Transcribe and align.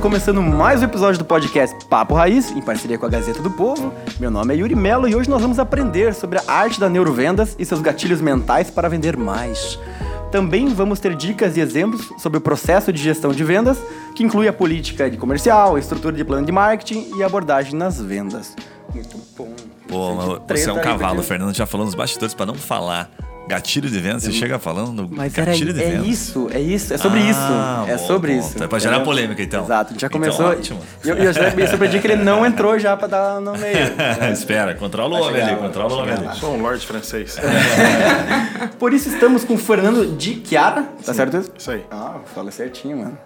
tá 0.00 0.02
começando 0.02 0.40
mais 0.40 0.80
um 0.80 0.86
episódio 0.86 1.18
do 1.18 1.26
podcast 1.26 1.84
Papo 1.84 2.14
Raiz, 2.14 2.50
em 2.52 2.62
parceria 2.62 2.96
com 2.96 3.04
a 3.04 3.08
Gazeta 3.10 3.42
do 3.42 3.50
Povo. 3.50 3.92
Meu 4.18 4.30
nome 4.30 4.54
é 4.54 4.56
Yuri 4.56 4.74
Mello 4.74 5.06
e 5.06 5.14
hoje 5.14 5.28
nós 5.28 5.42
vamos 5.42 5.58
aprender 5.58 6.14
sobre 6.14 6.38
a 6.38 6.42
arte 6.50 6.80
da 6.80 6.88
neurovendas 6.88 7.54
e 7.58 7.66
seus 7.66 7.82
gatilhos 7.82 8.22
mentais 8.22 8.70
para 8.70 8.88
vender 8.88 9.14
mais. 9.14 9.78
Também 10.32 10.68
vamos 10.68 11.00
ter 11.00 11.14
dicas 11.14 11.54
e 11.58 11.60
exemplos 11.60 12.10
sobre 12.16 12.38
o 12.38 12.40
processo 12.40 12.90
de 12.90 13.02
gestão 13.02 13.30
de 13.32 13.44
vendas, 13.44 13.76
que 14.14 14.24
inclui 14.24 14.48
a 14.48 14.54
política 14.54 15.10
de 15.10 15.18
comercial, 15.18 15.76
a 15.76 15.78
estrutura 15.78 16.16
de 16.16 16.24
plano 16.24 16.46
de 16.46 16.52
marketing 16.52 17.18
e 17.18 17.22
abordagem 17.22 17.74
nas 17.74 18.00
vendas. 18.00 18.56
Muito 18.94 19.18
bom. 19.36 19.54
Pô, 19.86 20.40
você 20.48 20.70
é 20.70 20.72
um 20.72 20.80
cavalo, 20.80 21.22
Fernando 21.22 21.54
já 21.54 21.66
falou 21.66 21.84
nos 21.84 21.94
bastidores 21.94 22.32
para 22.32 22.46
não 22.46 22.54
falar 22.54 23.10
Gatilho 23.48 23.90
de 23.90 23.98
venda, 23.98 24.20
você 24.20 24.30
chega 24.30 24.60
falando 24.60 25.08
Mas 25.10 25.32
gatilho 25.32 25.70
era, 25.70 25.78
de 25.78 25.82
é 25.84 25.90
venda. 25.90 26.06
isso, 26.06 26.48
é 26.52 26.60
isso, 26.60 26.94
é 26.94 26.98
sobre 26.98 27.18
Ah, 27.18 27.22
isso. 27.30 27.90
É 27.90 27.96
bom, 27.96 28.06
sobre 28.06 28.32
bom. 28.34 28.38
isso. 28.38 28.62
É 28.62 28.68
pra 28.68 28.78
gerar 28.78 28.96
entendeu? 28.96 29.12
polêmica, 29.12 29.42
então. 29.42 29.64
Exato, 29.64 29.94
já 29.98 30.06
Então, 30.06 30.20
começou. 30.20 30.46
ótimo. 30.46 30.80
E 31.04 31.08
eu, 31.08 31.16
eu 31.16 31.32
já 31.32 31.50
surpreendi 31.66 31.98
que 31.98 32.06
ele 32.06 32.22
não 32.22 32.46
entrou 32.46 32.78
já 32.78 32.96
pra 32.96 33.08
dar 33.08 33.40
no 33.40 33.52
meio. 33.58 33.76
Espera, 34.32 34.74
controla 34.76 35.18
o 35.18 35.22
homem 35.24 35.42
ali, 35.42 35.56
controla 35.56 35.94
o 35.94 35.98
homem 35.98 36.14
ali. 36.14 36.38
Sou 36.38 36.54
um 36.54 36.62
lord 36.62 36.86
francês. 36.86 37.36
Por 38.78 38.92
isso 38.92 39.08
estamos 39.08 39.44
com 39.44 39.54
o 39.54 39.58
Fernando 39.58 40.16
de 40.16 40.42
Chiara, 40.46 40.84
tá 41.04 41.12
certo 41.12 41.36
isso? 41.38 41.50
Isso 41.58 41.70
aí. 41.72 41.84
Ah, 41.90 42.16
fala 42.34 42.50
certinho, 42.52 42.98
mano. 42.98 43.18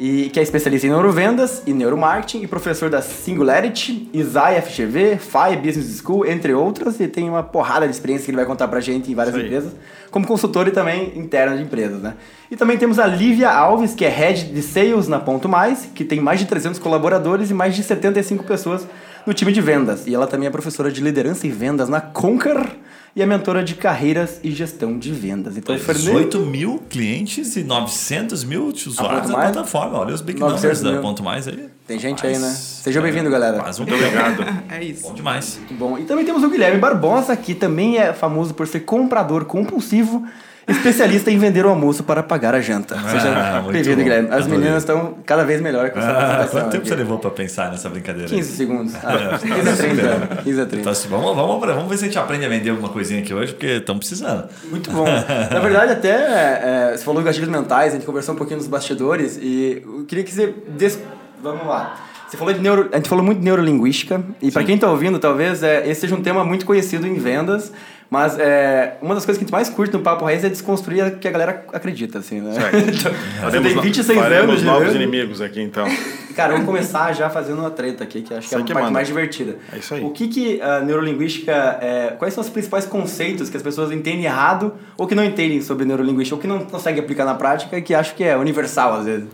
E 0.00 0.30
que 0.30 0.38
é 0.38 0.42
especialista 0.44 0.86
em 0.86 0.90
neurovendas 0.90 1.60
e 1.66 1.72
neuromarketing 1.72 2.44
e 2.44 2.46
professor 2.46 2.88
da 2.88 3.02
Singularity, 3.02 4.08
Isai 4.12 4.62
FGV, 4.62 5.18
FI 5.18 5.56
Business 5.56 6.00
School, 6.00 6.24
entre 6.24 6.54
outras, 6.54 7.00
e 7.00 7.08
tem 7.08 7.28
uma 7.28 7.42
porrada 7.42 7.84
de 7.84 7.92
experiência 7.92 8.24
que 8.24 8.30
ele 8.30 8.36
vai 8.36 8.46
contar 8.46 8.68
pra 8.68 8.78
gente 8.78 9.10
em 9.10 9.14
várias 9.16 9.34
empresas, 9.34 9.72
como 10.12 10.24
consultor 10.24 10.68
e 10.68 10.70
também 10.70 11.18
interno 11.18 11.56
de 11.56 11.64
empresas, 11.64 12.00
né? 12.00 12.14
E 12.48 12.54
também 12.54 12.78
temos 12.78 13.00
a 13.00 13.08
Lívia 13.08 13.50
Alves, 13.50 13.92
que 13.92 14.04
é 14.04 14.08
head 14.08 14.44
de 14.52 14.62
sales 14.62 15.08
na 15.08 15.18
Ponto 15.18 15.48
Mais, 15.48 15.90
que 15.92 16.04
tem 16.04 16.20
mais 16.20 16.38
de 16.38 16.46
300 16.46 16.78
colaboradores 16.78 17.50
e 17.50 17.54
mais 17.54 17.74
de 17.74 17.82
75 17.82 18.44
pessoas 18.44 18.86
no 19.26 19.34
time 19.34 19.52
de 19.52 19.60
vendas. 19.60 20.06
E 20.06 20.14
ela 20.14 20.28
também 20.28 20.46
é 20.46 20.50
professora 20.50 20.92
de 20.92 21.00
liderança 21.00 21.44
e 21.44 21.50
vendas 21.50 21.88
na 21.88 22.00
Conquer 22.00 22.78
e 23.18 23.22
é 23.22 23.26
mentora 23.26 23.64
de 23.64 23.74
carreiras 23.74 24.38
e 24.44 24.52
gestão 24.52 24.96
de 24.96 25.10
vendas. 25.10 25.56
Então, 25.56 25.76
Fernando, 25.76 26.04
18 26.04 26.38
mil 26.38 26.78
clientes 26.88 27.56
e 27.56 27.64
900 27.64 28.44
mil 28.44 28.66
usuários 28.66 29.28
da 29.28 29.36
Mais? 29.36 29.50
plataforma. 29.50 29.98
Olha 29.98 30.14
os 30.14 30.20
big 30.20 30.38
900 30.38 30.62
numbers 30.62 30.80
da 30.82 30.92
mil. 30.92 31.00
Ponto 31.00 31.20
Mais 31.24 31.48
aí. 31.48 31.68
Tem 31.84 31.98
gente 31.98 32.22
Mas, 32.22 32.36
aí, 32.36 32.40
né? 32.40 32.48
Seja 32.54 33.00
é, 33.00 33.02
bem-vindo, 33.02 33.28
galera. 33.28 33.58
Quase 33.58 33.80
um 33.80 33.82
obrigado. 33.82 34.44
É 34.70 34.84
isso. 34.84 35.02
Bom 35.02 35.14
demais. 35.14 35.58
Muito 35.58 35.74
bom. 35.74 35.98
E 35.98 36.04
também 36.04 36.24
temos 36.24 36.44
o 36.44 36.48
Guilherme 36.48 36.78
Barbosa, 36.78 37.36
que 37.36 37.56
também 37.56 37.98
é 37.98 38.12
famoso 38.12 38.54
por 38.54 38.68
ser 38.68 38.80
comprador 38.80 39.46
compulsivo, 39.46 40.24
especialista 40.68 41.30
em 41.30 41.38
vender 41.38 41.64
o 41.64 41.68
almoço 41.68 42.02
para 42.04 42.22
pagar 42.22 42.54
a 42.54 42.60
janta. 42.60 42.94
Ah, 42.96 43.08
Seja 43.10 43.62
bem-vindo. 43.72 44.02
Guilherme. 44.02 44.28
As 44.28 44.34
Adorei. 44.44 44.58
meninas 44.58 44.82
estão 44.82 45.14
cada 45.24 45.44
vez 45.44 45.60
melhor 45.60 45.90
com 45.90 45.98
essa 45.98 46.08
Ah, 46.08 46.12
apresentação 46.12 46.50
quanto 46.60 46.70
tempo 46.72 46.82
aqui. 46.82 46.88
você 46.88 46.94
levou 46.96 47.18
pra 47.18 47.30
pensar 47.30 47.70
nessa 47.70 47.88
brincadeira? 47.88 48.28
15 48.28 48.52
segundos. 48.56 48.94
Ah, 49.02 49.14
É, 49.34 49.38
15 49.38 49.68
a 49.68 49.76
30. 49.76 50.36
15 50.42 50.60
a 50.60 50.66
30. 50.66 50.76
Então, 50.80 50.92
assim, 50.92 51.08
vamos, 51.08 51.34
vamos, 51.34 51.60
vamos 51.66 51.88
ver 51.88 51.96
se 51.96 52.04
a 52.04 52.06
gente 52.08 52.18
aprende 52.18 52.44
a 52.44 52.48
vender 52.48 52.70
alguma 52.70 52.88
coisinha 52.90 53.20
aqui 53.20 53.32
hoje, 53.34 53.52
porque 53.52 53.66
estamos 53.66 54.00
precisando. 54.06 54.44
Muito 54.70 54.90
bom. 54.90 55.04
Na 55.04 55.60
verdade, 55.60 55.92
até 55.92 56.10
é, 56.10 56.96
você 56.96 57.04
falou 57.04 57.20
de 57.22 57.26
gatilhos 57.26 57.48
mentais, 57.48 57.92
a 57.92 57.96
gente 57.96 58.06
conversou 58.06 58.34
um 58.34 58.38
pouquinho 58.38 58.58
nos 58.58 58.68
bastidores 58.68 59.38
e 59.40 59.82
eu 59.84 60.04
queria 60.06 60.24
que 60.24 60.32
você. 60.32 60.54
Des... 60.76 60.98
Vamos 61.42 61.66
lá. 61.66 61.96
Você 62.28 62.36
falou 62.36 62.52
de 62.52 62.60
neuro... 62.60 62.90
A 62.92 62.96
gente 62.96 63.08
falou 63.08 63.24
muito 63.24 63.38
de 63.38 63.44
neurolinguística, 63.46 64.22
e 64.42 64.50
para 64.50 64.62
quem 64.62 64.74
está 64.74 64.90
ouvindo, 64.90 65.18
talvez 65.18 65.62
é, 65.62 65.88
esse 65.88 66.02
seja 66.02 66.14
um 66.14 66.20
tema 66.20 66.44
muito 66.44 66.66
conhecido 66.66 67.06
em 67.06 67.14
vendas, 67.14 67.72
mas 68.10 68.38
é, 68.38 68.96
uma 69.02 69.14
das 69.14 69.24
coisas 69.26 69.38
que 69.38 69.44
a 69.44 69.46
gente 69.46 69.52
mais 69.52 69.68
curte 69.68 69.92
no 69.92 70.00
Papo 70.00 70.24
Raiz 70.24 70.42
é 70.42 70.48
desconstruir 70.48 71.04
o 71.06 71.18
que 71.18 71.28
a 71.28 71.30
galera 71.30 71.64
acredita, 71.72 72.18
assim, 72.20 72.40
né? 72.40 72.52
Então, 72.88 73.12
você 73.12 73.40
Faremos 73.40 73.66
tem 73.66 73.74
no- 73.76 73.82
26 73.82 74.18
faremos 74.18 74.50
anos 74.50 74.62
novos 74.62 74.94
inimigos 74.94 75.40
aqui, 75.40 75.60
então. 75.60 75.86
Cara, 76.34 76.52
vamos 76.52 76.66
começar 76.66 77.12
já 77.14 77.28
fazendo 77.28 77.58
uma 77.58 77.70
treta 77.70 78.04
aqui, 78.04 78.22
que 78.22 78.32
acho 78.32 78.48
que 78.48 78.54
é 78.54 78.58
a 78.58 78.60
parte 78.60 78.74
manda. 78.74 78.90
mais 78.92 79.08
divertida. 79.08 79.56
É 79.72 79.78
isso 79.78 79.92
aí. 79.92 80.04
O 80.04 80.10
que 80.10 80.28
que 80.28 80.62
a 80.62 80.80
neurolinguística, 80.80 81.52
é, 81.82 82.14
quais 82.16 82.32
são 82.32 82.42
os 82.44 82.48
principais 82.48 82.84
conceitos 82.86 83.50
que 83.50 83.56
as 83.56 83.62
pessoas 83.62 83.90
entendem 83.90 84.24
errado 84.24 84.72
ou 84.96 85.06
que 85.06 85.14
não 85.16 85.24
entendem 85.24 85.60
sobre 85.60 85.84
neurolinguística 85.84 86.36
ou 86.36 86.40
que 86.40 86.46
não 86.46 86.60
conseguem 86.60 87.00
aplicar 87.02 87.24
na 87.24 87.34
prática 87.34 87.76
e 87.76 87.82
que 87.82 87.92
acham 87.92 88.14
que 88.16 88.22
é 88.22 88.36
universal 88.36 88.94
às 89.00 89.04
vezes? 89.06 89.26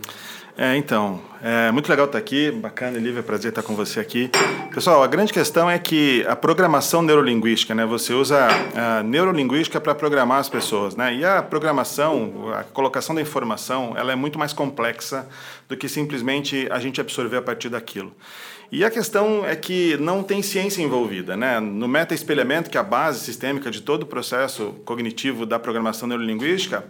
É, 0.57 0.77
então, 0.77 1.19
é 1.43 1.69
muito 1.69 1.89
legal 1.89 2.05
estar 2.05 2.17
aqui, 2.17 2.49
bacana, 2.49 2.97
Lívia, 2.97 3.21
prazer 3.21 3.49
estar 3.49 3.61
com 3.61 3.75
você 3.75 3.99
aqui. 3.99 4.31
Pessoal, 4.73 5.03
a 5.03 5.07
grande 5.07 5.33
questão 5.33 5.69
é 5.69 5.77
que 5.77 6.25
a 6.29 6.35
programação 6.35 7.01
neurolinguística, 7.01 7.75
né, 7.75 7.85
você 7.85 8.13
usa 8.13 8.47
a 8.73 9.03
neurolinguística 9.03 9.81
para 9.81 9.93
programar 9.93 10.39
as 10.39 10.47
pessoas, 10.47 10.95
né, 10.95 11.13
e 11.13 11.25
a 11.25 11.43
programação, 11.43 12.53
a 12.53 12.63
colocação 12.63 13.13
da 13.13 13.21
informação, 13.21 13.95
ela 13.97 14.13
é 14.13 14.15
muito 14.15 14.39
mais 14.39 14.53
complexa 14.53 15.27
do 15.67 15.75
que 15.75 15.89
simplesmente 15.89 16.69
a 16.71 16.79
gente 16.79 17.01
absorver 17.01 17.35
a 17.35 17.41
partir 17.41 17.67
daquilo. 17.67 18.15
E 18.71 18.83
a 18.83 18.89
questão 18.89 19.45
é 19.45 19.55
que 19.55 19.95
não 19.97 20.23
tem 20.23 20.41
ciência 20.41 20.81
envolvida. 20.81 21.37
Né? 21.37 21.59
No 21.59 21.87
meta-espelhamento, 21.87 22.69
que 22.69 22.77
é 22.77 22.81
a 22.81 22.83
base 22.83 23.19
sistêmica 23.19 23.69
de 23.69 23.81
todo 23.81 24.03
o 24.03 24.05
processo 24.05 24.73
cognitivo 24.85 25.45
da 25.45 25.59
programação 25.59 26.07
neurolinguística, 26.07 26.83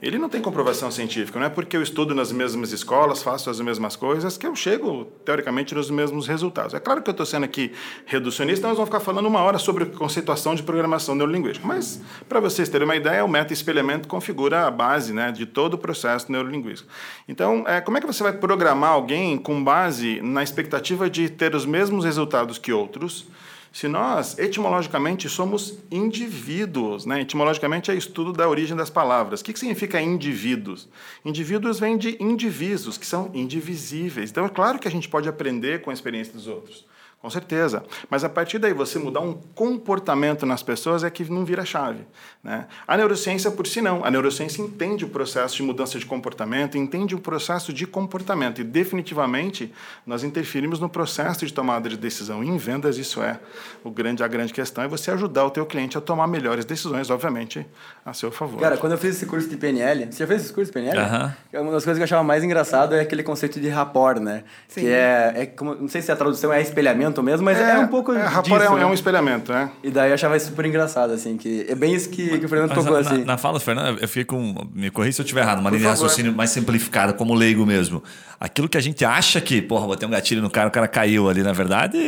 ele 0.00 0.18
não 0.18 0.28
tem 0.28 0.40
comprovação 0.40 0.90
científica. 0.90 1.38
Não 1.38 1.46
é 1.46 1.50
porque 1.50 1.76
eu 1.76 1.82
estudo 1.82 2.14
nas 2.14 2.30
mesmas 2.30 2.72
escolas, 2.72 3.22
faço 3.22 3.50
as 3.50 3.60
mesmas 3.60 3.96
coisas, 3.96 4.38
que 4.38 4.46
eu 4.46 4.54
chego, 4.54 5.06
teoricamente, 5.24 5.74
nos 5.74 5.90
mesmos 5.90 6.28
resultados. 6.28 6.72
É 6.72 6.80
claro 6.80 7.02
que 7.02 7.10
eu 7.10 7.12
estou 7.12 7.26
sendo 7.26 7.44
aqui 7.44 7.72
reducionista, 8.06 8.68
nós 8.68 8.76
vamos 8.76 8.88
ficar 8.88 9.00
falando 9.00 9.26
uma 9.26 9.40
hora 9.40 9.58
sobre 9.58 9.86
conceituação 9.86 10.54
de 10.54 10.62
programação 10.62 11.14
neurolinguística. 11.14 11.66
Mas, 11.66 12.00
para 12.28 12.38
vocês 12.38 12.68
terem 12.68 12.86
uma 12.86 12.96
ideia, 12.96 13.24
o 13.24 13.28
meta-espelhamento 13.28 14.06
configura 14.06 14.66
a 14.66 14.70
base 14.70 15.12
né, 15.12 15.32
de 15.32 15.46
todo 15.46 15.74
o 15.74 15.78
processo 15.78 16.30
neurolinguístico. 16.30 16.88
Então, 17.26 17.64
é, 17.66 17.80
como 17.80 17.98
é 17.98 18.00
que 18.00 18.06
você 18.06 18.22
vai 18.22 18.32
programar 18.32 18.90
alguém 18.90 19.36
com 19.36 19.62
base 19.62 20.20
na 20.22 20.42
expectativa 20.42 21.10
de 21.10 21.28
ter 21.28 21.54
os 21.54 21.66
mesmos 21.66 22.04
resultados 22.04 22.56
que 22.56 22.72
outros? 22.72 23.26
Se 23.72 23.86
nós, 23.86 24.38
etimologicamente, 24.38 25.28
somos 25.28 25.78
indivíduos, 25.90 27.04
né? 27.04 27.20
etimologicamente 27.20 27.90
é 27.90 27.94
estudo 27.94 28.32
da 28.32 28.48
origem 28.48 28.76
das 28.76 28.90
palavras. 28.90 29.40
O 29.40 29.44
que, 29.44 29.52
que 29.52 29.58
significa 29.58 30.00
indivíduos? 30.00 30.88
Indivíduos 31.24 31.78
vêm 31.78 31.96
de 31.98 32.16
indivisos, 32.20 32.96
que 32.96 33.06
são 33.06 33.30
indivisíveis. 33.34 34.30
Então, 34.30 34.44
é 34.44 34.48
claro 34.48 34.78
que 34.78 34.88
a 34.88 34.90
gente 34.90 35.08
pode 35.08 35.28
aprender 35.28 35.82
com 35.82 35.90
a 35.90 35.94
experiência 35.94 36.32
dos 36.32 36.46
outros. 36.46 36.86
Com 37.20 37.28
certeza. 37.28 37.82
Mas 38.08 38.22
a 38.22 38.28
partir 38.28 38.60
daí 38.60 38.72
você 38.72 38.96
mudar 38.96 39.20
um 39.20 39.32
comportamento 39.32 40.46
nas 40.46 40.62
pessoas 40.62 41.02
é 41.02 41.10
que 41.10 41.28
não 41.28 41.44
vira 41.44 41.64
chave. 41.64 42.06
Né? 42.44 42.66
A 42.86 42.96
neurociência 42.96 43.50
por 43.50 43.66
si 43.66 43.80
não. 43.80 44.04
A 44.04 44.10
neurociência 44.10 44.62
entende 44.62 45.04
o 45.04 45.08
processo 45.08 45.56
de 45.56 45.64
mudança 45.64 45.98
de 45.98 46.06
comportamento, 46.06 46.78
entende 46.78 47.16
o 47.16 47.18
processo 47.18 47.72
de 47.72 47.88
comportamento. 47.88 48.60
E 48.60 48.64
definitivamente 48.64 49.74
nós 50.06 50.22
interferimos 50.22 50.78
no 50.78 50.88
processo 50.88 51.44
de 51.44 51.52
tomada 51.52 51.88
de 51.88 51.96
decisão. 51.96 52.44
E 52.44 52.46
em 52.46 52.56
vendas 52.56 52.96
isso 52.98 53.20
é 53.20 53.40
o 53.82 53.90
grande, 53.90 54.22
a 54.22 54.28
grande 54.28 54.52
questão, 54.52 54.84
é 54.84 54.88
você 54.88 55.10
ajudar 55.10 55.44
o 55.44 55.50
teu 55.50 55.66
cliente 55.66 55.98
a 55.98 56.00
tomar 56.00 56.28
melhores 56.28 56.64
decisões, 56.64 57.10
obviamente, 57.10 57.66
a 58.06 58.12
seu 58.12 58.30
favor. 58.30 58.60
Cara, 58.60 58.76
quando 58.76 58.92
eu 58.92 58.98
fiz 58.98 59.16
esse 59.16 59.26
curso 59.26 59.48
de 59.48 59.56
PNL, 59.56 60.06
você 60.06 60.18
já 60.18 60.26
fez 60.26 60.44
esse 60.44 60.52
curso 60.52 60.70
de 60.70 60.72
PNL? 60.72 61.00
Aham. 61.00 61.36
Uma 61.54 61.72
das 61.72 61.84
coisas 61.84 61.98
que 61.98 62.02
eu 62.02 62.04
achava 62.04 62.22
mais 62.22 62.44
engraçado 62.44 62.94
é 62.94 63.00
aquele 63.00 63.24
conceito 63.24 63.58
de 63.58 63.68
rapport, 63.68 64.20
né? 64.20 64.44
Sim. 64.68 64.82
Que 64.82 64.86
é, 64.88 65.32
é 65.34 65.46
como, 65.46 65.74
não 65.74 65.88
sei 65.88 66.00
se 66.00 66.12
a 66.12 66.16
tradução 66.16 66.52
é 66.52 66.62
espelhamento 66.62 67.07
mesmo, 67.22 67.44
mas 67.44 67.58
é, 67.58 67.78
um 67.78 67.88
pouco 67.88 68.12
é, 68.12 68.24
disso, 68.42 68.54
é, 68.54 68.70
um- 68.70 68.76
né? 68.76 68.82
é 68.82 68.86
um 68.86 68.94
espelhamento, 68.94 69.52
né? 69.52 69.70
E 69.82 69.90
daí 69.90 70.10
eu 70.10 70.14
achava 70.14 70.36
isso 70.36 70.46
super 70.46 70.64
engraçado, 70.66 71.12
assim, 71.12 71.36
que 71.36 71.66
é 71.68 71.74
bem 71.74 71.94
isso 71.94 72.08
que, 72.08 72.38
que 72.38 72.46
o 72.46 72.48
Fernando 72.48 72.70
Mas 72.70 72.78
tocou, 72.78 72.92
na, 72.92 73.00
assim. 73.10 73.24
na, 73.24 73.36
fala 73.38 73.58
do 73.58 73.64
Fernando, 73.64 73.98
eu 74.00 74.08
fiquei 74.08 74.24
com. 74.24 74.54
Me 74.74 74.90
corri 74.90 75.12
se 75.12 75.20
eu 75.20 75.24
estiver 75.24 75.40
errado, 75.42 75.60
uma 75.60 75.70
Por 75.70 75.76
linha 75.76 75.88
de 75.88 75.90
raciocínio 75.90 76.32
mais 76.32 76.50
simplificada, 76.50 77.12
como 77.12 77.34
leigo 77.34 77.64
mesmo. 77.66 78.02
Aquilo 78.40 78.68
que 78.68 78.78
a 78.78 78.80
gente 78.80 79.04
acha 79.04 79.40
que, 79.40 79.60
porra, 79.60 79.84
botei 79.88 80.06
um 80.06 80.10
gatilho 80.12 80.40
no 80.40 80.48
cara, 80.48 80.68
o 80.68 80.70
cara 80.70 80.86
caiu 80.86 81.28
ali, 81.28 81.42
na 81.42 81.52
verdade, 81.52 81.98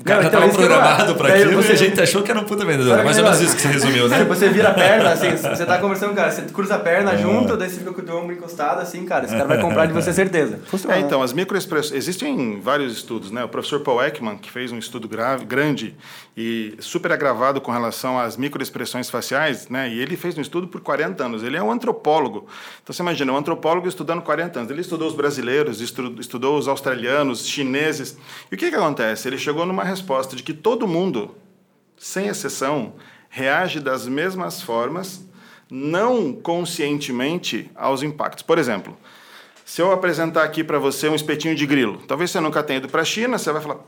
o 0.00 0.04
cara 0.04 0.22
Não, 0.22 0.22
já 0.24 0.28
então, 0.28 0.46
estava 0.48 0.52
programado 0.66 1.14
para 1.14 1.28
aquilo 1.34 1.52
você- 1.62 1.70
e 1.70 1.72
a 1.72 1.76
gente 1.76 2.00
achou 2.00 2.22
que 2.22 2.30
era 2.30 2.38
um 2.38 2.44
puta 2.44 2.62
vendedor. 2.64 2.98
É 2.98 3.02
mais 3.02 3.16
que 3.16 3.22
ou 3.22 3.28
menos 3.30 3.40
isso 3.42 3.56
que 3.56 3.62
você 3.62 3.68
resumiu, 3.68 4.06
né? 4.06 4.18
Se 4.18 4.24
você 4.28 4.48
vira 4.50 4.68
a 4.68 4.74
perna, 4.74 5.10
assim, 5.12 5.30
você 5.36 5.64
tá 5.64 5.78
conversando 5.78 6.08
com 6.10 6.14
o 6.14 6.16
cara, 6.18 6.30
você 6.30 6.42
cruza 6.42 6.74
a 6.74 6.78
perna 6.78 7.12
É. 7.12 7.16
junto, 7.18 7.56
daí 7.56 7.70
você 7.70 7.78
fica 7.78 7.90
com 7.92 8.02
o 8.02 8.04
teu 8.04 8.16
ombro 8.18 8.34
encostado, 8.34 8.82
assim, 8.82 9.04
cara, 9.06 9.24
esse 9.24 9.34
cara 9.34 9.46
vai 9.48 9.60
comprar 9.62 9.86
de 9.86 9.94
você 9.94 10.12
certeza. 10.12 10.60
Funciona. 10.66 10.94
É, 10.96 11.00
então, 11.00 11.22
as 11.22 11.32
microexpressões. 11.32 11.92
Existem 11.96 12.60
vários 12.60 12.92
estudos, 12.92 13.30
né? 13.30 13.42
O 13.44 13.48
professor 13.48 13.80
Paul 13.80 14.02
Ekman, 14.02 14.36
que 14.48 14.52
fez 14.52 14.72
um 14.72 14.78
estudo 14.78 15.06
grave, 15.06 15.44
grande 15.44 15.94
e 16.36 16.74
super 16.80 17.12
agravado 17.12 17.60
com 17.60 17.70
relação 17.70 18.18
às 18.18 18.36
microexpressões 18.36 19.10
faciais, 19.10 19.68
né? 19.68 19.88
E 19.90 20.00
ele 20.00 20.16
fez 20.16 20.36
um 20.38 20.40
estudo 20.40 20.66
por 20.66 20.80
40 20.80 21.22
anos. 21.22 21.42
Ele 21.42 21.56
é 21.56 21.62
um 21.62 21.70
antropólogo. 21.70 22.46
Então, 22.82 22.94
você 22.94 23.02
imagina, 23.02 23.30
um 23.32 23.36
antropólogo 23.36 23.86
estudando 23.86 24.22
40 24.22 24.60
anos. 24.60 24.70
Ele 24.70 24.80
estudou 24.80 25.06
os 25.06 25.14
brasileiros, 25.14 25.80
estu- 25.82 26.16
estudou 26.18 26.58
os 26.58 26.66
australianos, 26.66 27.46
chineses. 27.46 28.16
E 28.50 28.54
o 28.54 28.58
que, 28.58 28.70
que 28.70 28.74
acontece? 28.76 29.28
Ele 29.28 29.36
chegou 29.38 29.66
numa 29.66 29.84
resposta 29.84 30.34
de 30.34 30.42
que 30.42 30.54
todo 30.54 30.88
mundo, 30.88 31.36
sem 31.98 32.28
exceção, 32.28 32.94
reage 33.28 33.80
das 33.80 34.08
mesmas 34.08 34.62
formas, 34.62 35.28
não 35.70 36.32
conscientemente, 36.32 37.70
aos 37.74 38.02
impactos. 38.02 38.42
Por 38.42 38.56
exemplo, 38.56 38.96
se 39.64 39.82
eu 39.82 39.92
apresentar 39.92 40.44
aqui 40.44 40.64
para 40.64 40.78
você 40.78 41.10
um 41.10 41.14
espetinho 41.14 41.54
de 41.54 41.66
grilo, 41.66 41.98
talvez 42.08 42.30
você 42.30 42.40
nunca 42.40 42.62
tenha 42.62 42.78
ido 42.78 42.88
para 42.88 43.02
a 43.02 43.04
China, 43.04 43.36
você 43.36 43.52
vai 43.52 43.60
falar, 43.60 43.80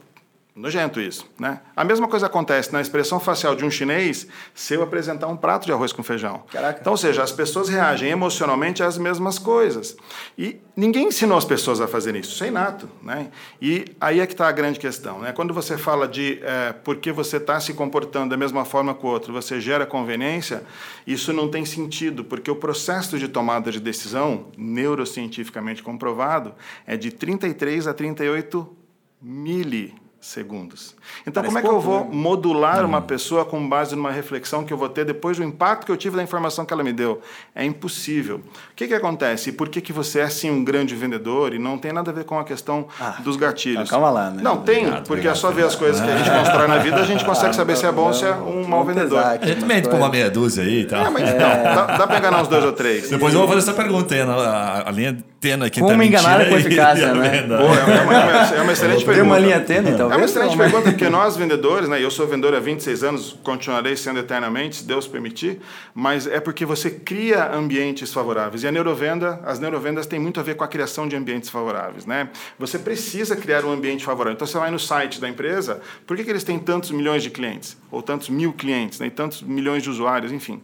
Nojento 0.55 1.01
isso, 1.01 1.27
né? 1.39 1.61
A 1.77 1.85
mesma 1.85 2.09
coisa 2.09 2.27
acontece 2.27 2.73
na 2.73 2.81
expressão 2.81 3.21
facial 3.21 3.55
de 3.55 3.65
um 3.65 3.71
chinês 3.71 4.27
se 4.53 4.75
eu 4.75 4.83
apresentar 4.83 5.29
um 5.29 5.37
prato 5.37 5.65
de 5.65 5.73
arroz 5.73 5.93
com 5.93 6.03
feijão. 6.03 6.43
Caraca. 6.51 6.81
Então, 6.81 6.93
ou 6.93 6.97
seja, 6.97 7.23
as 7.23 7.31
pessoas 7.31 7.69
reagem 7.69 8.11
emocionalmente 8.11 8.83
às 8.83 8.99
mesmas 8.99 9.39
coisas. 9.39 9.97
E 10.37 10.61
ninguém 10.77 11.07
ensinou 11.07 11.39
as 11.39 11.45
pessoas 11.45 11.81
a 11.81 11.87
fazer 11.87 12.17
isso, 12.17 12.33
isso 12.33 12.43
é 12.43 12.49
inato, 12.49 12.91
né? 13.01 13.31
E 13.63 13.85
aí 14.01 14.19
é 14.19 14.27
que 14.27 14.33
está 14.33 14.49
a 14.49 14.53
grande 14.53 14.81
questão, 14.81 15.21
né? 15.21 15.33
Quando 15.33 15.55
você 15.55 15.79
fala 15.79 16.09
de 16.09 16.41
é, 16.43 16.73
por 16.73 16.97
que 16.97 17.13
você 17.13 17.37
está 17.37 17.61
se 17.61 17.73
comportando 17.73 18.31
da 18.31 18.37
mesma 18.37 18.65
forma 18.65 18.93
que 18.93 19.07
o 19.07 19.09
outro, 19.09 19.33
você 19.33 19.61
gera 19.61 19.87
conveniência, 19.87 20.65
isso 21.07 21.33
não 21.33 21.49
tem 21.49 21.65
sentido, 21.65 22.25
porque 22.25 22.51
o 22.51 22.57
processo 22.57 23.19
de 23.21 23.29
tomada 23.29 23.71
de 23.71 23.79
decisão, 23.79 24.49
neurocientificamente 24.59 25.81
comprovado, 25.81 26.55
é 26.87 26.97
de 26.97 27.13
33 27.13 27.87
a 27.87 27.95
38 27.95 28.77
milissegundos 29.23 30.10
segundos. 30.21 30.95
Então, 31.27 31.43
Parece 31.43 31.49
como 31.55 31.59
é 31.59 31.63
que 31.63 31.69
pouco, 31.69 31.83
eu 31.87 31.91
vou 31.91 32.05
né? 32.05 32.11
modular 32.13 32.85
uma 32.85 33.01
pessoa 33.01 33.45
com 33.45 33.67
base 33.69 33.97
numa 33.97 34.11
reflexão 34.11 34.65
que 34.65 34.73
eu 34.73 34.77
vou 34.77 34.89
ter 34.89 35.05
depois 35.05 35.39
do 35.39 35.43
impacto 35.43 35.87
que 35.87 35.93
eu 35.93 35.97
tive 35.97 36.17
da 36.17 36.23
informação 36.23 36.65
que 36.67 36.73
ela 36.75 36.83
me 36.85 36.93
deu? 36.93 37.21
É 37.55 37.65
impossível. 37.65 38.37
O 38.37 38.75
que, 38.77 38.87
que 38.87 38.95
acontece? 38.95 39.49
E 39.51 39.53
por 39.53 39.69
que, 39.69 39.81
que 39.81 39.93
você 39.93 40.21
é, 40.21 40.29
sim, 40.29 40.51
um 40.51 40.63
grande 40.63 40.95
vendedor 40.95 41.55
e 41.55 41.59
não 41.59 41.79
tem 41.79 41.93
nada 41.93 42.11
a 42.11 42.15
ver 42.15 42.25
com 42.25 42.39
a 42.39 42.45
questão 42.45 42.87
Ah, 43.01 43.17
dos 43.21 43.37
gatilhos? 43.37 43.89
calma 43.89 44.11
lá, 44.11 44.31
né? 44.31 44.43
Não, 44.43 44.59
tem, 44.59 44.79
Obrigado, 44.81 44.97
porque 44.99 45.13
obrigado. 45.13 45.33
é 45.37 45.39
só 45.39 45.51
ver 45.51 45.65
as 45.65 45.75
coisas 45.75 46.01
que 46.01 46.11
a 46.11 46.17
gente 46.19 46.31
constrói 46.39 46.69
na 46.69 46.79
vida, 46.79 46.97
a 46.97 47.05
gente 47.05 47.25
consegue 47.25 47.55
saber 47.57 47.77
se 47.77 47.87
é 47.87 47.93
bom 47.93 48.09
ou 48.09 48.15
se 48.15 48.25
é 48.27 48.33
um 48.35 48.67
mau 48.69 48.85
vendedor. 48.85 49.19
pesar 49.19 49.31
A 49.31 49.35
aqui 49.35 49.47
gente 49.49 49.59
umas 49.59 49.69
mente 49.69 49.89
com 49.89 49.97
uma 49.97 50.09
meia 50.11 50.31
dúzia 50.31 50.63
aí 50.65 50.81
e 50.83 50.85
tal. 50.85 51.07
É, 51.07 51.11
mas 51.11 51.31
não, 51.31 51.39
dá, 51.39 51.87
dá 51.97 52.07
pra 52.07 52.19
enganar 52.19 52.43
uns 52.43 52.49
dois 52.49 52.65
ou 52.65 52.73
três. 52.73 53.09
Depois 53.09 53.33
eu 53.33 53.41
vou 53.41 53.49
fazer 53.49 53.61
essa 53.61 53.73
pergunta 53.75 54.15
aí, 54.15 54.21
a, 54.21 54.85
a 54.87 54.91
linha 54.91 55.17
tênue 55.41 55.67
aqui 55.67 55.81
Como 55.81 55.97
tá 55.97 56.05
enganar 56.05 56.47
com 56.49 56.55
e- 56.57 56.61
eficácia, 56.61 57.11
a 57.11 57.15
né? 57.15 57.43
Boa, 57.43 57.59
é 57.61 57.63
uma, 57.65 57.95
é 57.95 58.03
uma- 58.03 58.57
é 58.57 58.61
uma 58.61 58.73
excelente 58.73 58.99
Tem 59.05 59.07
pergunta. 59.07 59.25
uma 59.25 59.39
linha 59.39 59.61
tênue, 59.61 59.93
É 59.93 59.97
talvez? 59.97 60.21
uma 60.21 60.25
excelente 60.27 60.51
Não, 60.51 60.57
mas- 60.59 60.71
pergunta, 60.71 60.91
porque 60.93 61.09
nós 61.09 61.37
vendedores, 61.37 61.89
né, 61.89 62.03
eu 62.03 62.11
sou 62.11 62.27
vendedor 62.27 62.55
há 62.55 62.61
26 62.61 63.03
anos, 63.03 63.39
continuarei 63.43 63.97
sendo 63.97 64.21
eternamente, 64.21 64.77
se 64.77 64.85
Deus 64.85 65.07
permitir, 65.09 65.59
mas 65.95 66.27
é 66.27 66.39
porque 66.41 66.67
você 66.67 66.91
cria 66.91 67.51
ambientes 67.55 68.13
favoráveis. 68.13 68.63
E 68.63 68.69
a 68.69 68.73
neurovenda, 68.73 69.41
as 69.45 69.59
neurovendas 69.59 70.07
têm 70.07 70.19
muito 70.21 70.39
a 70.39 70.43
ver 70.43 70.57
com 70.57 70.65
a 70.65 70.69
criação 70.69 71.09
de 71.09 71.17
ambientes 71.17 71.49
favoráveis. 71.49 72.05
Né? 72.05 72.29
Você 72.59 72.79
precisa 72.79 73.35
criar 73.35 73.65
um 73.65 73.73
ambiente 73.73 74.05
favorável. 74.05 74.35
Então 74.35 74.47
você 74.47 74.59
vai 74.59 74.71
no 74.71 74.79
site 74.79 75.21
da 75.21 75.29
empresa, 75.29 75.81
por 76.07 76.17
que, 76.17 76.25
que 76.25 76.31
eles 76.31 76.45
têm 76.45 76.59
tantos 76.59 76.91
milhões 76.91 77.23
de 77.23 77.31
clientes? 77.31 77.77
Ou 77.91 78.03
tantos 78.03 78.29
mil 78.29 78.53
clientes, 78.53 79.01
né, 79.01 79.07
e 79.07 79.11
tantos 79.11 79.43
milhões 79.43 79.83
de 79.83 79.91
usuários, 79.91 80.31
enfim. 80.33 80.61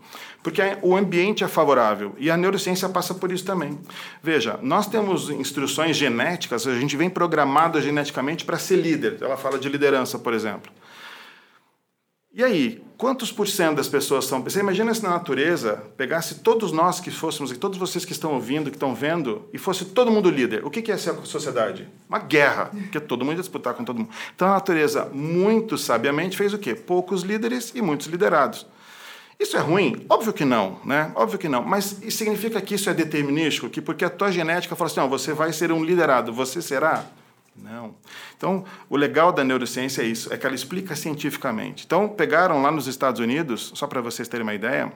Porque 0.47 0.63
o 0.81 0.97
ambiente 0.97 1.43
é 1.43 1.49
favorável. 1.49 2.15
E 2.19 2.31
a 2.31 2.37
neurociência 2.37 2.89
passa 2.89 3.13
por 3.13 3.33
isso 3.33 3.45
também. 3.45 3.81
Veja, 4.23 4.61
nós 4.63 4.87
temos 4.87 5.29
instruções 5.29 5.97
genéticas, 5.97 6.65
a 6.69 6.79
gente 6.79 6.97
vem 6.97 7.11
programado 7.11 7.83
geneticamente 7.83 8.45
para 8.45 8.57
ser 8.57 8.77
líder. 8.77 9.19
Ela 9.21 9.37
fala 9.37 9.59
de 9.59 9.69
liderança, 9.69 10.21
por 10.21 10.33
exemplo. 10.33 10.71
E 12.33 12.45
aí, 12.45 12.81
quantos 12.97 13.33
por 13.33 13.49
cento 13.49 13.79
das 13.79 13.89
pessoas 13.89 14.25
são? 14.27 14.41
Você 14.45 14.61
imagina 14.61 14.95
se 14.95 15.03
na 15.03 15.11
natureza 15.11 15.83
pegasse 15.97 16.37
todos 16.37 16.71
nós 16.71 17.01
que 17.01 17.11
fôssemos, 17.11 17.51
e 17.51 17.57
todos 17.57 17.77
vocês 17.77 18.05
que 18.05 18.13
estão 18.13 18.33
ouvindo, 18.35 18.71
que 18.71 18.77
estão 18.77 18.95
vendo, 18.95 19.49
e 19.53 19.59
fosse 19.59 19.85
todo 19.87 20.13
mundo 20.13 20.31
líder. 20.31 20.65
O 20.65 20.71
que 20.71 20.81
que 20.81 20.97
ser 20.97 21.11
a 21.11 21.25
sociedade? 21.25 21.89
Uma 22.09 22.21
guerra, 22.21 22.67
porque 22.67 23.01
todo 23.01 23.25
mundo 23.25 23.39
ia 23.39 23.41
disputar 23.41 23.75
com 23.75 23.85
todo 23.85 23.99
mundo. 23.99 24.11
Então 24.37 24.47
a 24.47 24.53
natureza, 24.53 25.11
muito 25.13 25.77
sabiamente, 25.77 26.37
fez 26.37 26.55
o 26.55 26.59
quê? 26.59 26.73
Poucos 26.73 27.23
líderes 27.23 27.73
e 27.75 27.83
muitos 27.83 28.07
liderados. 28.07 28.65
Isso 29.39 29.57
é 29.57 29.61
ruim? 29.61 30.07
Óbvio 30.09 30.33
que 30.33 30.45
não, 30.45 30.81
né? 30.85 31.13
Óbvio 31.15 31.39
que 31.39 31.49
não. 31.49 31.63
Mas 31.63 31.99
significa 32.11 32.61
que 32.61 32.75
isso 32.75 32.89
é 32.89 32.95
determinístico? 32.95 33.69
Que 33.69 33.83
porque 33.83 34.05
a 34.05 34.11
tua 34.11 34.33
genética 34.33 34.75
fala 34.75 34.91
assim, 34.91 35.01
não, 35.01 35.09
você 35.09 35.33
vai 35.33 35.53
ser 35.53 35.71
um 35.71 35.85
liderado, 35.85 36.33
você 36.33 36.63
será? 36.63 37.05
Não. 37.55 37.95
Então, 38.37 38.65
o 38.89 38.97
legal 38.97 39.33
da 39.33 39.45
neurociência 39.45 40.03
é 40.03 40.07
isso, 40.07 40.33
é 40.33 40.37
que 40.37 40.47
ela 40.47 40.55
explica 40.55 40.95
cientificamente. 40.95 41.85
Então, 41.87 42.09
pegaram 42.09 42.63
lá 42.63 42.71
nos 42.71 42.87
Estados 42.87 43.21
Unidos, 43.21 43.73
só 43.75 43.87
para 43.87 44.01
vocês 44.01 44.29
terem 44.29 44.43
uma 44.43 44.55
ideia, 44.55 44.93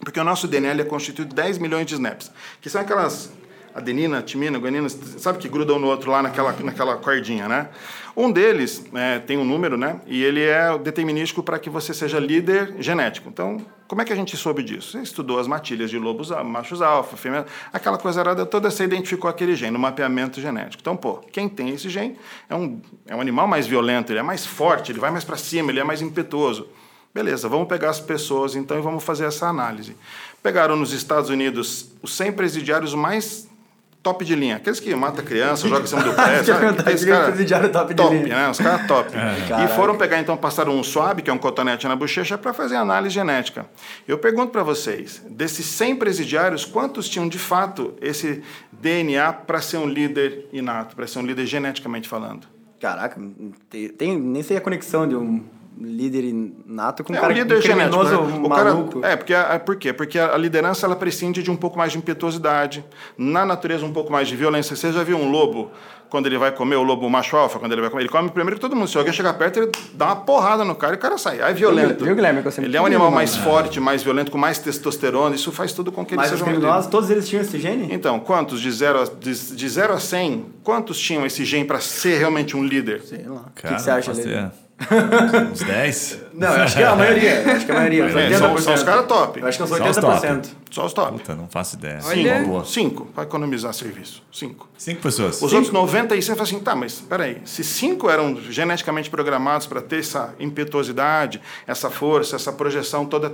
porque 0.00 0.18
o 0.18 0.24
nosso 0.24 0.48
DNA 0.48 0.72
é 0.72 0.84
constituído 0.84 1.30
de 1.30 1.36
10 1.36 1.58
milhões 1.58 1.86
de 1.86 1.94
snaps, 1.94 2.30
que 2.60 2.68
são 2.68 2.80
aquelas 2.80 3.30
adenina, 3.74 4.22
timina, 4.22 4.58
guanina, 4.58 4.88
sabe 4.88 5.38
que 5.38 5.48
grudam 5.48 5.78
no 5.78 5.86
outro 5.86 6.10
lá 6.10 6.22
naquela, 6.22 6.52
naquela 6.52 6.96
cordinha, 6.96 7.48
né? 7.48 7.68
Um 8.16 8.30
deles 8.30 8.84
é, 8.94 9.18
tem 9.18 9.38
um 9.38 9.44
número, 9.44 9.76
né? 9.76 10.00
E 10.06 10.22
ele 10.22 10.42
é 10.42 10.76
determinístico 10.78 11.42
para 11.42 11.58
que 11.58 11.70
você 11.70 11.94
seja 11.94 12.18
líder 12.18 12.74
genético. 12.78 13.28
Então, 13.28 13.64
como 13.88 14.02
é 14.02 14.04
que 14.04 14.12
a 14.12 14.16
gente 14.16 14.36
soube 14.36 14.62
disso? 14.62 14.92
Você 14.92 14.98
estudou 15.00 15.38
as 15.38 15.46
matilhas 15.46 15.90
de 15.90 15.98
lobos 15.98 16.30
machos 16.44 16.82
alfa, 16.82 17.16
fêmea, 17.16 17.46
aquela 17.72 17.96
coisa 17.96 18.20
arada 18.20 18.44
toda, 18.44 18.70
você 18.70 18.84
identificou 18.84 19.28
aquele 19.28 19.54
gene 19.56 19.72
no 19.72 19.78
mapeamento 19.78 20.40
genético. 20.40 20.80
Então, 20.80 20.96
pô, 20.96 21.18
quem 21.32 21.48
tem 21.48 21.70
esse 21.70 21.88
gene 21.88 22.16
é 22.48 22.54
um, 22.54 22.80
é 23.06 23.16
um 23.16 23.20
animal 23.20 23.48
mais 23.48 23.66
violento, 23.66 24.12
ele 24.12 24.18
é 24.18 24.22
mais 24.22 24.44
forte, 24.44 24.92
ele 24.92 25.00
vai 25.00 25.10
mais 25.10 25.24
para 25.24 25.36
cima, 25.36 25.70
ele 25.70 25.80
é 25.80 25.84
mais 25.84 26.02
impetuoso. 26.02 26.68
Beleza, 27.14 27.48
vamos 27.48 27.68
pegar 27.68 27.90
as 27.90 28.00
pessoas 28.00 28.56
então 28.56 28.78
e 28.78 28.80
vamos 28.80 29.04
fazer 29.04 29.26
essa 29.26 29.46
análise. 29.46 29.94
Pegaram 30.42 30.74
nos 30.76 30.92
Estados 30.92 31.28
Unidos 31.28 31.92
os 32.02 32.14
100 32.14 32.32
presidiários 32.32 32.94
mais 32.94 33.46
top 34.02 34.24
de 34.24 34.34
linha. 34.34 34.56
Aqueles 34.56 34.80
que 34.80 34.94
matam 34.94 35.24
criança, 35.24 35.68
jogam 35.68 35.84
em 35.84 35.86
cima 35.86 36.02
do 36.02 36.12
prédio. 36.14 36.44
Sabe? 36.46 36.66
aquele 36.66 37.06
cara 37.06 37.24
presidiário 37.26 37.70
top 37.70 37.88
de 37.88 37.94
top 38.02 38.14
linha. 38.16 38.36
né? 38.36 38.50
Os 38.50 38.58
caras 38.58 38.86
top. 38.86 39.12
Caraca. 39.48 39.64
E 39.64 39.68
foram 39.76 39.96
pegar, 39.96 40.18
então, 40.20 40.36
passaram 40.36 40.76
um 40.78 40.82
swab, 40.82 41.20
que 41.22 41.30
é 41.30 41.32
um 41.32 41.38
cotonete 41.38 41.86
na 41.86 41.94
bochecha, 41.94 42.36
para 42.36 42.52
fazer 42.52 42.76
análise 42.76 43.14
genética. 43.14 43.66
Eu 44.08 44.18
pergunto 44.18 44.50
para 44.50 44.62
vocês, 44.62 45.22
desses 45.30 45.66
100 45.66 45.96
presidiários, 45.96 46.64
quantos 46.64 47.08
tinham, 47.08 47.28
de 47.28 47.38
fato, 47.38 47.94
esse 48.00 48.42
DNA 48.72 49.32
para 49.32 49.60
ser 49.60 49.76
um 49.76 49.86
líder 49.86 50.46
inato, 50.52 50.96
para 50.96 51.06
ser 51.06 51.18
um 51.20 51.26
líder 51.26 51.46
geneticamente 51.46 52.08
falando? 52.08 52.46
Caraca, 52.80 53.20
tem, 53.70 53.88
tem- 53.90 54.18
nem 54.18 54.42
sei 54.42 54.56
a 54.56 54.60
conexão 54.60 55.06
de 55.06 55.14
um 55.14 55.44
líder 55.80 56.24
inato 56.24 57.02
com 57.04 57.12
um 57.12 57.16
É 57.16 57.18
um 57.18 57.22
cara 57.22 57.32
líder 57.34 57.60
genético. 57.62 57.98
criminoso 58.04 58.22
né? 58.38 58.46
O 58.46 58.48
cara, 58.50 58.74
maluco. 58.74 59.04
é, 59.04 59.16
porque, 59.16 59.34
a- 59.34 59.58
por 59.58 59.76
quê? 59.76 59.92
Porque 59.92 60.18
a, 60.18 60.36
liderança 60.36 60.86
ela 60.86 60.96
prescinde 60.96 61.42
de 61.42 61.50
um 61.50 61.56
pouco 61.56 61.76
mais 61.78 61.92
de 61.92 61.98
impetuosidade. 61.98 62.84
Na 63.16 63.44
natureza, 63.44 63.84
um 63.84 63.92
pouco 63.92 64.12
mais 64.12 64.28
de 64.28 64.36
violência. 64.36 64.76
Você 64.76 64.92
já 64.92 65.02
viu 65.02 65.16
um 65.16 65.30
lobo, 65.30 65.70
quando 66.08 66.26
ele 66.26 66.36
vai 66.36 66.52
comer, 66.52 66.76
o 66.76 66.82
lobo 66.82 67.08
macho 67.08 67.36
alfa, 67.36 67.58
quando 67.58 67.72
ele 67.72 67.80
vai 67.80 67.90
comer? 67.90 68.02
Ele 68.02 68.08
come 68.10 68.30
primeiro 68.30 68.56
que 68.56 68.60
todo 68.60 68.76
mundo. 68.76 68.86
Se 68.88 68.98
alguém 68.98 69.12
chegar 69.14 69.32
perto, 69.34 69.58
ele 69.60 69.72
dá 69.94 70.06
uma 70.06 70.16
porrada 70.16 70.62
no 70.64 70.74
cara 70.74 70.94
e 70.94 70.96
o 70.96 71.00
cara 71.00 71.16
sai. 71.16 71.40
Aí 71.40 71.50
é 71.52 71.54
violento. 71.54 72.04
Viu, 72.04 72.14
Guilherme, 72.14 72.42
ele 72.58 72.76
é 72.76 72.80
um 72.80 72.86
animal 72.86 73.10
mais 73.10 73.34
forte, 73.36 73.80
mais 73.80 74.02
violento, 74.02 74.30
com 74.30 74.38
mais 74.38 74.58
testosterona. 74.58 75.34
Isso 75.34 75.50
faz 75.50 75.72
tudo 75.72 75.90
com 75.90 76.04
que 76.04 76.12
ele 76.14 76.18
Mas 76.20 76.26
os 76.30 76.38
seja 76.38 76.44
um 76.44 76.52
criminosos, 76.52 76.90
todos 76.90 77.08
eles 77.10 77.26
tinham 77.28 77.40
esse 77.42 77.58
gene? 77.58 77.88
Então, 77.90 78.20
quantos 78.20 78.60
de 78.60 78.70
0 78.70 79.00
a, 79.00 79.04
de, 79.04 79.32
de 79.56 79.68
zero 79.68 79.94
a 79.94 79.98
100, 79.98 80.44
quantos 80.62 80.98
tinham 81.00 81.24
esse 81.24 81.44
gene 81.44 81.64
para 81.64 81.80
ser 81.80 82.18
realmente 82.18 82.56
um 82.56 82.62
líder? 82.64 83.00
Sei 83.02 83.24
lá. 83.26 83.40
O 83.46 83.50
que, 83.54 83.62
Cara, 83.62 83.74
que 83.76 83.82
você 83.82 83.90
acha 83.90 84.12
dele? 84.12 84.50
Uns 85.52 85.60
10? 85.60 86.18
Não, 86.34 86.48
eu 86.54 86.62
acho 86.62 86.76
que 86.76 86.82
é 86.82 86.86
a 86.86 86.96
maioria. 86.96 87.52
Acho 87.54 87.66
que 87.66 87.70
é 87.72 87.74
a 87.74 87.78
maioria. 87.78 88.04
É, 88.04 88.38
são- 88.38 88.54
80%. 88.54 88.60
são 88.60 88.74
os 88.74 88.82
caras 88.82 89.06
top. 89.06 89.40
Eu 89.40 89.46
acho 89.46 89.58
que 89.58 89.64
uns 89.64 89.68
Só 89.68 89.74
os 89.76 89.96
80%. 89.96 90.48
Só 90.70 90.86
os 90.86 90.92
top. 90.94 91.12
Puta, 91.18 91.34
não 91.34 91.48
faço 91.48 91.76
ideia. 91.76 92.00
Boa. 92.46 92.64
Cinco, 92.64 93.04
para 93.06 93.24
economizar 93.24 93.72
serviço. 93.74 94.22
Cinco. 94.32 94.68
Cinco 94.78 95.02
pessoas. 95.02 95.40
Os 95.42 95.52
outros 95.52 95.70
90 95.72 96.16
e 96.16 96.22
você 96.22 96.32
fala 96.32 96.42
assim, 96.44 96.60
tá, 96.60 96.74
mas 96.74 96.94
peraí, 97.00 97.42
se 97.44 97.62
cinco 97.62 98.08
eram 98.08 98.34
geneticamente 98.50 99.10
programados 99.10 99.66
para 99.66 99.82
ter 99.82 99.98
essa 100.00 100.34
impetuosidade, 100.40 101.40
essa 101.66 101.90
força, 101.90 102.36
essa 102.36 102.52
projeção 102.52 103.04
toda 103.04 103.28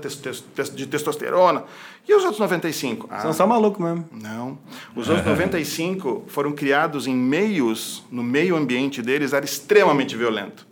de 0.75 0.87
testosterona, 0.87 1.63
e 2.09 2.15
os 2.15 2.23
outros 2.23 2.41
95? 2.41 3.07
Ah, 3.11 3.21
São 3.21 3.33
só 3.33 3.47
malucos 3.47 3.85
mesmo. 3.85 4.09
não. 4.13 4.59
Os 4.97 5.09
outros 5.09 5.27
95 5.27 6.25
foram 6.27 6.53
criados 6.53 7.07
em 7.07 7.15
meios, 7.15 8.05
no 8.11 8.23
meio 8.23 8.57
ambiente 8.57 9.01
deles 9.01 9.33
era 9.33 9.45
extremamente 9.45 10.17
violento. 10.17 10.67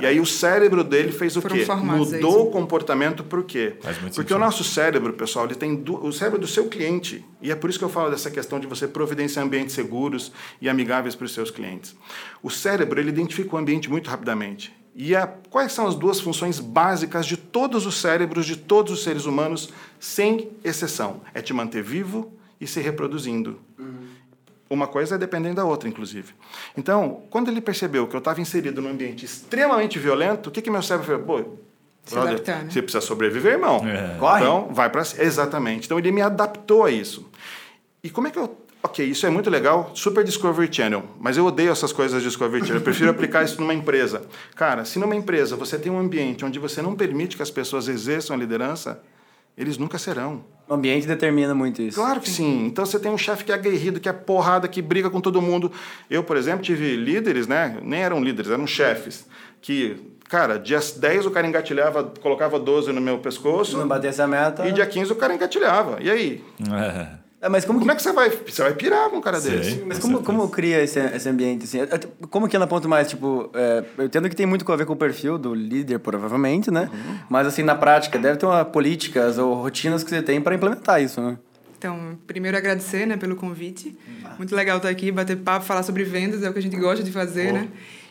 E 0.00 0.06
aí 0.06 0.20
o 0.20 0.26
cérebro 0.26 0.82
dele 0.84 1.12
fez 1.12 1.36
o 1.36 1.42
Foram 1.42 1.56
quê? 1.56 1.62
é 1.70 1.74
Mudou 1.74 2.48
o 2.48 2.50
comportamento 2.50 3.24
por 3.24 3.44
quê? 3.44 3.74
Porque 3.80 4.08
o 4.08 4.12
sentido. 4.12 4.38
nosso 4.38 4.64
cérebro, 4.64 5.12
pessoal, 5.12 5.44
ele 5.46 5.54
tem 5.54 5.74
du- 5.76 6.04
o 6.04 6.12
cérebro 6.12 6.38
do 6.40 6.46
seu 6.46 6.68
cliente. 6.68 7.24
E 7.40 7.50
é 7.50 7.54
por 7.54 7.70
isso 7.70 7.78
que 7.78 7.84
eu 7.84 7.88
falo 7.88 8.10
dessa 8.10 8.30
questão 8.30 8.58
de 8.60 8.66
você 8.66 8.86
providenciar 8.88 9.44
ambientes 9.44 9.74
seguros 9.74 10.32
e 10.60 10.68
amigáveis 10.68 11.14
para 11.14 11.24
os 11.24 11.32
seus 11.34 11.50
clientes. 11.50 11.94
O 12.42 12.50
cérebro, 12.50 12.98
ele 13.00 13.08
identifica 13.10 13.54
o 13.54 13.58
ambiente 13.58 13.88
muito 13.90 14.08
rapidamente. 14.10 14.74
E 14.98 15.14
a, 15.14 15.26
quais 15.26 15.72
são 15.72 15.86
as 15.86 15.94
duas 15.94 16.18
funções 16.20 16.58
básicas 16.58 17.26
de 17.26 17.36
todos 17.36 17.84
os 17.84 17.96
cérebros 18.00 18.46
de 18.46 18.56
todos 18.56 18.92
os 18.92 19.02
seres 19.04 19.26
humanos, 19.26 19.68
sem 20.00 20.48
exceção? 20.64 21.20
É 21.34 21.42
te 21.42 21.52
manter 21.52 21.82
vivo 21.82 22.32
e 22.58 22.66
se 22.66 22.80
reproduzindo. 22.80 23.58
Uma 24.68 24.86
coisa 24.86 25.14
é 25.14 25.18
dependendo 25.18 25.56
da 25.56 25.64
outra, 25.64 25.88
inclusive. 25.88 26.34
Então, 26.76 27.22
quando 27.30 27.48
ele 27.48 27.60
percebeu 27.60 28.06
que 28.06 28.16
eu 28.16 28.18
estava 28.18 28.40
inserido 28.40 28.82
num 28.82 28.90
ambiente 28.90 29.24
extremamente 29.24 29.98
violento, 29.98 30.48
o 30.48 30.50
que, 30.50 30.60
que 30.60 30.70
meu 30.70 30.82
cérebro 30.82 31.06
falou? 31.06 31.22
Pô, 31.44 31.58
Se 32.04 32.14
brother, 32.14 32.32
adaptar, 32.32 32.64
né? 32.64 32.70
você 32.70 32.82
precisa 32.82 33.00
sobreviver, 33.00 33.52
irmão. 33.52 33.86
É. 33.86 34.16
Corre. 34.18 34.40
Então, 34.40 34.68
vai 34.72 34.90
para 34.90 35.02
Exatamente. 35.02 35.86
Então, 35.86 35.98
ele 35.98 36.10
me 36.10 36.20
adaptou 36.20 36.84
a 36.84 36.90
isso. 36.90 37.30
E 38.02 38.10
como 38.10 38.26
é 38.26 38.30
que 38.30 38.38
eu. 38.38 38.56
Ok, 38.82 39.04
isso 39.04 39.26
é 39.26 39.30
muito 39.30 39.50
legal, 39.50 39.90
super 39.94 40.22
Discovery 40.22 40.72
Channel, 40.72 41.02
mas 41.18 41.36
eu 41.36 41.44
odeio 41.44 41.72
essas 41.72 41.92
coisas 41.92 42.22
de 42.22 42.28
Discovery 42.28 42.62
Channel. 42.62 42.76
Eu 42.76 42.84
prefiro 42.84 43.10
aplicar 43.10 43.44
isso 43.44 43.60
numa 43.60 43.74
empresa. 43.74 44.22
Cara, 44.54 44.84
se 44.84 44.98
numa 45.00 45.16
empresa 45.16 45.56
você 45.56 45.76
tem 45.76 45.90
um 45.90 45.98
ambiente 45.98 46.44
onde 46.44 46.60
você 46.60 46.80
não 46.80 46.94
permite 46.94 47.36
que 47.36 47.42
as 47.42 47.50
pessoas 47.50 47.88
exerçam 47.88 48.36
a 48.36 48.38
liderança, 48.38 49.02
eles 49.58 49.76
nunca 49.76 49.98
serão. 49.98 50.44
O 50.68 50.74
ambiente 50.74 51.06
determina 51.06 51.54
muito 51.54 51.80
isso. 51.80 51.96
Claro 51.96 52.20
que 52.20 52.28
sim. 52.28 52.66
Então 52.66 52.84
você 52.84 52.98
tem 52.98 53.10
um 53.10 53.18
chefe 53.18 53.44
que 53.44 53.52
é 53.52 53.54
aguerrido, 53.54 54.00
que 54.00 54.08
é 54.08 54.12
porrada, 54.12 54.66
que 54.66 54.82
briga 54.82 55.08
com 55.08 55.20
todo 55.20 55.40
mundo. 55.40 55.70
Eu, 56.10 56.24
por 56.24 56.36
exemplo, 56.36 56.62
tive 56.62 56.96
líderes, 56.96 57.46
né? 57.46 57.78
Nem 57.82 58.02
eram 58.02 58.22
líderes, 58.22 58.50
eram 58.50 58.66
chefes. 58.66 59.26
que, 59.60 59.96
cara, 60.28 60.58
dia 60.58 60.80
10 60.96 61.26
o 61.26 61.30
cara 61.30 61.46
engatilhava, 61.46 62.04
colocava 62.20 62.58
12 62.58 62.92
no 62.92 63.00
meu 63.00 63.18
pescoço. 63.18 63.76
Não 63.78 63.86
batesse 63.86 64.20
a 64.20 64.26
meta. 64.26 64.66
E 64.66 64.72
dia 64.72 64.86
15 64.86 65.12
o 65.12 65.16
cara 65.16 65.34
engatilhava. 65.34 65.98
E 66.00 66.10
aí? 66.10 66.44
É. 66.72 67.25
É, 67.40 67.48
mas 67.48 67.64
como, 67.64 67.78
Como 67.78 67.90
que, 67.90 67.92
é 67.92 67.96
que 67.96 68.02
você 68.02 68.12
vai. 68.12 68.30
Você 68.30 68.62
vai 68.62 68.72
pirar 68.74 69.10
com 69.10 69.18
um 69.18 69.20
cara 69.20 69.38
Sei. 69.38 69.58
desse? 69.58 69.84
mas 69.84 69.98
Com 69.98 70.08
como, 70.08 70.22
como 70.22 70.48
cria 70.48 70.82
esse, 70.82 70.98
esse 70.98 71.28
ambiente, 71.28 71.64
assim? 71.64 71.80
É, 71.80 71.86
Como 72.30 72.48
que 72.48 72.56
anda 72.56 72.66
ponto 72.66 72.88
mais, 72.88 73.08
tipo... 73.08 73.50
é, 73.54 73.84
eu 73.98 74.06
entendo 74.06 74.28
que 74.28 74.34
tem 74.34 74.46
muito 74.46 74.70
a 74.72 74.76
ver 74.76 74.86
com 74.86 74.94
o 74.94 74.96
perfil 74.96 75.36
do 75.36 75.54
líder, 75.54 75.98
provavelmente, 75.98 76.70
né? 76.70 76.88
Uhum. 76.92 77.18
Mas, 77.28 77.46
assim, 77.46 77.62
na 77.62 77.74
prática, 77.74 78.18
deve 78.18 78.38
ter 78.38 78.46
uma 78.46 78.64
políticas 78.64 79.36
ou 79.36 79.54
rotinas 79.54 80.02
que 80.02 80.08
você 80.08 80.22
tem 80.22 80.40
para 80.40 80.54
implementar 80.54 81.02
isso, 81.02 81.20
né? 81.20 81.36
Então, 81.78 82.18
primeiro 82.26 82.56
agradecer 82.56 83.06
né, 83.06 83.18
pelo 83.18 83.36
convite. 83.36 83.94
Muito 84.38 84.56
legal 84.56 84.78
estar 84.78 84.88
aqui, 84.88 85.12
bater 85.12 85.36
papo, 85.36 85.64
falar 85.64 85.82
sobre 85.82 86.04
vendas, 86.04 86.42
é 86.42 86.48
o 86.48 86.52
que 86.52 86.58
a 86.58 86.62
gente 86.62 86.76
gosta 86.76 87.04
de 87.04 87.12
fazer, 87.12 87.52
né? 87.52 87.68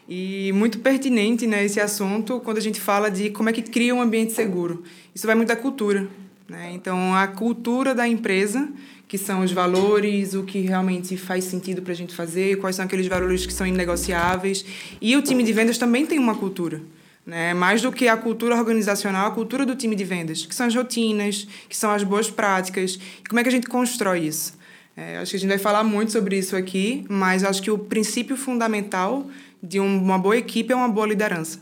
E 0.08 0.52
muito 0.54 0.80
pertinente 0.80 1.48
né, 1.48 1.66
esse 1.66 1.80
assunto 1.80 2.40
quando 2.40 2.58
a 2.60 2.62
gente 2.62 2.80
fala 2.80 3.10
de 3.10 3.32
como 3.32 3.50
é 3.50 3.54
que 3.54 3.64
cria 3.64 3.94
um 3.94 4.02
ambiente 4.02 4.34
seguro. 4.34 4.84
Isso 5.16 5.26
vai 5.26 5.36
muito 5.36 5.48
da 5.48 5.56
cultura. 5.56 6.08
Né? 6.48 6.72
Então, 6.74 7.16
a 7.16 7.26
cultura 7.26 7.96
da 7.96 8.08
empresa, 8.08 8.70
que 9.08 9.18
são 9.18 9.42
os 9.42 9.52
valores, 9.52 10.34
o 10.34 10.44
que 10.44 10.60
realmente 10.62 11.16
faz 11.18 11.44
sentido 11.44 11.82
para 11.82 11.94
a 11.94 11.96
gente 11.96 12.14
fazer, 12.16 12.58
quais 12.58 12.76
são 12.76 12.86
aqueles 12.86 13.08
valores 13.08 13.46
que 13.46 13.54
são 13.54 13.66
inegociáveis. 13.66 14.66
E 15.02 15.16
o 15.16 15.22
time 15.22 15.44
de 15.44 15.54
vendas 15.54 15.78
também 15.78 16.06
tem 16.06 16.18
uma 16.20 16.36
cultura. 16.36 16.82
Né? 17.26 17.54
Mais 17.56 17.82
do 17.82 17.92
que 17.92 18.08
a 18.08 18.16
cultura 18.16 18.56
organizacional, 18.56 19.28
a 19.28 19.32
cultura 19.32 19.66
do 19.66 19.76
time 19.76 19.96
de 19.96 20.04
vendas, 20.04 20.46
que 20.46 20.54
são 20.54 20.68
as 20.68 20.76
rotinas, 20.76 21.48
que 21.68 21.76
são 21.76 21.90
as 21.92 22.04
boas 22.04 22.30
práticas. 22.30 23.00
Como 23.28 23.40
é 23.40 23.44
que 23.44 23.50
a 23.50 23.52
gente 23.52 23.68
constrói 23.68 24.28
isso? 24.28 24.54
É, 24.96 25.18
acho 25.18 25.32
que 25.32 25.38
a 25.38 25.40
gente 25.40 25.50
vai 25.50 25.58
falar 25.58 25.84
muito 25.84 26.12
sobre 26.12 26.38
isso 26.38 26.56
aqui, 26.56 27.04
mas 27.10 27.44
acho 27.44 27.62
que 27.62 27.72
o 27.72 27.78
princípio 27.78 28.38
fundamental 28.38 29.28
de 29.62 29.80
um- 29.80 29.98
uma 30.02 30.18
boa 30.18 30.38
equipe 30.38 30.72
é 30.72 30.76
uma 30.76 30.88
boa 30.88 31.08
liderança. 31.08 31.60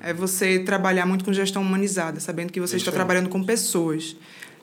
É 0.00 0.12
você 0.12 0.58
trabalhar 0.60 1.06
muito 1.06 1.24
com 1.24 1.32
gestão 1.32 1.60
humanizada, 1.62 2.20
sabendo 2.20 2.52
que 2.52 2.60
você 2.60 2.76
está 2.76 2.92
trabalhando 2.92 3.28
com 3.28 3.42
pessoas. 3.42 4.14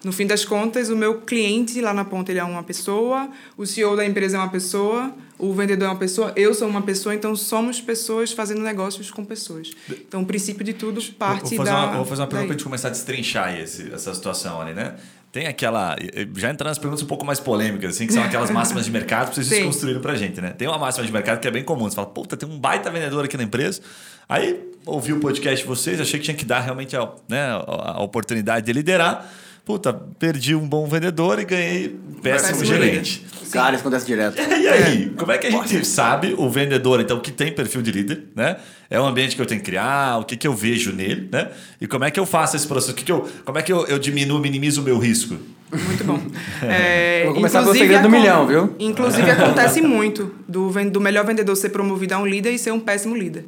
No 0.05 0.11
fim 0.11 0.27
das 0.27 0.45
contas, 0.45 0.91
o 0.91 0.95
meu 0.95 1.21
cliente 1.21 1.81
lá 1.81 1.91
na 1.91 2.05
ponta 2.05 2.31
ele 2.31 2.37
é 2.37 2.43
uma 2.43 2.61
pessoa, 2.61 3.27
o 3.57 3.65
CEO 3.65 3.95
da 3.95 4.05
empresa 4.05 4.37
é 4.37 4.39
uma 4.39 4.49
pessoa, 4.49 5.11
o 5.39 5.51
vendedor 5.51 5.87
é 5.87 5.89
uma 5.89 5.97
pessoa, 5.97 6.31
eu 6.35 6.53
sou 6.53 6.67
uma 6.67 6.83
pessoa, 6.83 7.15
então 7.15 7.35
somos 7.35 7.81
pessoas 7.81 8.31
fazendo 8.31 8.61
negócios 8.61 9.09
com 9.09 9.25
pessoas. 9.25 9.71
Então, 9.89 10.21
o 10.21 10.25
princípio 10.27 10.63
de 10.63 10.73
tudo 10.73 11.01
parte 11.13 11.55
vou 11.55 11.57
fazer 11.57 11.71
da. 11.71 11.85
uma, 11.85 11.95
vou 11.95 12.05
fazer 12.05 12.21
uma 12.21 12.27
pergunta 12.27 12.41
daí. 12.41 12.47
pra 12.49 12.53
gente 12.53 12.63
começar 12.63 12.89
a 12.89 12.91
destrinchar 12.91 13.59
esse, 13.59 13.91
essa 13.91 14.13
situação 14.13 14.61
ali, 14.61 14.75
né? 14.75 14.93
Tem 15.31 15.47
aquela. 15.47 15.95
Já 16.35 16.51
entrando 16.51 16.69
nas 16.69 16.77
perguntas 16.77 17.01
um 17.01 17.07
pouco 17.07 17.25
mais 17.25 17.39
polêmicas, 17.39 17.95
assim, 17.95 18.05
que 18.05 18.13
são 18.13 18.21
aquelas 18.21 18.51
máximas 18.51 18.85
de 18.85 18.91
mercado 18.91 19.29
que 19.29 19.35
vocês 19.37 19.47
Sim. 19.49 19.55
desconstruíram 19.55 20.01
pra 20.01 20.13
gente, 20.13 20.39
né? 20.39 20.51
Tem 20.51 20.67
uma 20.67 20.77
máxima 20.77 21.03
de 21.03 21.11
mercado 21.11 21.39
que 21.39 21.47
é 21.47 21.51
bem 21.51 21.63
comum. 21.63 21.89
Você 21.89 21.95
fala, 21.95 22.07
puta, 22.07 22.37
tem 22.37 22.47
um 22.47 22.59
baita 22.59 22.91
vendedor 22.91 23.25
aqui 23.25 23.37
na 23.37 23.43
empresa. 23.43 23.81
Aí 24.29 24.69
ouvi 24.85 25.13
o 25.13 25.19
podcast 25.19 25.63
de 25.63 25.67
vocês, 25.67 25.99
achei 25.99 26.19
que 26.19 26.25
tinha 26.25 26.37
que 26.37 26.45
dar 26.45 26.59
realmente 26.59 26.95
a, 26.95 27.11
né, 27.27 27.41
a 27.41 27.93
a 27.95 28.03
oportunidade 28.03 28.67
de 28.67 28.71
liderar. 28.71 29.27
Puta, 29.65 29.91
perdi 29.91 30.53
um 30.53 30.67
bom 30.67 30.85
vendedor 30.85 31.39
e 31.39 31.43
ganhei 31.43 31.87
um 31.87 32.21
péssimo 32.21 32.59
Péssimo 32.59 32.65
gerente. 32.65 33.25
Cara, 33.51 33.73
isso 33.75 33.81
acontece 33.81 34.05
direto. 34.05 34.37
E 34.37 34.67
aí, 34.67 35.09
como 35.17 35.31
é 35.31 35.39
que 35.39 35.47
a 35.47 35.49
gente 35.49 35.87
sabe 35.87 36.35
o 36.37 36.47
vendedor, 36.49 36.99
então, 36.99 37.19
que 37.19 37.31
tem 37.31 37.51
perfil 37.51 37.81
de 37.81 37.91
líder, 37.91 38.25
né? 38.35 38.57
É 38.89 38.99
um 38.99 39.05
ambiente 39.05 39.35
que 39.35 39.41
eu 39.41 39.45
tenho 39.45 39.61
que 39.61 39.65
criar, 39.65 40.19
o 40.19 40.23
que, 40.23 40.37
que 40.37 40.47
eu 40.47 40.53
vejo 40.53 40.91
nele, 40.91 41.29
né? 41.31 41.49
E 41.81 41.87
como 41.87 42.03
é 42.03 42.11
que 42.11 42.19
eu 42.19 42.25
faço 42.25 42.55
esse 42.55 42.67
processo? 42.67 42.91
O 42.91 42.95
que 42.95 43.03
que 43.03 43.11
eu, 43.11 43.27
como 43.43 43.57
é 43.57 43.61
que 43.63 43.73
eu, 43.73 43.87
eu 43.87 43.97
diminuo, 43.97 44.39
minimizo 44.39 44.81
o 44.81 44.83
meu 44.83 44.99
risco? 44.99 45.35
Muito 45.71 46.03
bom. 46.03 46.21
É, 46.61 47.23
Vou 47.25 47.35
começar 47.35 47.59
pelo 47.59 47.71
inclusive, 47.71 47.93
segredo 47.93 48.03
do 48.03 48.09
milhão, 48.09 48.45
viu? 48.45 48.75
Inclusive, 48.79 49.29
acontece 49.31 49.81
muito 49.81 50.31
do, 50.47 50.69
do 50.91 51.01
melhor 51.01 51.25
vendedor 51.25 51.55
ser 51.55 51.69
promovido 51.69 52.13
a 52.13 52.19
um 52.19 52.25
líder 52.25 52.51
e 52.51 52.59
ser 52.59 52.71
um 52.71 52.79
péssimo 52.79 53.15
líder. 53.15 53.45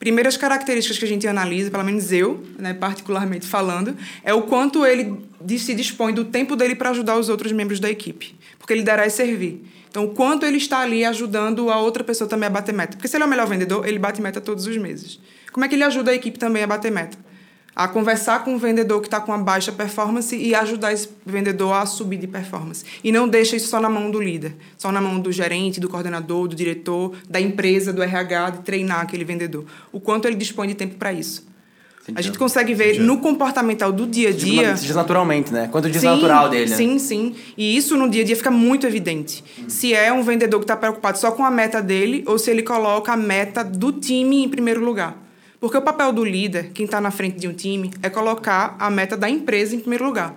Primeiras 0.00 0.34
características 0.34 0.98
que 0.98 1.04
a 1.04 1.08
gente 1.08 1.28
analisa, 1.28 1.70
pelo 1.70 1.84
menos 1.84 2.10
eu, 2.10 2.42
né, 2.58 2.72
particularmente 2.72 3.46
falando, 3.46 3.94
é 4.24 4.32
o 4.32 4.40
quanto 4.40 4.86
ele 4.86 5.14
se 5.58 5.74
dispõe 5.74 6.14
do 6.14 6.24
tempo 6.24 6.56
dele 6.56 6.74
para 6.74 6.88
ajudar 6.88 7.18
os 7.18 7.28
outros 7.28 7.52
membros 7.52 7.78
da 7.78 7.90
equipe. 7.90 8.34
Porque 8.58 8.74
liderar 8.74 9.04
é 9.04 9.10
servir. 9.10 9.62
Então, 9.90 10.06
o 10.06 10.14
quanto 10.14 10.46
ele 10.46 10.56
está 10.56 10.78
ali 10.78 11.04
ajudando 11.04 11.68
a 11.68 11.78
outra 11.78 12.02
pessoa 12.02 12.26
também 12.26 12.46
a 12.46 12.50
bater 12.50 12.72
meta. 12.72 12.96
Porque 12.96 13.08
se 13.08 13.16
ele 13.18 13.24
é 13.24 13.26
o 13.26 13.28
melhor 13.28 13.46
vendedor, 13.46 13.86
ele 13.86 13.98
bate 13.98 14.22
meta 14.22 14.40
todos 14.40 14.66
os 14.66 14.76
meses. 14.78 15.20
Como 15.52 15.66
é 15.66 15.68
que 15.68 15.74
ele 15.74 15.84
ajuda 15.84 16.12
a 16.12 16.14
equipe 16.14 16.38
também 16.38 16.62
a 16.62 16.66
bater 16.66 16.90
meta? 16.90 17.18
A 17.74 17.88
conversar 17.88 18.44
com 18.44 18.54
um 18.54 18.58
vendedor 18.58 19.00
que 19.00 19.06
está 19.06 19.20
com 19.20 19.32
uma 19.32 19.38
baixa 19.38 19.72
performance 19.72 20.34
e 20.36 20.54
ajudar 20.54 20.92
esse 20.92 21.08
vendedor 21.24 21.72
a 21.74 21.86
subir 21.86 22.18
de 22.18 22.26
performance. 22.26 22.84
E 23.02 23.12
não 23.12 23.28
deixa 23.28 23.56
isso 23.56 23.68
só 23.68 23.80
na 23.80 23.88
mão 23.88 24.10
do 24.10 24.20
líder, 24.20 24.54
só 24.76 24.90
na 24.90 25.00
mão 25.00 25.18
do 25.18 25.32
gerente, 25.32 25.80
do 25.80 25.88
coordenador, 25.88 26.48
do 26.48 26.54
diretor, 26.54 27.14
da 27.28 27.40
empresa, 27.40 27.92
do 27.92 28.02
RH, 28.02 28.50
de 28.50 28.58
treinar 28.60 29.00
aquele 29.00 29.24
vendedor. 29.24 29.64
O 29.92 30.00
quanto 30.00 30.26
ele 30.26 30.36
dispõe 30.36 30.68
de 30.68 30.74
tempo 30.74 30.96
para 30.96 31.12
isso. 31.12 31.50
A 32.14 32.22
gente 32.22 32.38
consegue 32.38 32.74
ver 32.74 32.98
no 32.98 33.18
comportamental 33.18 33.92
do 33.92 34.06
dia 34.06 34.30
a 34.30 34.32
dia. 34.32 34.72
diz 34.72 34.94
naturalmente, 34.94 35.52
né? 35.52 35.68
Quanto 35.70 35.88
diz 35.88 36.00
Sim, 36.00 36.08
natural 36.08 36.48
dele, 36.48 36.70
né? 36.70 36.76
Sim, 36.76 36.98
sim. 36.98 37.34
E 37.56 37.76
isso 37.76 37.96
no 37.96 38.08
dia 38.08 38.22
a 38.22 38.24
dia 38.24 38.36
fica 38.36 38.50
muito 38.50 38.86
evidente. 38.86 39.44
Se 39.68 39.94
é 39.94 40.12
um 40.12 40.22
vendedor 40.22 40.58
que 40.60 40.64
está 40.64 40.76
preocupado 40.76 41.18
só 41.18 41.30
com 41.30 41.44
a 41.44 41.50
meta 41.50 41.80
dele 41.80 42.24
ou 42.26 42.38
se 42.38 42.50
ele 42.50 42.62
coloca 42.62 43.12
a 43.12 43.16
meta 43.16 43.62
do 43.62 43.92
time 43.92 44.42
em 44.42 44.48
primeiro 44.48 44.84
lugar. 44.84 45.16
Porque 45.60 45.76
o 45.76 45.82
papel 45.82 46.10
do 46.10 46.24
líder, 46.24 46.70
quem 46.72 46.86
está 46.86 47.00
na 47.00 47.10
frente 47.10 47.38
de 47.38 47.46
um 47.46 47.52
time, 47.52 47.92
é 48.02 48.08
colocar 48.08 48.76
a 48.78 48.90
meta 48.90 49.14
da 49.14 49.28
empresa 49.28 49.76
em 49.76 49.78
primeiro 49.78 50.06
lugar. 50.06 50.34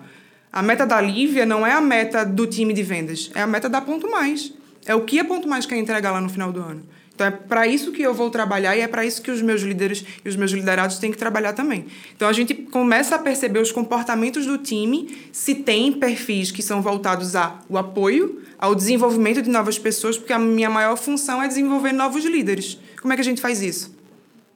A 0.51 0.61
meta 0.61 0.85
da 0.85 0.99
Lívia 0.99 1.45
não 1.45 1.65
é 1.65 1.71
a 1.71 1.81
meta 1.81 2.25
do 2.25 2.45
time 2.45 2.73
de 2.73 2.83
vendas, 2.83 3.31
é 3.33 3.41
a 3.41 3.47
meta 3.47 3.69
da 3.69 3.79
Ponto 3.79 4.11
Mais. 4.11 4.53
É 4.85 4.93
o 4.93 5.01
que 5.01 5.17
a 5.19 5.23
Ponto 5.23 5.47
Mais 5.47 5.65
quer 5.65 5.77
entregar 5.77 6.11
lá 6.11 6.19
no 6.19 6.29
final 6.29 6.51
do 6.51 6.59
ano. 6.59 6.83
Então 7.15 7.27
é 7.27 7.31
para 7.31 7.65
isso 7.67 7.91
que 7.91 8.01
eu 8.01 8.13
vou 8.13 8.29
trabalhar 8.29 8.75
e 8.75 8.81
é 8.81 8.87
para 8.87 9.05
isso 9.05 9.21
que 9.21 9.31
os 9.31 9.41
meus 9.41 9.61
líderes 9.61 10.03
e 10.25 10.27
os 10.27 10.35
meus 10.35 10.51
liderados 10.51 10.97
têm 10.97 11.11
que 11.11 11.17
trabalhar 11.17 11.53
também. 11.53 11.85
Então 12.15 12.27
a 12.27 12.33
gente 12.33 12.53
começa 12.53 13.15
a 13.15 13.19
perceber 13.19 13.59
os 13.59 13.71
comportamentos 13.71 14.45
do 14.45 14.57
time, 14.57 15.15
se 15.31 15.55
tem 15.55 15.93
perfis 15.93 16.51
que 16.51 16.61
são 16.61 16.81
voltados 16.81 17.35
ao 17.35 17.77
apoio, 17.77 18.41
ao 18.57 18.73
desenvolvimento 18.73 19.41
de 19.41 19.49
novas 19.49 19.77
pessoas, 19.77 20.17
porque 20.17 20.33
a 20.33 20.39
minha 20.39 20.69
maior 20.69 20.97
função 20.97 21.41
é 21.41 21.47
desenvolver 21.47 21.93
novos 21.93 22.25
líderes. 22.25 22.79
Como 22.99 23.13
é 23.13 23.15
que 23.15 23.21
a 23.21 23.25
gente 23.25 23.41
faz 23.41 23.61
isso? 23.61 23.92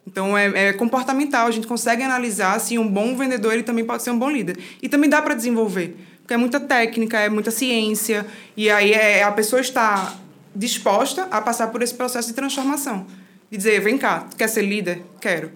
Então 0.07 0.37
é, 0.37 0.69
é 0.69 0.73
comportamental, 0.73 1.47
a 1.47 1.51
gente 1.51 1.67
consegue 1.67 2.01
analisar 2.01 2.57
se 2.61 2.79
um 2.79 2.87
bom 2.87 3.13
vendedor 3.17 3.53
ele 3.53 3.63
também 3.63 3.83
pode 3.83 4.03
ser 4.03 4.11
um 4.11 4.17
bom 4.17 4.29
líder. 4.29 4.57
E 4.81 4.87
também 4.87 5.09
dá 5.09 5.21
para 5.21 5.35
desenvolver, 5.35 5.97
porque 6.21 6.33
é 6.33 6.37
muita 6.37 6.61
técnica, 6.61 7.19
é 7.19 7.29
muita 7.29 7.51
ciência, 7.51 8.25
e 8.55 8.69
aí 8.69 8.93
é, 8.93 9.23
a 9.23 9.31
pessoa 9.33 9.59
está 9.59 10.15
disposta 10.55 11.27
a 11.29 11.41
passar 11.41 11.67
por 11.67 11.81
esse 11.81 11.93
processo 11.93 12.29
de 12.29 12.33
transformação. 12.33 13.05
De 13.51 13.57
dizer, 13.57 13.81
vem 13.81 13.97
cá, 13.97 14.21
tu 14.21 14.37
quer 14.37 14.47
ser 14.47 14.61
líder? 14.61 15.03
Quero. 15.19 15.51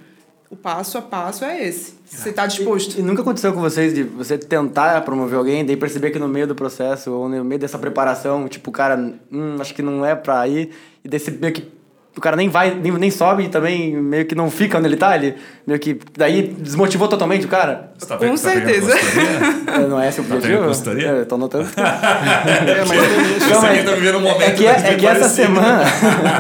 O 0.50 0.55
passo 0.58 0.98
a 0.98 1.01
passo 1.01 1.46
é 1.46 1.65
esse. 1.65 1.93
Você 2.05 2.29
está 2.29 2.46
disposto. 2.46 3.00
E 3.00 3.01
nunca 3.01 3.22
aconteceu 3.22 3.53
com 3.53 3.62
vocês 3.62 3.93
de 3.93 4.03
você 4.03 4.38
tentar 4.38 5.00
promover 5.01 5.38
alguém, 5.38 5.65
daí 5.65 5.77
perceber 5.77 6.12
que 6.12 6.20
no 6.20 6.27
meio 6.27 6.46
do 6.46 6.53
processo 6.53 7.10
ou 7.10 7.29
no 7.29 7.41
meio 7.46 7.60
dessa 7.60 7.79
preparação, 7.79 8.50
tipo, 8.50 8.70
o 8.70 8.74
cara, 8.74 8.98
hum, 9.31 9.55
acho 9.62 9.74
que 9.74 9.81
não 9.81 10.05
é 10.05 10.13
pra 10.13 10.46
ir, 10.46 10.72
e 11.05 11.08
daí 11.08 11.17
você 11.17 11.31
meio 11.31 11.53
que 11.53 11.72
o 12.15 12.21
cara 12.21 12.35
nem 12.35 12.49
vai, 12.49 12.73
nem, 12.73 12.91
nem 12.91 13.09
sobe 13.09 13.43
e 13.43 13.49
também 13.49 13.95
meio 13.95 14.25
que 14.25 14.35
não 14.35 14.49
fica 14.51 14.77
onde 14.77 14.87
ele 14.87 14.97
tá, 14.97 15.15
ele 15.15 15.35
meio 15.71 15.79
que 15.79 15.99
daí 16.17 16.43
desmotivou 16.59 17.07
totalmente 17.07 17.45
o 17.45 17.49
cara. 17.49 17.91
Você 17.97 18.05
tá 18.05 18.17
Com 18.17 18.29
tá 18.31 18.37
certeza. 18.37 18.93
É, 18.93 19.79
Não 19.87 19.99
é 19.99 20.09
esse 20.09 20.19
o 20.21 20.23
Tá 20.23 20.35
objetivo? 20.35 20.65
consultoria? 20.65 21.07
É, 21.07 21.19
eu 21.21 21.25
tô 21.25 21.37
notando. 21.37 21.69
É, 21.81 22.85
mas. 22.85 23.49
Não, 23.49 23.61
tá 23.85 23.91
vivendo 23.95 24.15
um 24.17 24.27
é 24.27 24.31
momento 24.33 24.55
que, 24.55 24.65
é, 24.67 24.71
é 24.71 24.95
que 24.95 25.07
essa 25.07 25.29
semana. 25.29 25.83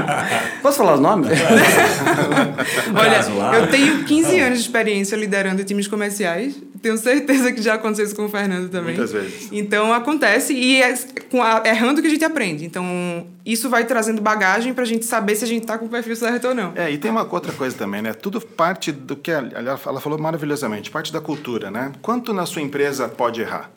Posso 0.61 0.77
falar 0.77 0.95
os 0.95 0.99
nomes? 0.99 1.29
Olha, 2.95 3.57
eu 3.57 3.67
tenho 3.67 4.03
15 4.03 4.39
anos 4.39 4.59
de 4.59 4.65
experiência 4.65 5.15
liderando 5.15 5.63
times 5.63 5.87
comerciais. 5.87 6.55
Tenho 6.81 6.97
certeza 6.97 7.51
que 7.51 7.61
já 7.61 7.75
aconteceu 7.75 8.05
isso 8.05 8.15
com 8.15 8.25
o 8.25 8.29
Fernando 8.29 8.69
também. 8.69 8.95
Muitas 8.95 9.11
vezes. 9.11 9.49
Então 9.51 9.93
acontece 9.93 10.53
e 10.53 10.81
é 10.81 10.93
com 11.29 11.41
a- 11.41 11.61
errando 11.65 12.01
que 12.01 12.07
a 12.07 12.09
gente 12.09 12.25
aprende. 12.25 12.65
Então 12.65 13.25
isso 13.45 13.69
vai 13.69 13.83
trazendo 13.85 14.21
bagagem 14.21 14.73
pra 14.73 14.83
gente 14.85 15.05
saber 15.05 15.35
se 15.35 15.43
a 15.43 15.47
gente 15.47 15.65
tá 15.65 15.77
com 15.77 15.85
o 15.85 15.89
perfil 15.89 16.15
certo 16.15 16.49
ou 16.49 16.55
não. 16.55 16.73
É, 16.75 16.89
e 16.91 16.97
tem 16.97 17.09
uma 17.11 17.27
outra 17.31 17.51
coisa 17.53 17.75
também, 17.75 18.01
né? 18.01 18.13
Tudo 18.13 18.41
parte 18.41 18.91
do 18.91 19.15
que 19.21 19.31
ela, 19.31 19.77
falou 19.77 20.19
maravilhosamente, 20.19 20.89
parte 20.89 21.11
da 21.11 21.21
cultura, 21.21 21.69
né? 21.69 21.91
Quanto 22.01 22.33
na 22.33 22.45
sua 22.45 22.61
empresa 22.61 23.07
pode 23.07 23.41
errar? 23.41 23.69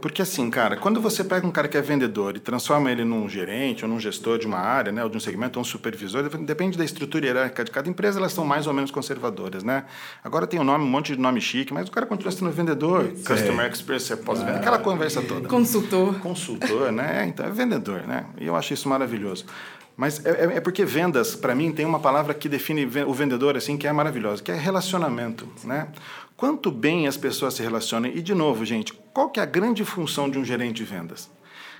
Porque 0.00 0.22
assim, 0.22 0.50
cara, 0.50 0.76
quando 0.76 1.00
você 1.00 1.22
pega 1.22 1.46
um 1.46 1.50
cara 1.50 1.68
que 1.68 1.76
é 1.76 1.80
vendedor 1.80 2.36
e 2.36 2.40
transforma 2.40 2.90
ele 2.90 3.04
num 3.04 3.28
gerente 3.28 3.84
ou 3.84 3.90
num 3.90 4.00
gestor 4.00 4.38
de 4.38 4.46
uma 4.46 4.58
área, 4.58 4.90
né, 4.90 5.02
ou 5.02 5.08
de 5.08 5.16
um 5.16 5.20
segmento, 5.20 5.58
ou 5.58 5.62
um 5.62 5.64
supervisor, 5.64 6.28
depende 6.40 6.76
da 6.76 6.84
estrutura 6.84 7.26
hierárquica 7.26 7.64
de 7.64 7.70
cada 7.70 7.88
empresa, 7.88 8.18
elas 8.18 8.32
são 8.32 8.44
mais 8.44 8.66
ou 8.66 8.72
menos 8.72 8.90
conservadoras, 8.90 9.62
né? 9.62 9.84
Agora 10.24 10.46
tem 10.46 10.58
um 10.58 10.64
nome, 10.64 10.84
um 10.84 10.88
monte 10.88 11.14
de 11.14 11.20
nome 11.20 11.40
chique, 11.40 11.72
mas 11.72 11.88
o 11.88 11.92
cara 11.92 12.06
continua 12.06 12.32
sendo 12.32 12.50
vendedor, 12.50 13.08
customer 13.24 13.70
experience, 13.70 14.16
pós-venda, 14.16 14.56
aquela 14.56 14.78
conversa 14.78 15.22
toda. 15.22 15.48
Consultor. 15.48 16.18
Consultor, 16.18 16.90
né? 16.90 17.26
Então 17.28 17.46
é 17.46 17.50
vendedor, 17.50 18.02
né? 18.06 18.26
E 18.40 18.46
eu 18.46 18.56
acho 18.56 18.74
isso 18.74 18.88
maravilhoso. 18.88 19.44
Mas 19.96 20.24
é, 20.24 20.30
é- 20.44 20.56
é 20.56 20.60
porque 20.60 20.84
vendas, 20.84 21.34
para 21.34 21.54
mim, 21.54 21.72
tem 21.72 21.86
uma 21.86 21.98
palavra 21.98 22.34
que 22.34 22.48
define 22.48 22.84
o 23.06 23.14
vendedor 23.14 23.56
assim 23.56 23.76
que 23.76 23.86
é 23.86 23.92
maravilhosa, 23.92 24.42
que 24.42 24.52
é 24.52 24.54
relacionamento, 24.54 25.48
né? 25.64 25.88
Quanto 26.36 26.70
bem 26.70 27.06
as 27.06 27.16
pessoas 27.16 27.54
se 27.54 27.62
relacionam. 27.62 28.10
E 28.10 28.20
de 28.20 28.34
novo, 28.34 28.64
gente, 28.64 28.92
qual 29.14 29.30
que 29.30 29.40
é 29.40 29.42
a 29.42 29.46
grande 29.46 29.84
função 29.84 30.28
de 30.28 30.38
um 30.38 30.44
gerente 30.44 30.74
de 30.76 30.84
vendas? 30.84 31.30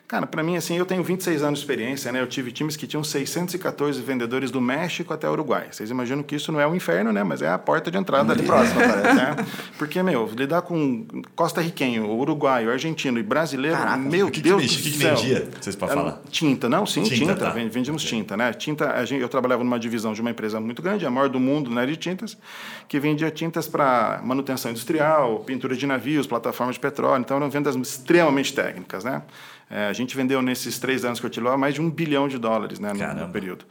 Cara, 0.08 0.24
para 0.24 0.40
mim, 0.40 0.56
assim, 0.56 0.76
eu 0.76 0.86
tenho 0.86 1.02
26 1.02 1.42
anos 1.42 1.58
de 1.58 1.64
experiência, 1.64 2.12
né? 2.12 2.20
Eu 2.20 2.28
tive 2.28 2.52
times 2.52 2.76
que 2.76 2.86
tinham 2.86 3.02
614 3.02 4.00
vendedores 4.00 4.52
do 4.52 4.60
México 4.60 5.12
até 5.12 5.28
o 5.28 5.32
Uruguai. 5.32 5.66
Vocês 5.72 5.90
imaginam 5.90 6.22
que 6.22 6.36
isso 6.36 6.52
não 6.52 6.60
é 6.60 6.66
o 6.66 6.70
um 6.70 6.76
inferno, 6.76 7.12
né? 7.12 7.24
Mas 7.24 7.42
é 7.42 7.48
a 7.48 7.58
porta 7.58 7.90
de 7.90 7.98
entrada 7.98 8.32
ali. 8.32 8.44
próxima, 8.44 8.82
parece. 8.86 9.14
Né? 9.14 9.36
Porque, 9.76 10.00
meu, 10.04 10.30
lidar 10.32 10.62
com 10.62 11.04
Costa 11.34 11.60
Riquenho, 11.60 12.08
uruguaio, 12.08 12.70
argentino 12.70 13.18
e 13.18 13.22
brasileiro, 13.22 13.76
Caraca, 13.76 13.96
meu 13.96 14.30
que 14.30 14.40
Deus 14.40 14.62
que, 14.62 14.68
do 14.68 14.82
que 14.82 14.90
céu. 14.96 15.16
Que 15.16 15.22
vendia, 15.22 15.48
vocês 15.60 15.74
podem 15.74 15.96
falar? 15.96 16.20
Tinta, 16.30 16.68
não? 16.68 16.86
Sim, 16.86 17.02
tinta. 17.02 17.16
tinta 17.16 17.34
tá. 17.34 17.50
Vendíamos 17.50 18.04
okay. 18.04 18.18
tinta, 18.18 18.36
né? 18.36 18.52
Tinta, 18.52 19.04
gente, 19.04 19.22
eu 19.22 19.28
trabalhava 19.28 19.64
numa 19.64 19.78
divisão 19.78 20.12
de 20.12 20.20
uma 20.20 20.30
empresa 20.30 20.60
muito 20.60 20.82
grande, 20.82 21.04
a 21.04 21.10
maior 21.10 21.28
do 21.28 21.40
mundo 21.40 21.68
na 21.68 21.80
área 21.80 21.92
de 21.92 21.98
tintas, 21.98 22.38
que 22.86 23.00
vendia 23.00 23.30
tintas 23.32 23.66
para 23.66 24.20
manutenção 24.22 24.70
industrial, 24.70 25.40
pintura 25.40 25.74
de 25.74 25.84
navios, 25.84 26.28
plataformas 26.28 26.76
de 26.76 26.80
petróleo. 26.80 27.22
Então, 27.22 27.38
eram 27.38 27.50
vendas 27.50 27.74
extremamente 27.74 28.54
técnicas, 28.54 29.02
né? 29.02 29.22
É, 29.68 29.86
a 29.86 29.92
gente 29.92 30.16
vendeu 30.16 30.40
nesses 30.40 30.78
três 30.78 31.04
anos 31.04 31.18
que 31.18 31.26
eu 31.26 31.30
tive 31.30 31.46
lá 31.46 31.58
mais 31.58 31.74
de 31.74 31.80
um 31.80 31.90
bilhão 31.90 32.28
de 32.28 32.38
dólares 32.38 32.78
né, 32.78 32.92
no, 32.92 33.26
no, 33.26 33.32
período. 33.32 33.64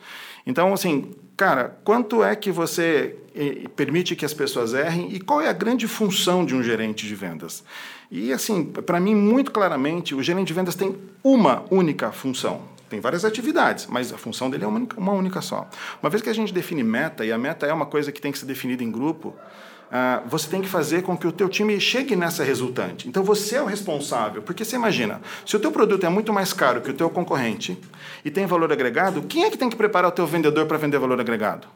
Então, 0.46 0.74
assim, 0.74 1.14
cara, 1.38 1.78
quanto 1.84 2.24
é 2.24 2.36
que 2.36 2.52
você 2.52 3.16
permite 3.76 4.16
que 4.16 4.26
as 4.26 4.34
pessoas 4.34 4.74
errem 4.74 5.14
e 5.14 5.20
qual 5.20 5.40
é 5.40 5.48
a 5.48 5.54
grande 5.54 5.88
função 5.88 6.46
de 6.46 6.54
um 6.54 6.62
gerente 6.62 7.08
de 7.08 7.16
vendas? 7.16 7.64
E, 8.12 8.34
assim, 8.34 8.66
para 8.66 9.00
mim, 9.00 9.16
muito 9.16 9.52
claramente, 9.52 10.14
o 10.14 10.22
gerente 10.22 10.48
de 10.48 10.54
vendas 10.54 10.76
tem 10.76 10.96
uma 11.24 11.64
única 11.72 12.12
função. 12.12 12.62
Tem 12.90 13.00
várias 13.00 13.26
atividades, 13.26 13.88
mas 13.88 14.14
a 14.14 14.18
função 14.18 14.50
dele 14.50 14.64
é 14.64 14.68
uma 14.68 14.78
única, 14.78 15.00
uma 15.00 15.12
única 15.14 15.42
só. 15.42 15.68
Uma 16.04 16.10
vez 16.10 16.22
que 16.22 16.30
a 16.30 16.34
gente 16.34 16.54
define 16.54 16.84
meta, 16.84 17.26
e 17.26 17.32
a 17.32 17.38
meta 17.38 17.66
é 17.66 17.74
uma 17.74 17.86
coisa 17.86 18.12
que 18.12 18.22
tem 18.22 18.32
que 18.32 18.38
ser 18.38 18.46
definida 18.46 18.84
em 18.84 18.92
grupo, 18.92 19.34
Uh, 19.86 20.28
você 20.28 20.50
tem 20.50 20.62
que 20.62 20.68
fazer 20.68 21.04
com 21.04 21.16
que 21.16 21.28
o 21.28 21.32
teu 21.32 21.48
time 21.48 21.80
chegue 21.80 22.16
nessa 22.16 22.44
resultante. 22.44 23.08
Então 23.08 23.24
você 23.24 23.56
é 23.56 23.62
o 23.62 23.66
responsável, 23.66 24.42
porque 24.42 24.66
você 24.66 24.76
imagina, 24.76 25.22
se 25.46 25.56
o 25.56 25.60
teu 25.60 25.72
produto 25.72 26.06
é 26.06 26.10
muito 26.10 26.34
mais 26.34 26.54
caro 26.54 26.82
que 26.82 26.90
o 26.90 26.94
teu 26.94 27.10
concorrente 27.10 27.78
e 28.24 28.32
tem 28.32 28.46
valor 28.46 28.72
agregado, 28.72 29.22
quem 29.24 29.44
é 29.44 29.50
que 29.50 29.58
tem 29.58 29.70
que 29.70 29.76
preparar 29.76 30.10
o 30.10 30.14
teu 30.14 30.26
vendedor 30.26 30.66
para 30.66 30.78
vender 30.78 30.98
valor 30.98 31.20
agregado? 31.20 31.68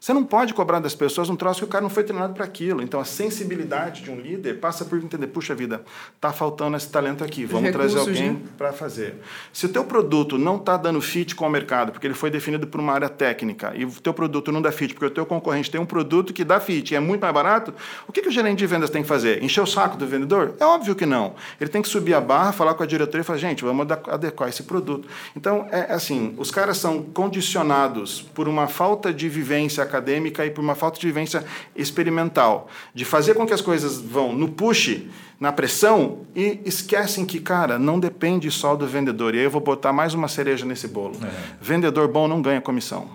Você 0.00 0.12
não 0.12 0.24
pode 0.24 0.54
cobrar 0.54 0.78
das 0.78 0.94
pessoas 0.94 1.28
um 1.28 1.36
troço 1.36 1.60
que 1.60 1.64
o 1.64 1.68
cara 1.68 1.82
não 1.82 1.90
foi 1.90 2.04
treinado 2.04 2.34
para 2.34 2.44
aquilo. 2.44 2.82
Então, 2.82 3.00
a 3.00 3.04
sensibilidade 3.04 4.02
de 4.02 4.10
um 4.10 4.20
líder 4.20 4.54
passa 4.60 4.84
por 4.84 4.98
entender, 4.98 5.26
puxa 5.28 5.54
vida, 5.54 5.82
está 6.14 6.32
faltando 6.32 6.76
esse 6.76 6.88
talento 6.88 7.24
aqui, 7.24 7.44
vamos 7.44 7.70
trazer 7.72 7.98
alguém 7.98 8.32
né? 8.32 8.40
para 8.56 8.72
fazer. 8.72 9.16
Se 9.52 9.66
o 9.66 9.68
teu 9.68 9.84
produto 9.84 10.38
não 10.38 10.56
está 10.56 10.76
dando 10.76 11.00
fit 11.00 11.34
com 11.34 11.46
o 11.46 11.50
mercado, 11.50 11.92
porque 11.92 12.06
ele 12.06 12.14
foi 12.14 12.30
definido 12.30 12.66
por 12.66 12.80
uma 12.80 12.92
área 12.92 13.08
técnica, 13.08 13.72
e 13.74 13.84
o 13.84 13.90
teu 13.90 14.14
produto 14.14 14.52
não 14.52 14.62
dá 14.62 14.70
fit, 14.70 14.94
porque 14.94 15.06
o 15.06 15.10
teu 15.10 15.26
concorrente 15.26 15.70
tem 15.70 15.80
um 15.80 15.86
produto 15.86 16.32
que 16.32 16.44
dá 16.44 16.60
fit 16.60 16.92
e 16.92 16.96
é 16.96 17.00
muito 17.00 17.20
mais 17.20 17.34
barato, 17.34 17.74
o 18.06 18.12
que, 18.12 18.22
que 18.22 18.28
o 18.28 18.32
gerente 18.32 18.58
de 18.58 18.66
vendas 18.66 18.90
tem 18.90 19.02
que 19.02 19.08
fazer? 19.08 19.42
Encher 19.42 19.62
o 19.62 19.66
saco 19.66 19.96
do 19.96 20.06
vendedor? 20.06 20.54
É 20.60 20.64
óbvio 20.64 20.94
que 20.94 21.06
não. 21.06 21.34
Ele 21.60 21.70
tem 21.70 21.82
que 21.82 21.88
subir 21.88 22.14
a 22.14 22.20
barra, 22.20 22.52
falar 22.52 22.74
com 22.74 22.82
a 22.82 22.86
diretoria 22.86 23.22
e 23.22 23.24
falar, 23.24 23.38
gente, 23.38 23.64
vamos 23.64 23.86
adequar 23.90 24.48
esse 24.48 24.62
produto. 24.62 25.08
Então, 25.36 25.66
é 25.70 25.92
assim, 25.92 26.34
os 26.38 26.50
caras 26.50 26.78
são 26.78 27.02
condicionados 27.02 28.22
por 28.34 28.48
uma 28.48 28.66
falta 28.66 29.12
de 29.12 29.28
vivência 29.28 29.87
acadêmica 29.88 30.44
e 30.44 30.50
por 30.50 30.60
uma 30.60 30.74
falta 30.74 30.98
de 30.98 31.06
vivência 31.06 31.44
experimental, 31.74 32.68
de 32.94 33.04
fazer 33.04 33.34
com 33.34 33.46
que 33.46 33.52
as 33.52 33.60
coisas 33.60 34.00
vão 34.00 34.32
no 34.32 34.48
push, 34.48 35.02
na 35.40 35.52
pressão 35.52 36.20
e 36.34 36.60
esquecem 36.64 37.24
que, 37.24 37.40
cara, 37.40 37.78
não 37.78 37.98
depende 37.98 38.50
só 38.50 38.74
do 38.74 38.86
vendedor. 38.86 39.34
E 39.34 39.38
aí 39.38 39.44
eu 39.44 39.50
vou 39.50 39.60
botar 39.60 39.92
mais 39.92 40.14
uma 40.14 40.28
cereja 40.28 40.66
nesse 40.66 40.88
bolo. 40.88 41.16
É. 41.22 41.30
Vendedor 41.60 42.08
bom 42.08 42.26
não 42.26 42.42
ganha 42.42 42.60
comissão. 42.60 43.08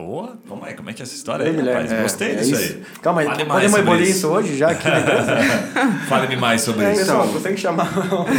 Oh, 0.00 0.28
como 0.48 0.64
é, 0.64 0.74
como 0.74 0.88
é 0.88 0.92
que 0.92 1.02
é 1.02 1.04
essa 1.04 1.14
história 1.14 1.44
aí, 1.44 1.56
rapaz? 1.56 1.90
É, 1.90 2.02
Gostei 2.02 2.30
é 2.30 2.34
disso 2.36 2.52
isso. 2.52 2.74
aí. 2.74 2.82
Calma 3.02 3.20
aí, 3.22 3.28
podemos 3.44 3.74
abolir 3.74 4.08
isso 4.08 4.28
hoje 4.28 4.56
já 4.56 4.70
aqui 4.70 4.86
Fale-me 6.08 6.36
mais 6.36 6.60
sobre 6.60 6.84
é, 6.84 6.92
isso. 6.92 7.02
Então, 7.02 7.40
tem 7.40 7.54
que 7.56 7.60
chamar. 7.60 7.88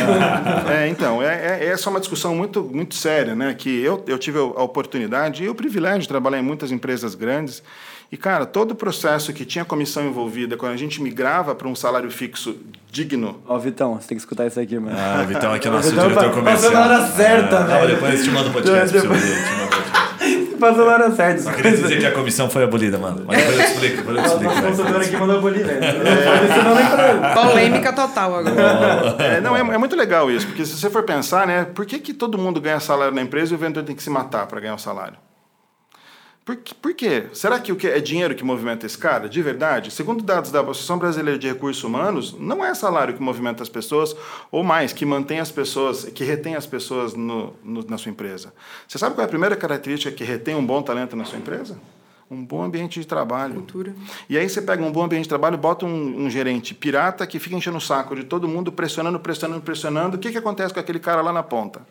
é, 0.71 0.87
então, 0.87 1.21
é, 1.21 1.59
é, 1.59 1.65
essa 1.65 1.89
é 1.89 1.91
uma 1.91 1.99
discussão 1.99 2.33
muito, 2.33 2.63
muito 2.63 2.95
séria, 2.95 3.35
né? 3.35 3.53
Que 3.53 3.69
eu, 3.81 4.01
eu 4.07 4.17
tive 4.17 4.39
a 4.39 4.63
oportunidade 4.63 5.43
e 5.43 5.49
o 5.49 5.53
privilégio 5.53 5.99
de 5.99 6.07
trabalhar 6.07 6.39
em 6.39 6.43
muitas 6.43 6.71
empresas 6.71 7.13
grandes 7.13 7.61
e, 8.09 8.15
cara, 8.15 8.45
todo 8.45 8.71
o 8.71 8.75
processo 8.75 9.33
que 9.33 9.43
tinha 9.43 9.65
comissão 9.65 10.07
envolvida, 10.07 10.55
quando 10.55 10.71
a 10.71 10.77
gente 10.77 11.01
migrava 11.01 11.53
para 11.53 11.67
um 11.67 11.75
salário 11.75 12.09
fixo 12.09 12.55
digno. 12.89 13.39
Ó, 13.45 13.59
Vitão, 13.59 13.99
você 13.99 14.07
tem 14.07 14.17
que 14.17 14.21
escutar 14.21 14.47
isso 14.47 14.59
aqui, 14.59 14.79
mano. 14.79 14.97
Ah, 14.97 15.23
Vitão 15.23 15.53
aqui 15.53 15.67
é 15.67 15.69
o 15.69 15.73
nosso 15.75 15.89
Vitão 15.89 16.07
diretor 16.07 16.31
comercial. 16.31 16.71
Passou 16.71 16.89
na 16.89 16.95
hora 16.97 17.11
certa, 17.11 17.59
ah, 17.59 17.63
velho. 17.63 17.95
Depois 17.95 18.23
te 18.23 18.31
manda 18.31 18.49
o 18.49 18.53
podcast 18.53 18.97
depois... 18.97 19.88
Passou 20.60 20.86
na 20.86 20.93
hora 20.93 21.12
certa. 21.12 21.41
Só 21.41 21.52
queria 21.52 21.72
dizer 21.72 22.00
que 22.00 22.06
a 22.06 22.12
comissão 22.12 22.50
foi 22.50 22.63
abolida, 22.63 22.98
mano. 22.98 23.24
Mas 23.26 23.38
depois 23.38 23.58
eu 23.58 23.65
explico, 23.65 23.98
depois 23.98 24.17
eu 24.17 24.26
explico. 24.26 24.54
O 24.54 24.62
consultor 24.62 25.02
aqui 25.02 25.17
mandou 25.17 25.38
abolir, 25.38 25.65
velho. 25.65 25.84
É. 25.84 27.34
Polêmica 27.34 27.93
total 27.93 28.36
agora. 28.36 29.15
É, 29.19 29.41
não, 29.41 29.56
é, 29.56 29.60
é, 29.60 29.78
muito 29.78 29.95
legal 29.95 30.30
isso, 30.30 30.48
porque 30.48 30.65
se 30.65 30.78
você 30.78 30.89
for 30.89 31.04
pensar, 31.04 31.48
né, 31.48 31.65
por 31.74 31.86
que, 31.86 32.00
que 32.00 32.13
todo 32.13 32.38
mundo 32.38 32.60
ganha 32.60 32.80
salário 32.80 33.13
na 33.13 33.22
empresa 33.22 33.54
e 33.54 33.56
o 33.56 33.60
vendedor 33.60 33.84
tem 33.84 33.95
que 33.95 34.04
se 34.04 34.10
matar 34.10 34.48
para 34.48 34.60
ganhar 34.60 34.76
o 34.76 34.80
salário? 34.80 35.17
Por, 36.49 36.57
por 36.81 36.93
quê? 36.95 37.27
Será 37.31 37.59
que 37.59 37.71
o 37.71 37.75
que 37.75 37.85
é 37.85 37.99
dinheiro 37.99 38.33
que 38.33 38.43
movimenta 38.43 38.83
esse 38.83 38.97
cara? 38.97 39.29
De 39.29 39.39
verdade? 39.39 39.91
Segundo 39.91 40.23
dados 40.23 40.49
da 40.49 40.62
Associação 40.62 40.97
Brasileira 40.97 41.38
de 41.38 41.47
Recursos 41.47 41.83
Humanos, 41.83 42.35
não 42.39 42.65
é 42.65 42.73
salário 42.73 43.13
que 43.13 43.21
movimenta 43.21 43.62
as 43.62 43.69
pessoas, 43.69 44.15
ou 44.51 44.63
mais, 44.63 44.91
que 44.91 45.05
mantém 45.05 45.39
as 45.39 45.51
pessoas, 45.51 46.05
que 46.05 46.23
retém 46.23 46.55
as 46.55 46.65
pessoas 46.65 47.13
no, 47.13 47.53
no, 47.63 47.85
na 47.88 47.99
sua 47.99 48.09
empresa. 48.09 48.51
Você 48.88 48.97
sabe 48.97 49.13
qual 49.13 49.21
é 49.21 49.25
a 49.25 49.29
primeira 49.29 49.55
característica 49.55 50.12
que 50.12 50.23
retém 50.23 50.55
um 50.55 50.65
bom 50.65 50.81
talento 50.81 51.15
na 51.15 51.23
sua 51.23 51.38
empresa? 51.38 51.79
Um 52.31 52.43
bom 52.43 52.63
ambiente 52.63 52.99
de 52.99 53.05
trabalho. 53.05 53.53
Cultura. 53.53 53.95
E 54.27 54.35
aí 54.35 54.49
você 54.49 54.59
pega 54.59 54.83
um 54.83 54.91
bom 54.91 55.03
ambiente 55.03 55.25
de 55.25 55.29
trabalho, 55.29 55.55
bota 55.55 55.85
um, 55.85 56.25
um 56.25 56.31
gerente 56.31 56.73
pirata 56.73 57.27
que 57.27 57.38
fica 57.38 57.55
enchendo 57.55 57.77
o 57.77 57.81
saco 57.81 58.15
de 58.15 58.23
todo 58.23 58.47
mundo, 58.47 58.71
pressionando, 58.71 59.19
pressionando, 59.19 59.62
pressionando. 59.62 60.17
O 60.17 60.19
que, 60.19 60.31
que 60.31 60.38
acontece 60.39 60.73
com 60.73 60.79
aquele 60.79 60.99
cara 60.99 61.21
lá 61.21 61.31
na 61.31 61.43
ponta? 61.43 61.85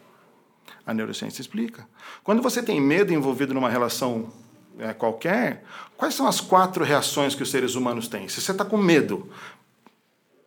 A 0.85 0.93
neurociência 0.93 1.41
explica. 1.41 1.87
Quando 2.25 2.43
você 2.43 2.61
tem 2.61 2.81
medo 2.81 3.13
envolvido 3.13 3.55
numa 3.55 3.69
relação 3.69 4.33
é, 4.79 4.93
qualquer, 4.93 5.65
quais 5.97 6.15
são 6.15 6.27
as 6.27 6.41
quatro 6.41 6.85
reações 6.85 7.35
que 7.35 7.43
os 7.43 7.51
seres 7.51 7.75
humanos 7.75 8.09
têm? 8.09 8.29
Se 8.29 8.41
você 8.41 8.53
está 8.53 8.65
com 8.65 8.77
medo, 8.77 9.29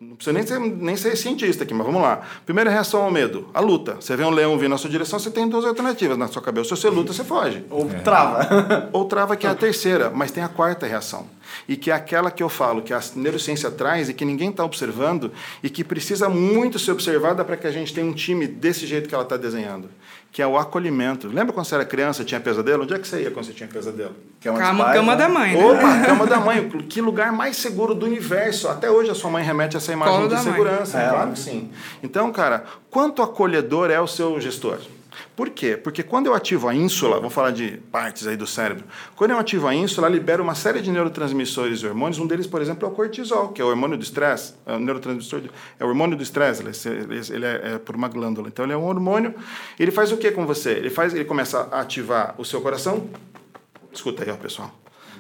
não 0.02 0.16
precisa 0.16 0.34
nem 0.34 0.48
ser, 0.48 0.60
nem 0.60 0.98
ser 0.98 1.16
cientista 1.16 1.64
aqui, 1.64 1.76
mas 1.76 1.86
vamos 1.86 2.02
lá. 2.02 2.24
Primeira 2.44 2.72
reação 2.72 3.04
ao 3.04 3.12
medo, 3.12 3.48
a 3.54 3.60
luta. 3.60 3.98
Você 4.00 4.16
vê 4.16 4.24
um 4.24 4.32
leão 4.32 4.58
vir 4.58 4.68
na 4.68 4.76
sua 4.76 4.90
direção, 4.90 5.20
você 5.20 5.30
tem 5.30 5.48
duas 5.48 5.64
alternativas 5.64 6.18
na 6.18 6.28
sua 6.28 6.42
cabeça. 6.42 6.76
Se 6.76 6.82
você 6.82 6.90
luta, 6.90 7.14
você 7.14 7.24
foge. 7.24 7.64
Ou 7.70 7.88
é. 7.88 8.00
trava. 8.00 8.90
Ou 8.92 9.06
trava, 9.06 9.36
que 9.36 9.46
é 9.46 9.50
a 9.52 9.54
terceira. 9.54 10.10
Mas 10.10 10.32
tem 10.32 10.44
a 10.44 10.50
quarta 10.50 10.88
reação. 10.88 11.28
E 11.68 11.78
que 11.78 11.92
é 11.92 11.94
aquela 11.94 12.32
que 12.32 12.42
eu 12.42 12.50
falo, 12.50 12.82
que 12.82 12.96
a 12.96 13.00
neurociência 13.16 13.70
traz 13.70 14.10
e 14.10 14.14
que 14.16 14.26
ninguém 14.26 14.50
está 14.50 14.66
observando 14.66 15.32
e 15.62 15.70
que 15.70 15.84
precisa 15.84 16.28
muito 16.28 16.80
ser 16.80 16.94
observada 16.94 17.46
para 17.46 17.56
que 17.56 17.68
a 17.68 17.72
gente 17.72 17.94
tenha 17.94 18.08
um 18.08 18.14
time 18.14 18.48
desse 18.48 18.88
jeito 18.88 19.08
que 19.08 19.14
ela 19.14 19.24
está 19.24 19.38
desenhando 19.38 19.88
que 20.32 20.42
é 20.42 20.48
o 20.48 20.58
acolhimento. 20.58 21.28
Lembra 21.28 21.54
quando 21.54 21.66
você 21.66 21.76
era 21.76 21.86
criança, 21.86 22.24
tinha 22.24 22.40
pesadelo? 22.40 22.84
Onde 22.84 22.94
é 22.94 23.00
que 23.00 23.08
você 23.08 23.22
ia 23.22 23.32
quando 23.32 23.46
você 23.46 23.54
tinha 23.54 23.68
pesadelo? 23.68 24.16
Cama, 24.42 24.60
cama, 24.60 24.94
cama 24.94 25.16
da 25.16 25.28
mãe, 25.28 25.58
né? 25.58 25.66
Opa, 25.66 26.06
cama 26.06 26.26
da 26.26 26.40
mãe. 26.40 26.70
Que 26.90 27.02
lugar 27.02 27.34
mais 27.34 27.58
seguro 27.58 27.94
do 27.94 28.06
universo. 28.06 28.70
Até 28.70 28.90
hoje 28.90 29.12
a 29.12 29.16
sua 29.16 29.30
mãe 29.30 29.44
remete 29.44 29.76
a 29.76 29.80
essa 29.80 29.92
imagem 29.92 30.16
Colo 30.16 30.30
de 30.30 30.42
segurança. 30.42 30.98
É, 30.98 31.10
claro 31.10 31.32
que 31.34 31.40
sim. 31.40 31.70
Então, 32.02 32.32
cara, 32.32 32.64
quanto 32.90 33.22
acolhedor 33.22 33.92
é 33.92 34.00
o 34.00 34.08
seu 34.08 34.40
gestor? 34.40 34.80
Por 35.36 35.50
quê? 35.50 35.76
Porque 35.76 36.04
quando 36.04 36.28
eu 36.28 36.34
ativo 36.34 36.68
a 36.68 36.76
ínsula, 36.76 37.20
vou 37.20 37.30
falar 37.30 37.52
de 37.52 37.78
partes 37.92 38.28
aí 38.28 38.38
do 38.38 38.48
cérebro, 38.48 38.86
quando 39.16 39.32
eu 39.32 39.38
ativo 39.38 39.68
a 39.68 39.76
ínsula, 39.76 40.08
libera 40.08 40.42
uma 40.42 40.56
série 40.56 40.82
de 40.82 40.92
neurotransmissores 40.92 41.82
e 41.82 41.88
hormônios. 41.88 42.20
Um 42.20 42.28
deles, 42.28 42.48
por 42.48 42.62
exemplo, 42.62 42.88
é 42.88 42.92
o 42.92 42.94
cortisol, 42.94 43.50
que 43.50 43.62
é 43.62 43.66
o 43.66 43.68
hormônio 43.68 43.98
do 43.98 44.04
estresse. 44.04 44.54
É 44.66 44.74
o 44.74 44.80
neurotransmissor, 44.80 45.42
é 45.80 45.86
o 45.86 45.88
hormônio 45.88 46.16
do 46.16 46.24
estresse. 46.24 46.64
Ele, 46.88 47.22
ele 47.30 47.46
é, 47.46 47.74
é, 47.74 47.78
por 47.78 47.96
uma 47.96 48.08
glândula. 48.08 48.48
Então, 48.48 48.66
ele 48.66 48.74
é 48.74 48.78
um 48.78 48.86
hormônio. 48.86 49.36
Ele 49.80 49.92
faz 49.92 50.12
o 50.12 50.18
que 50.18 50.32
com 50.32 50.46
você? 50.46 50.72
Ele 50.72 50.90
faz, 50.90 51.14
ele 51.14 51.26
começa 51.26 51.68
a 51.72 51.82
ativar 51.82 52.36
o 52.38 52.46
seu 52.46 52.62
coração. 52.62 53.10
Escuta 53.92 54.24
aí, 54.24 54.30
ó, 54.32 54.36
pessoal. 54.36 54.72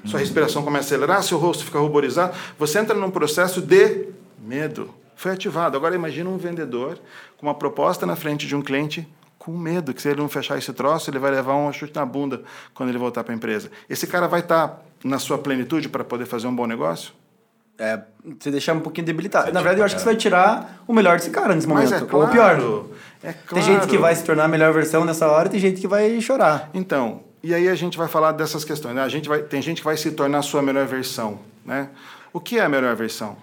Sua 0.06 0.20
respiração 0.20 0.64
começa 0.64 0.86
a 0.86 0.88
acelerar, 0.88 1.22
seu 1.22 1.38
rosto 1.38 1.64
fica 1.64 1.78
ruborizado. 1.78 2.36
Você 2.58 2.80
entra 2.80 2.96
num 2.96 3.12
processo 3.12 3.62
de 3.62 4.08
medo. 4.40 4.90
Foi 5.16 5.32
ativado. 5.32 5.78
Agora 5.78 5.94
imagina 5.94 6.30
um 6.30 6.38
vendedor 6.38 6.98
com 7.38 7.46
uma 7.46 7.54
proposta 7.54 8.06
na 8.06 8.16
frente 8.16 8.48
de 8.48 8.56
um 8.56 8.62
cliente 8.62 9.08
com 9.42 9.58
medo 9.58 9.92
que 9.92 10.00
se 10.00 10.08
ele 10.08 10.22
não 10.22 10.30
fechar 10.30 10.56
esse 10.60 10.72
troço, 10.72 11.10
ele 11.10 11.18
vai 11.18 11.32
levar 11.32 11.56
um 11.56 11.74
chute 11.74 11.96
na 11.96 12.06
bunda 12.06 12.44
quando 12.76 12.90
ele 12.90 13.00
voltar 13.00 13.24
para 13.24 13.34
a 13.34 13.36
empresa. 13.36 13.72
Esse 13.90 14.06
cara 14.06 14.28
vai 14.28 14.42
estar 14.42 14.68
tá 14.68 14.80
na 15.04 15.18
sua 15.18 15.36
plenitude 15.40 15.90
para 15.90 16.04
poder 16.04 16.28
fazer 16.28 16.46
um 16.46 16.56
bom 16.56 16.68
negócio? 16.68 17.12
É, 17.76 18.00
você 18.40 18.52
deixar 18.52 18.74
um 18.74 18.82
pouquinho 18.82 19.08
debilitado. 19.08 19.52
Na 19.52 19.62
verdade, 19.62 19.80
eu 19.80 19.86
acho 19.86 19.96
que 19.96 20.02
você 20.02 20.06
vai 20.06 20.16
tirar 20.16 20.84
o 20.88 20.94
melhor 20.94 21.18
desse 21.18 21.32
cara 21.32 21.56
nesse 21.56 21.68
momento. 21.68 21.90
Mas 21.90 22.04
é 22.04 22.06
claro, 22.06 22.18
ou 22.18 22.30
o 22.30 22.32
pior. 22.32 22.86
É 23.24 23.34
claro. 23.34 23.48
Tem 23.56 23.64
gente 23.64 23.88
que 23.88 23.98
vai 23.98 24.14
se 24.14 24.24
tornar 24.24 24.44
a 24.44 24.48
melhor 24.48 24.72
versão 24.74 25.04
nessa 25.04 25.28
hora 25.28 25.48
e 25.48 25.52
tem 25.52 25.60
gente 25.60 25.82
que 25.82 25.88
vai 25.88 26.22
chorar. 26.22 26.70
Então, 26.72 27.22
e 27.42 27.56
aí 27.56 27.68
a 27.68 27.74
gente 27.74 27.98
vai 27.98 28.08
falar 28.08 28.34
dessas 28.34 28.64
questões. 28.64 28.94
Né? 28.94 29.02
A 29.02 29.10
gente 29.10 29.28
vai, 29.28 29.42
tem 29.42 29.60
gente 29.60 29.80
que 29.80 29.86
vai 29.86 29.98
se 29.98 30.12
tornar 30.12 30.38
a 30.38 30.44
sua 30.44 30.62
melhor 30.62 30.86
versão. 30.86 31.40
Né? 31.66 31.90
O 32.32 32.40
que 32.40 32.60
é 32.60 32.62
a 32.62 32.70
melhor 32.70 32.96
versão? 32.96 33.36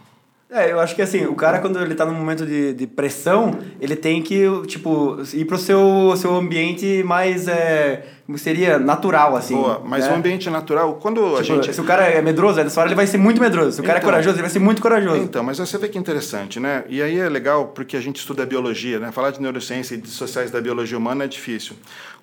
É, 0.50 0.72
eu 0.72 0.80
acho 0.80 0.94
que 0.96 1.02
assim, 1.02 1.26
o 1.26 1.34
cara 1.34 1.58
quando 1.58 1.78
ele 1.78 1.94
tá 1.94 2.06
num 2.06 2.14
momento 2.14 2.46
de, 2.46 2.72
de 2.72 2.86
pressão, 2.86 3.58
ele 3.78 3.94
tem 3.94 4.22
que, 4.22 4.44
tipo, 4.66 5.18
ir 5.34 5.44
pro 5.44 5.58
seu, 5.58 6.14
seu 6.16 6.34
ambiente 6.34 7.02
mais, 7.02 7.46
é, 7.46 8.06
seria 8.36 8.78
natural, 8.78 9.36
assim. 9.36 9.54
Boa, 9.54 9.82
mas 9.84 10.06
né? 10.06 10.12
o 10.12 10.16
ambiente 10.16 10.48
natural, 10.48 10.94
quando 10.94 11.36
a 11.36 11.42
Tipo, 11.42 11.62
gente. 11.62 11.74
Se 11.74 11.80
o 11.82 11.84
cara 11.84 12.06
é 12.06 12.22
medroso, 12.22 12.62
nessa 12.64 12.80
hora 12.80 12.88
ele 12.88 12.94
vai 12.96 13.06
ser 13.06 13.18
muito 13.18 13.42
medroso. 13.42 13.72
Se 13.72 13.80
o 13.82 13.84
cara 13.84 13.98
Então. 13.98 14.08
é 14.08 14.10
corajoso, 14.10 14.36
ele 14.36 14.42
vai 14.42 14.50
ser 14.50 14.58
muito 14.58 14.80
corajoso. 14.80 15.16
Então, 15.22 15.42
mas 15.42 15.58
você 15.58 15.76
vê 15.76 15.86
que 15.86 15.98
interessante, 15.98 16.58
né? 16.58 16.82
E 16.88 17.02
aí 17.02 17.18
é 17.18 17.28
legal 17.28 17.66
porque 17.66 17.94
a 17.94 18.00
gente 18.00 18.16
estuda 18.16 18.42
a 18.42 18.46
biologia, 18.46 18.98
né? 18.98 19.12
Falar 19.12 19.32
de 19.32 19.42
neurociência 19.42 19.96
e 19.96 19.98
de 19.98 20.08
sociais 20.08 20.50
da 20.50 20.62
biologia 20.62 20.96
humana 20.96 21.24
é 21.24 21.28
difícil. 21.28 21.76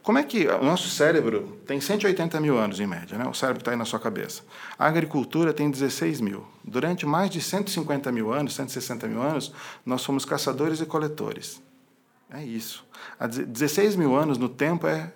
Como 0.05 0.19
é 0.19 0.23
que 0.23 0.47
o 0.47 0.63
nosso 0.63 0.87
cérebro 0.87 1.57
tem 1.65 1.81
180 1.81 2.39
mil 2.39 2.59
anos 2.59 2.79
em 2.79 2.85
média, 2.85 3.17
né? 3.17 3.25
O 3.27 3.33
cérebro 3.33 3.61
está 3.61 3.71
aí 3.71 3.77
na 3.77 3.85
sua 3.85 3.99
cabeça. 3.99 4.43
A 4.77 4.85
agricultura 4.85 5.51
tem 5.51 5.67
16 5.67 6.21
mil. 6.21 6.45
Durante 6.63 7.07
mais 7.07 7.27
de 7.31 7.41
150 7.41 8.11
mil 8.11 8.31
anos, 8.31 8.53
160 8.53 9.07
mil 9.07 9.19
anos, 9.19 9.51
nós 9.83 10.05
fomos 10.05 10.23
caçadores 10.23 10.79
e 10.79 10.85
coletores. 10.85 11.59
É 12.29 12.43
isso. 12.43 12.85
Há 13.19 13.25
16 13.25 13.95
mil 13.95 14.15
anos 14.15 14.37
no 14.37 14.47
tempo 14.47 14.85
é 14.85 15.11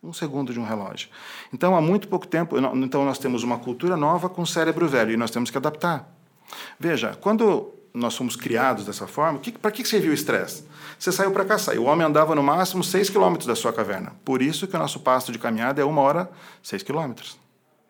um 0.00 0.12
segundo 0.12 0.52
de 0.52 0.60
um 0.60 0.64
relógio. 0.64 1.08
Então, 1.52 1.74
há 1.74 1.80
muito 1.80 2.06
pouco 2.06 2.28
tempo, 2.28 2.56
então 2.76 3.04
nós 3.04 3.18
temos 3.18 3.42
uma 3.42 3.58
cultura 3.58 3.96
nova 3.96 4.28
com 4.28 4.46
cérebro 4.46 4.86
velho 4.86 5.10
e 5.10 5.16
nós 5.16 5.32
temos 5.32 5.50
que 5.50 5.58
adaptar. 5.58 6.08
Veja, 6.78 7.18
quando 7.20 7.74
nós 7.92 8.16
fomos 8.16 8.36
criados 8.36 8.84
dessa 8.84 9.06
forma, 9.06 9.40
para 9.60 9.70
que, 9.70 9.82
que 9.82 9.88
serviu 9.88 10.10
o 10.10 10.14
estresse? 10.14 10.64
Você 10.98 11.10
saiu 11.10 11.30
para 11.30 11.44
caçar 11.44 11.74
e 11.74 11.78
o 11.78 11.84
homem 11.84 12.06
andava 12.06 12.34
no 12.34 12.42
máximo 12.42 12.84
6 12.84 13.10
quilômetros 13.10 13.46
da 13.46 13.56
sua 13.56 13.72
caverna. 13.72 14.12
Por 14.24 14.42
isso 14.42 14.66
que 14.66 14.76
o 14.76 14.78
nosso 14.78 15.00
pasto 15.00 15.32
de 15.32 15.38
caminhada 15.38 15.80
é 15.80 15.84
uma 15.84 16.00
hora 16.02 16.30
6 16.62 16.82
quilômetros. 16.82 17.38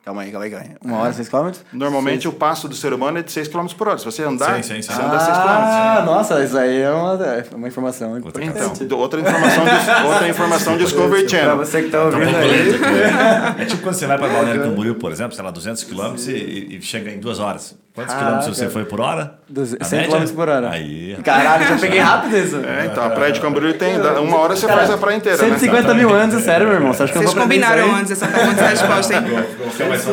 Calma 0.03 0.23
aí, 0.23 0.31
calma 0.33 0.45
aí, 0.47 0.51
calma 0.51 0.65
aí. 0.67 0.77
Uma 0.83 0.97
hora, 1.01 1.13
seis 1.13 1.29
quilômetros? 1.29 1.63
Normalmente 1.75 2.27
o 2.27 2.33
passo 2.33 2.67
do 2.67 2.75
ser 2.75 2.91
humano 2.95 3.19
é 3.19 3.23
de 3.23 3.31
6 3.31 3.49
km 3.49 3.67
por 3.77 3.87
hora. 3.87 3.99
Se 3.99 4.05
você 4.07 4.23
andar, 4.23 4.57
Sim, 4.57 4.63
sim, 4.77 4.83
sim. 4.83 4.93
você 4.95 5.03
anda 5.03 5.21
6 5.21 5.31
Ah, 5.37 5.97
km. 6.01 6.07
nossa, 6.07 6.43
isso 6.43 6.57
aí 6.57 6.81
é 6.81 6.91
uma, 6.91 7.23
é 7.23 7.45
uma 7.55 7.69
informação 7.69 8.15
Outra 8.15 8.43
importante. 8.43 8.83
Então, 8.83 8.99
outra 8.99 9.21
informação, 9.21 9.65
de, 9.65 9.71
outra 10.09 10.29
informação 10.29 10.79
Discovery 10.79 11.21
Pra 11.29 11.39
Channel. 11.39 11.57
você 11.59 11.83
que 11.83 11.91
tá 11.91 12.03
ouvindo 12.03 12.35
aí. 12.35 12.71
aqui. 12.75 13.61
É 13.61 13.65
tipo 13.67 13.83
quando 13.83 13.95
você 13.95 14.07
vai 14.07 14.17
para 14.17 14.29
Balneário 14.29 14.63
Camboriú, 14.63 14.95
por 14.95 15.13
exemplo, 15.13 15.35
sei 15.35 15.45
lá, 15.45 15.51
200 15.51 15.85
km 15.85 16.15
e, 16.29 16.77
e 16.77 16.83
chega 16.83 17.11
em 17.11 17.19
duas 17.21 17.39
horas. 17.39 17.77
Quantos 18.01 18.15
Caraca. 18.15 18.27
quilômetros 18.27 18.57
você 18.57 18.69
foi 18.71 18.85
por 18.85 19.01
hora? 19.01 19.35
Duze- 19.49 19.77
A 19.81 19.85
100 19.85 20.01
média? 20.01 20.19
km 20.21 20.33
por 20.35 20.49
hora. 20.49 20.71
Aí. 20.71 21.17
Caralho, 21.23 21.67
já 21.69 21.77
peguei 21.79 21.99
rápido 22.01 22.37
isso. 22.37 22.57
É, 22.57 22.87
então, 22.87 23.05
a 23.05 23.11
praia 23.11 23.33
de 23.33 23.41
Camboriú 23.41 23.75
tem. 23.75 24.01
Uma 24.01 24.37
hora 24.39 24.57
você 24.57 24.67
faz 24.67 24.91
a 24.91 24.97
praia 24.97 25.17
inteira, 25.17 25.37
né? 25.39 25.49
150 25.51 25.95
mil 25.95 26.11
anos, 26.15 26.35
é 26.35 26.41
sério, 26.41 26.67
meu 26.67 26.77
irmão. 26.77 26.93
Você 26.93 27.03
acha 27.03 27.13
que 27.13 27.19
Vocês 27.19 27.35
combinaram 27.35 27.95
antes 27.95 28.13
essa 28.13 28.27
pergunta 28.27 28.63
e 28.63 28.67
resposta, 28.69 29.15
hein? 29.15 29.23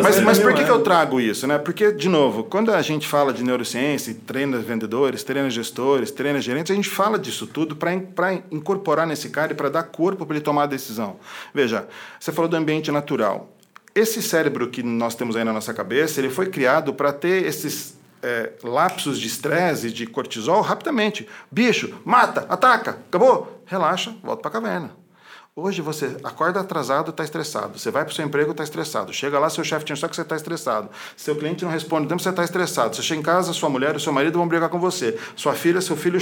Mas, 0.04 0.20
mas 0.22 0.40
por 0.40 0.54
que, 0.54 0.64
que 0.64 0.70
eu 0.72 0.82
trago 0.82 1.20
isso? 1.20 1.48
Né? 1.48 1.58
Porque, 1.58 1.92
de 1.92 2.10
novo, 2.10 2.44
quando 2.44 2.74
a 2.74 2.82
gente 2.82 3.08
fala 3.08 3.32
de 3.34 3.44
neurociência, 3.44 4.12
e 4.12 4.14
treina 4.14 4.58
vendedores, 4.58 5.24
treina 5.24 5.50
gestores, 5.50 6.12
treina 6.12 6.40
gerentes, 6.42 6.72
a 6.72 6.76
gente 6.76 6.90
fala 6.90 7.18
disso 7.18 7.48
tudo 7.48 7.76
para 7.76 8.34
incorporar 8.52 9.08
nesse 9.08 9.30
cara 9.30 9.54
e 9.54 9.56
para 9.56 9.70
dar 9.70 9.84
corpo 9.84 10.26
para 10.26 10.36
ele 10.36 10.44
tomar 10.44 10.64
a 10.64 10.68
decisão. 10.68 11.16
Veja, 11.54 11.86
você 12.20 12.32
falou 12.32 12.50
do 12.50 12.58
ambiente 12.58 12.92
natural. 12.92 13.50
Esse 13.98 14.22
cérebro 14.22 14.70
que 14.70 14.84
nós 14.84 15.16
temos 15.16 15.36
aí 15.36 15.44
na 15.44 15.52
nossa 15.52 15.74
cabeça, 15.74 16.22
ele 16.22 16.30
foi 16.30 16.46
criado 16.46 16.94
para 16.94 17.12
ter 17.12 17.44
esses 17.48 17.98
é, 18.22 18.52
lapsos 18.64 19.20
de 19.20 19.26
estresse, 19.26 19.92
de 19.92 20.06
cortisol, 20.06 20.62
rapidamente. 20.62 21.28
Bicho, 21.50 21.96
mata, 22.06 22.46
ataca, 22.48 22.92
acabou, 22.92 23.60
relaxa, 23.66 24.16
volta 24.22 24.44
para 24.44 24.50
a 24.50 24.62
caverna. 24.62 24.92
Hoje 25.56 25.82
você 25.82 26.16
acorda 26.24 26.60
atrasado, 26.60 27.10
está 27.10 27.24
estressado. 27.24 27.80
Você 27.80 27.90
vai 27.90 28.06
para 28.06 28.12
o 28.12 28.16
seu 28.16 28.24
emprego, 28.24 28.52
está 28.52 28.64
estressado. 28.64 29.12
Chega 29.12 29.40
lá, 29.40 29.50
seu 29.50 29.64
chefe 29.64 29.84
te 29.84 29.96
só 29.96 30.08
que 30.08 30.16
você 30.16 30.22
está 30.22 30.36
estressado. 30.36 30.92
Seu 31.16 31.36
cliente 31.36 31.66
não 31.66 31.72
responde 31.72 32.08
tempo, 32.08 32.22
você 32.22 32.30
está 32.30 32.44
estressado. 32.44 32.96
Você 32.96 33.02
chega 33.02 33.20
em 33.20 33.24
casa, 33.24 33.52
sua 33.52 33.68
mulher 33.68 33.96
e 33.96 34.00
seu 34.00 34.14
marido 34.14 34.38
vão 34.38 34.48
brigar 34.48 34.70
com 34.70 34.80
você. 34.80 35.18
Sua 35.36 35.56
filha, 35.56 35.82
seu 35.82 35.98
filho... 35.98 36.20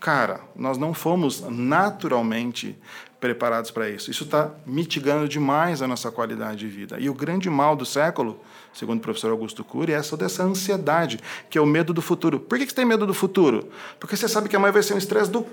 Cara, 0.00 0.40
nós 0.54 0.78
não 0.78 0.94
fomos 0.94 1.40
naturalmente 1.40 2.78
preparados 3.20 3.70
para 3.70 3.88
isso. 3.88 4.10
Isso 4.10 4.24
está 4.24 4.52
mitigando 4.64 5.28
demais 5.28 5.82
a 5.82 5.88
nossa 5.88 6.10
qualidade 6.10 6.58
de 6.58 6.68
vida. 6.68 6.98
E 7.00 7.10
o 7.10 7.14
grande 7.14 7.50
mal 7.50 7.74
do 7.74 7.84
século, 7.84 8.40
segundo 8.72 8.98
o 8.98 9.02
professor 9.02 9.30
Augusto 9.32 9.64
Cury, 9.64 9.92
é 9.92 9.96
essa 9.96 10.16
dessa 10.16 10.44
ansiedade, 10.44 11.18
que 11.50 11.58
é 11.58 11.60
o 11.60 11.66
medo 11.66 11.92
do 11.92 12.00
futuro. 12.00 12.38
Por 12.38 12.58
que 12.58 12.66
você 12.66 12.74
tem 12.74 12.84
medo 12.84 13.06
do 13.06 13.14
futuro? 13.14 13.68
Porque 13.98 14.16
você 14.16 14.28
sabe 14.28 14.48
que 14.48 14.54
amanhã 14.54 14.72
vai 14.72 14.82
ser 14.82 14.94
um 14.94 14.98
estresse 14.98 15.30
do 15.30 15.44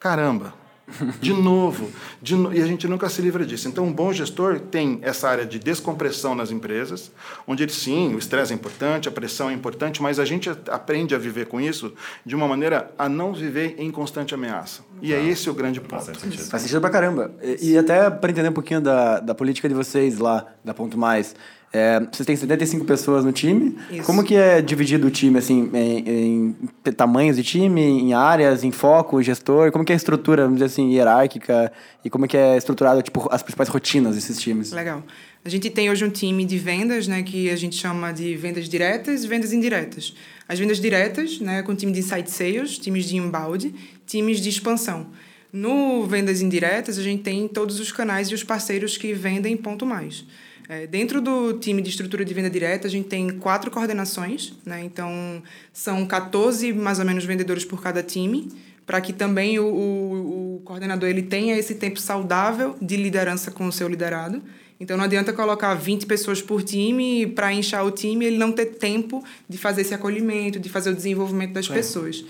caramba. 0.00 0.61
De 1.20 1.32
novo, 1.32 1.90
de 2.20 2.34
no... 2.34 2.52
e 2.52 2.60
a 2.60 2.66
gente 2.66 2.86
nunca 2.88 3.08
se 3.08 3.22
livra 3.22 3.46
disso. 3.46 3.68
Então, 3.68 3.84
um 3.84 3.92
bom 3.92 4.12
gestor 4.12 4.58
tem 4.60 4.98
essa 5.02 5.28
área 5.28 5.46
de 5.46 5.58
descompressão 5.58 6.34
nas 6.34 6.50
empresas, 6.50 7.10
onde 7.46 7.62
ele 7.62 7.72
sim, 7.72 8.14
o 8.14 8.18
estresse 8.18 8.52
é 8.52 8.54
importante, 8.54 9.08
a 9.08 9.12
pressão 9.12 9.48
é 9.48 9.52
importante, 9.52 10.02
mas 10.02 10.18
a 10.18 10.24
gente 10.24 10.50
aprende 10.68 11.14
a 11.14 11.18
viver 11.18 11.46
com 11.46 11.60
isso 11.60 11.92
de 12.26 12.34
uma 12.34 12.48
maneira 12.48 12.90
a 12.98 13.08
não 13.08 13.32
viver 13.32 13.76
em 13.78 13.90
constante 13.90 14.34
ameaça. 14.34 14.82
E 15.00 15.12
é 15.12 15.24
esse 15.24 15.48
o 15.48 15.54
grande 15.54 15.80
ponto. 15.80 15.92
Bastante 15.92 16.20
sentido. 16.20 16.44
Faz 16.48 16.62
sentido 16.62 16.80
pra 16.80 16.90
caramba. 16.90 17.32
E, 17.42 17.72
e 17.72 17.78
até 17.78 18.10
para 18.10 18.30
entender 18.30 18.48
um 18.48 18.52
pouquinho 18.52 18.80
da, 18.80 19.20
da 19.20 19.34
política 19.34 19.68
de 19.68 19.74
vocês 19.74 20.18
lá, 20.18 20.46
da 20.64 20.74
Ponto 20.74 20.98
Mais. 20.98 21.34
É, 21.72 22.00
vocês 22.12 22.26
têm 22.26 22.36
75 22.36 22.84
pessoas 22.84 23.24
no 23.24 23.32
time. 23.32 23.78
Isso. 23.90 24.02
Como 24.02 24.22
que 24.22 24.34
é 24.34 24.60
dividido 24.60 25.06
o 25.06 25.10
time, 25.10 25.38
assim, 25.38 25.70
em, 25.72 26.54
em 26.86 26.92
tamanhos 26.92 27.36
de 27.36 27.42
time, 27.42 27.80
em 27.80 28.12
áreas, 28.12 28.62
em 28.62 28.70
foco, 28.70 29.22
gestor? 29.22 29.72
Como 29.72 29.82
que 29.82 29.90
é 29.90 29.94
a 29.94 29.96
estrutura, 29.96 30.42
vamos 30.42 30.58
dizer 30.58 30.66
assim, 30.66 30.92
hierárquica? 30.92 31.72
E 32.04 32.10
como 32.10 32.28
que 32.28 32.36
é 32.36 32.58
estruturado, 32.58 33.00
tipo, 33.00 33.26
as 33.32 33.42
principais 33.42 33.70
rotinas 33.70 34.16
desses 34.16 34.38
times? 34.38 34.70
Legal. 34.70 35.02
A 35.42 35.48
gente 35.48 35.70
tem 35.70 35.90
hoje 35.90 36.04
um 36.04 36.10
time 36.10 36.44
de 36.44 36.58
vendas, 36.58 37.08
né, 37.08 37.22
que 37.22 37.48
a 37.48 37.56
gente 37.56 37.76
chama 37.76 38.12
de 38.12 38.36
vendas 38.36 38.68
diretas 38.68 39.24
e 39.24 39.26
vendas 39.26 39.52
indiretas. 39.52 40.14
As 40.46 40.58
vendas 40.58 40.78
diretas, 40.78 41.40
né, 41.40 41.62
com 41.62 41.74
time 41.74 41.90
de 41.90 42.00
inside 42.00 42.30
sales, 42.30 42.78
times 42.78 43.06
de 43.06 43.16
inbound, 43.16 43.74
times 44.06 44.40
de 44.40 44.50
expansão. 44.50 45.06
No 45.50 46.06
vendas 46.06 46.42
indiretas, 46.42 46.98
a 46.98 47.02
gente 47.02 47.22
tem 47.22 47.48
todos 47.48 47.80
os 47.80 47.90
canais 47.90 48.28
e 48.28 48.34
os 48.34 48.44
parceiros 48.44 48.96
que 48.96 49.14
vendem 49.14 49.56
ponto 49.56 49.86
mais. 49.86 50.24
É, 50.72 50.86
dentro 50.86 51.20
do 51.20 51.52
time 51.58 51.82
de 51.82 51.90
estrutura 51.90 52.24
de 52.24 52.32
venda 52.32 52.48
direta, 52.48 52.86
a 52.88 52.90
gente 52.90 53.06
tem 53.06 53.28
quatro 53.28 53.70
coordenações, 53.70 54.54
né? 54.64 54.82
então 54.82 55.42
são 55.70 56.06
14 56.06 56.72
mais 56.72 56.98
ou 56.98 57.04
menos 57.04 57.26
vendedores 57.26 57.62
por 57.62 57.82
cada 57.82 58.02
time, 58.02 58.50
para 58.86 58.98
que 58.98 59.12
também 59.12 59.58
o, 59.58 59.66
o, 59.66 60.56
o 60.56 60.60
coordenador 60.64 61.10
ele 61.10 61.20
tenha 61.20 61.58
esse 61.58 61.74
tempo 61.74 62.00
saudável 62.00 62.74
de 62.80 62.96
liderança 62.96 63.50
com 63.50 63.66
o 63.66 63.72
seu 63.72 63.86
liderado. 63.86 64.42
Então 64.80 64.96
não 64.96 65.04
adianta 65.04 65.30
colocar 65.34 65.74
20 65.74 66.06
pessoas 66.06 66.40
por 66.40 66.62
time 66.62 67.26
para 67.26 67.52
inchar 67.52 67.84
o 67.84 67.90
time 67.90 68.24
ele 68.24 68.38
não 68.38 68.50
ter 68.50 68.64
tempo 68.64 69.22
de 69.46 69.58
fazer 69.58 69.82
esse 69.82 69.92
acolhimento, 69.92 70.58
de 70.58 70.70
fazer 70.70 70.88
o 70.88 70.94
desenvolvimento 70.94 71.52
das 71.52 71.68
pessoas. 71.68 72.24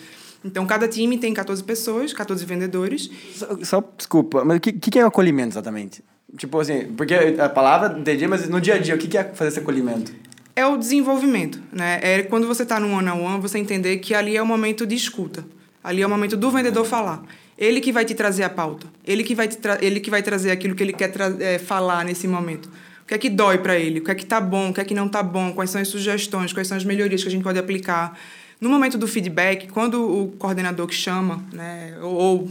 Então 0.45 0.67
cada 0.67 0.89
time 0.89 1.17
tem 1.17 1.33
14 1.33 1.63
pessoas, 1.63 2.13
14 2.13 2.45
vendedores. 2.45 3.09
Só, 3.37 3.59
só- 3.63 3.93
desculpa, 3.97 4.45
mas 4.45 4.57
o 4.57 4.61
que, 4.61 4.73
que 4.73 4.99
é 4.99 5.05
o 5.05 5.07
acolhimento 5.09 5.51
exatamente? 5.53 6.03
Tipo 6.37 6.61
assim, 6.61 6.93
porque 6.97 7.15
a 7.15 7.49
palavra 7.49 7.99
entendi, 7.99 8.27
mas 8.27 8.49
no 8.49 8.61
dia 8.61 8.75
a 8.75 8.79
dia, 8.79 8.95
o 8.95 8.99
que 8.99 9.17
é 9.19 9.25
fazer 9.25 9.49
esse 9.49 9.59
acolhimento? 9.59 10.13
É 10.57 10.67
o 10.67 10.77
desenvolvimento, 10.77 11.61
né? 11.73 11.99
É 12.03 12.23
quando 12.23 12.47
você 12.47 12.63
está 12.63 12.81
no 12.81 12.91
one 12.95 13.09
on 13.09 13.23
one, 13.23 13.41
você 13.41 13.59
entender 13.59 13.99
que 13.99 14.15
ali 14.15 14.37
é 14.37 14.43
o 14.43 14.47
momento 14.47 14.87
de 14.87 14.95
escuta. 14.95 15.45
Ali 15.83 16.03
é 16.03 16.07
o 16.07 16.11
momento 16.11 16.37
do 16.37 16.51
vendedor 16.51 16.85
falar. 16.85 17.23
Ele 17.59 17.81
que 17.81 17.93
vai 17.93 18.05
te 18.05 18.15
trazer 18.15 18.45
a 18.45 18.51
pauta. 18.51 18.87
Ele 19.07 19.25
que 19.25 19.35
vai, 19.35 19.49
ele 19.81 20.01
que 20.01 20.11
vai 20.11 20.23
trazer 20.23 20.51
aquilo 20.51 20.75
que 20.75 20.83
ele 20.83 20.93
quer 20.93 21.13
é, 21.41 21.59
falar 21.59 22.05
nesse 22.05 22.27
momento. 22.27 22.67
O 23.03 23.07
que 23.07 23.15
é 23.15 23.19
que 23.19 23.29
dói 23.29 23.59
para 23.59 23.79
ele? 23.79 24.01
O 24.01 24.05
que 24.05 24.11
é 24.11 24.15
que 24.15 24.25
tá 24.25 24.41
bom? 24.41 24.71
O 24.71 24.75
que 24.75 24.81
é 24.81 24.85
que 24.85 24.95
não 24.95 25.09
tá 25.09 25.23
bom? 25.23 25.53
Quais 25.53 25.71
são 25.71 25.81
as 25.81 25.89
sugestões? 25.89 26.53
Quais 26.53 26.67
são 26.67 26.77
as 26.77 26.85
melhorias 26.85 27.23
que 27.23 27.29
a 27.29 27.31
gente 27.31 27.43
pode 27.43 27.59
aplicar? 27.59 28.19
No 28.63 28.69
momento 28.69 28.97
do 28.97 29.09
feedback, 29.09 29.67
quando 29.67 30.01
o 30.01 30.29
coordenador 30.39 30.87
que 30.87 30.95
chama, 30.95 31.45
né, 31.53 31.99
ou, 32.01 32.49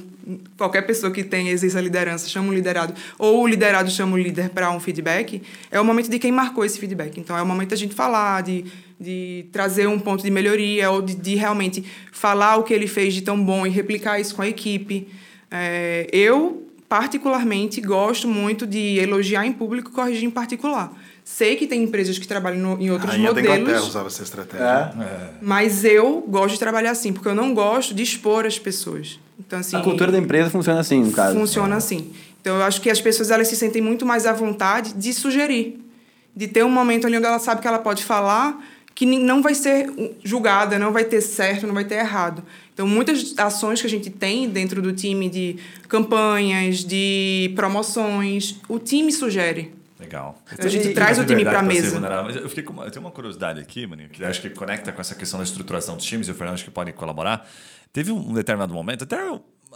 qualquer 0.57 0.81
pessoa 0.81 1.09
que 1.09 1.23
tenha 1.23 1.49
exerça 1.49 1.79
a 1.79 1.81
liderança 1.81 2.27
chama 2.27 2.49
um 2.49 2.53
liderado, 2.53 2.93
ou 3.17 3.41
o 3.41 3.47
liderado 3.47 3.89
chama 3.89 4.15
o 4.15 4.17
líder 4.17 4.49
para 4.49 4.69
um 4.71 4.79
feedback, 4.81 5.41
é 5.71 5.79
o 5.79 5.85
momento 5.85 6.09
de 6.09 6.19
quem 6.19 6.29
marcou 6.29 6.65
esse 6.65 6.77
feedback. 6.77 7.17
Então, 7.17 7.37
é 7.37 7.41
o 7.41 7.45
momento 7.45 7.69
da 7.69 7.77
gente 7.77 7.95
falar, 7.95 8.43
de, 8.43 8.65
de 8.99 9.45
trazer 9.53 9.87
um 9.87 9.97
ponto 9.97 10.21
de 10.21 10.29
melhoria, 10.29 10.91
ou 10.91 11.01
de, 11.01 11.15
de 11.15 11.35
realmente 11.35 11.81
falar 12.11 12.57
o 12.57 12.63
que 12.63 12.73
ele 12.73 12.87
fez 12.87 13.13
de 13.13 13.21
tão 13.21 13.41
bom 13.41 13.65
e 13.65 13.69
replicar 13.69 14.19
isso 14.19 14.35
com 14.35 14.41
a 14.41 14.47
equipe. 14.49 15.07
É, 15.49 16.09
eu, 16.11 16.67
particularmente, 16.89 17.79
gosto 17.79 18.27
muito 18.27 18.67
de 18.67 18.99
elogiar 18.99 19.45
em 19.45 19.53
público 19.53 19.89
e 19.89 19.93
corrigir 19.93 20.25
em 20.25 20.29
particular. 20.29 20.91
Sei 21.23 21.55
que 21.55 21.65
tem 21.67 21.83
empresas 21.83 22.17
que 22.17 22.27
trabalham 22.27 22.59
no- 22.59 22.81
em 22.81 22.89
outros 22.91 23.11
Rainha 23.11 23.31
da 23.33 23.39
Inglaterra 23.41 23.59
modelos. 23.65 23.87
usava 23.87 24.07
essa 24.07 24.23
estratégia. 24.23 24.65
É. 24.65 25.29
Mas 25.41 25.83
eu 25.85 26.23
gosto 26.27 26.53
de 26.53 26.59
trabalhar 26.59 26.91
assim, 26.91 27.13
porque 27.13 27.27
eu 27.27 27.35
não 27.35 27.53
gosto 27.53 27.93
de 27.93 28.03
expor 28.03 28.45
as 28.45 28.57
pessoas. 28.59 29.19
Então, 29.39 29.59
assim, 29.59 29.75
A 29.77 29.81
cultura 29.81 30.11
da 30.11 30.17
empresa 30.17 30.49
funciona 30.49 30.79
assim, 30.79 31.03
no 31.03 31.11
caso. 31.11 31.35
funciona 31.37 31.75
assim. 31.75 32.11
Então, 32.41 32.57
eu 32.57 32.63
acho 32.63 32.81
que 32.81 32.89
as 32.89 32.99
pessoas 32.99 33.29
elas 33.31 33.47
se 33.47 33.55
sentem 33.55 33.81
muito 33.81 34.05
mais 34.05 34.25
à 34.25 34.33
vontade 34.33 34.93
de 34.93 35.13
sugerir. 35.13 35.79
De 36.35 36.47
ter 36.47 36.63
um 36.65 36.69
momento 36.69 37.05
ali 37.07 37.17
onde 37.17 37.25
ela 37.25 37.39
sabe 37.39 37.61
que 37.61 37.67
ela 37.67 37.79
pode 37.79 38.03
falar, 38.03 38.59
que 38.95 39.05
não 39.05 39.41
vai 39.41 39.53
ser 39.55 39.89
julgada, 40.23 40.77
não 40.79 40.91
vai 40.91 41.03
ter 41.05 41.21
certo, 41.21 41.65
não 41.67 41.73
vai 41.73 41.85
ter 41.85 41.95
errado. 41.95 42.43
Então, 42.73 42.87
muitas 42.87 43.33
ações 43.37 43.79
que 43.79 43.87
a 43.87 43.89
gente 43.89 44.09
tem 44.09 44.49
dentro 44.49 44.81
do 44.81 44.91
time 44.91 45.29
de 45.29 45.55
campanhas, 45.87 46.83
de 46.83 47.51
promoções, 47.55 48.55
o 48.67 48.79
time 48.79 49.11
sugere. 49.11 49.73
Legal. 50.01 50.37
A 50.57 50.67
gente 50.67 50.89
E- 50.89 50.93
traz 50.93 51.19
o 51.19 51.25
time 51.25 51.43
para 51.45 51.59
a 51.59 51.63
mesa. 51.63 51.99
Mas 51.99 52.35
eu, 52.35 52.49
fiquei 52.49 52.63
com 52.63 52.73
uma, 52.73 52.85
eu 52.85 52.91
tenho 52.91 53.05
uma 53.05 53.11
curiosidade 53.11 53.59
aqui, 53.59 53.85
maninho, 53.85 54.09
que 54.09 54.23
acho 54.25 54.41
que 54.41 54.49
conecta 54.49 54.91
com 54.91 54.99
essa 54.99 55.13
questão 55.15 55.39
da 55.39 55.43
estruturação 55.43 55.95
dos 55.95 56.05
times, 56.05 56.27
e 56.27 56.31
o 56.31 56.33
Fernando 56.33 56.55
acho 56.55 56.63
que 56.65 56.71
pode 56.71 56.91
colaborar. 56.93 57.47
Teve 57.93 58.11
um 58.11 58.33
determinado 58.33 58.73
momento, 58.73 59.03
até 59.03 59.17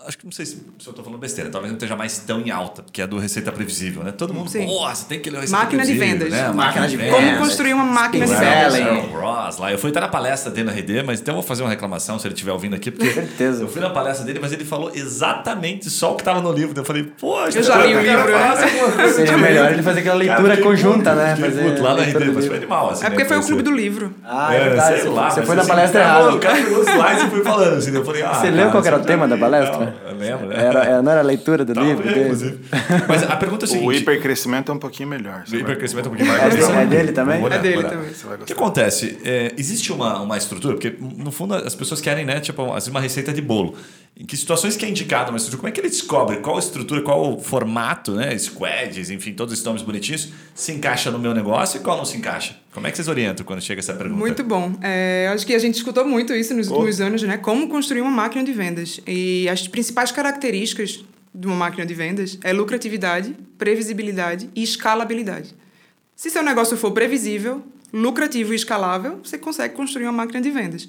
acho 0.08 0.18
que 0.18 0.26
não 0.26 0.32
sei 0.32 0.46
se, 0.46 0.56
se 0.56 0.62
eu 0.86 0.90
estou 0.92 1.04
falando 1.04 1.20
besteira, 1.20 1.50
talvez 1.50 1.72
não 1.72 1.78
esteja 1.78 1.96
mais 1.96 2.18
tão 2.20 2.42
em 2.42 2.52
alta, 2.52 2.84
que 2.92 3.02
é 3.02 3.08
do 3.08 3.18
Receita 3.18 3.52
Previsível, 3.52 4.04
né? 4.04 4.12
Todo 4.12 4.34
mundo, 4.34 4.50
Sim. 4.50 4.66
você 4.68 5.06
tem 5.06 5.20
que 5.20 5.30
ler 5.30 5.38
o 5.38 5.42
Receita 5.42 5.64
Máquina 5.64 5.86
de 5.86 5.94
Previsível, 5.96 6.20
vendas. 6.30 6.40
Né? 6.42 6.54
Máquina 6.54 6.88
de 6.88 6.98
vendas. 6.98 7.16
Como 7.16 7.38
construir 7.38 7.74
uma 7.74 7.84
máquina 7.86 8.26
de 8.28 8.34
vendas. 8.34 9.12
Ross 9.12 9.58
lá. 9.58 9.72
Eu 9.72 9.78
fui 9.78 9.90
até 9.92 10.00
na 10.00 10.08
palestra 10.08 10.52
dele 10.52 10.68
na 10.68 10.74
RD, 10.74 11.04
mas 11.04 11.20
então 11.22 11.34
eu 11.34 11.42
vou 11.42 11.48
fazer 11.48 11.64
uma 11.64 11.70
reclamação 11.70 12.20
se 12.20 12.28
ele 12.28 12.34
estiver 12.34 12.52
ouvindo 12.52 12.76
aqui, 12.76 12.92
porque 12.92 13.12
Certeza. 13.12 13.64
eu 13.64 13.68
fui 13.68 13.82
na 13.82 13.90
palestra 13.90 14.26
dele, 14.26 14.40
mas 14.42 14.52
ele 14.52 14.66
falou 14.66 14.92
exatamente 14.94 15.90
só 15.90 16.12
o 16.12 16.16
que 16.16 16.22
estava 16.22 16.42
no 16.42 16.52
livro. 16.52 16.80
Eu 16.80 16.86
falei, 16.86 17.04
poxa, 17.20 17.58
Eu 17.60 17.64
já 17.64 17.78
li 17.86 17.96
o 17.96 18.02
livro, 18.02 18.32
né? 18.32 18.92
coisa 18.96 19.14
Seria 19.14 19.38
melhor 19.38 19.72
ele 19.72 19.82
fazer 19.84 20.00
aquela 20.02 20.16
leitura 20.16 20.50
Cara, 20.50 20.62
conjunta, 20.62 21.16
né? 21.16 21.36
Fazer 21.36 21.64
puto 21.70 21.82
lá 21.82 21.94
na 21.96 22.04
RD, 22.04 22.26
mas 22.34 22.46
foi 22.48 22.58
animal. 22.58 22.90
Assim, 22.90 23.06
É 23.06 23.10
porque 23.10 23.24
né? 23.24 23.30
foi 23.30 23.38
o 23.38 23.44
clube 23.44 23.62
do 23.64 23.72
livro. 23.72 24.14
Ah, 24.24 24.54
é 24.54 24.60
verdade. 24.70 24.88
sei 24.96 25.04
Você, 25.04 25.10
lá, 25.10 25.30
você 25.30 25.42
foi 25.44 25.56
na 25.56 25.62
assim, 25.62 25.70
palestra 25.72 26.02
errada. 26.02 26.34
O 26.36 26.40
cara 26.40 26.56
pegou 26.56 26.80
os 26.80 26.88
slides 26.88 27.24
e 27.24 27.30
foi 27.30 27.44
falando. 27.44 27.78
Assim, 27.78 27.96
eu 27.96 28.06
falei, 28.06 28.22
ah, 28.24 28.34
Você 28.34 28.46
lembra 28.50 28.58
cara, 28.58 28.72
qual 28.72 28.86
era 28.86 28.98
o 28.98 29.06
tema 29.06 29.28
tá- 29.28 29.36
da 29.36 29.42
palestra? 29.42 29.85
Não, 29.86 30.10
eu 30.12 30.17
lembro, 30.17 30.48
né? 30.48 30.56
Era, 30.58 30.84
era- 30.86 31.02
não 31.02 31.12
era 31.12 31.21
a 31.21 31.24
leitura 31.24 31.63
do 31.65 31.74
Tava 31.74 31.86
livro 31.88 32.04
bem, 32.04 32.13
dele? 32.13 32.26
inclusive. 32.26 32.60
Mas 33.08 33.24
a 33.24 33.36
pergunta 33.36 33.65
é 33.65 33.67
o 33.67 33.69
O 33.69 33.74
seguinte... 33.74 33.98
hipercrescimento 34.02 34.71
é 34.71 34.76
um 34.76 34.80
pouquinho 34.80 35.10
melhor. 35.10 35.43
O 35.52 35.56
hipercrescimento 35.56 36.10
é 36.10 36.12
um 36.12 36.15
pouquinho 36.15 36.38
mais 36.38 36.56
É 36.56 36.82
é 36.82 36.86
dele 36.86 37.12
também? 37.12 37.43
Olhar, 37.43 37.56
É 37.56 37.60
dele 37.62 37.84
também. 37.84 38.10
Você 38.13 38.26
vai 38.28 38.38
O 38.38 38.39
que 38.45 38.54
acontece? 38.54 39.17
É, 39.24 39.54
existe 39.58 39.91
uma, 39.91 40.19
uma 40.21 40.38
estrutura, 40.38 40.74
porque 40.76 40.95
no 41.00 41.32
fundo 41.32 41.56
as 41.56 41.76
pessoas 41.76 42.02
querem, 42.02 42.26
né, 42.26 42.39
tipo, 42.39 42.74
assim, 42.74 42.89
uma 42.91 43.00
receita 43.02 43.32
de 43.34 43.41
bolo. 43.41 43.76
Em 44.17 44.25
que 44.25 44.38
situações 44.38 44.78
que 44.78 44.86
é 44.86 44.89
indicado 44.89 45.30
uma 45.30 45.38
estrutura? 45.38 45.60
Como 45.60 45.67
é 45.67 45.71
que 45.71 45.82
ele 45.82 45.89
descobre 45.89 46.38
qual 46.38 46.56
a 46.56 46.60
estrutura, 46.60 47.01
qual 47.01 47.34
o 47.34 47.39
formato, 47.39 48.13
né, 48.13 48.38
squads, 48.38 49.10
enfim, 49.10 49.34
todos 49.34 49.51
esses 49.51 49.65
nomes 49.65 49.82
bonitinhos, 49.82 50.30
se 50.54 50.71
encaixa 50.71 51.12
no 51.12 51.19
meu 51.19 51.34
negócio 51.34 51.82
e 51.82 51.84
qual 51.84 51.97
não 51.97 52.06
se 52.06 52.15
encaixa? 52.15 52.58
Como 52.73 52.88
é 52.88 52.91
que 52.91 52.95
vocês 52.95 53.10
orientam 53.10 53.45
quando 53.45 53.62
chega 53.62 53.82
essa 53.82 53.93
pergunta? 53.93 54.17
Muito 54.17 54.41
bom. 54.43 54.73
É, 54.82 55.30
acho 55.34 55.45
que 55.45 55.54
a 55.54 55.60
gente 55.60 55.75
escutou 55.75 56.06
muito 56.06 56.34
isso 56.34 56.54
nos 56.54 56.69
últimos 56.69 57.01
anos, 57.01 57.23
né? 57.23 57.38
Como 57.38 57.67
construir 57.67 58.01
uma 58.01 58.12
máquina 58.12 58.41
de 58.41 58.54
vendas. 58.54 59.01
E 59.06 59.49
as 59.49 59.67
principais 59.67 60.13
características 60.13 61.04
de 61.34 61.47
uma 61.47 61.56
máquina 61.56 61.86
de 61.86 61.93
vendas 61.93 62.39
é 62.41 62.54
lucratividade, 62.54 63.36
previsibilidade 63.58 64.49
e 64.56 64.63
escalabilidade. 64.63 65.54
Se 66.15 66.30
seu 66.30 66.41
negócio 66.41 66.78
for 66.78 66.91
previsível, 66.91 67.62
lucrativo 67.91 68.54
e 68.54 68.56
escalável, 68.56 69.19
você 69.21 69.38
consegue 69.38 69.73
construir 69.73 70.06
uma 70.06 70.13
máquina 70.13 70.39
de 70.39 70.49
vendas. 70.49 70.88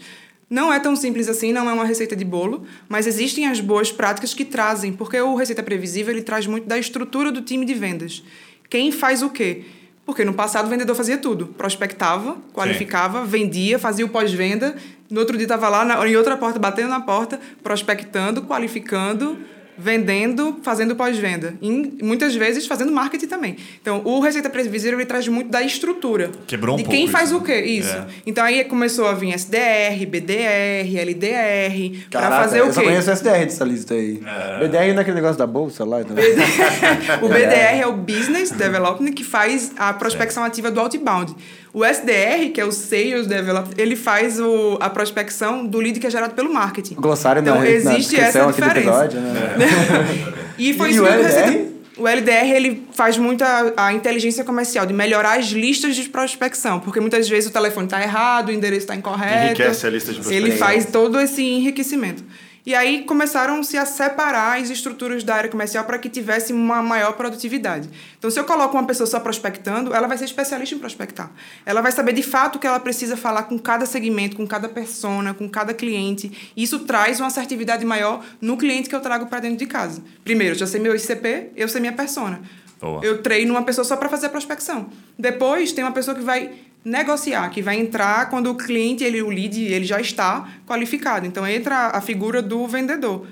Não 0.49 0.73
é 0.73 0.79
tão 0.79 0.95
simples 0.95 1.29
assim, 1.29 1.53
não 1.53 1.69
é 1.69 1.73
uma 1.73 1.85
receita 1.85 2.15
de 2.15 2.25
bolo, 2.25 2.65
mas 2.89 3.07
existem 3.07 3.49
as 3.49 3.61
boas 3.61 3.91
práticas 3.91 4.33
que 4.33 4.45
trazem, 4.45 4.93
porque 4.93 5.21
o 5.21 5.35
Receita 5.35 5.61
Previsível 5.63 6.15
ele 6.15 6.23
traz 6.23 6.47
muito 6.47 6.69
da 6.69 6.79
estrutura 6.79 7.33
do 7.33 7.43
time 7.43 7.67
de 7.67 7.75
vendas. 7.75 8.23
Quem 8.71 8.93
faz 8.93 9.23
o 9.23 9.31
quê? 9.31 9.65
Porque 10.05 10.25
no 10.25 10.33
passado 10.33 10.67
o 10.67 10.69
vendedor 10.69 10.95
fazia 10.95 11.19
tudo. 11.19 11.49
Prospectava, 11.49 12.37
qualificava, 12.55 13.25
vendia, 13.25 13.77
fazia 13.77 14.07
o 14.07 14.09
pós-venda. 14.09 14.77
No 15.11 15.19
outro 15.19 15.37
dia 15.37 15.47
estava 15.47 15.69
lá 15.69 15.85
na, 15.85 16.09
em 16.09 16.17
outra 16.17 16.37
porta, 16.37 16.61
batendo 16.61 16.91
na 16.91 17.01
porta, 17.01 17.41
prospectando, 17.61 18.43
qualificando, 18.43 19.37
vendendo, 19.79 20.59
fazendo 20.63 20.97
pós-venda. 20.97 21.55
E 21.61 21.71
muitas 22.03 22.35
vezes 22.35 22.67
fazendo 22.67 22.93
marketing 22.93 23.27
também. 23.27 23.57
Então, 23.81 24.01
o 24.05 24.21
Receita 24.21 24.49
Previsível 24.49 24.99
ele 24.99 25.07
traz 25.07 25.29
muito 25.29 25.51
da 25.51 25.63
estrutura. 25.63 26.31
Quebrou 26.47 26.75
um 26.75 26.79
de 26.79 26.85
pouco 26.85 26.97
quem 26.97 27.09
faz 27.09 27.31
isso, 27.31 27.39
o 27.39 27.43
quê? 27.43 27.61
né? 27.61 27.67
Isso. 27.67 27.97
É. 27.97 28.07
Então 28.27 28.45
aí 28.45 28.65
começou 28.65 29.07
a 29.07 29.13
vir 29.13 29.35
SDR, 29.35 30.07
BDR, 30.09 30.99
LDR, 30.99 32.07
para 32.11 32.31
fazer 32.31 32.63
o 32.63 32.67
eu 32.67 32.73
só 32.73 32.81
quê? 32.81 32.87
conheço 32.87 33.11
o 33.11 33.13
SDR 33.13 33.45
dessa 33.45 33.65
lista 33.65 33.95
aí. 33.95 34.21
BDR 34.61 34.93
não 34.93 34.99
é 34.99 35.01
aquele 35.01 35.17
negócio 35.17 35.39
da 35.39 35.47
bolsa 35.47 35.85
lá? 35.85 36.01
Então... 36.01 36.17
o 37.23 37.29
BDR 37.29 37.81
é 37.81 37.87
o 37.87 37.93
Business 37.93 38.51
Development, 38.51 39.13
que 39.13 39.25
faz 39.25 39.73
a 39.77 39.93
prospecção 39.93 40.45
ativa 40.45 40.71
do 40.71 40.81
outbound. 40.81 41.35
O 41.77 41.85
SDR, 41.85 42.53
que 42.55 42.61
é 42.61 42.65
o 42.65 42.73
Sales 42.73 43.27
Development, 43.27 43.75
ele 43.77 43.97
faz 43.97 44.41
o, 44.41 44.79
a 44.81 44.89
prospecção 44.89 45.67
do 45.67 45.79
lead 45.79 46.01
que 46.01 46.07
é 46.07 46.11
gerado 46.11 46.33
pelo 46.33 46.51
marketing. 46.51 46.95
O 46.95 47.03
glossário 47.03 47.43
então, 47.43 47.57
na, 47.57 47.61
na 47.61 47.69
existe 47.69 48.19
essa 48.19 48.45
aqui 48.45 48.63
do 48.63 48.67
diferença. 48.67 49.05
episódio, 49.05 49.21
né? 49.21 49.57
E 50.59 50.73
foi 50.73 50.89
E 50.89 50.93
isso 50.93 51.03
o 51.03 51.07
LDR? 51.07 51.67
O 51.99 52.07
LDR 52.07 52.51
ele 52.55 52.87
faz 52.93 53.17
muito 53.17 53.43
a, 53.43 53.93
inteligência 53.93 54.45
comercial, 54.45 54.85
de 54.85 54.93
melhorar 54.93 55.39
as 55.39 55.47
listas 55.47 55.97
de 55.97 56.09
prospecção, 56.09 56.79
porque 56.79 57.01
muitas 57.01 57.27
vezes 57.29 57.49
o 57.49 57.53
telefone 57.53 57.87
está 57.87 58.03
errado, 58.03 58.49
o 58.49 58.53
endereço 58.53 58.83
está 58.83 58.95
incorreto. 58.95 59.47
Enriquece 59.47 59.87
a 59.87 59.91
lista 59.91 60.13
de 60.13 60.19
Ele 60.19 60.49
prospecção. 60.49 60.59
faz 60.59 60.87
todo 60.87 61.19
esse 61.19 61.43
enriquecimento. 61.43 62.23
E 62.67 62.75
aí 62.75 63.05
começaram-se 63.05 63.79
a 63.79 63.87
separar 63.87 64.61
as 64.61 64.71
estruturas 64.71 65.23
da 65.23 65.37
área 65.37 65.49
comercial 65.49 65.85
para 65.85 66.01
que 66.01 66.09
tivesse 66.09 66.53
uma 66.53 66.83
maior 66.83 67.13
produtividade. 67.13 67.89
Então, 68.19 68.29
se 68.29 68.41
eu 68.41 68.45
coloco 68.45 68.77
uma 68.77 68.85
pessoa 68.85 69.07
só 69.07 69.21
prospectando, 69.21 69.95
ela 69.95 70.09
vai 70.09 70.19
ser 70.19 70.25
especialista 70.25 70.75
em 70.75 70.79
prospectar. 70.81 71.31
Ela 71.65 71.81
vai 71.81 71.93
saber 71.93 72.13
de 72.13 72.25
fato 72.25 72.57
o 72.57 72.59
que 72.59 72.67
ela 72.67 72.81
precisa 72.81 73.17
falar 73.17 73.45
com 73.45 73.57
cada 73.57 73.87
segmento, 73.87 74.37
com 74.37 74.45
cada 74.45 74.69
persona, 74.69 75.33
com 75.33 75.49
cada 75.49 75.73
cliente. 75.73 76.53
E 76.57 76.65
isso 76.65 76.81
traz 76.81 77.21
uma 77.21 77.29
assertividade 77.29 77.85
maior 77.85 78.25
no 78.41 78.57
cliente 78.57 78.89
que 78.89 78.97
eu 78.97 79.01
trago 79.01 79.27
para 79.27 79.39
dentro 79.39 79.59
de 79.59 79.67
casa. 79.67 80.03
Primeiro, 80.25 80.57
eu 80.57 80.59
já 80.59 80.67
sei 80.67 80.81
meu 80.81 80.97
ICP, 80.97 81.53
eu 81.55 81.69
sei 81.69 81.81
minha 81.81 81.93
persona. 81.93 82.41
Boa. 82.81 83.05
Eu 83.05 83.23
treino 83.23 83.55
uma 83.55 83.63
pessoa 83.63 83.85
só 83.85 83.97
para 83.97 84.09
fazer 84.09 84.27
a 84.27 84.31
prospecção. 84.31 84.89
Depois, 85.17 85.71
tem 85.71 85.85
uma 85.85 85.93
pessoa 85.93 86.17
que 86.17 86.23
vai 86.23 86.53
negociar, 86.87 87.51
que 87.51 87.61
vai 87.61 87.81
entrar 87.81 88.31
quando 88.31 88.49
o 88.49 88.55
cliente, 88.55 89.03
ele, 89.03 89.21
o 89.21 89.29
lead, 89.29 89.61
ele 89.61 89.85
já 89.85 90.01
está 90.01 90.49
qualificado. 90.65 91.27
Então, 91.27 91.45
entra 91.45 91.89
a 91.89 92.01
figura 92.01 92.41
do 92.41 92.65
vendedor. 92.69 93.27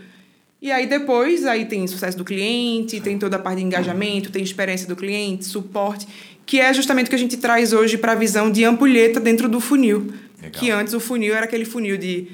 E 0.60 0.72
aí, 0.72 0.88
depois, 0.88 1.46
aí 1.46 1.64
tem 1.64 1.86
sucesso 1.86 2.18
do 2.18 2.24
cliente, 2.24 3.00
tem 3.00 3.16
toda 3.16 3.36
a 3.36 3.38
parte 3.38 3.58
de 3.58 3.64
engajamento, 3.64 4.32
tem 4.32 4.42
experiência 4.42 4.88
do 4.88 4.96
cliente, 4.96 5.44
suporte, 5.44 6.08
que 6.44 6.58
é 6.58 6.74
justamente 6.74 7.06
o 7.06 7.10
que 7.10 7.14
a 7.14 7.18
gente 7.18 7.36
traz 7.36 7.72
hoje 7.72 7.96
para 7.96 8.12
a 8.12 8.14
visão 8.16 8.50
de 8.50 8.64
ampulheta 8.64 9.20
dentro 9.20 9.48
do 9.48 9.60
funil. 9.60 10.12
Legal. 10.42 10.50
Que 10.50 10.70
antes 10.72 10.92
o 10.92 10.98
funil 10.98 11.32
era 11.32 11.44
aquele 11.44 11.64
funil 11.64 11.96
de 11.96 12.32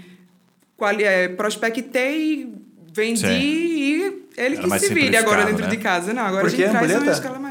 quali 0.74 1.04
é, 1.04 1.28
prospectei, 1.28 2.50
vendi 2.94 3.20
Sim. 3.20 3.28
e 3.28 4.20
ele 4.38 4.56
Era 4.56 4.68
que 4.68 4.78
se 4.78 4.94
vire 4.94 5.16
agora 5.18 5.44
dentro 5.44 5.64
né? 5.64 5.68
de 5.68 5.76
casa. 5.76 6.14
Não, 6.14 6.22
agora 6.22 6.44
Por 6.44 6.46
a 6.46 6.56
gente 6.56 6.70
traz 6.70 6.94
uma 6.96 7.12
escala 7.12 7.38
maior. 7.38 7.49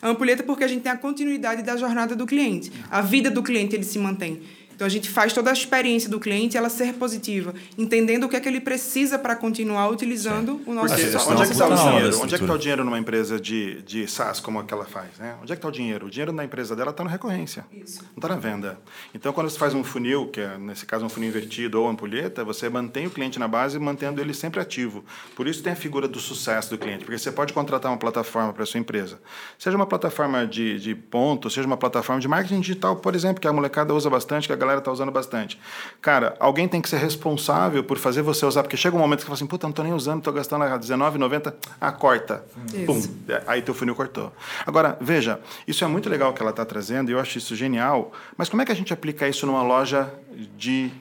A 0.00 0.08
ampulheta 0.08 0.42
porque 0.42 0.64
a 0.64 0.68
gente 0.68 0.82
tem 0.82 0.92
a 0.92 0.96
continuidade 0.96 1.62
da 1.62 1.76
jornada 1.76 2.14
do 2.14 2.26
cliente. 2.26 2.70
A 2.90 3.00
vida 3.00 3.30
do 3.30 3.42
cliente 3.42 3.74
ele 3.74 3.84
se 3.84 3.98
mantém. 3.98 4.40
Então 4.78 4.86
a 4.86 4.88
gente 4.88 5.10
faz 5.10 5.32
toda 5.32 5.50
a 5.50 5.52
experiência 5.52 6.08
do 6.08 6.20
cliente 6.20 6.56
ela 6.56 6.68
ser 6.68 6.94
positiva, 6.94 7.52
entendendo 7.76 8.22
o 8.22 8.28
que 8.28 8.36
é 8.36 8.40
que 8.40 8.48
ele 8.48 8.60
precisa 8.60 9.18
para 9.18 9.34
continuar 9.34 9.88
utilizando 9.88 10.62
o 10.64 10.72
nosso 10.72 10.94
Porque 10.94 11.10
Porque 11.10 11.32
onde 11.32 11.42
é 11.42 11.46
que 11.46 11.52
está 11.52 11.66
o 11.66 11.70
Não, 11.70 11.76
dinheiro? 11.76 12.20
Onde 12.22 12.34
é 12.36 12.38
que 12.38 12.44
está 12.44 12.54
o 12.54 12.58
dinheiro 12.58 12.84
numa 12.84 12.96
empresa 12.96 13.40
de, 13.40 13.82
de 13.82 14.06
SaaS 14.06 14.38
como 14.38 14.60
a 14.60 14.64
que 14.64 14.72
ela 14.72 14.84
faz? 14.84 15.18
Né? 15.18 15.34
Onde 15.42 15.52
é 15.52 15.56
que 15.56 15.58
está 15.58 15.66
o 15.66 15.72
dinheiro? 15.72 16.06
O 16.06 16.10
dinheiro 16.10 16.30
na 16.30 16.44
empresa 16.44 16.76
dela 16.76 16.92
está 16.92 17.02
na 17.02 17.10
recorrência. 17.10 17.66
Isso. 17.72 18.02
Não 18.02 18.18
está 18.18 18.28
na 18.28 18.36
venda. 18.36 18.78
Então, 19.12 19.32
quando 19.32 19.50
você 19.50 19.58
faz 19.58 19.74
um 19.74 19.82
funil, 19.82 20.28
que 20.28 20.40
é, 20.40 20.56
nesse 20.56 20.86
caso 20.86 21.04
um 21.04 21.08
funil 21.08 21.28
invertido 21.28 21.82
ou 21.82 21.88
ampulheta, 21.88 22.44
você 22.44 22.68
mantém 22.68 23.08
o 23.08 23.10
cliente 23.10 23.36
na 23.36 23.48
base, 23.48 23.80
mantendo 23.80 24.20
ele 24.20 24.32
sempre 24.32 24.60
ativo. 24.60 25.04
Por 25.34 25.48
isso 25.48 25.60
tem 25.60 25.72
a 25.72 25.76
figura 25.76 26.06
do 26.06 26.20
sucesso 26.20 26.70
do 26.70 26.78
cliente, 26.78 27.04
porque 27.04 27.18
você 27.18 27.32
pode 27.32 27.52
contratar 27.52 27.90
uma 27.90 27.98
plataforma 27.98 28.52
para 28.52 28.62
a 28.62 28.66
sua 28.66 28.78
empresa. 28.78 29.18
Seja 29.58 29.76
uma 29.76 29.86
plataforma 29.86 30.46
de, 30.46 30.78
de 30.78 30.94
ponto, 30.94 31.50
seja 31.50 31.66
uma 31.66 31.76
plataforma 31.76 32.20
de 32.20 32.28
marketing 32.28 32.60
digital, 32.60 32.94
por 32.94 33.16
exemplo, 33.16 33.40
que 33.40 33.48
a 33.48 33.52
molecada 33.52 33.92
usa 33.92 34.08
bastante, 34.08 34.46
que 34.46 34.52
a 34.52 34.56
galera 34.56 34.67
está 34.76 34.92
usando 34.92 35.10
bastante. 35.10 35.58
Cara, 36.02 36.36
alguém 36.38 36.68
tem 36.68 36.82
que 36.82 36.88
ser 36.88 36.98
responsável 36.98 37.82
por 37.82 37.96
fazer 37.96 38.22
você 38.22 38.44
usar, 38.44 38.62
porque 38.62 38.76
chega 38.76 38.94
um 38.94 38.98
momento 39.00 39.20
que 39.20 39.22
você 39.22 39.28
fala 39.28 39.36
assim, 39.36 39.46
puta, 39.46 39.66
não 39.66 39.70
estou 39.70 39.84
nem 39.84 39.94
usando, 39.94 40.18
estou 40.18 40.32
gastando 40.32 40.64
R$19,90, 40.64 41.54
ah, 41.80 41.92
corta. 41.92 42.44
Isso. 42.72 42.86
Pum, 42.86 43.02
aí 43.46 43.62
teu 43.62 43.74
funil 43.74 43.94
cortou. 43.94 44.32
Agora, 44.66 44.96
veja, 45.00 45.40
isso 45.66 45.84
é 45.84 45.88
muito 45.88 46.08
legal 46.08 46.32
que 46.32 46.42
ela 46.42 46.50
está 46.50 46.64
trazendo, 46.64 47.10
e 47.10 47.12
eu 47.12 47.20
acho 47.20 47.38
isso 47.38 47.56
genial, 47.56 48.12
mas 48.36 48.48
como 48.48 48.62
é 48.62 48.64
que 48.64 48.72
a 48.72 48.76
gente 48.76 48.92
aplica 48.92 49.26
isso 49.26 49.46
numa 49.46 49.62
loja 49.62 50.12
de 50.56 50.92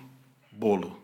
bolo? 0.52 0.97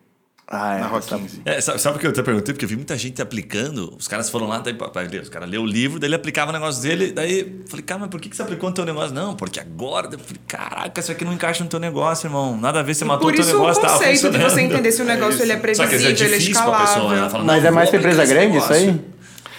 Ah, 0.47 0.75
é. 0.75 0.81
na 0.81 0.97
essa- 0.97 1.17
15. 1.17 1.41
É, 1.45 1.61
sabe, 1.61 1.81
sabe 1.81 1.97
o 1.97 1.99
que 1.99 2.05
eu 2.05 2.11
até 2.11 2.21
perguntei? 2.21 2.53
Porque 2.53 2.65
eu 2.65 2.69
vi 2.69 2.75
muita 2.75 2.97
gente 2.97 3.21
aplicando. 3.21 3.95
Os 3.97 4.07
caras 4.07 4.29
foram 4.29 4.47
lá, 4.47 4.59
daí, 4.59 4.75
os 5.21 5.29
caras 5.29 5.49
leu 5.49 5.61
o 5.61 5.65
livro, 5.65 5.99
daí 5.99 6.07
ele 6.09 6.15
aplicava 6.15 6.51
o 6.51 6.53
negócio 6.53 6.81
dele. 6.83 7.11
Daí 7.11 7.39
eu 7.39 7.47
falei, 7.67 7.83
cara, 7.83 8.01
mas 8.01 8.09
por 8.09 8.19
que 8.19 8.29
que 8.29 8.35
você 8.35 8.41
aplicou 8.41 8.69
no 8.69 8.75
teu 8.75 8.85
negócio? 8.85 9.13
Não, 9.15 9.35
porque 9.35 9.59
agora. 9.59 10.07
Eu 10.11 10.19
falei, 10.19 10.41
caraca, 10.47 10.99
isso 10.99 11.11
aqui 11.11 11.23
não 11.25 11.33
encaixa 11.33 11.63
no 11.63 11.69
teu 11.69 11.79
negócio, 11.79 12.27
irmão. 12.27 12.57
Nada 12.57 12.81
a 12.81 12.83
ver, 12.83 12.93
você 12.93 13.05
matou 13.05 13.27
Por 13.27 13.33
o 13.33 13.35
teu 13.35 13.43
isso 13.45 13.55
o 13.55 13.59
negócio, 13.59 13.81
tava 13.81 13.93
conceito 13.97 14.29
de 14.31 14.37
você 14.37 14.61
entender 14.61 14.91
se 14.91 15.01
o 15.01 15.05
negócio 15.05 15.41
ele 15.41 15.51
é 15.51 15.55
Só 15.55 15.61
que 15.61 15.61
previsível, 15.61 16.13
isso 16.13 16.23
é 16.23 16.25
ele 16.25 16.35
é 16.35 16.37
difícil 16.37 16.63
pra 16.63 16.79
pessoa, 16.81 16.97
né? 16.97 17.03
Escalável. 17.03 17.29
fala, 17.29 17.43
Mas 17.45 17.65
é 17.65 17.71
mais 17.71 17.89
pra 17.89 17.99
empresa 17.99 18.25
grande 18.25 18.57
isso 18.57 18.73
aí? 18.73 19.01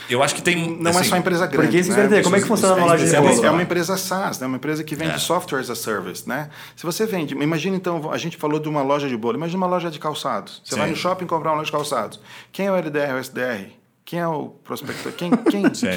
Eu 0.09 0.23
acho 0.23 0.35
que 0.35 0.43
tem. 0.43 0.77
Não 0.79 0.91
é 0.91 0.95
assim, 0.95 1.09
só 1.09 1.17
empresa 1.17 1.47
grande. 1.47 1.67
porque 1.67 1.79
isso 1.79 1.91
né? 1.93 2.05
dizer, 2.05 2.23
como 2.23 2.37
é 2.37 2.41
que 2.41 2.47
funciona 2.47 2.75
uma 2.75 2.87
loja 2.87 3.07
de 3.07 3.15
é, 3.15 3.21
bolo? 3.21 3.45
É 3.45 3.51
uma 3.51 3.63
empresa 3.63 3.97
SaaS, 3.97 4.39
né? 4.39 4.47
uma 4.47 4.57
empresa 4.57 4.85
que 4.85 4.95
vende 4.95 5.15
É. 5.15 5.19
software 5.19 5.61
as 5.61 5.71
a 5.71 5.75
service. 5.75 6.29
Né? 6.29 6.51
Se 6.77 6.85
você 6.85 7.07
vende, 7.07 7.35
imagina 7.35 7.77
então, 7.77 8.11
a 8.11 8.19
gente 8.19 8.37
falou 8.37 8.59
de 8.59 8.69
uma 8.69 8.83
loja 8.83 9.09
de 9.09 9.17
bolo, 9.17 9.37
imagina 9.37 9.59
uma 9.59 9.67
loja 9.67 9.91
de 9.91 9.99
calçados. 9.99 10.61
Você 10.65 10.75
Sim. 10.75 10.81
vai 10.81 10.91
no 10.91 10.97
shopping 10.97 11.27
comprar 11.27 11.51
uma 11.51 11.57
loja 11.57 11.67
de 11.67 11.73
calçados. 11.73 12.21
Quem 12.53 12.67
é 12.67 12.73
o 12.73 12.77
LDR 12.77 13.13
ou 13.13 13.17
o 13.17 13.21
SDR? 13.21 13.71
Quem 14.05 14.21
é 14.21 14.29
o 14.29 14.49
prospector? 14.63 15.13
Quem? 15.13 15.31
Quem? 15.51 15.63
Quem? 15.71 15.93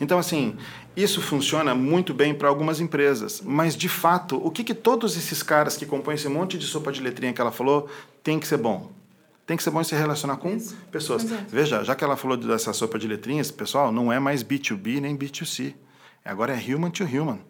Então, 0.00 0.18
assim, 0.18 0.56
isso 0.96 1.22
funciona 1.22 1.74
muito 1.74 2.12
bem 2.12 2.34
para 2.34 2.48
algumas 2.48 2.80
empresas. 2.80 3.40
Mas, 3.44 3.76
de 3.76 3.88
fato, 3.88 4.40
o 4.44 4.50
que, 4.50 4.64
que 4.64 4.74
todos 4.74 5.16
esses 5.16 5.42
caras 5.42 5.76
que 5.76 5.86
compõem 5.86 6.16
esse 6.16 6.28
monte 6.28 6.58
de 6.58 6.66
sopa 6.66 6.90
de 6.90 7.00
letrinha 7.00 7.32
que 7.32 7.40
ela 7.40 7.52
falou 7.52 7.88
tem 8.22 8.40
que 8.40 8.48
ser 8.48 8.56
bom? 8.56 8.90
Tem 9.50 9.56
que 9.56 9.64
ser 9.64 9.70
bom 9.70 9.80
em 9.80 9.84
se 9.84 9.96
relacionar 9.96 10.36
com 10.36 10.56
pessoas. 10.92 11.24
Exato. 11.24 11.42
Veja, 11.48 11.82
já 11.82 11.96
que 11.96 12.04
ela 12.04 12.16
falou 12.16 12.36
dessa 12.36 12.72
sopa 12.72 12.96
de 12.96 13.08
letrinhas, 13.08 13.50
pessoal, 13.50 13.90
não 13.90 14.12
é 14.12 14.20
mais 14.20 14.44
B2B 14.44 15.00
nem 15.00 15.18
B2C. 15.18 15.74
Agora 16.24 16.54
é 16.54 16.56
human 16.56 16.88
to 16.88 17.02
human. 17.02 17.40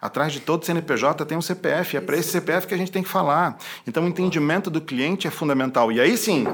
Atrás 0.00 0.32
de 0.32 0.38
todo 0.38 0.64
CNPJ 0.64 1.26
tem 1.26 1.36
um 1.36 1.42
CPF, 1.42 1.96
é 1.96 2.00
para 2.00 2.16
esse 2.16 2.30
CPF 2.30 2.68
que 2.68 2.74
a 2.74 2.76
gente 2.76 2.92
tem 2.92 3.02
que 3.02 3.08
falar. 3.08 3.58
Então, 3.88 4.04
o 4.04 4.06
entendimento 4.06 4.70
do 4.70 4.80
cliente 4.80 5.26
é 5.26 5.32
fundamental. 5.32 5.90
E 5.90 6.00
aí 6.00 6.16
sim, 6.16 6.46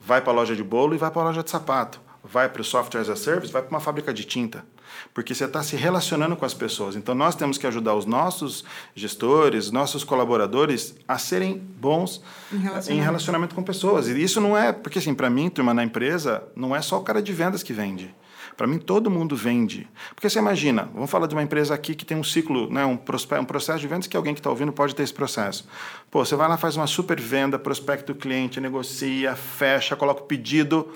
vai 0.00 0.20
para 0.20 0.32
a 0.32 0.36
loja 0.36 0.54
de 0.54 0.62
bolo 0.62 0.94
e 0.94 0.96
vai 0.96 1.10
para 1.10 1.22
a 1.22 1.24
loja 1.24 1.42
de 1.42 1.50
sapato. 1.50 2.00
Vai 2.22 2.48
para 2.48 2.62
o 2.62 2.64
software 2.64 3.00
as 3.00 3.08
a 3.08 3.16
service, 3.16 3.52
vai 3.52 3.62
para 3.62 3.70
uma 3.70 3.80
fábrica 3.80 4.14
de 4.14 4.22
tinta. 4.22 4.64
Porque 5.12 5.34
você 5.34 5.44
está 5.44 5.62
se 5.62 5.76
relacionando 5.76 6.36
com 6.36 6.44
as 6.44 6.54
pessoas. 6.54 6.96
Então, 6.96 7.14
nós 7.14 7.34
temos 7.34 7.58
que 7.58 7.66
ajudar 7.66 7.94
os 7.94 8.06
nossos 8.06 8.64
gestores, 8.94 9.70
nossos 9.70 10.04
colaboradores 10.04 10.94
a 11.06 11.18
serem 11.18 11.56
bons 11.56 12.22
Em 12.52 12.56
em 12.56 12.60
relacionamento. 12.60 13.04
relacionamento 13.04 13.54
com 13.54 13.62
pessoas. 13.62 14.08
E 14.08 14.22
isso 14.22 14.40
não 14.40 14.56
é... 14.56 14.72
Porque, 14.72 14.98
assim, 14.98 15.14
para 15.14 15.28
mim, 15.30 15.48
turma, 15.48 15.72
na 15.74 15.84
empresa, 15.84 16.42
não 16.54 16.74
é 16.74 16.82
só 16.82 16.98
o 16.98 17.02
cara 17.02 17.22
de 17.22 17.32
vendas 17.32 17.62
que 17.62 17.72
vende. 17.72 18.14
Para 18.56 18.66
mim, 18.66 18.78
todo 18.78 19.10
mundo 19.10 19.34
vende. 19.34 19.88
Porque 20.14 20.28
você 20.28 20.38
imagina, 20.38 20.88
vamos 20.92 21.10
falar 21.10 21.26
de 21.26 21.34
uma 21.34 21.42
empresa 21.42 21.74
aqui 21.74 21.94
que 21.94 22.04
tem 22.04 22.16
um 22.16 22.22
ciclo, 22.24 22.70
né, 22.70 22.84
um, 22.84 22.92
um 22.92 23.44
processo 23.44 23.80
de 23.80 23.88
vendas 23.88 24.06
que 24.06 24.16
alguém 24.16 24.34
que 24.34 24.40
está 24.40 24.50
ouvindo 24.50 24.72
pode 24.72 24.94
ter 24.94 25.02
esse 25.02 25.14
processo. 25.14 25.66
Pô, 26.10 26.24
você 26.24 26.36
vai 26.36 26.48
lá, 26.48 26.56
faz 26.58 26.76
uma 26.76 26.86
super 26.86 27.18
venda, 27.18 27.58
prospecta 27.58 28.12
o 28.12 28.14
cliente, 28.14 28.60
negocia, 28.60 29.34
fecha, 29.34 29.96
coloca 29.96 30.22
o 30.22 30.26
pedido 30.26 30.92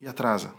e 0.00 0.06
atrasa. 0.06 0.52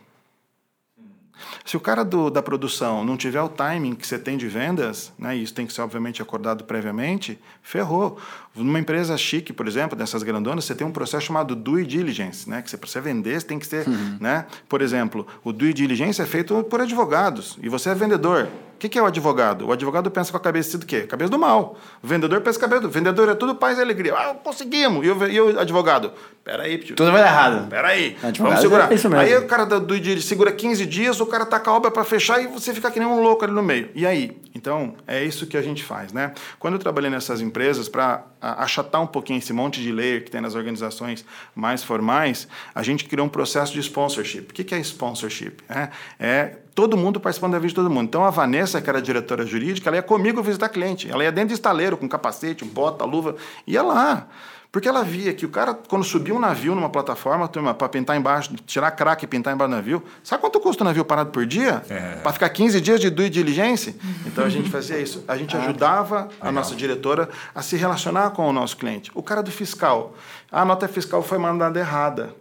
Se 1.64 1.76
o 1.76 1.80
cara 1.80 2.04
do, 2.04 2.30
da 2.30 2.42
produção 2.42 3.04
não 3.04 3.18
tiver 3.18 3.42
o 3.42 3.50
timing 3.50 3.96
que 3.96 4.06
você 4.08 4.18
tem 4.18 4.38
de 4.38 4.48
vendas, 4.48 5.12
né, 5.18 5.36
e 5.36 5.44
isso 5.44 5.54
tem 5.54 5.66
que 5.66 5.74
ser 5.74 5.82
obviamente 5.82 6.22
acordado 6.22 6.64
previamente, 6.64 7.40
ferrou. 7.62 8.18
Numa 8.56 8.80
empresa 8.80 9.18
chique, 9.18 9.52
por 9.52 9.68
exemplo, 9.68 9.98
dessas 9.98 10.24
grandonas, 10.24 10.66
você 10.66 10.76
tem 10.76 10.86
um 10.86 10.92
processo 10.92 11.26
chamado 11.26 11.56
due 11.56 11.86
diligence, 11.86 12.50
né, 12.50 12.62
que 12.62 12.70
você, 12.70 12.78
para 12.78 12.90
você 12.90 13.02
vender, 13.02 13.40
você 13.40 13.48
tem 13.48 13.60
que 13.60 13.68
ser, 13.68 13.88
né, 14.20 14.46
por 14.70 14.82
exemplo, 14.82 15.26
o 15.44 15.52
due 15.52 15.74
diligence 15.74 16.22
é 16.22 16.26
feito 16.26 16.64
por 16.64 16.82
advogados 16.82 17.58
e 17.62 17.70
você 17.70 17.90
é 17.90 17.96
vendedor. 17.96 18.50
O 18.76 18.78
que, 18.78 18.90
que 18.90 19.00
é 19.00 19.02
o 19.02 19.06
advogado? 19.06 19.68
O 19.68 19.72
advogado 19.72 20.12
pensa 20.12 20.32
com 20.32 20.38
a 20.38 20.40
cabeça 20.40 20.78
do 20.78 20.86
quê? 20.86 21.04
Cabeça 21.04 21.32
do 21.32 21.40
mal. 21.40 21.78
O 22.04 22.08
vendedor 22.08 22.42
pensa 22.42 22.60
com 22.60 22.66
a 22.66 22.68
cabeça 22.68 22.82
do... 22.82 22.90
O 22.90 22.92
vendedor 22.92 23.30
é 23.30 23.34
tudo 23.34 23.56
paz 23.56 23.78
e 23.78 23.82
alegria. 23.82 24.14
Ah, 24.14 24.36
conseguimos. 24.36 25.06
E 25.06 25.10
o, 25.10 25.28
e 25.28 25.40
o 25.40 25.60
advogado? 25.60 26.12
Peraí, 26.44 26.78
tio. 26.78 26.96
Tudo 26.96 27.12
vai 27.12 27.22
dar 27.22 27.30
errado. 27.30 27.70
Peraí, 27.70 28.18
vamos 28.38 28.60
segurar. 28.60 28.92
é 28.92 28.96
isso 28.96 29.10
mesmo. 29.10 29.24
Aí 29.24 29.36
o 29.38 29.48
cara 29.48 29.66
do, 29.66 29.80
do 29.80 30.00
dia 30.00 30.20
segura 30.20 30.52
15 30.52 30.86
dias, 30.86 31.22
o 31.22 31.26
cara 31.26 31.46
taca 31.46 31.72
a 31.72 31.74
obra 31.74 31.90
para 31.90 32.04
fechar 32.04 32.44
e 32.44 32.48
você 32.48 32.74
fica 32.74 32.92
que 32.92 33.00
nem 33.00 33.08
um 33.08 33.22
louco 33.22 33.46
ali 33.46 33.54
no 33.54 33.64
meio. 33.64 33.90
E 33.96 34.06
aí? 34.06 34.38
Então, 34.54 34.96
é 35.08 35.24
isso 35.24 35.48
que 35.48 35.56
a 35.56 35.62
gente 35.62 35.84
faz, 35.84 36.12
né? 36.12 36.34
Quando 36.60 36.76
eu 36.76 36.80
trabalhei 36.80 37.10
nessas 37.10 37.42
empresas, 37.42 37.90
para 37.90 38.26
achatar 38.42 39.02
um 39.02 39.08
pouquinho 39.08 39.40
esse 39.40 39.54
monte 39.54 39.82
de 39.82 39.92
layer 39.92 40.24
que 40.24 40.30
tem 40.30 40.42
nas 40.42 40.54
organizações 40.54 41.26
mais 41.56 41.84
formais, 41.84 42.48
a 42.74 42.84
gente 42.84 43.06
criou 43.06 43.26
um 43.26 43.30
processo 43.30 43.74
de 43.74 43.80
sponsorship. 43.80 44.52
O 44.52 44.54
que 44.54 44.64
que 44.64 44.76
é 44.76 44.80
sponsorship? 44.80 45.64
É, 45.70 45.90
é 46.20 46.56
todo 46.76 46.98
mundo 46.98 47.22
participando 47.22 47.54
da 47.54 47.60
vida 47.60 47.70
de 47.70 47.76
todo 47.76 47.90
mundo. 47.90 48.06
Então, 48.06 48.26
a 48.26 48.30
Vanessa, 48.30 48.82
que 48.82 48.90
era 48.90 49.02
diretora 49.02 49.46
jurídica, 49.46 49.90
ela 49.90 49.96
ia 49.96 50.04
comigo 50.04 50.44
visitar 50.44 50.68
cliente. 50.68 51.10
Ela 51.10 51.24
ia 51.24 51.32
dentro 51.32 51.50
de 51.50 51.54
estaleiro, 51.54 51.96
com 51.96 52.08
capacete, 52.08 52.66
bota, 52.66 53.06
luva, 53.06 53.38
ia 53.66 53.82
lá. 53.82 54.28
Porque 54.76 54.90
ela 54.90 55.04
via 55.04 55.34
que 55.34 55.46
o 55.46 55.50
cara, 55.50 55.74
quando 55.74 56.04
subia 56.04 56.36
um 56.36 56.40
navio 56.40 56.76
numa 56.76 56.90
plataforma, 56.90 57.48
para 57.48 57.88
pintar 57.88 58.18
embaixo, 58.18 58.54
tirar 58.66 58.92
crack 58.92 59.24
e 59.24 59.28
pintar 59.28 59.54
embaixo 59.54 59.72
do 59.72 59.76
navio, 59.78 60.04
sabe 60.22 60.42
quanto 60.42 60.60
custa 60.60 60.84
um 60.84 60.88
navio 60.88 61.06
parado 61.06 61.32
por 61.32 61.46
dia? 61.46 61.82
É. 61.90 62.18
Para 62.18 62.34
ficar 62.34 62.50
15 62.50 62.82
dias 62.82 63.00
de 63.00 63.10
due 63.10 63.30
diligence? 63.30 63.96
Então 64.26 64.44
a 64.44 64.50
gente 64.50 64.70
fazia 64.70 65.00
isso. 65.00 65.24
A 65.30 65.38
gente 65.38 65.56
ajudava 65.56 66.28
a 66.42 66.52
nossa 66.52 66.76
diretora 66.76 67.30
a 67.56 67.62
se 67.62 67.78
relacionar 67.78 68.32
com 68.32 68.46
o 68.50 68.52
nosso 68.52 68.76
cliente. 68.76 69.10
O 69.16 69.24
cara 69.24 69.42
do 69.42 69.50
fiscal. 69.50 70.14
A 70.52 70.66
nota 70.66 70.90
fiscal 70.90 71.24
foi 71.24 71.38
mandada 71.38 71.80
errada. 71.80 72.36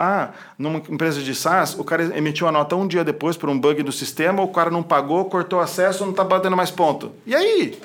Ah, 0.00 0.30
numa 0.56 0.78
empresa 0.78 1.20
de 1.20 1.34
SaaS, 1.34 1.76
o 1.76 1.82
cara 1.82 2.16
emitiu 2.16 2.46
a 2.46 2.52
nota 2.52 2.76
um 2.76 2.86
dia 2.86 3.02
depois 3.02 3.36
por 3.36 3.48
um 3.50 3.58
bug 3.58 3.82
do 3.82 3.90
sistema, 3.90 4.40
o 4.42 4.48
cara 4.48 4.70
não 4.70 4.80
pagou, 4.82 5.24
cortou 5.24 5.58
acesso, 5.58 6.04
não 6.04 6.12
está 6.12 6.22
batendo 6.22 6.56
mais 6.56 6.70
ponto. 6.70 7.10
E 7.26 7.34
aí? 7.34 7.76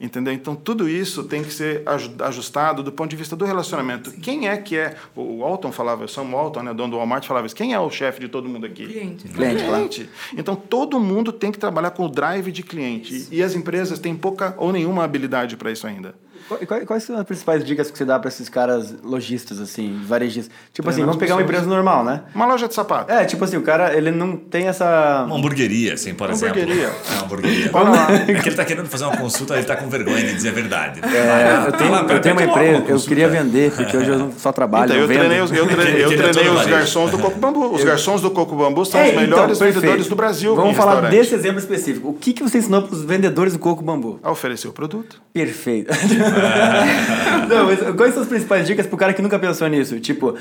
Entendeu? 0.00 0.32
Então, 0.32 0.54
tudo 0.54 0.88
isso 0.88 1.24
tem 1.24 1.42
que 1.42 1.52
ser 1.52 1.82
aju- 1.84 2.14
ajustado 2.20 2.84
do 2.84 2.92
ponto 2.92 3.10
de 3.10 3.16
vista 3.16 3.34
do 3.34 3.44
relacionamento. 3.44 4.12
Quem 4.12 4.46
é 4.46 4.56
que 4.56 4.76
é? 4.76 4.94
O 5.16 5.38
Walton 5.40 5.72
falava, 5.72 6.04
o 6.04 6.08
Sam 6.08 6.30
Walton, 6.30 6.62
né, 6.62 6.72
dono 6.72 6.92
do 6.92 6.96
Walmart, 6.98 7.26
falava 7.26 7.46
isso. 7.46 7.56
Quem 7.56 7.72
é 7.74 7.80
o 7.80 7.90
chefe 7.90 8.20
de 8.20 8.28
todo 8.28 8.48
mundo 8.48 8.64
aqui? 8.64 8.86
Cliente. 8.86 9.26
Cliente, 9.26 9.64
claro. 9.64 9.74
cliente. 9.88 10.08
Então, 10.36 10.54
todo 10.54 11.00
mundo 11.00 11.32
tem 11.32 11.50
que 11.50 11.58
trabalhar 11.58 11.90
com 11.90 12.04
o 12.06 12.08
drive 12.08 12.52
de 12.52 12.62
cliente. 12.62 13.26
E 13.32 13.42
as 13.42 13.56
empresas 13.56 13.98
têm 13.98 14.14
pouca 14.14 14.54
ou 14.56 14.70
nenhuma 14.72 15.02
habilidade 15.02 15.56
para 15.56 15.72
isso 15.72 15.84
ainda. 15.84 16.14
Qu- 16.48 16.66
Quais, 16.66 16.84
quais 16.84 17.02
são 17.02 17.16
as 17.18 17.24
principais 17.24 17.64
dicas 17.64 17.90
que 17.90 17.98
você 17.98 18.04
dá 18.04 18.18
para 18.18 18.28
esses 18.28 18.48
caras 18.48 18.94
lojistas, 19.04 19.60
assim, 19.60 20.00
varejistas? 20.06 20.50
Tipo 20.72 20.88
assim, 20.90 21.00
vamos 21.02 21.16
pegar 21.16 21.34
uma 21.36 21.42
empresa 21.42 21.66
normal, 21.66 22.04
né? 22.04 22.22
Uma 22.34 22.46
loja 22.46 22.66
de 22.68 22.74
sapato. 22.74 23.10
É, 23.12 23.24
tipo 23.24 23.44
assim, 23.44 23.56
o 23.56 23.62
cara, 23.62 23.94
ele 23.96 24.10
não 24.10 24.36
tem 24.36 24.66
essa... 24.68 25.24
Uma 25.26 25.36
hamburgueria, 25.36 25.94
assim, 25.94 26.14
por 26.14 26.30
exemplo. 26.30 26.58
Hamburgueria. 26.60 26.86
É 26.88 27.12
uma 27.14 27.22
hamburgueria. 27.24 27.70
Vai 27.70 27.84
lá. 27.84 28.06
É 28.12 28.34
que 28.40 28.48
ele 28.48 28.56
tá 28.56 28.64
querendo 28.64 28.86
fazer 28.88 29.04
uma 29.04 29.16
consulta, 29.16 29.54
ele 29.56 29.64
tá 29.66 29.76
com 29.76 29.88
vergonha 29.88 30.24
de 30.24 30.34
dizer 30.34 30.48
a 30.48 30.52
verdade. 30.52 31.00
É, 31.04 31.66
eu 31.68 31.72
tenho, 31.72 31.90
lá, 31.90 32.00
eu 32.08 32.20
tenho 32.20 32.34
uma 32.34 32.44
empresa, 32.44 32.72
eu 32.78 32.82
consulta. 32.82 33.08
queria 33.08 33.28
vender, 33.28 33.72
porque 33.72 33.96
hoje 33.96 34.10
eu 34.10 34.32
só 34.38 34.52
trabalho, 34.52 34.86
Então, 34.86 34.96
eu 34.96 35.02
eu 35.02 35.08
vendo. 35.08 35.18
treinei, 35.18 35.40
os, 35.40 35.52
eu 35.52 35.66
treinei, 35.68 36.04
eu 36.04 36.08
treinei 36.16 36.48
os 36.48 36.66
garçons 36.66 37.10
do 37.10 37.18
Coco 37.18 37.38
Bambu. 37.38 37.74
Os 37.74 37.84
garçons 37.84 38.20
do 38.22 38.30
Coco 38.30 38.56
Bambu 38.56 38.84
são 38.84 39.00
É, 39.00 39.08
os 39.10 39.14
melhores 39.14 39.56
então, 39.56 39.72
vendedores 39.72 40.06
do 40.06 40.16
Brasil. 40.16 40.54
Vamos 40.56 40.76
falar 40.76 41.08
desse 41.10 41.34
exemplo 41.34 41.58
específico. 41.58 42.08
O 42.08 42.14
que, 42.14 42.32
que 42.32 42.42
você 42.42 42.58
ensinou 42.58 42.82
para 42.82 42.94
os 42.94 43.04
vendedores 43.04 43.52
do 43.52 43.58
coco 43.58 43.82
bambu? 43.82 44.18
A 44.22 44.30
oferecer 44.30 44.68
o 44.68 44.72
produto. 44.72 45.20
Perfeito. 45.32 45.92
Não, 47.48 47.66
mas 47.66 47.80
quais 47.96 48.14
são 48.14 48.22
as 48.22 48.28
principais 48.28 48.66
dicas 48.66 48.86
pro 48.86 48.96
cara 48.96 49.12
que 49.12 49.22
nunca 49.22 49.38
pensou 49.38 49.68
nisso? 49.68 49.98
Tipo, 50.00 50.34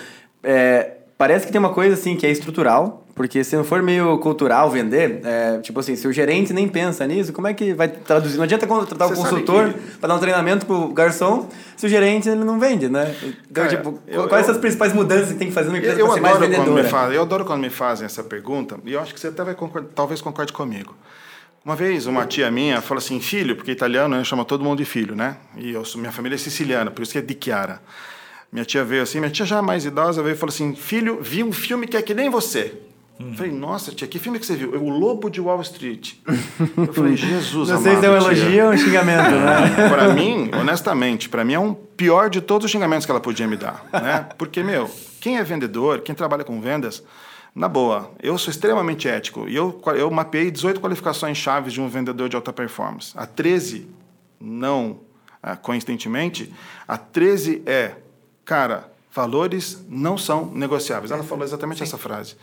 é, 0.44 0.92
parece 1.18 1.46
que 1.46 1.52
tem 1.52 1.60
uma 1.60 1.70
coisa 1.74 1.94
assim 1.96 2.16
que 2.16 2.26
é 2.26 2.32
estrutural, 2.32 3.06
porque 3.16 3.44
se 3.44 3.56
não 3.56 3.64
for 3.64 3.82
meio 3.82 4.18
cultural 4.20 4.70
vender, 4.70 5.22
é, 5.24 5.58
tipo 5.60 5.80
assim, 5.80 5.96
se 5.96 6.08
o 6.08 6.14
gerente 6.14 6.54
nem 6.54 6.68
pensa 6.68 7.06
nisso, 7.08 7.34
como 7.34 7.48
é 7.48 7.54
que 7.54 7.74
vai 7.74 7.88
traduzir? 7.88 8.38
Não 8.38 8.44
adianta 8.44 8.68
contratar 8.68 9.08
um 9.08 9.10
Você 9.12 9.22
sabe 9.22 9.30
consultor 9.30 9.74
que- 9.74 9.98
para 9.98 10.10
dar 10.10 10.16
um 10.16 10.20
treinamento 10.20 10.66
pro 10.66 10.90
garçom 10.90 11.48
se 11.76 11.86
o 11.86 11.90
gerente 11.90 12.30
ele 12.30 12.44
não 12.44 12.60
vende, 12.60 12.88
né? 12.90 13.16
Então, 13.24 13.34
Cara, 13.54 13.70
tipo, 13.70 14.00
eu- 14.08 14.28
quais 14.28 14.42
eu- 14.44 14.46
são 14.48 14.56
as 14.56 14.62
principais 14.62 14.94
mudanças 14.94 15.30
que 15.32 15.36
tem 15.40 15.48
que 15.48 15.54
fazer 15.54 15.68
numa 15.70 15.78
empresa 15.80 16.00
Eu, 16.00 16.12
ser 16.14 16.22
mais 16.22 16.36
adoro 16.36 16.52
quando 16.52 16.60
me 16.60 16.76
vendedora? 16.76 16.90
fazem, 16.90 17.16
eu 17.16 17.22
adoro 17.24 17.46
quando 17.46 17.62
me 17.62 17.70
fazem 17.70 18.06
essa 18.06 18.24
pergunta, 18.24 18.78
e 18.86 18.94
eu 18.94 19.00
acho 19.00 19.14
que 19.14 19.20
você 19.20 19.28
até 19.30 19.44
vai 19.44 19.56
concordar, 19.56 19.90
talvez 19.96 20.22
concorde 20.22 20.54
comigo. 20.54 20.94
Uma 21.68 21.76
vez, 21.76 22.08
uma 22.08 22.26
tia 22.26 22.50
minha 22.50 22.82
falou 22.82 23.00
assim, 23.00 23.20
filho, 23.20 23.54
porque 23.54 23.72
italiano 23.72 24.16
né, 24.16 24.24
chama 24.24 24.46
todo 24.46 24.64
mundo 24.64 24.78
de 24.78 24.86
filho, 24.86 25.18
né? 25.18 25.36
E 25.58 25.72
eu, 25.72 25.84
minha 25.98 26.14
família 26.14 26.36
é 26.36 26.38
siciliana, 26.38 26.90
por 26.90 27.02
isso 27.02 27.12
que 27.12 27.18
é 27.18 27.22
de 27.22 27.38
Chiara. 27.38 27.82
Minha 28.50 28.64
tia 28.64 28.86
veio 28.86 29.04
assim, 29.04 29.20
minha 29.20 29.30
tia 29.30 29.46
já 29.46 29.62
mais 29.62 29.84
idosa 29.84 30.24
veio 30.24 30.34
e 30.34 30.38
falou 30.38 30.54
assim, 30.54 30.74
filho, 30.74 31.20
vi 31.22 31.44
um 31.44 31.52
filme 31.52 31.86
que 31.86 31.98
é 31.98 32.02
que 32.02 32.14
nem 32.14 32.30
você. 32.30 32.74
Hum. 33.20 33.34
Falei, 33.36 33.52
nossa, 33.52 33.92
tia, 33.92 34.08
que 34.08 34.18
filme 34.18 34.40
que 34.40 34.46
você 34.46 34.56
viu? 34.56 34.82
O 34.82 34.88
Lobo 34.88 35.30
de 35.30 35.42
Wall 35.42 35.60
Street. 35.60 36.14
Eu 36.78 36.94
falei, 36.94 37.18
Jesus 37.20 37.68
Não 37.68 37.82
sei 37.82 37.98
se 37.98 38.06
é 38.06 38.10
um 38.12 38.14
amado, 38.16 38.34
tia." 38.34 38.44
elogio 38.44 38.66
ou 38.68 38.72
um 38.72 38.78
xingamento, 38.78 39.32
né? 39.32 39.90
Para 39.92 40.14
mim, 40.14 40.50
honestamente, 40.58 41.28
para 41.28 41.44
mim 41.44 41.56
é 41.56 41.60
um 41.60 41.74
pior 41.74 42.30
de 42.30 42.40
todos 42.40 42.64
os 42.64 42.72
xingamentos 42.72 43.06
que 43.06 43.12
ela 43.12 43.20
podia 43.20 43.46
me 43.46 43.58
dar, 43.58 43.86
né? 43.92 44.26
Porque 44.38 44.64
meu, 44.64 44.90
quem 45.20 45.38
é 45.38 45.44
vendedor, 45.44 46.00
quem 46.00 46.16
trabalha 46.16 46.46
com 46.46 46.62
vendas, 46.62 47.04
na 47.58 47.68
boa, 47.68 48.12
eu 48.22 48.38
sou 48.38 48.52
extremamente 48.52 49.08
ético 49.08 49.50
e 49.50 49.56
eu 49.56 49.82
eu 49.96 50.12
mapeei 50.12 50.52
18 50.52 50.80
qualificações 50.80 51.38
chaves 51.38 51.74
de 51.74 51.82
um 51.82 51.90
vendedor 51.90 52.30
de 52.30 52.36
alta 52.36 52.54
performance. 52.54 53.14
A 53.16 53.26
13 53.26 53.88
não 54.40 55.00
ah, 55.42 55.56
coincidentemente, 55.56 56.54
a 56.88 56.98
13 56.98 57.64
é, 57.66 57.96
cara, 58.46 58.92
valores 59.12 59.84
não 59.90 60.20
são 60.20 60.52
negociáveis. 60.54 61.10
Ela 61.10 61.24
falou 61.24 61.44
exatamente 61.44 61.82
essa 61.82 61.98
frase. 61.98 62.36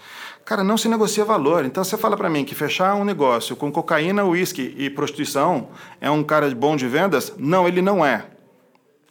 Cara, 0.44 0.64
não 0.64 0.76
se 0.76 0.88
negocia 0.88 1.24
valor. 1.24 1.64
Então 1.64 1.84
você 1.84 1.96
fala 1.96 2.16
para 2.16 2.28
mim 2.28 2.44
que 2.44 2.54
fechar 2.54 2.96
um 2.96 3.04
negócio 3.04 3.54
com 3.54 3.70
cocaína, 3.70 4.24
uísque 4.24 4.74
e 4.76 4.90
prostituição 4.90 5.68
é 6.00 6.10
um 6.10 6.24
cara 6.24 6.52
bom 6.56 6.74
de 6.74 6.88
vendas? 6.88 7.32
Não, 7.38 7.68
ele 7.68 7.80
não 7.80 8.04
é. 8.04 8.26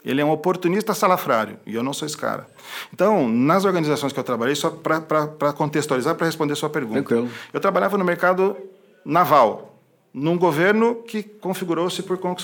Ele 0.05 0.19
é 0.21 0.25
um 0.25 0.31
oportunista 0.31 0.93
salafrário, 0.93 1.57
e 1.65 1.73
eu 1.75 1.81
não 1.83 1.93
sou 1.93 2.05
esse 2.05 2.17
cara. 2.17 2.45
Então, 2.93 3.27
nas 3.29 3.63
organizações 3.65 4.11
que 4.11 4.19
eu 4.19 4.23
trabalhei, 4.23 4.55
só 4.55 4.69
para 4.69 5.53
contextualizar, 5.53 6.15
para 6.15 6.25
responder 6.25 6.55
sua 6.55 6.69
pergunta. 6.69 7.01
Tranquilo. 7.03 7.29
Eu 7.53 7.59
trabalhava 7.59 7.97
no 7.97 8.03
mercado 8.03 8.57
naval, 9.05 9.69
num 10.13 10.37
governo 10.37 10.95
que 11.07 11.23
configurou-se 11.23 12.03
por, 12.03 12.17
por, 12.17 12.35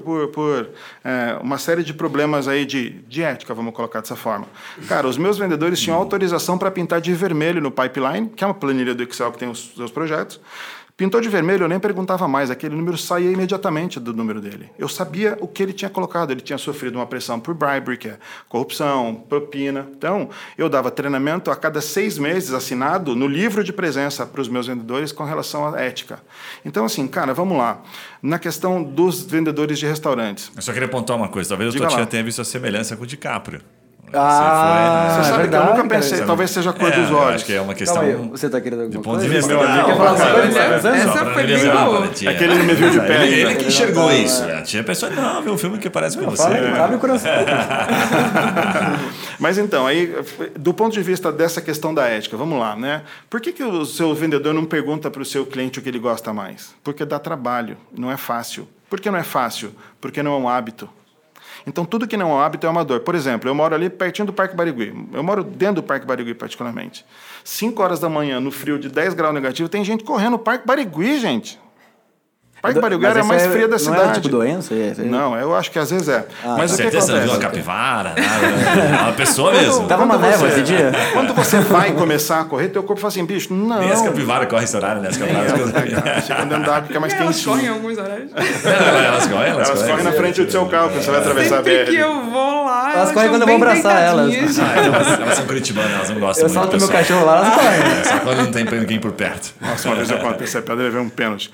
por- 0.00 0.28
por, 0.28 0.68
é, 1.04 1.36
uma 1.42 1.58
série 1.58 1.82
de 1.84 1.92
problemas 1.92 2.48
aí 2.48 2.64
de, 2.64 2.90
de 2.90 3.22
ética, 3.22 3.52
vamos 3.52 3.74
colocar 3.74 4.00
dessa 4.00 4.16
forma. 4.16 4.46
Cara, 4.88 5.06
os 5.06 5.18
meus 5.18 5.36
vendedores 5.36 5.78
tinham 5.78 5.98
autorização 5.98 6.56
para 6.56 6.70
pintar 6.70 7.00
de 7.00 7.12
vermelho 7.12 7.60
no 7.60 7.70
pipeline, 7.70 8.28
que 8.30 8.42
é 8.42 8.46
uma 8.46 8.54
planilha 8.54 8.94
do 8.94 9.02
Excel 9.02 9.30
que 9.32 9.38
tem 9.38 9.50
os 9.50 9.74
seus 9.74 9.90
projetos. 9.90 10.40
Pintou 10.98 11.20
de 11.20 11.28
vermelho, 11.28 11.62
eu 11.62 11.68
nem 11.68 11.78
perguntava 11.78 12.26
mais, 12.26 12.50
aquele 12.50 12.74
número 12.74 12.98
saía 12.98 13.30
imediatamente 13.30 14.00
do 14.00 14.12
número 14.12 14.40
dele. 14.40 14.68
Eu 14.76 14.88
sabia 14.88 15.38
o 15.40 15.46
que 15.46 15.62
ele 15.62 15.72
tinha 15.72 15.88
colocado, 15.88 16.32
ele 16.32 16.40
tinha 16.40 16.58
sofrido 16.58 16.96
uma 16.96 17.06
pressão 17.06 17.38
por 17.38 17.54
bribery, 17.54 17.96
que 17.96 18.08
é 18.08 18.18
corrupção, 18.48 19.14
propina. 19.28 19.86
Então, 19.96 20.28
eu 20.58 20.68
dava 20.68 20.90
treinamento 20.90 21.52
a 21.52 21.56
cada 21.56 21.80
seis 21.80 22.18
meses 22.18 22.52
assinado 22.52 23.14
no 23.14 23.28
livro 23.28 23.62
de 23.62 23.72
presença 23.72 24.26
para 24.26 24.40
os 24.40 24.48
meus 24.48 24.66
vendedores 24.66 25.12
com 25.12 25.22
relação 25.22 25.72
à 25.72 25.80
ética. 25.80 26.18
Então, 26.64 26.84
assim, 26.84 27.06
cara, 27.06 27.32
vamos 27.32 27.56
lá. 27.56 27.80
Na 28.20 28.40
questão 28.40 28.82
dos 28.82 29.22
vendedores 29.22 29.78
de 29.78 29.86
restaurantes. 29.86 30.50
Eu 30.56 30.62
só 30.62 30.72
queria 30.72 30.88
apontar 30.88 31.16
uma 31.16 31.28
coisa. 31.28 31.50
Talvez 31.50 31.72
Diga 31.72 31.88
lá. 31.88 32.06
tenha 32.06 32.24
visto 32.24 32.42
a 32.42 32.44
semelhança 32.44 32.96
com 32.96 33.04
o 33.04 33.06
DiCaprio. 33.06 33.60
Ah, 34.12 35.10
Você 35.14 35.20
é 35.20 35.24
sabe 35.24 35.42
verdade, 35.42 35.50
que 35.50 35.56
eu 35.70 35.76
nunca 35.76 35.88
cara. 35.88 36.02
pensei, 36.02 36.24
talvez 36.24 36.50
seja 36.50 36.70
a 36.70 36.72
cor 36.72 36.92
É, 36.92 37.00
dos 37.00 37.10
olhos. 37.10 37.34
acho 37.36 37.44
que 37.44 37.54
é 37.54 37.60
uma 37.60 37.74
questão 37.74 38.02
aí, 38.02 38.14
você 38.14 38.48
tá 38.48 38.60
querendo 38.60 38.88
de 38.88 38.98
ponto 38.98 39.20
de 39.20 39.28
vista. 39.28 39.48
Meu 39.48 39.60
amigo, 39.62 39.90
essa- 39.90 40.88
Essa 40.88 41.12
só 41.18 41.26
foi 41.32 41.46
bem 41.46 41.70
boa. 41.70 42.06
É 42.06 42.34
que 42.34 42.44
ele 42.44 42.54
não 42.54 42.64
me 42.64 42.74
viu 42.74 42.90
de 42.90 43.00
pé 43.00 43.26
Ele, 43.26 43.40
ele 43.42 43.54
que 43.56 43.66
enxergou 43.66 44.10
isso. 44.12 44.44
A 44.44 44.62
tia 44.62 44.82
pensou, 44.82 45.10
não, 45.10 45.42
viu 45.42 45.52
um 45.52 45.58
filme 45.58 45.78
que 45.78 45.90
parece 45.90 46.16
com 46.18 46.24
você. 46.30 46.42
Abre 46.46 46.96
o 46.96 46.98
coração. 46.98 47.30
Mas 49.38 49.58
então, 49.58 49.86
aí, 49.86 50.14
do 50.58 50.72
ponto 50.74 50.92
de 50.92 51.02
vista 51.02 51.30
dessa 51.30 51.60
questão 51.60 51.94
da 51.94 52.06
ética, 52.06 52.36
vamos 52.36 52.58
lá, 52.58 52.74
né? 52.76 53.02
Por 53.30 53.40
que, 53.40 53.52
que 53.52 53.62
o 53.62 53.84
seu 53.84 54.14
vendedor 54.14 54.52
não 54.54 54.64
pergunta 54.64 55.10
para 55.10 55.22
o 55.22 55.24
seu 55.24 55.46
cliente 55.46 55.78
o 55.78 55.82
que 55.82 55.88
ele 55.88 55.98
gosta 55.98 56.32
mais? 56.32 56.74
Porque 56.82 57.04
dá 57.04 57.18
trabalho, 57.18 57.76
não 57.96 58.10
é 58.10 58.16
fácil. 58.16 58.68
Por 58.88 59.00
que 59.00 59.10
não 59.10 59.18
é 59.18 59.22
fácil? 59.22 59.72
Porque 60.00 60.22
não 60.22 60.34
é 60.34 60.38
um 60.38 60.48
hábito. 60.48 60.88
Então, 61.68 61.84
tudo 61.84 62.08
que 62.08 62.16
não 62.16 62.30
é 62.30 62.34
um 62.34 62.40
hábito 62.40 62.66
é 62.66 62.70
uma 62.70 62.82
dor. 62.82 63.00
Por 63.00 63.14
exemplo, 63.14 63.48
eu 63.48 63.54
moro 63.54 63.74
ali 63.74 63.90
pertinho 63.90 64.24
do 64.24 64.32
Parque 64.32 64.56
Barigui. 64.56 64.94
Eu 65.12 65.22
moro 65.22 65.44
dentro 65.44 65.76
do 65.76 65.82
Parque 65.82 66.06
Barigui, 66.06 66.34
particularmente. 66.34 67.04
5 67.44 67.82
horas 67.82 68.00
da 68.00 68.08
manhã, 68.08 68.40
no 68.40 68.50
frio 68.50 68.78
de 68.78 68.88
10 68.88 69.12
graus 69.12 69.34
negativo, 69.34 69.68
tem 69.68 69.84
gente 69.84 70.02
correndo 70.02 70.32
no 70.32 70.38
Parque 70.38 70.66
Barigui, 70.66 71.20
gente. 71.20 71.60
Parque 72.60 72.80
Barigui 72.80 73.02
Mas 73.02 73.10
era 73.12 73.20
a 73.20 73.24
mais 73.24 73.42
é- 73.44 73.48
fria 73.50 73.68
da 73.68 73.72
Não 73.72 73.78
cidade. 73.78 74.10
é 74.10 74.12
tipo 74.14 74.28
doença? 74.28 74.74
É, 74.74 74.94
é- 74.98 75.02
Não, 75.04 75.36
eu 75.38 75.54
acho 75.54 75.70
que 75.70 75.78
às 75.78 75.90
vezes 75.90 76.08
é. 76.08 76.24
Mas 76.44 76.72
o 76.72 76.76
que 76.76 76.82
certeza 76.82 77.12
não 77.12 77.20
viu 77.20 77.30
a 77.30 77.34
acontece? 77.34 77.40
capivara, 77.52 78.14
nada. 78.16 79.02
Uma 79.04 79.12
pessoa 79.12 79.52
mesmo. 79.52 79.86
Tava 79.86 80.04
uma 80.04 80.18
névoa 80.18 80.48
esse 80.48 80.62
dia? 80.62 80.90
Quando 81.12 81.32
você 81.34 81.60
vai 81.60 81.92
começar 81.92 82.40
a 82.40 82.44
correr, 82.44 82.68
teu 82.68 82.82
corpo 82.82 83.00
fala 83.00 83.12
assim, 83.12 83.24
bicho, 83.24 83.52
não. 83.54 83.78
Nem 83.78 83.90
as 83.92 84.02
capivaras 84.02 84.48
correm 84.48 84.64
esse 84.64 84.76
horário, 84.76 85.00
né? 85.02 85.08
As 85.08 85.16
capivaras. 85.16 85.52
É, 85.52 86.20
Chega 86.22 86.42
andando 86.42 86.64
da 86.66 86.76
água, 86.76 86.86
fica 86.88 87.00
mais 87.00 87.14
Elas 87.14 87.44
correm 87.44 87.66
em 87.66 87.68
alguns 87.68 87.96
horários. 87.98 88.30
Elas 88.34 89.26
correm, 89.26 89.48
elas 89.50 89.68
Elas 89.68 89.80
correm. 89.80 89.90
correm 89.90 90.04
na 90.04 90.12
frente 90.12 90.44
do 90.44 90.50
seu 90.50 90.66
carro 90.66 90.88
quando 90.90 91.02
você 91.04 91.10
vai 91.10 91.20
atravessar 91.20 91.54
a 91.60 91.62
Sempre 91.64 91.84
que 91.84 91.92
BR. 91.92 92.00
eu 92.00 92.22
vou 92.24 92.64
lá, 92.64 92.92
Elas 92.94 93.12
correm 93.12 93.28
quando 93.30 93.42
eu 93.42 93.46
vou 93.46 93.56
abraçar 93.56 94.02
elas. 94.02 94.34
Ah, 94.34 94.38
então 94.80 94.94
elas, 94.94 95.20
elas 95.20 95.34
são 95.36 95.46
curitibanas, 95.46 95.92
elas 95.94 96.10
não 96.10 96.18
gostam 96.20 96.44
Eu 96.46 96.48
solto 96.52 96.76
meu 96.78 96.88
cachorro 96.88 97.24
lá, 97.24 97.36
elas 97.38 97.54
correm. 97.54 98.00
É, 98.00 98.04
só 98.04 98.18
quando 98.20 98.38
não 98.38 98.50
tem 98.50 98.64
ninguém 98.64 98.98
por 98.98 99.12
perto. 99.12 99.52
Nossa, 99.60 99.88
uma 99.88 99.96
vez 99.96 100.10
eu 100.10 100.18
pensei, 100.34 100.60
pedra 100.62 100.84
levei 100.84 101.00
um 101.00 101.08
pênalti. 101.08 101.50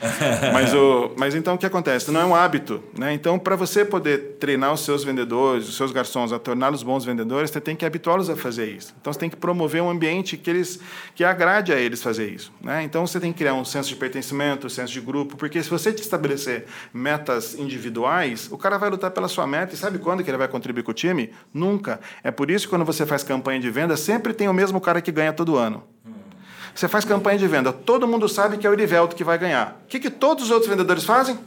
Mas, 0.53 0.73
o, 0.75 0.94
mas 1.17 1.35
então 1.35 1.55
o 1.55 1.59
que 1.59 1.67
acontece? 1.67 2.11
Não 2.11 2.21
é 2.21 2.25
um 2.25 2.35
hábito. 2.35 2.83
Né? 2.99 3.13
Então, 3.15 3.39
para 3.39 3.57
você 3.57 3.85
poder 3.85 4.37
treinar 4.39 4.73
os 4.73 4.81
seus 4.81 5.05
vendedores, 5.05 5.69
os 5.69 5.77
seus 5.77 5.93
garçons 5.93 6.33
a 6.33 6.39
torná-los 6.39 6.83
bons 6.83 7.05
vendedores, 7.05 7.51
você 7.51 7.61
tem 7.61 7.77
que 7.77 7.85
habituá-los 7.85 8.29
a 8.29 8.37
fazer 8.37 8.67
isso. 8.67 8.95
Então, 9.01 9.13
você 9.13 9.19
tem 9.19 9.31
que 9.31 9.37
promover 9.37 9.83
um 9.83 9.91
ambiente 9.91 10.37
que 10.37 10.51
eles 10.51 10.81
que 11.15 11.25
agrade 11.25 11.73
a 11.73 11.77
eles 11.77 12.03
fazer 12.03 12.29
isso. 12.29 12.53
Né? 12.61 12.83
Então, 12.83 13.07
você 13.07 13.21
tem 13.21 13.33
que 13.33 13.39
criar 13.39 13.55
um 13.55 13.65
senso 13.65 13.89
de 13.89 13.97
pertencimento, 13.97 14.67
um 14.67 14.71
senso 14.71 14.93
de 14.93 15.01
grupo, 15.01 15.37
porque 15.37 15.63
se 15.63 15.71
você 15.71 15.93
te 15.93 16.03
estabelecer 16.03 16.67
metas 16.93 17.55
individuais, 17.55 18.49
o 18.51 18.59
cara 18.59 18.79
vai 18.79 18.91
lutar 18.91 19.11
pela 19.11 19.29
sua 19.29 19.47
meta 19.47 19.75
e 19.75 19.77
sabe 19.77 19.99
quando 19.99 20.23
que 20.23 20.31
ele 20.31 20.39
vai 20.39 20.49
contribuir 20.49 20.83
com 20.83 20.91
o 20.91 20.95
time? 20.95 21.31
Nunca. 21.53 22.01
É 22.23 22.31
por 22.31 22.51
isso 22.51 22.67
que 22.67 22.71
quando 22.71 22.85
você 22.85 23.07
faz 23.07 23.23
campanha 23.23 23.61
de 23.61 23.71
venda, 23.71 23.97
sempre 23.97 24.33
tem 24.33 24.49
o 24.49 24.55
mesmo 24.55 24.81
cara 24.81 25.01
que 25.01 25.13
ganha 25.13 25.33
todo 25.33 25.57
ano. 25.57 25.83
Você 26.75 26.89
faz 26.89 27.05
campanha 27.05 27.39
de 27.39 27.47
venda, 27.47 27.73
todo 27.73 28.07
mundo 28.09 28.29
sabe 28.29 28.59
que 28.59 28.67
é 28.67 28.71
o 28.71 28.73
Irivelto 28.73 29.15
que 29.15 29.23
vai 29.23 29.39
ganhar. 29.39 29.81
O 29.85 29.87
que, 29.89 30.01
que 30.01 30.11
todos 30.11 30.45
os 30.45 30.51
outros 30.51 30.69
vendedores 30.69 31.05
fazem? 31.05 31.39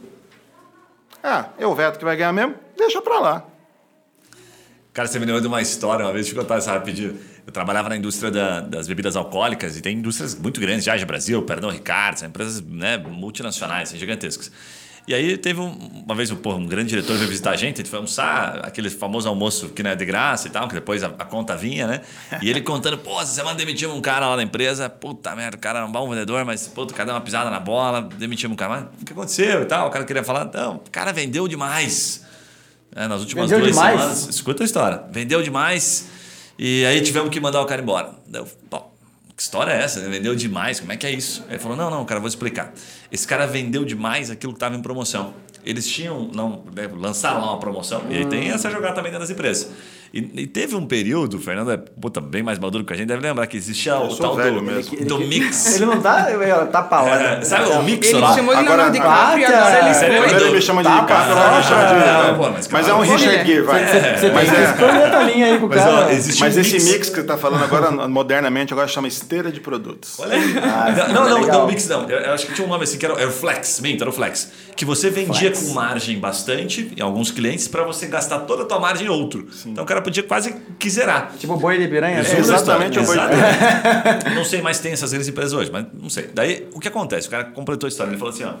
Ah, 1.22 1.50
é 1.58 1.66
o 1.66 1.74
Veto 1.74 1.98
que 1.98 2.04
vai 2.04 2.16
ganhar 2.16 2.32
mesmo? 2.32 2.54
Deixa 2.76 3.02
pra 3.02 3.18
lá. 3.20 3.44
Cara, 4.92 5.06
você 5.06 5.18
me 5.18 5.26
lembrou 5.26 5.40
de 5.40 5.46
uma 5.46 5.60
história, 5.60 6.04
uma 6.04 6.12
vez, 6.12 6.26
deixa 6.26 6.38
eu 6.38 6.42
contar 6.42 6.56
essa 6.56 6.72
rapidinho. 6.72 7.18
Eu 7.46 7.52
trabalhava 7.52 7.88
na 7.88 7.96
indústria 7.96 8.30
da- 8.30 8.60
das 8.60 8.88
bebidas 8.88 9.16
alcoólicas 9.16 9.76
e 9.76 9.80
tem 9.82 9.96
indústrias 9.98 10.34
muito 10.34 10.60
grandes, 10.60 10.84
já 10.84 10.96
de 10.96 11.04
Brasil, 11.04 11.40
Perdão 11.42 11.70
Ricardo, 11.70 12.18
são 12.18 12.28
empresas 12.28 12.60
né, 12.62 12.96
multinacionais, 12.96 13.90
assim, 13.90 13.98
gigantescas. 13.98 14.50
E 15.08 15.14
aí 15.14 15.38
teve 15.38 15.58
um- 15.58 16.02
uma 16.04 16.14
vez 16.14 16.30
porra, 16.32 16.56
um 16.58 16.66
grande 16.66 16.90
diretor 16.90 17.16
veio 17.16 17.28
visitar 17.30 17.52
a 17.52 17.56
gente, 17.56 17.76
a 17.76 17.78
gente 17.78 17.88
foi 17.88 17.96
almoçar, 17.96 18.60
aquele 18.62 18.90
famoso 18.90 19.26
almoço 19.26 19.70
que 19.70 19.82
não 19.82 19.90
é 19.90 19.96
de 19.96 20.04
graça 20.04 20.48
e 20.48 20.50
tal, 20.50 20.68
que 20.68 20.74
depois 20.74 21.02
a, 21.02 21.06
a 21.06 21.24
conta 21.24 21.56
vinha, 21.56 21.86
né? 21.86 22.00
E 22.42 22.50
ele 22.50 22.60
contando, 22.60 22.98
pô, 22.98 23.18
essa 23.20 23.32
semana 23.32 23.54
demitimos 23.56 23.96
um 23.96 24.02
cara 24.02 24.28
lá 24.28 24.36
na 24.36 24.42
empresa, 24.42 24.88
puta 24.90 25.34
merda, 25.34 25.56
o 25.56 25.60
cara 25.60 25.78
era 25.78 25.88
um 25.88 25.90
bom 25.90 26.06
vendedor, 26.10 26.44
mas 26.44 26.68
puta, 26.68 26.92
o 26.92 26.96
cara 26.96 27.06
deu 27.06 27.14
uma 27.14 27.22
pisada 27.22 27.48
na 27.48 27.58
bola, 27.58 28.02
demitimos 28.18 28.52
um 28.52 28.56
cara, 28.56 28.70
mas 28.92 29.00
o 29.00 29.04
que 29.06 29.12
aconteceu 29.14 29.62
e 29.62 29.64
tal? 29.64 29.88
O 29.88 29.90
cara 29.90 30.04
queria 30.04 30.22
falar, 30.22 30.50
não, 30.52 30.76
o 30.76 30.90
cara 30.92 31.10
vendeu 31.10 31.48
demais. 31.48 32.26
É, 32.94 33.06
nas 33.08 33.20
últimas 33.20 33.48
Vendeu 33.50 33.64
duas 33.64 33.72
demais? 33.76 33.98
semanas. 34.00 34.28
Escuta 34.28 34.62
a 34.62 34.66
história. 34.66 35.02
Vendeu 35.10 35.42
demais 35.42 36.08
e 36.58 36.84
aí 36.84 37.00
tivemos 37.00 37.30
que 37.30 37.38
mandar 37.40 37.60
o 37.62 37.66
cara 37.66 37.80
embora. 37.80 38.10
Daí 38.26 38.42
Eu, 38.42 38.48
pô, 38.68 38.82
que 39.38 39.44
história 39.44 39.70
é 39.70 39.80
essa? 39.80 40.00
Vendeu 40.00 40.34
demais? 40.34 40.80
Como 40.80 40.90
é 40.90 40.96
que 40.96 41.06
é 41.06 41.12
isso? 41.12 41.44
Ele 41.48 41.60
falou: 41.60 41.76
não, 41.76 41.88
não, 41.88 42.04
cara, 42.04 42.18
vou 42.18 42.28
explicar. 42.28 42.74
Esse 43.10 43.24
cara 43.24 43.46
vendeu 43.46 43.84
demais 43.84 44.32
aquilo 44.32 44.52
que 44.52 44.56
estava 44.56 44.74
em 44.74 44.82
promoção. 44.82 45.32
Eles 45.64 45.86
tinham, 45.86 46.30
não, 46.34 46.62
né, 46.74 46.88
lançaram 46.96 47.40
lá 47.40 47.50
uma 47.52 47.60
promoção, 47.60 48.02
e 48.10 48.16
aí 48.16 48.26
tem 48.26 48.48
essa 48.50 48.70
jogada 48.70 48.94
também 48.94 49.10
dentro 49.10 49.20
das 49.26 49.30
empresas. 49.30 49.68
E, 50.12 50.20
e 50.42 50.46
teve 50.46 50.74
um 50.74 50.86
período, 50.86 51.36
o 51.36 51.38
Fernando 51.40 51.70
é 51.70 51.76
puta, 51.76 52.18
bem 52.18 52.42
mais 52.42 52.58
maduro 52.58 52.82
que 52.82 52.92
a 52.94 52.96
gente, 52.96 53.08
deve 53.08 53.20
lembrar 53.20 53.46
que 53.46 53.58
existia 53.58 53.94
o 53.98 54.16
tal 54.16 54.36
do, 54.36 54.62
mesmo. 54.62 54.96
do 55.04 55.18
mix. 55.18 55.76
Ele 55.76 55.84
não 55.84 56.00
tá. 56.00 56.26
Tá 56.72 56.82
pau, 56.82 57.06
É, 57.06 57.36
né? 57.36 57.42
sabe 57.42 57.68
o 57.70 57.82
mix 57.82 58.08
Ele 58.08 58.18
lá? 58.18 58.34
chamou 58.34 58.54
de 58.54 58.60
Agora- 58.60 58.90
Leonardo 58.90 58.92
DiCaprio 58.92 59.38
e 59.38 59.42
Bata, 59.42 59.58
agora 59.58 59.84
ele 59.84 59.94
foi. 59.94 60.28
Quando 60.30 60.42
ele 60.42 60.54
me 60.54 60.62
chama 60.62 60.82
de 60.82 60.88
Tá 60.88 61.00
Ricardo, 61.00 61.32
agora 61.32 61.56
me 61.58 61.62
chama 61.62 61.84
de. 61.84 62.08
Ah, 62.08 62.34
pô, 62.38 62.72
mas 62.72 62.88
é 62.88 62.94
um 62.94 63.00
Richard 63.00 63.46
Gere, 63.46 63.62
vai. 63.62 63.84
Você 63.86 64.30
mas 64.32 64.48
tem 64.48 64.54
que 64.54 64.62
é, 64.62 64.64
escolher 64.70 65.24
linha 65.34 65.46
aí 65.46 65.58
pro 65.58 65.68
cara. 65.68 66.06
mas 66.40 66.56
esse 66.56 66.74
mix. 66.90 67.08
que 67.10 67.14
você 67.14 67.20
está 67.20 67.36
falando 67.36 67.64
agora, 67.64 68.08
modernamente, 68.08 68.72
agora 68.72 68.88
chama 68.88 69.08
esteira 69.08 69.52
de 69.52 69.60
produtos. 69.60 70.18
Olha 70.20 70.36
aí. 70.36 70.54
Ah, 70.62 71.08
não, 71.12 71.28
não, 71.28 71.46
não, 71.46 71.66
mix 71.66 71.86
não. 71.86 72.08
Eu, 72.08 72.32
acho 72.32 72.46
que 72.46 72.54
tinha 72.54 72.66
um 72.66 72.70
nome 72.70 72.84
assim 72.84 72.96
que 72.96 73.04
era, 73.04 73.14
era 73.14 73.28
o 73.28 73.32
Flex, 73.32 73.80
minto, 73.80 74.02
era 74.02 74.10
o 74.10 74.12
Flex. 74.12 74.50
Que 74.74 74.84
você 74.84 75.10
vendia 75.10 75.47
com 75.50 75.72
margem 75.72 76.18
bastante 76.18 76.92
em 76.96 77.00
alguns 77.00 77.30
clientes 77.30 77.68
para 77.68 77.84
você 77.84 78.06
gastar 78.06 78.40
toda 78.40 78.62
a 78.62 78.66
tua 78.66 78.78
margem 78.78 79.06
em 79.06 79.10
outro. 79.10 79.48
Então 79.66 79.84
o 79.84 79.86
cara 79.86 80.00
podia 80.00 80.22
quase 80.22 80.54
que 80.78 80.88
zerar. 80.90 81.32
Tipo 81.38 81.56
boi 81.56 81.78
de 81.78 81.88
piranha. 81.88 82.20
Isso 82.20 82.34
é 82.34 82.38
exatamente 82.38 82.98
o 82.98 83.04
boi 83.04 83.16
de 83.16 83.24
Exatamente. 83.24 84.34
Não 84.34 84.44
sei 84.44 84.62
mais 84.62 84.78
tem 84.80 84.92
essas 84.92 85.10
grandes 85.10 85.28
empresas 85.28 85.52
hoje, 85.52 85.70
mas 85.70 85.86
não 85.92 86.10
sei. 86.10 86.30
Daí, 86.34 86.68
o 86.72 86.80
que 86.80 86.88
acontece? 86.88 87.28
O 87.28 87.30
cara 87.30 87.44
completou 87.44 87.86
a 87.86 87.88
história. 87.88 88.10
Ele 88.10 88.18
falou 88.18 88.32
assim, 88.32 88.44
ó. 88.44 88.54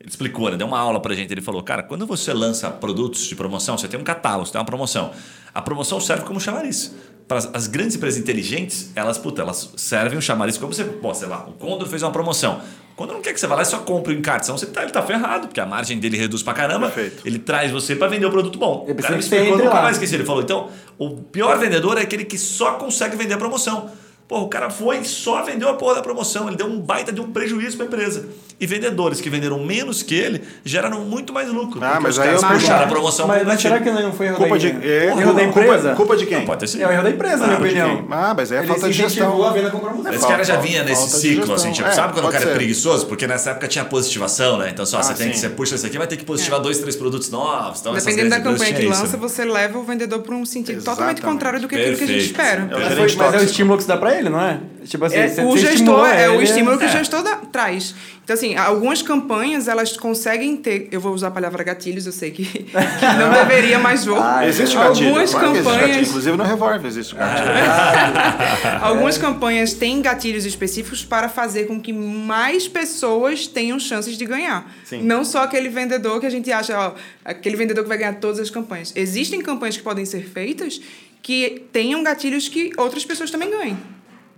Ele 0.00 0.10
explicou, 0.10 0.50
né? 0.50 0.56
deu 0.56 0.66
uma 0.66 0.78
aula 0.78 1.00
pra 1.00 1.14
gente. 1.14 1.32
Ele 1.32 1.40
falou, 1.40 1.62
cara, 1.62 1.82
quando 1.82 2.06
você 2.06 2.32
lança 2.32 2.70
produtos 2.70 3.24
de 3.24 3.34
promoção, 3.34 3.78
você 3.78 3.88
tem 3.88 3.98
um 3.98 4.04
catálogo, 4.04 4.44
você 4.44 4.52
tem 4.52 4.58
uma 4.60 4.66
promoção. 4.66 5.12
A 5.54 5.62
promoção 5.62 5.98
serve 5.98 6.24
como 6.24 6.38
chamariz. 6.40 6.94
Para 7.26 7.38
as- 7.54 7.66
grandes 7.66 7.96
empresas 7.96 8.20
inteligentes, 8.20 8.90
elas, 8.94 9.16
puta, 9.16 9.40
elas 9.40 9.70
servem 9.76 10.18
o 10.18 10.22
chamariz 10.22 10.58
como 10.58 10.72
você, 10.74 10.84
pô, 10.84 11.14
sei 11.14 11.26
lá, 11.26 11.46
o 11.48 11.52
Condor 11.52 11.88
fez 11.88 12.02
uma 12.02 12.10
promoção. 12.12 12.60
Quando 12.94 13.12
não 13.12 13.20
quer 13.22 13.32
que 13.32 13.40
você 13.40 13.46
vá 13.46 13.56
lá 13.56 13.62
e 13.62 13.64
só 13.64 13.78
compre 13.78 14.14
o 14.14 14.16
encarte, 14.18 14.46
senão 14.46 14.56
você 14.58 14.66
tá, 14.66 14.82
ele 14.82 14.92
tá 14.92 15.02
ferrado, 15.02 15.48
porque 15.48 15.58
a 15.60 15.66
margem 15.66 15.98
dele 15.98 16.16
reduz 16.16 16.42
pra 16.44 16.52
caramba. 16.54 16.88
Perfeito. 16.90 17.26
Ele 17.26 17.38
traz 17.40 17.72
você 17.72 17.96
para 17.96 18.06
vender 18.08 18.26
o 18.26 18.30
produto 18.30 18.56
bom. 18.58 18.84
Ele 18.86 18.92
O 18.98 19.02
cara 19.02 19.14
me 19.14 19.20
explicou, 19.20 19.56
nunca 19.58 19.70
lá. 19.74 19.82
mais 19.82 19.96
esqueci. 19.96 20.14
Ele 20.14 20.24
falou, 20.24 20.42
então, 20.42 20.68
o 20.98 21.10
pior 21.16 21.58
vendedor 21.58 21.98
é 21.98 22.02
aquele 22.02 22.24
que 22.24 22.38
só 22.38 22.72
consegue 22.74 23.16
vender 23.16 23.34
a 23.34 23.38
promoção. 23.38 23.90
Pô, 24.34 24.40
o 24.40 24.48
cara 24.48 24.68
foi 24.68 24.98
e 24.98 25.04
só 25.04 25.42
vendeu 25.42 25.68
a 25.68 25.74
porra 25.74 25.94
da 25.94 26.02
promoção. 26.02 26.48
Ele 26.48 26.56
deu 26.56 26.66
um 26.66 26.80
baita 26.80 27.12
de 27.12 27.20
um 27.20 27.30
prejuízo 27.30 27.76
para 27.76 27.86
a 27.86 27.86
empresa. 27.86 28.26
E 28.58 28.66
vendedores 28.66 29.20
que 29.20 29.30
venderam 29.30 29.62
menos 29.64 30.02
que 30.02 30.12
ele 30.14 30.42
geraram 30.64 31.02
muito 31.02 31.32
mais 31.32 31.48
lucro. 31.48 31.78
Ah, 31.84 32.00
mas 32.00 32.14
os 32.14 32.18
aí 32.18 32.26
caras 32.26 32.42
eu 32.42 32.48
puxaram 32.48 32.60
pergunto- 32.66 32.82
a 32.82 32.86
promoção 32.88 33.28
Mas, 33.28 33.46
mas 33.46 33.60
será 33.62 33.78
que 33.78 33.90
não 33.92 34.12
foi 34.12 34.26
erro 34.26 34.36
Culpa 34.36 34.54
da 34.54 34.58
de, 34.58 34.68
é, 34.88 35.06
erro 35.06 35.34
da 35.34 35.42
empresa? 35.44 35.76
Culpa, 35.90 35.94
culpa 35.96 36.16
de 36.16 36.26
quem? 36.26 36.44
Pode 36.44 36.60
ter 36.60 36.66
sido. 36.66 36.82
É 36.82 36.86
o 36.88 36.90
erro 36.90 37.02
da 37.04 37.10
empresa, 37.10 37.36
na 37.38 37.46
minha 37.46 37.58
opinião. 37.60 37.96
quem? 37.96 38.06
Ah, 38.10 38.34
mas 38.36 38.50
aí 38.50 38.58
é 38.58 38.60
Ele 38.62 38.68
falta 38.68 38.86
de 38.88 38.92
gestão. 38.92 39.44
a 39.44 39.52
venda 39.52 39.70
com 39.70 39.78
promoção. 39.78 40.12
Esse 40.12 40.26
cara 40.26 40.42
já 40.44 40.56
vinha 40.56 40.82
nesse 40.82 41.10
ciclo, 41.20 41.54
assim, 41.54 41.70
tipo, 41.70 41.88
É, 41.88 41.92
sabe 41.92 42.12
quando 42.12 42.26
o 42.26 42.30
cara 42.32 42.42
é 42.42 42.46
ser. 42.48 42.54
preguiçoso? 42.54 43.06
Porque 43.06 43.26
nessa 43.28 43.50
época 43.50 43.68
tinha 43.68 43.84
positivação, 43.84 44.58
né? 44.58 44.70
Então, 44.70 44.84
só, 44.84 44.98
Ah, 44.98 45.02
você 45.04 45.14
tem 45.14 45.30
que, 45.30 45.38
você 45.38 45.48
puxa 45.48 45.76
esse 45.76 45.86
aqui, 45.86 45.96
vai 45.98 46.06
ter 46.08 46.16
que 46.16 46.24
positivar 46.24 46.58
dois, 46.60 46.78
três 46.78 46.96
produtos 46.96 47.30
novos. 47.30 47.80
Então, 47.80 47.92
Dependendo 47.94 48.30
da 48.30 48.40
campanha 48.40 48.72
que 48.72 48.80
isso, 48.82 48.88
lança, 48.90 49.16
né? 49.16 49.18
você 49.20 49.44
leva 49.44 49.78
o 49.78 49.84
vendedor 49.84 50.20
para 50.20 50.34
um 50.34 50.44
sentido 50.44 50.82
totalmente 50.82 51.22
contrário 51.22 51.60
do 51.60 51.68
que 51.68 51.76
aquilo 51.76 51.96
que 51.96 52.04
a 52.04 52.06
gente 52.08 52.24
espera. 52.26 52.68
É 52.70 52.76
o 52.76 52.80
Mas, 52.80 52.94
foi- 53.12 53.16
mas 53.16 53.34
é 53.34 53.38
o 53.38 53.44
estímulo 53.44 53.76
que 53.76 53.82
você 53.84 53.88
dá 53.88 53.96
pra 53.96 54.14
ele, 54.16 54.23
não 54.30 54.40
é? 54.40 54.60
Tipo 54.84 55.04
assim, 55.06 55.16
É, 55.16 55.28
você, 55.28 55.40
o 55.42 55.48
você 55.50 55.58
gestor 55.66 56.06
é 56.08 56.28
o 56.28 56.34
ele- 56.34 56.44
estímulo 56.44 56.76
que 56.78 56.84
É. 56.84 56.88
o 56.88 56.90
gestor 56.90 57.22
dá- 57.22 57.36
traz. 57.36 57.94
Então, 58.22 58.32
assim, 58.34 58.56
algumas 58.56 59.02
campanhas 59.02 59.68
elas 59.68 59.96
conseguem 59.96 60.56
ter. 60.56 60.88
Eu 60.90 60.98
vou 61.00 61.12
usar 61.12 61.28
a 61.28 61.30
palavra 61.30 61.62
gatilhos, 61.62 62.06
eu 62.06 62.12
sei 62.12 62.30
que, 62.30 62.44
que 62.46 62.72
não 63.18 63.30
deveria, 63.46 63.78
mas 63.78 64.04
vou. 64.04 64.18
Ah, 64.20 64.46
Existe 64.46 64.74
gatilho. 64.76 65.08
Algumas 65.08 65.30
claro 65.30 65.46
existe 65.50 65.64
gatilho. 65.64 65.80
campanhas. 65.82 66.08
Inclusive 66.08 66.36
no 66.36 66.44
revólver 66.44 66.86
existe 66.88 67.14
gatilho. 67.14 67.48
Algumas 68.80 69.18
campanhas 69.18 69.74
têm 69.74 70.00
gatilhos 70.00 70.44
específicos 70.44 71.04
para 71.04 71.28
fazer 71.28 71.64
com 71.66 71.80
que 71.80 71.92
mais 71.92 72.66
pessoas 72.68 73.46
tenham 73.46 73.78
chances 73.78 74.16
de 74.16 74.24
ganhar. 74.24 74.70
Sim. 74.84 75.02
Não 75.02 75.24
só 75.24 75.42
aquele 75.44 75.68
vendedor 75.68 76.20
que 76.20 76.26
a 76.26 76.30
gente 76.30 76.50
acha, 76.52 76.78
ó, 76.78 76.92
aquele 77.24 77.56
vendedor 77.56 77.82
que 77.82 77.88
vai 77.88 77.98
ganhar 77.98 78.14
todas 78.14 78.38
as 78.40 78.50
campanhas. 78.50 78.92
Existem 78.96 79.40
campanhas 79.40 79.76
que 79.76 79.82
podem 79.82 80.04
ser 80.04 80.24
feitas 80.28 80.80
que 81.22 81.62
tenham 81.72 82.02
gatilhos 82.02 82.48
que 82.48 82.70
outras 82.76 83.04
pessoas 83.04 83.30
também 83.30 83.50
ganhem. 83.50 83.78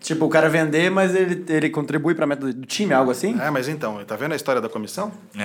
Tipo, 0.01 0.27
o 0.27 0.29
cara 0.29 0.49
vender, 0.49 0.91
mas 0.91 1.15
ele, 1.15 1.45
ele 1.49 1.71
contribui 1.71 2.15
pra 2.15 2.27
meta 2.27 2.53
do 2.53 2.67
time, 2.67 2.93
algo 2.93 3.11
assim? 3.11 3.37
É, 3.41 3.51
mas 3.51 3.69
então, 3.69 4.05
tá 4.05 4.15
vendo 4.15 4.33
a 4.33 4.37
história 4.37 4.61
da 4.61 4.69
comissão? 4.69 5.11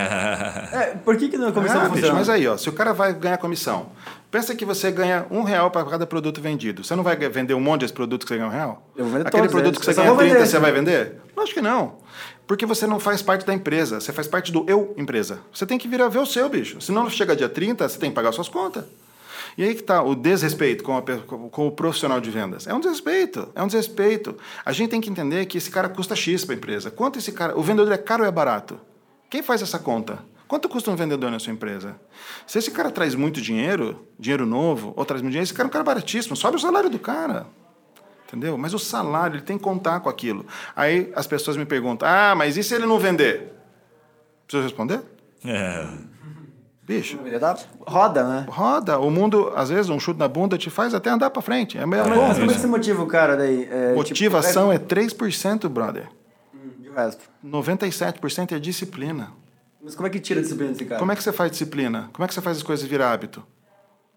É, 0.72 0.96
por 1.04 1.18
que 1.18 1.28
que 1.30 1.38
na 1.38 1.52
comissão 1.52 1.82
ah, 1.82 1.84
não 1.86 1.92
bicho, 1.92 2.14
mas 2.14 2.30
aí, 2.30 2.48
ó, 2.48 2.56
se 2.58 2.70
o 2.70 2.74
cara 2.74 2.94
vai 2.94 3.14
ganhar 3.14 3.38
comissão, 3.38 3.88
pensa 4.30 4.56
que 4.56 4.64
você 4.64 4.92
ganha 4.92 5.26
um 5.30 5.44
real 5.44 5.70
para 5.70 5.84
cada 5.86 6.06
produto 6.06 6.40
vendido. 6.42 6.84
Você 6.84 6.96
não 6.96 7.04
vai 7.04 7.16
vender 7.16 7.54
um 7.54 7.60
monte 7.60 7.82
desse 7.82 7.94
produto 7.94 8.24
que 8.24 8.30
você 8.30 8.38
ganha 8.38 8.48
um 8.48 8.52
real? 8.52 8.88
Eu 8.96 9.06
vou 9.06 9.14
vender 9.14 9.28
Aquele 9.28 9.44
todos 9.44 9.52
produto 9.52 9.76
eles. 9.76 9.80
que 9.80 9.86
você 9.86 9.92
Eu 9.92 9.96
ganha 9.96 10.10
vou 10.10 10.18
vender 10.18 10.30
30, 10.32 10.44
esse. 10.44 10.52
você 10.52 10.60
vai 10.60 10.72
vender? 10.72 11.16
Lógico 11.36 11.60
que 11.60 11.62
não. 11.62 11.96
Porque 12.48 12.66
você 12.66 12.86
não 12.88 13.00
faz 13.00 13.22
parte 13.22 13.46
da 13.46 13.54
empresa, 13.54 14.00
você 14.00 14.12
faz 14.12 14.28
parte 14.28 14.52
do 14.52 14.66
eu 14.68 14.94
empresa. 14.98 15.40
Você 15.54 15.66
tem 15.66 15.78
que 15.78 15.88
vir 15.88 16.02
a 16.02 16.08
ver 16.08 16.20
o 16.20 16.26
seu, 16.26 16.48
bicho. 16.50 16.80
Senão 16.82 17.10
chega 17.10 17.36
dia 17.36 17.50
30, 17.50 17.88
você 17.88 17.98
tem 17.98 18.10
que 18.10 18.16
pagar 18.16 18.32
suas 18.32 18.50
contas. 18.50 18.84
E 19.58 19.64
aí 19.64 19.74
que 19.74 19.82
está 19.82 20.02
o 20.02 20.16
desrespeito 20.16 20.84
com, 20.84 20.98
a, 20.98 21.02
com, 21.02 21.68
o 21.68 21.72
profissional 21.72 22.20
de 22.20 22.30
vendas. 22.30 22.68
É 22.68 22.74
um 22.74 22.80
desrespeito, 22.80 23.50
é 23.54 23.62
um 23.62 23.68
desrespeito. 23.68 24.38
A 24.66 24.72
gente 24.72 24.90
tem 24.90 25.02
que 25.02 25.10
entender 25.10 25.46
que 25.46 25.58
esse 25.58 25.70
cara 25.70 25.90
custa 25.90 26.16
X 26.16 26.46
para 26.46 26.56
a 26.56 26.58
empresa. 26.58 26.92
Quanto 26.92 27.20
esse 27.20 27.32
cara. 27.32 27.58
O 27.58 27.62
vendedor 27.62 27.92
é 27.92 27.98
caro 27.98 28.24
ou 28.24 28.30
é 28.30 28.32
barato? 28.32 28.80
Quem 29.30 29.42
faz 29.42 29.62
essa 29.62 29.80
conta? 29.80 30.20
Quanto 30.48 30.68
custa 30.68 30.92
um 30.92 30.96
vendedor 30.96 31.32
na 31.32 31.40
sua 31.40 31.54
empresa? 31.54 31.96
Se 32.46 32.60
esse 32.60 32.72
cara 32.72 32.92
traz 32.92 33.16
muito 33.16 33.42
dinheiro, 33.42 34.06
dinheiro 34.20 34.46
novo, 34.46 34.94
ou 34.98 35.06
traz 35.06 35.22
muito 35.22 35.32
dinheiro, 35.32 35.46
esse 35.46 35.54
cara 35.54 35.68
é 35.68 35.70
um 35.70 35.72
cara 35.72 35.84
baratíssimo. 35.84 36.36
Sobe 36.36 36.58
o 36.58 36.60
salário 36.60 36.90
do 36.90 37.00
cara. 37.00 37.48
Entendeu? 38.28 38.58
Mas 38.58 38.74
o 38.74 38.80
salário, 38.80 39.36
ele 39.36 39.44
tem 39.44 39.58
que 39.58 39.64
contar 39.64 40.00
com 40.00 40.10
aquilo. 40.10 40.46
Aí 40.76 41.12
as 41.16 41.28
pessoas 41.28 41.56
me 41.58 41.66
perguntam: 41.66 42.08
ah, 42.08 42.34
mas 42.36 42.58
e 42.58 42.64
se 42.64 42.74
ele 42.76 42.86
não 42.86 43.00
vender? 43.00 43.54
Preciso 44.46 44.64
responder? 44.64 45.02
É. 45.46 45.88
Bicho. 46.84 47.20
Roda, 47.88 48.24
né? 48.24 48.46
Roda. 48.50 49.00
O 49.00 49.12
mundo, 49.12 49.52
às 49.56 49.70
vezes, 49.70 49.90
um 49.90 50.00
chute 50.00 50.20
na 50.20 50.28
bunda 50.28 50.58
te 50.58 50.70
faz 50.70 50.94
até 50.94 51.10
andar 51.10 51.30
para 51.30 51.42
frente. 51.42 51.78
É 51.78 51.86
meio 51.86 52.08
mas, 52.08 52.18
mas 52.18 52.38
como 52.40 52.52
é 52.52 52.54
que 52.54 52.60
você 52.60 52.68
motiva 52.68 53.04
o 53.04 53.08
cara 53.08 53.38
daí? 53.38 53.68
É, 53.72 53.94
Motivação 53.94 54.72
tipo, 54.72 54.96
é... 54.96 55.00
é 55.00 55.08
3%, 55.08 55.70
brother. 55.70 56.10
Hum, 56.54 56.72
e 56.82 56.90
o 56.90 56.94
resto? 56.94 57.24
97% 57.46 58.54
é 58.54 58.60
disciplina. 58.60 59.32
Mas 59.84 59.96
como 59.96 60.08
é 60.08 60.10
que 60.10 60.20
tira 60.20 60.40
a 60.40 60.44
disciplina 60.44 60.72
desse 60.72 60.86
cara? 60.86 61.00
Como 61.00 61.12
é 61.12 61.16
que 61.16 61.24
você 61.24 61.32
faz 61.32 61.52
disciplina? 61.52 62.10
Como 62.14 62.24
é 62.24 62.28
que 62.28 62.34
você 62.34 62.42
faz 62.42 62.58
as 62.58 62.64
coisas 62.64 62.86
virar 62.88 63.12
hábito? 63.12 63.44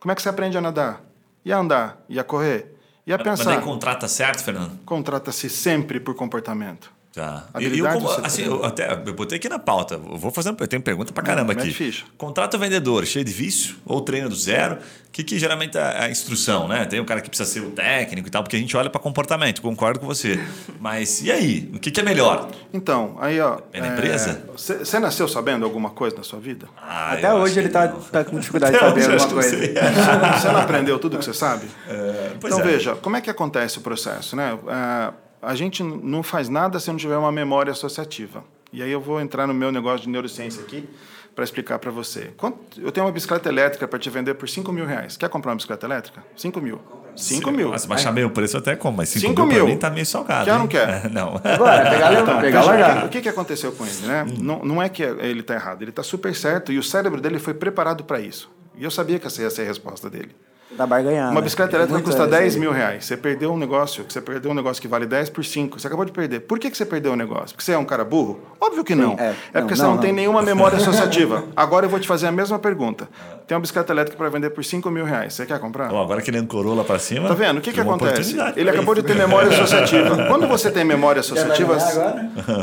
Como 0.01 0.13
é 0.13 0.15
que 0.15 0.23
você 0.23 0.29
aprende 0.29 0.59
a 0.59 0.61
nadar? 0.61 1.03
E 1.45 1.53
a 1.53 1.59
andar? 1.59 2.03
E 2.09 2.19
a 2.19 2.25
correr? 2.25 2.75
E 3.07 3.13
a 3.13 3.19
pensar. 3.19 3.45
Mas 3.45 3.57
nem 3.57 3.61
contrata 3.61 4.09
certo, 4.09 4.43
Fernando? 4.43 4.79
Contrata-se 4.85 5.49
sempre 5.49 6.01
por 6.01 6.15
comportamento. 6.15 6.91
Tá. 7.15 7.45
E, 7.61 7.79
eu, 7.79 7.89
como, 7.93 8.09
assim, 8.09 8.43
eu 8.43 8.65
até 8.65 8.93
eu 8.93 9.15
botei 9.15 9.39
aqui 9.39 9.49
na 9.49 9.59
pauta. 9.59 9.95
Eu 9.95 10.19
vou 10.19 10.33
fazendo, 10.33 10.61
eu 10.61 10.67
tenho 10.67 10.83
pergunta 10.83 11.13
pra 11.13 11.23
caramba 11.23 11.55
Não, 11.55 11.63
aqui. 11.63 11.73
Ficha. 11.73 12.05
Contrata 12.19 12.57
o 12.57 12.61
vendedor 12.61 13.07
cheio 13.07 13.25
de 13.25 13.33
vício 13.33 13.77
ou 13.87 14.01
treino 14.01 14.29
do 14.29 14.35
zero? 14.35 14.79
O 15.07 15.11
que, 15.13 15.23
que 15.23 15.39
geralmente 15.39 15.79
é 15.79 16.07
a 16.07 16.11
instrução, 16.11 16.67
né? 16.67 16.85
Tem 16.87 16.99
um 16.99 17.05
cara 17.05 17.21
que 17.21 17.29
precisa 17.29 17.49
ser 17.49 17.61
o 17.61 17.71
técnico 17.71 18.27
e 18.27 18.31
tal, 18.33 18.43
porque 18.43 18.57
a 18.57 18.59
gente 18.59 18.77
olha 18.77 18.91
para 18.91 19.01
comportamento, 19.01 19.63
concordo 19.63 20.01
com 20.01 20.07
você. 20.07 20.41
Mas 20.81 21.23
e 21.23 21.31
aí? 21.31 21.71
O 21.73 21.79
que, 21.79 21.93
que 21.93 22.01
é 22.01 22.03
melhor? 22.03 22.51
Então, 22.73 23.17
aí, 23.21 23.39
ó. 23.39 23.59
É 23.73 23.81
na 23.81 23.89
empresa? 23.89 24.45
Você 24.57 24.97
é, 24.97 24.99
nasceu 24.99 25.29
sabendo 25.29 25.65
alguma 25.65 25.91
coisa 25.91 26.17
na 26.17 26.25
sua 26.25 26.41
vida? 26.41 26.67
Ah, 26.77 27.13
Até 27.13 27.33
hoje 27.33 27.61
ele 27.61 27.69
tá, 27.69 27.87
tá, 27.87 28.25
com 28.25 28.41
dificuldade 28.41 28.73
de 28.73 28.81
saber 28.81 29.05
alguma 29.05 29.29
coisa. 29.29 29.57
Você 29.57 30.49
não 30.49 30.61
aprendeu 30.61 30.99
tudo 30.99 31.17
que 31.17 31.25
você 31.25 31.33
sabe? 31.33 31.69
É, 31.89 32.33
então, 32.35 32.59
é. 32.59 32.63
veja, 32.65 32.97
como 32.97 33.17
é 33.17 33.21
que 33.21 33.31
acontece 33.31 33.79
o 33.79 33.83
processo, 33.83 34.35
né? 34.35 34.55
Uh, 34.55 35.24
a 35.47 35.55
gente 35.55 35.83
não 35.83 36.23
faz 36.23 36.49
nada 36.49 36.79
se 36.79 36.91
não 36.91 36.97
tiver 36.97 37.17
uma 37.17 37.33
memória 37.33 37.71
associativa. 37.73 38.45
E 38.73 38.83
aí 38.83 38.91
eu 38.91 39.01
vou 39.01 39.21
entrar 39.21 39.47
no 39.47 39.55
meu 39.55 39.71
negócio 39.71 40.01
de 40.01 40.09
neurociência 40.09 40.63
aqui 40.63 40.89
para 41.35 41.45
explicar 41.45 41.79
para 41.79 41.91
você. 41.91 42.31
Eu 42.79 42.93
tenho 42.93 43.07
uma 43.07 43.13
bicicleta 43.13 43.49
elétrica 43.49 43.87
para 43.89 43.99
te 43.99 44.09
vender 44.09 44.35
por 44.35 44.49
5 44.49 44.73
mil 44.73 44.87
reais. 44.87 45.17
Quer 45.17 45.29
comprar 45.29 45.51
uma 45.51 45.57
bicicleta 45.57 45.87
elétrica? 45.87 46.25
5 46.37 46.61
mil. 46.61 46.81
5 47.17 47.51
mil. 47.51 47.71
Mas 47.71 47.87
baixar 47.87 48.13
meio 48.13 48.31
preço 48.31 48.57
até 48.57 48.75
como, 48.77 48.97
mas 48.99 49.09
5 49.09 49.47
mil, 49.47 49.47
mil. 49.47 49.67
mim 49.67 49.77
tá 49.77 49.91
meio 49.91 50.07
salgado. 50.07 50.45
Quer 50.45 50.53
ou 50.53 50.59
não 50.59 50.67
quer? 50.67 51.09
não. 51.11 51.41
Agora, 51.43 51.91
pegar, 51.91 52.13
então, 52.13 52.41
pegar 52.41 52.65
largar. 52.65 53.07
O 53.07 53.09
que, 53.09 53.21
que 53.21 53.29
aconteceu 53.29 53.73
com 53.73 53.85
ele? 53.85 53.97
Né? 54.07 54.27
Hum. 54.29 54.35
Não, 54.39 54.65
não 54.65 54.83
é 54.83 54.89
que 54.89 55.03
ele 55.03 55.41
está 55.41 55.55
errado, 55.55 55.83
ele 55.83 55.91
está 55.91 56.03
super 56.03 56.35
certo 56.35 56.73
e 56.73 56.79
o 56.79 56.83
cérebro 56.83 57.21
dele 57.21 57.39
foi 57.39 57.55
preparado 57.55 58.05
para 58.05 58.21
isso. 58.21 58.51
E 58.77 58.83
eu 58.83 58.91
sabia 58.91 59.19
que 59.19 59.27
essa 59.27 59.43
ia 59.43 59.51
ser 59.51 59.63
a 59.63 59.67
resposta 59.67 60.11
dele. 60.11 60.35
Da 60.77 60.87
barganhar. 60.87 61.31
Uma 61.31 61.41
bicicleta 61.41 61.77
elétrica 61.77 62.03
custa 62.03 62.27
10 62.27 62.57
mil 62.57 62.73
reais. 62.73 63.05
Você 63.05 63.17
perdeu 63.17 63.53
um 63.53 63.57
negócio, 63.57 64.05
você 64.09 64.21
perdeu 64.21 64.51
um 64.51 64.55
negócio 64.55 64.83
que 64.83 64.89
vale 64.89 65.07
10 65.07 65.31
por 65.31 65.45
5. 65.45 65.79
Você 65.79 65.87
acabou 65.87 66.05
de 66.05 66.11
perder. 66.11 66.41
Por 66.41 66.59
que, 66.59 66.71
que 66.71 66.77
você 66.77 66.85
perdeu 66.85 67.13
o 67.13 67.17
negócio? 67.17 67.49
Porque 67.55 67.63
você 67.63 67.73
é 67.73 67.79
um 67.79 67.85
cara 67.85 68.05
burro? 68.05 68.41
Óbvio 68.61 68.83
que 68.83 68.95
não. 68.95 69.17
Sim, 69.17 69.23
é, 69.23 69.35
é, 69.53 69.61
porque 69.61 69.61
não, 69.61 69.69
você 69.69 69.83
não, 69.83 69.95
não, 69.95 69.99
tem 69.99 70.13
nenhuma 70.13 70.43
memória 70.43 70.77
associativa. 70.77 71.45
Agora 71.55 71.87
eu 71.87 71.91
vou 71.91 72.01
te 72.01 72.09
fazer 72.09 72.27
a 72.27 72.33
mesma 72.33 72.59
pergunta. 72.59 73.09
Tem 73.47 73.55
uma 73.55 73.61
bicicleta 73.61 73.93
elétrica 73.93 74.19
para 74.19 74.29
vender 74.29 74.51
por 74.51 74.65
5 74.65 74.91
mil 74.91 75.05
reais. 75.05 75.35
Você 75.35 75.47
quer 75.47 75.61
comprar? 75.61 75.93
Oh, 75.93 75.99
agora 75.99 76.21
que 76.21 76.31
ele 76.31 76.45
Corolla 76.45 76.85
para 76.85 76.99
cima. 76.99 77.29
Tá 77.29 77.35
vendo? 77.35 77.59
O 77.59 77.61
que, 77.61 77.73
que 77.73 77.81
acontece? 77.81 78.37
Ele 78.57 78.71
acabou 78.71 78.95
de 78.95 79.03
ter 79.03 79.15
memória 79.15 79.51
associativa. 79.51 80.27
Quando 80.27 80.49
você 80.49 80.71
tem 80.71 80.85
memória 80.85 81.21
associativa. 81.21 81.75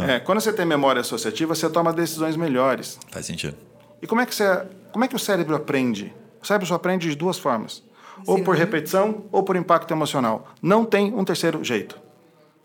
É, 0.08 0.20
quando 0.20 0.42
você 0.42 0.52
tem 0.52 0.66
memória 0.66 1.02
associativa, 1.02 1.54
você 1.54 1.70
toma 1.70 1.94
decisões 1.94 2.36
melhores. 2.36 2.98
Faz 3.10 3.26
sentido. 3.26 3.56
E 4.02 4.08
como 4.08 4.22
é 4.22 4.26
que, 4.26 4.34
você, 4.34 4.64
como 4.92 5.06
é 5.06 5.08
que 5.08 5.16
o 5.16 5.20
cérebro 5.20 5.56
aprende? 5.56 6.14
O 6.42 6.48
cérebro 6.48 6.68
só 6.68 6.76
aprende 6.76 7.10
de 7.10 7.16
duas 7.16 7.38
formas 7.38 7.84
ou 8.26 8.44
por 8.44 8.56
repetição, 8.56 9.26
ou 9.32 9.44
por 9.44 9.56
impacto 9.56 9.92
emocional. 9.92 10.48
Não 10.62 10.86
tem 10.86 11.14
um 11.14 11.24
terceiro 11.24 11.64
jeito. 11.64 12.00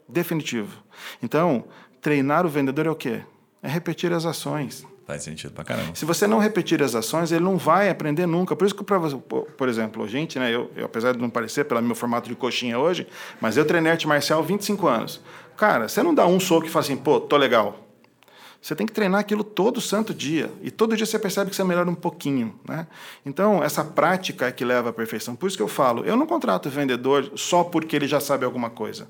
Definitivo. 0.08 0.82
Então, 1.22 1.64
treinar 2.00 2.46
o 2.46 2.48
vendedor 2.48 2.86
é 2.86 2.90
o 2.90 2.94
quê? 2.94 3.20
É 3.62 3.68
repetir 3.68 4.12
as 4.12 4.24
ações. 4.24 4.86
Faz 5.06 5.22
sentido 5.22 5.52
pra 5.52 5.62
caramba. 5.62 5.94
Se 5.94 6.04
você 6.04 6.26
não 6.26 6.38
repetir 6.38 6.82
as 6.82 6.94
ações, 6.94 7.30
ele 7.30 7.44
não 7.44 7.56
vai 7.56 7.88
aprender 7.88 8.26
nunca. 8.26 8.56
Por 8.56 8.66
isso 8.66 8.74
que, 8.74 8.82
pra, 8.82 8.98
por 8.98 9.68
exemplo, 9.68 10.02
a 10.02 10.08
gente, 10.08 10.36
né, 10.36 10.52
eu, 10.52 10.68
eu, 10.74 10.86
apesar 10.86 11.12
de 11.12 11.20
não 11.20 11.30
parecer 11.30 11.64
pelo 11.64 11.80
meu 11.80 11.94
formato 11.94 12.28
de 12.28 12.34
coxinha 12.34 12.76
hoje, 12.76 13.06
mas 13.40 13.56
eu 13.56 13.64
treinei 13.64 13.92
arte 13.92 14.08
marcial 14.08 14.40
há 14.40 14.42
25 14.42 14.86
anos. 14.88 15.20
Cara, 15.56 15.88
você 15.88 16.02
não 16.02 16.12
dá 16.12 16.26
um 16.26 16.40
soco 16.40 16.66
e 16.66 16.70
fala 16.70 16.84
assim, 16.84 16.96
pô, 16.96 17.20
tô 17.20 17.36
legal. 17.36 17.85
Você 18.66 18.74
tem 18.74 18.84
que 18.84 18.92
treinar 18.92 19.20
aquilo 19.20 19.44
todo 19.44 19.80
santo 19.80 20.12
dia. 20.12 20.50
E 20.60 20.72
todo 20.72 20.96
dia 20.96 21.06
você 21.06 21.20
percebe 21.20 21.50
que 21.50 21.54
você 21.54 21.62
melhora 21.62 21.88
um 21.88 21.94
pouquinho. 21.94 22.58
Né? 22.68 22.84
Então, 23.24 23.62
essa 23.62 23.84
prática 23.84 24.46
é 24.46 24.50
que 24.50 24.64
leva 24.64 24.90
à 24.90 24.92
perfeição. 24.92 25.36
Por 25.36 25.46
isso 25.46 25.56
que 25.56 25.62
eu 25.62 25.68
falo, 25.68 26.04
eu 26.04 26.16
não 26.16 26.26
contrato 26.26 26.68
vendedor 26.68 27.30
só 27.36 27.62
porque 27.62 27.94
ele 27.94 28.08
já 28.08 28.18
sabe 28.18 28.44
alguma 28.44 28.68
coisa. 28.68 29.08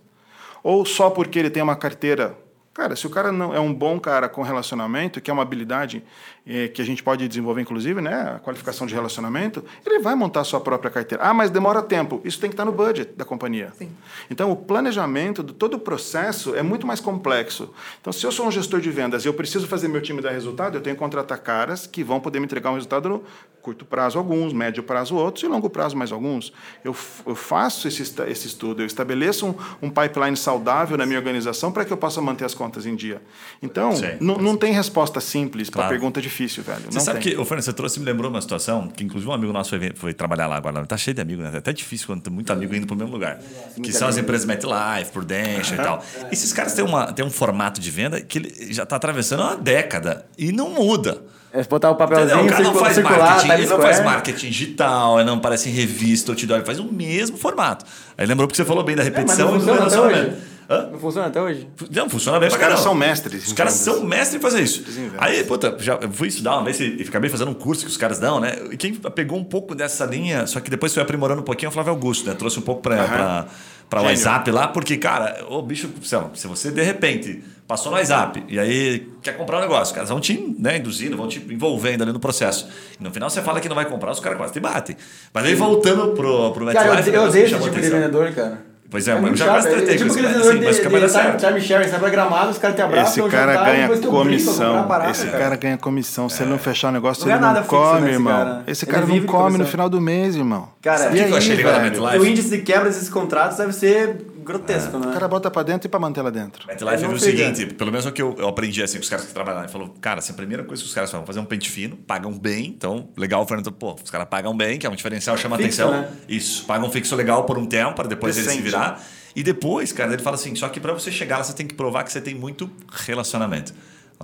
Ou 0.63 0.85
só 0.85 1.09
porque 1.09 1.39
ele 1.39 1.49
tem 1.49 1.63
uma 1.63 1.75
carteira 1.75 2.37
Cara, 2.75 2.95
se 2.95 3.07
o 3.07 3.11
cara 3.11 3.33
não 3.33 3.55
é 3.55 3.59
um 3.59 3.73
bom 3.73 3.99
cara 3.99 4.29
com 4.29 4.43
relacionamento, 4.43 5.19
que 5.19 5.31
é 5.31 5.33
uma 5.33 5.43
habilidade 5.43 6.05
é, 6.47 6.69
que 6.69 6.81
a 6.81 6.85
gente 6.85 7.03
pode 7.03 7.27
desenvolver, 7.27 7.61
inclusive, 7.61 8.01
né, 8.01 8.35
a 8.37 8.39
qualificação 8.39 8.87
de 8.87 8.95
relacionamento, 8.95 9.65
ele 9.85 9.99
vai 9.99 10.15
montar 10.15 10.41
a 10.41 10.45
sua 10.45 10.61
própria 10.61 10.91
carteira. 10.91 11.25
Ah, 11.25 11.35
mas 11.35 11.51
demora 11.51 11.83
tempo. 11.83 12.21
Isso 12.25 12.39
tem 12.39 12.49
que 12.49 12.55
estar 12.55 12.65
no 12.65 12.73
budget 12.73 13.13
da 13.17 13.25
companhia. 13.25 13.73
Sim. 13.77 13.91
Então, 14.31 14.53
o 14.53 14.57
planejamento 14.57 15.43
de 15.43 15.53
todo 15.53 15.75
o 15.75 15.79
processo 15.79 16.55
é 16.55 16.63
muito 16.63 16.87
mais 16.87 17.01
complexo. 17.01 17.71
Então, 18.01 18.13
se 18.13 18.25
eu 18.25 18.31
sou 18.31 18.47
um 18.47 18.51
gestor 18.51 18.81
de 18.81 18.91
vendas 18.91 19.25
e 19.25 19.29
eu 19.29 19.35
preciso 19.35 19.67
fazer 19.67 19.89
meu 19.89 20.01
time 20.01 20.23
dar 20.23 20.31
resultado, 20.31 20.77
eu 20.77 20.81
tenho 20.81 20.95
que 20.95 21.01
contratar 21.01 21.39
caras 21.39 21.87
que 21.87 22.05
vão 22.05 22.21
poder 22.21 22.39
me 22.39 22.45
entregar 22.45 22.71
um 22.71 22.75
resultado 22.75 23.09
no 23.09 23.25
curto 23.67 23.85
prazo 23.85 24.17
alguns, 24.17 24.53
médio 24.53 24.81
prazo 24.85 25.17
outros 25.17 25.43
e 25.43 25.49
longo 25.49 25.69
prazo 25.69 25.97
mais 25.97 26.13
alguns. 26.13 26.53
Eu, 26.85 26.95
eu 27.27 27.35
faço 27.35 27.89
esse, 27.89 28.03
esse 28.29 28.47
estudo, 28.47 28.81
eu 28.83 28.87
estabeleço 28.87 29.45
um, 29.45 29.55
um 29.83 29.91
pipeline 29.91 30.37
saudável 30.37 30.97
na 30.97 31.05
minha 31.05 31.19
organização 31.19 31.73
para 31.73 31.85
que 31.85 31.93
eu 31.93 31.97
possa 31.97 32.21
manter 32.23 32.45
as 32.45 32.55
contas 32.55 32.87
em 32.87 32.95
dia. 32.95 33.21
Então, 33.61 33.91
não 34.21 34.57
tem 34.57 34.73
resposta 34.73 35.21
simples 35.21 35.69
claro. 35.69 35.89
para 35.89 35.97
pergunta 35.97 36.23
difícil, 36.23 36.36
velho. 36.45 36.83
Você 36.89 36.99
não 36.99 37.01
sabe 37.01 37.21
tem. 37.21 37.33
que, 37.33 37.39
o 37.39 37.45
Fernando, 37.45 37.65
você 37.65 37.73
trouxe, 37.73 37.99
me 37.99 38.07
lembrou 38.07 38.31
uma 38.31 38.41
situação 38.41 38.89
que, 38.89 39.05
inclusive, 39.05 39.31
um 39.31 39.35
amigo 39.35 39.53
nosso 39.53 39.71
foi, 39.71 39.93
foi 39.95 40.15
trabalhar 40.15 40.47
lá 40.47 40.57
agora. 40.57 40.85
Tá 40.87 40.97
cheio 40.97 41.15
de 41.15 41.21
amigos, 41.21 41.45
né? 41.45 41.51
É 41.55 41.59
até 41.59 41.73
difícil 41.73 42.07
quando 42.07 42.23
tem 42.23 42.33
muito 42.33 42.53
amigo 42.53 42.75
indo 42.75 42.87
para 42.87 42.95
o 42.95 42.99
mesmo 42.99 43.13
lugar. 43.13 43.39
Que 43.83 43.93
são 43.93 44.09
as 44.09 44.17
empresas 44.17 44.47
MetLife, 44.47 45.13
Prudential 45.13 45.81
e 45.81 45.83
tal. 45.83 46.05
Esses 46.31 46.53
caras 46.53 46.75
têm, 46.75 46.85
uma, 46.85 47.13
têm 47.13 47.25
um 47.25 47.31
formato 47.31 47.81
de 47.81 47.91
venda 47.91 48.21
que 48.21 48.39
ele 48.39 48.73
já 48.73 48.83
está 48.83 48.97
atravessando 48.97 49.41
uma 49.41 49.57
década 49.57 50.27
e 50.37 50.53
não 50.53 50.71
muda. 50.71 51.23
É 51.53 51.65
botar 51.65 51.91
o 51.91 51.95
papelzinho, 51.95 52.45
o 52.45 52.49
cara 52.49 52.63
não 52.63 52.75
faz 52.75 52.95
circular, 52.95 53.19
marketing, 53.19 53.53
ele 53.53 53.67
não 53.67 53.81
faz 53.81 54.05
marketing 54.05 54.47
digital, 54.51 55.19
ele 55.19 55.27
não 55.27 55.37
aparece 55.39 55.71
em 55.71 55.73
revista, 55.73 56.33
outdoor, 56.33 56.59
ele 56.59 56.67
faz 56.67 56.79
o 56.79 56.85
mesmo 56.85 57.39
formato. 57.39 57.87
Aí 58.19 58.27
lembrou 58.27 58.47
porque 58.47 58.57
você 58.57 58.65
falou 58.65 58.85
bem 58.85 58.95
da 58.95 59.03
repetição 59.03 59.55
é, 59.55 59.59
do 59.59 59.65
relacionamento. 59.65 60.37
Hã? 60.69 60.89
Não 60.91 60.99
funciona 60.99 61.29
até 61.29 61.41
hoje? 61.41 61.69
Não, 61.91 62.11
funciona 62.11 62.41
bem 62.41 62.49
Os 62.49 62.57
caras 62.57 62.81
são 62.81 62.95
mestres. 62.95 63.47
Os 63.47 63.53
caras 63.53 63.75
são 63.75 64.03
mestres 64.05 64.35
em 64.35 64.41
fazer 64.41 64.61
isso. 64.63 64.85
Aí, 65.17 65.45
puta, 65.45 65.77
já 65.79 65.99
fui 66.11 66.29
estudar 66.29 66.57
uma 66.57 66.65
vez 66.65 66.81
e 66.81 67.05
acabei 67.07 67.31
fazendo 67.31 67.51
um 67.51 67.55
curso 67.55 67.85
que 67.85 67.91
os 67.91 67.97
caras 67.97 68.19
dão, 68.19 68.41
né? 68.41 68.57
E 68.73 68.77
quem 68.77 68.95
pegou 68.95 69.39
um 69.39 69.45
pouco 69.45 69.75
dessa 69.75 70.05
linha, 70.05 70.47
só 70.47 70.59
que 70.59 70.69
depois 70.69 70.93
foi 70.93 71.03
aprimorando 71.03 71.41
um 71.41 71.45
pouquinho, 71.45 71.69
é 71.69 71.71
o 71.71 71.73
Flávio 71.73 71.93
Augusto, 71.93 72.29
né? 72.29 72.35
Trouxe 72.35 72.59
um 72.59 72.63
pouco 72.63 72.83
pra, 72.83 73.01
uhum. 73.01 73.09
pra, 73.09 73.47
pra 73.89 74.03
WhatsApp 74.03 74.51
lá, 74.51 74.67
porque, 74.67 74.97
cara, 74.97 75.45
o 75.49 75.63
bicho, 75.63 75.89
se 76.35 76.47
você 76.49 76.71
de 76.73 76.83
repente 76.83 77.45
passou 77.69 77.93
no 77.93 77.99
WhatsApp 77.99 78.45
e 78.49 78.59
aí 78.59 79.09
quer 79.23 79.37
comprar 79.37 79.59
um 79.59 79.61
negócio, 79.61 79.85
os 79.85 79.93
caras 79.93 80.09
vão 80.09 80.21
te 80.21 80.55
né, 80.59 80.79
induzindo, 80.79 81.17
vão 81.17 81.29
te 81.29 81.39
envolvendo 81.39 82.03
ali 82.03 82.13
no 82.13 82.21
processo. 82.21 82.69
E 82.99 83.03
no 83.03 83.13
final 83.13 83.31
você 83.31 83.41
fala 83.41 83.61
que 83.61 83.69
não 83.69 83.77
vai 83.77 83.85
comprar, 83.85 84.11
os 84.11 84.21
caras 84.21 84.37
quase 84.37 84.53
te 84.53 84.61
batem. 84.61 84.97
Mas 85.33 85.45
aí 85.45 85.55
voltando 85.55 86.15
pro, 86.15 86.53
pro 86.53 86.65
MetLife... 86.65 86.89
Cara, 86.89 87.09
eu, 87.09 87.15
eu 87.15 87.23
odeio 87.29 87.45
esse 87.45 87.55
tipo 87.55 87.81
de 87.81 87.89
vendedor, 87.89 88.33
cara. 88.33 88.76
Pois 88.91 89.09
é, 89.09 89.13
é 89.13 89.21
mas 89.21 89.39
já 89.39 89.47
quase 89.47 89.69
tretei 89.69 89.97
tipo 89.97 90.11
esse 90.11 90.27
assim, 90.27 90.65
mas 90.65 90.77
fica 90.77 90.91
mais 90.91 91.11
certo. 91.11 91.47
Time 91.47 91.61
sharing, 91.61 91.89
sai 91.89 91.99
pra 91.99 92.09
gramado, 92.09 92.51
os 92.51 92.59
caras 92.59 92.77
te 92.77 92.83
abraçam, 92.83 93.27
Esse 93.27 93.37
cara 93.37 93.53
jantar, 93.53 93.67
ganha 93.67 93.89
comissão. 94.01 94.87
Parada, 94.87 95.11
esse 95.11 95.27
cara. 95.27 95.57
ganha 95.57 95.77
comissão. 95.77 96.29
Se 96.29 96.43
ele 96.43 96.51
não 96.51 96.59
fechar 96.59 96.89
o 96.89 96.93
negócio, 96.93 97.27
não 97.27 97.35
ele 97.35 97.45
não 97.45 97.63
come, 97.65 98.11
irmão. 98.11 98.33
Cara. 98.33 98.65
Esse 98.67 98.87
cara 98.87 99.07
não 99.07 99.23
come 99.23 99.59
no 99.59 99.67
final 99.67 99.89
do 99.89 100.01
mês, 100.01 100.37
irmão. 100.37 100.69
Cara, 100.83 101.11
o 101.11 101.13
que 101.13 101.19
eu 101.19 101.37
achei 101.37 101.57
legal 101.57 101.73
da 101.73 101.81
MetLife? 101.81 102.19
O 102.19 102.27
índice 102.27 102.51
de 102.51 102.59
quebra 102.63 102.89
desses 102.89 103.09
contratos 103.09 103.59
deve 103.59 103.73
ser 103.73 104.17
grotesco, 104.47 104.97
é. 104.97 105.01
né? 105.01 105.07
O 105.09 105.13
cara 105.13 105.29
bota 105.29 105.51
pra 105.51 105.63
dentro 105.63 105.87
e 105.87 105.91
pra 105.91 106.01
manter 106.01 106.23
lá 106.23 106.31
dentro. 106.31 106.67
MetLife 106.67 106.97
viu 106.97 107.11
o 107.11 107.19
seguinte, 107.19 107.67
pelo 107.67 107.91
menos 107.91 108.07
o 108.07 108.13
que 108.13 108.23
eu, 108.23 108.35
eu 108.39 108.49
aprendi 108.49 108.83
assim 108.83 108.97
com 108.97 109.03
os 109.03 109.09
caras 109.09 109.27
que 109.27 109.35
trabalham 109.35 109.59
lá. 109.59 109.65
Ele 109.65 109.73
falou, 109.73 109.95
cara, 110.01 110.21
assim, 110.21 110.33
a 110.33 110.37
primeira 110.37 110.65
coisa 110.65 110.83
que 110.83 110.89
os 110.89 110.95
caras 110.95 111.11
falam, 111.11 111.27
fazer 111.27 111.41
um 111.41 111.45
pente 111.45 111.71
fino, 111.71 111.97
pagam 111.97 112.33
bem. 112.33 112.67
Então, 112.67 113.11
legal, 113.17 113.43
o 113.43 113.47
Fernando, 113.47 113.71
pô, 113.73 113.95
os 114.03 114.11
caras 114.11 114.27
pagam 114.29 114.57
bem, 114.57 114.79
que 114.79 114.87
é 114.87 114.91
um 114.91 114.95
diferencial, 114.95 115.37
chama 115.37 115.57
fixo, 115.59 115.83
atenção. 115.83 116.01
Né? 116.03 116.09
Isso, 116.29 116.65
pagam 116.65 116.89
um 116.89 116.91
fixo 116.91 117.15
legal 117.15 117.45
por 117.45 117.59
um 117.59 117.67
tempo, 117.67 117.95
para 117.95 118.09
depois 118.09 118.37
Decente. 118.37 118.57
ele 118.57 118.63
se 118.63 118.71
virar. 118.71 119.03
E 119.35 119.43
depois, 119.43 119.93
cara, 119.93 120.15
ele 120.15 120.23
fala 120.23 120.37
assim: 120.37 120.55
só 120.55 120.69
que 120.69 120.81
para 120.81 120.95
você 120.95 121.13
chegar 121.13 121.39
lá, 121.39 121.45
você 121.45 121.53
tem 121.53 121.67
que 121.67 121.75
provar 121.75 122.05
que 122.05 122.13
você 122.13 122.21
tem 122.21 122.35
muito 122.35 122.71
relacionamento. 122.91 123.75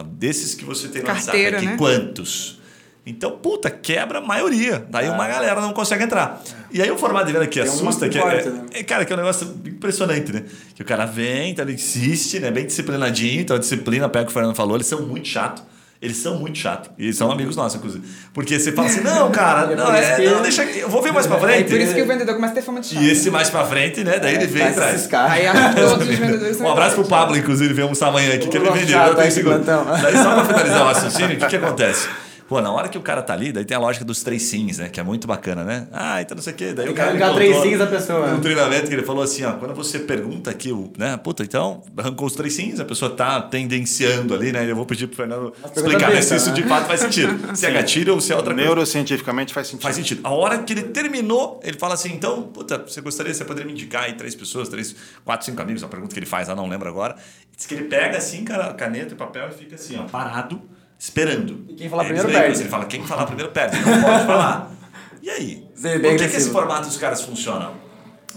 Desses 0.06 0.54
que 0.54 0.64
você 0.64 0.88
tem 0.88 1.02
no 1.02 1.06
Carteira, 1.08 1.56
WhatsApp 1.56 1.56
aqui, 1.56 1.66
né? 1.66 1.76
quantos? 1.76 2.61
Então, 3.04 3.32
puta, 3.32 3.68
quebra 3.68 4.18
a 4.18 4.20
maioria. 4.20 4.86
Daí 4.88 5.08
uma 5.08 5.26
galera 5.26 5.60
não 5.60 5.72
consegue 5.72 6.04
entrar. 6.04 6.40
E 6.70 6.80
aí 6.80 6.88
o 6.90 6.96
formato 6.96 7.26
de 7.26 7.32
venda 7.32 7.46
que 7.48 7.60
Tem 7.60 7.68
assusta, 7.68 8.08
que 8.08 8.16
é, 8.16 8.20
importa, 8.20 8.50
né? 8.50 8.64
é, 8.74 8.82
cara, 8.84 9.04
que 9.04 9.12
é 9.12 9.16
um 9.16 9.18
negócio 9.18 9.54
impressionante, 9.66 10.32
né? 10.32 10.44
Que 10.74 10.82
o 10.82 10.84
cara 10.84 11.04
vem, 11.04 11.50
então 11.50 11.64
ele 11.64 11.74
insiste, 11.74 12.38
né? 12.38 12.50
Bem 12.52 12.64
disciplinadinho, 12.64 13.40
então 13.40 13.56
a 13.56 13.58
disciplina, 13.58 14.08
pega 14.08 14.22
o 14.22 14.26
que 14.26 14.30
o 14.30 14.34
Fernando 14.34 14.54
falou, 14.54 14.76
eles 14.76 14.86
são 14.86 15.02
muito 15.02 15.26
chato. 15.26 15.62
Eles 16.00 16.16
são 16.16 16.36
muito 16.38 16.58
chato. 16.58 16.90
E 16.98 17.04
eles 17.04 17.16
são 17.16 17.30
amigos 17.30 17.54
nossos, 17.54 17.76
inclusive. 17.78 18.04
Porque 18.34 18.58
você 18.58 18.72
fala 18.72 18.88
assim, 18.88 19.02
não, 19.06 19.30
cara, 19.32 19.72
É 19.72 19.76
não, 19.76 19.92
é, 19.94 20.16
que- 20.16 20.24
não, 20.28 20.42
deixa 20.42 20.62
aqui, 20.62 20.78
eu 20.80 20.88
vou 20.88 21.00
ver 21.02 21.12
mais 21.12 21.26
pra 21.28 21.36
É 21.36 21.40
frente. 21.40 21.70
por 21.70 21.80
isso 21.80 21.94
que 21.94 22.02
o 22.02 22.06
vendedor 22.06 22.34
começa 22.36 22.52
a 22.52 22.56
ter 22.56 22.62
fama 22.62 22.80
de 22.80 22.86
chato. 22.88 23.02
E 23.02 23.10
esse 23.10 23.30
mais 23.30 23.50
pra 23.50 23.64
frente, 23.64 24.02
né? 24.04 24.18
Daí 24.20 24.34
ele 24.36 24.46
vem 24.46 24.66
e 24.68 24.72
traz. 24.72 25.08
Aí 25.12 25.42
todos 25.74 26.08
os 26.08 26.14
vendedores 26.18 26.56
são 26.56 26.66
Um 26.66 26.70
abraço 26.72 26.94
pro. 26.96 27.04
Pablo, 27.06 27.36
inclusive, 27.36 27.80
almoçar 27.82 28.08
amanhã 28.08 28.34
aqui, 28.34 28.48
que 28.48 28.56
ele 28.56 28.70
vendeu. 28.70 28.98
Daí, 29.14 29.30
só 29.30 30.34
pra 30.34 30.44
finalizar 30.44 30.82
o 30.82 30.86
raciocínio, 30.86 31.36
o 31.36 31.38
que, 31.40 31.46
que 31.46 31.56
acontece? 31.56 32.08
Pô, 32.52 32.60
na 32.60 32.70
hora 32.70 32.86
que 32.86 32.98
o 32.98 33.00
cara 33.00 33.22
tá 33.22 33.32
ali, 33.32 33.50
daí 33.50 33.64
tem 33.64 33.74
a 33.74 33.80
lógica 33.80 34.04
dos 34.04 34.22
três 34.22 34.42
sims, 34.42 34.76
né? 34.76 34.90
Que 34.90 35.00
é 35.00 35.02
muito 35.02 35.26
bacana, 35.26 35.64
né? 35.64 35.88
Ah, 35.90 36.20
então 36.20 36.34
não 36.34 36.42
sei 36.42 36.52
o 36.52 36.56
quê. 36.56 36.74
Daí 36.74 36.86
o 36.86 36.92
cara. 36.92 37.12
Ligar 37.12 37.32
três 37.32 37.56
sims 37.62 37.78
da 37.78 37.86
pessoa, 37.86 38.26
No 38.26 38.34
né? 38.34 38.40
treinamento 38.42 38.88
que 38.88 38.94
ele 38.94 39.04
falou 39.04 39.22
assim: 39.22 39.42
ó, 39.42 39.54
quando 39.54 39.74
você 39.74 40.00
pergunta 40.00 40.50
aqui, 40.50 40.70
o, 40.70 40.92
né? 40.98 41.16
Puta, 41.16 41.42
então, 41.42 41.82
arrancou 41.96 42.26
os 42.26 42.34
três 42.34 42.52
sims, 42.52 42.78
a 42.78 42.84
pessoa 42.84 43.10
tá 43.10 43.40
tendenciando 43.40 44.34
ali, 44.34 44.52
né? 44.52 44.70
Eu 44.70 44.76
vou 44.76 44.84
pedir 44.84 45.06
pro 45.06 45.16
Fernando 45.16 45.54
explicar 45.74 46.10
ver 46.10 46.22
se 46.22 46.36
isso 46.36 46.50
né? 46.50 46.56
de 46.56 46.64
fato 46.64 46.88
faz 46.88 47.00
sentido. 47.00 47.32
Se 47.56 47.64
é 47.64 47.70
gatilho 47.70 48.12
ou 48.12 48.20
se 48.20 48.34
é 48.34 48.36
outra 48.36 48.52
coisa. 48.52 48.66
Neurocientificamente 48.68 49.54
faz 49.54 49.68
sentido. 49.68 49.82
Faz 49.82 49.96
sentido. 49.96 50.20
A 50.22 50.30
hora 50.30 50.58
que 50.58 50.74
ele 50.74 50.82
terminou, 50.82 51.58
ele 51.64 51.78
fala 51.78 51.94
assim: 51.94 52.12
então, 52.12 52.42
puta, 52.42 52.76
você 52.86 53.00
gostaria, 53.00 53.32
você 53.32 53.46
poderia 53.46 53.66
me 53.66 53.72
indicar 53.72 54.04
aí 54.04 54.12
três 54.12 54.34
pessoas, 54.34 54.68
três, 54.68 54.94
quatro, 55.24 55.46
cinco 55.46 55.62
amigos, 55.62 55.82
uma 55.82 55.88
pergunta 55.88 56.12
que 56.12 56.18
ele 56.18 56.26
faz, 56.26 56.50
eu 56.50 56.56
não 56.56 56.68
lembro 56.68 56.86
agora. 56.86 57.16
Diz 57.56 57.64
que 57.64 57.72
ele 57.72 57.84
pega 57.84 58.18
assim, 58.18 58.44
cara, 58.44 58.74
caneta 58.74 59.14
e 59.14 59.16
papel 59.16 59.48
e 59.48 59.52
fica 59.52 59.76
assim, 59.76 59.98
ó, 59.98 60.02
parado, 60.02 60.60
esperando. 61.02 61.64
E 61.68 61.74
quem 61.74 61.88
falar 61.88 62.02
Aí 62.02 62.08
primeiro 62.08 62.30
perde. 62.30 62.60
Ele 62.60 62.68
fala: 62.68 62.84
quem 62.84 63.04
falar 63.04 63.26
primeiro 63.26 63.50
perde, 63.50 63.76
não 63.76 64.02
pode 64.02 64.26
falar. 64.26 64.70
E 65.22 65.30
aí? 65.30 65.64
É 65.84 65.98
Por 66.00 66.16
que, 66.16 66.28
que 66.28 66.36
esse 66.36 66.50
formato 66.50 66.88
dos 66.88 66.96
caras 66.96 67.22
funcionam? 67.22 67.74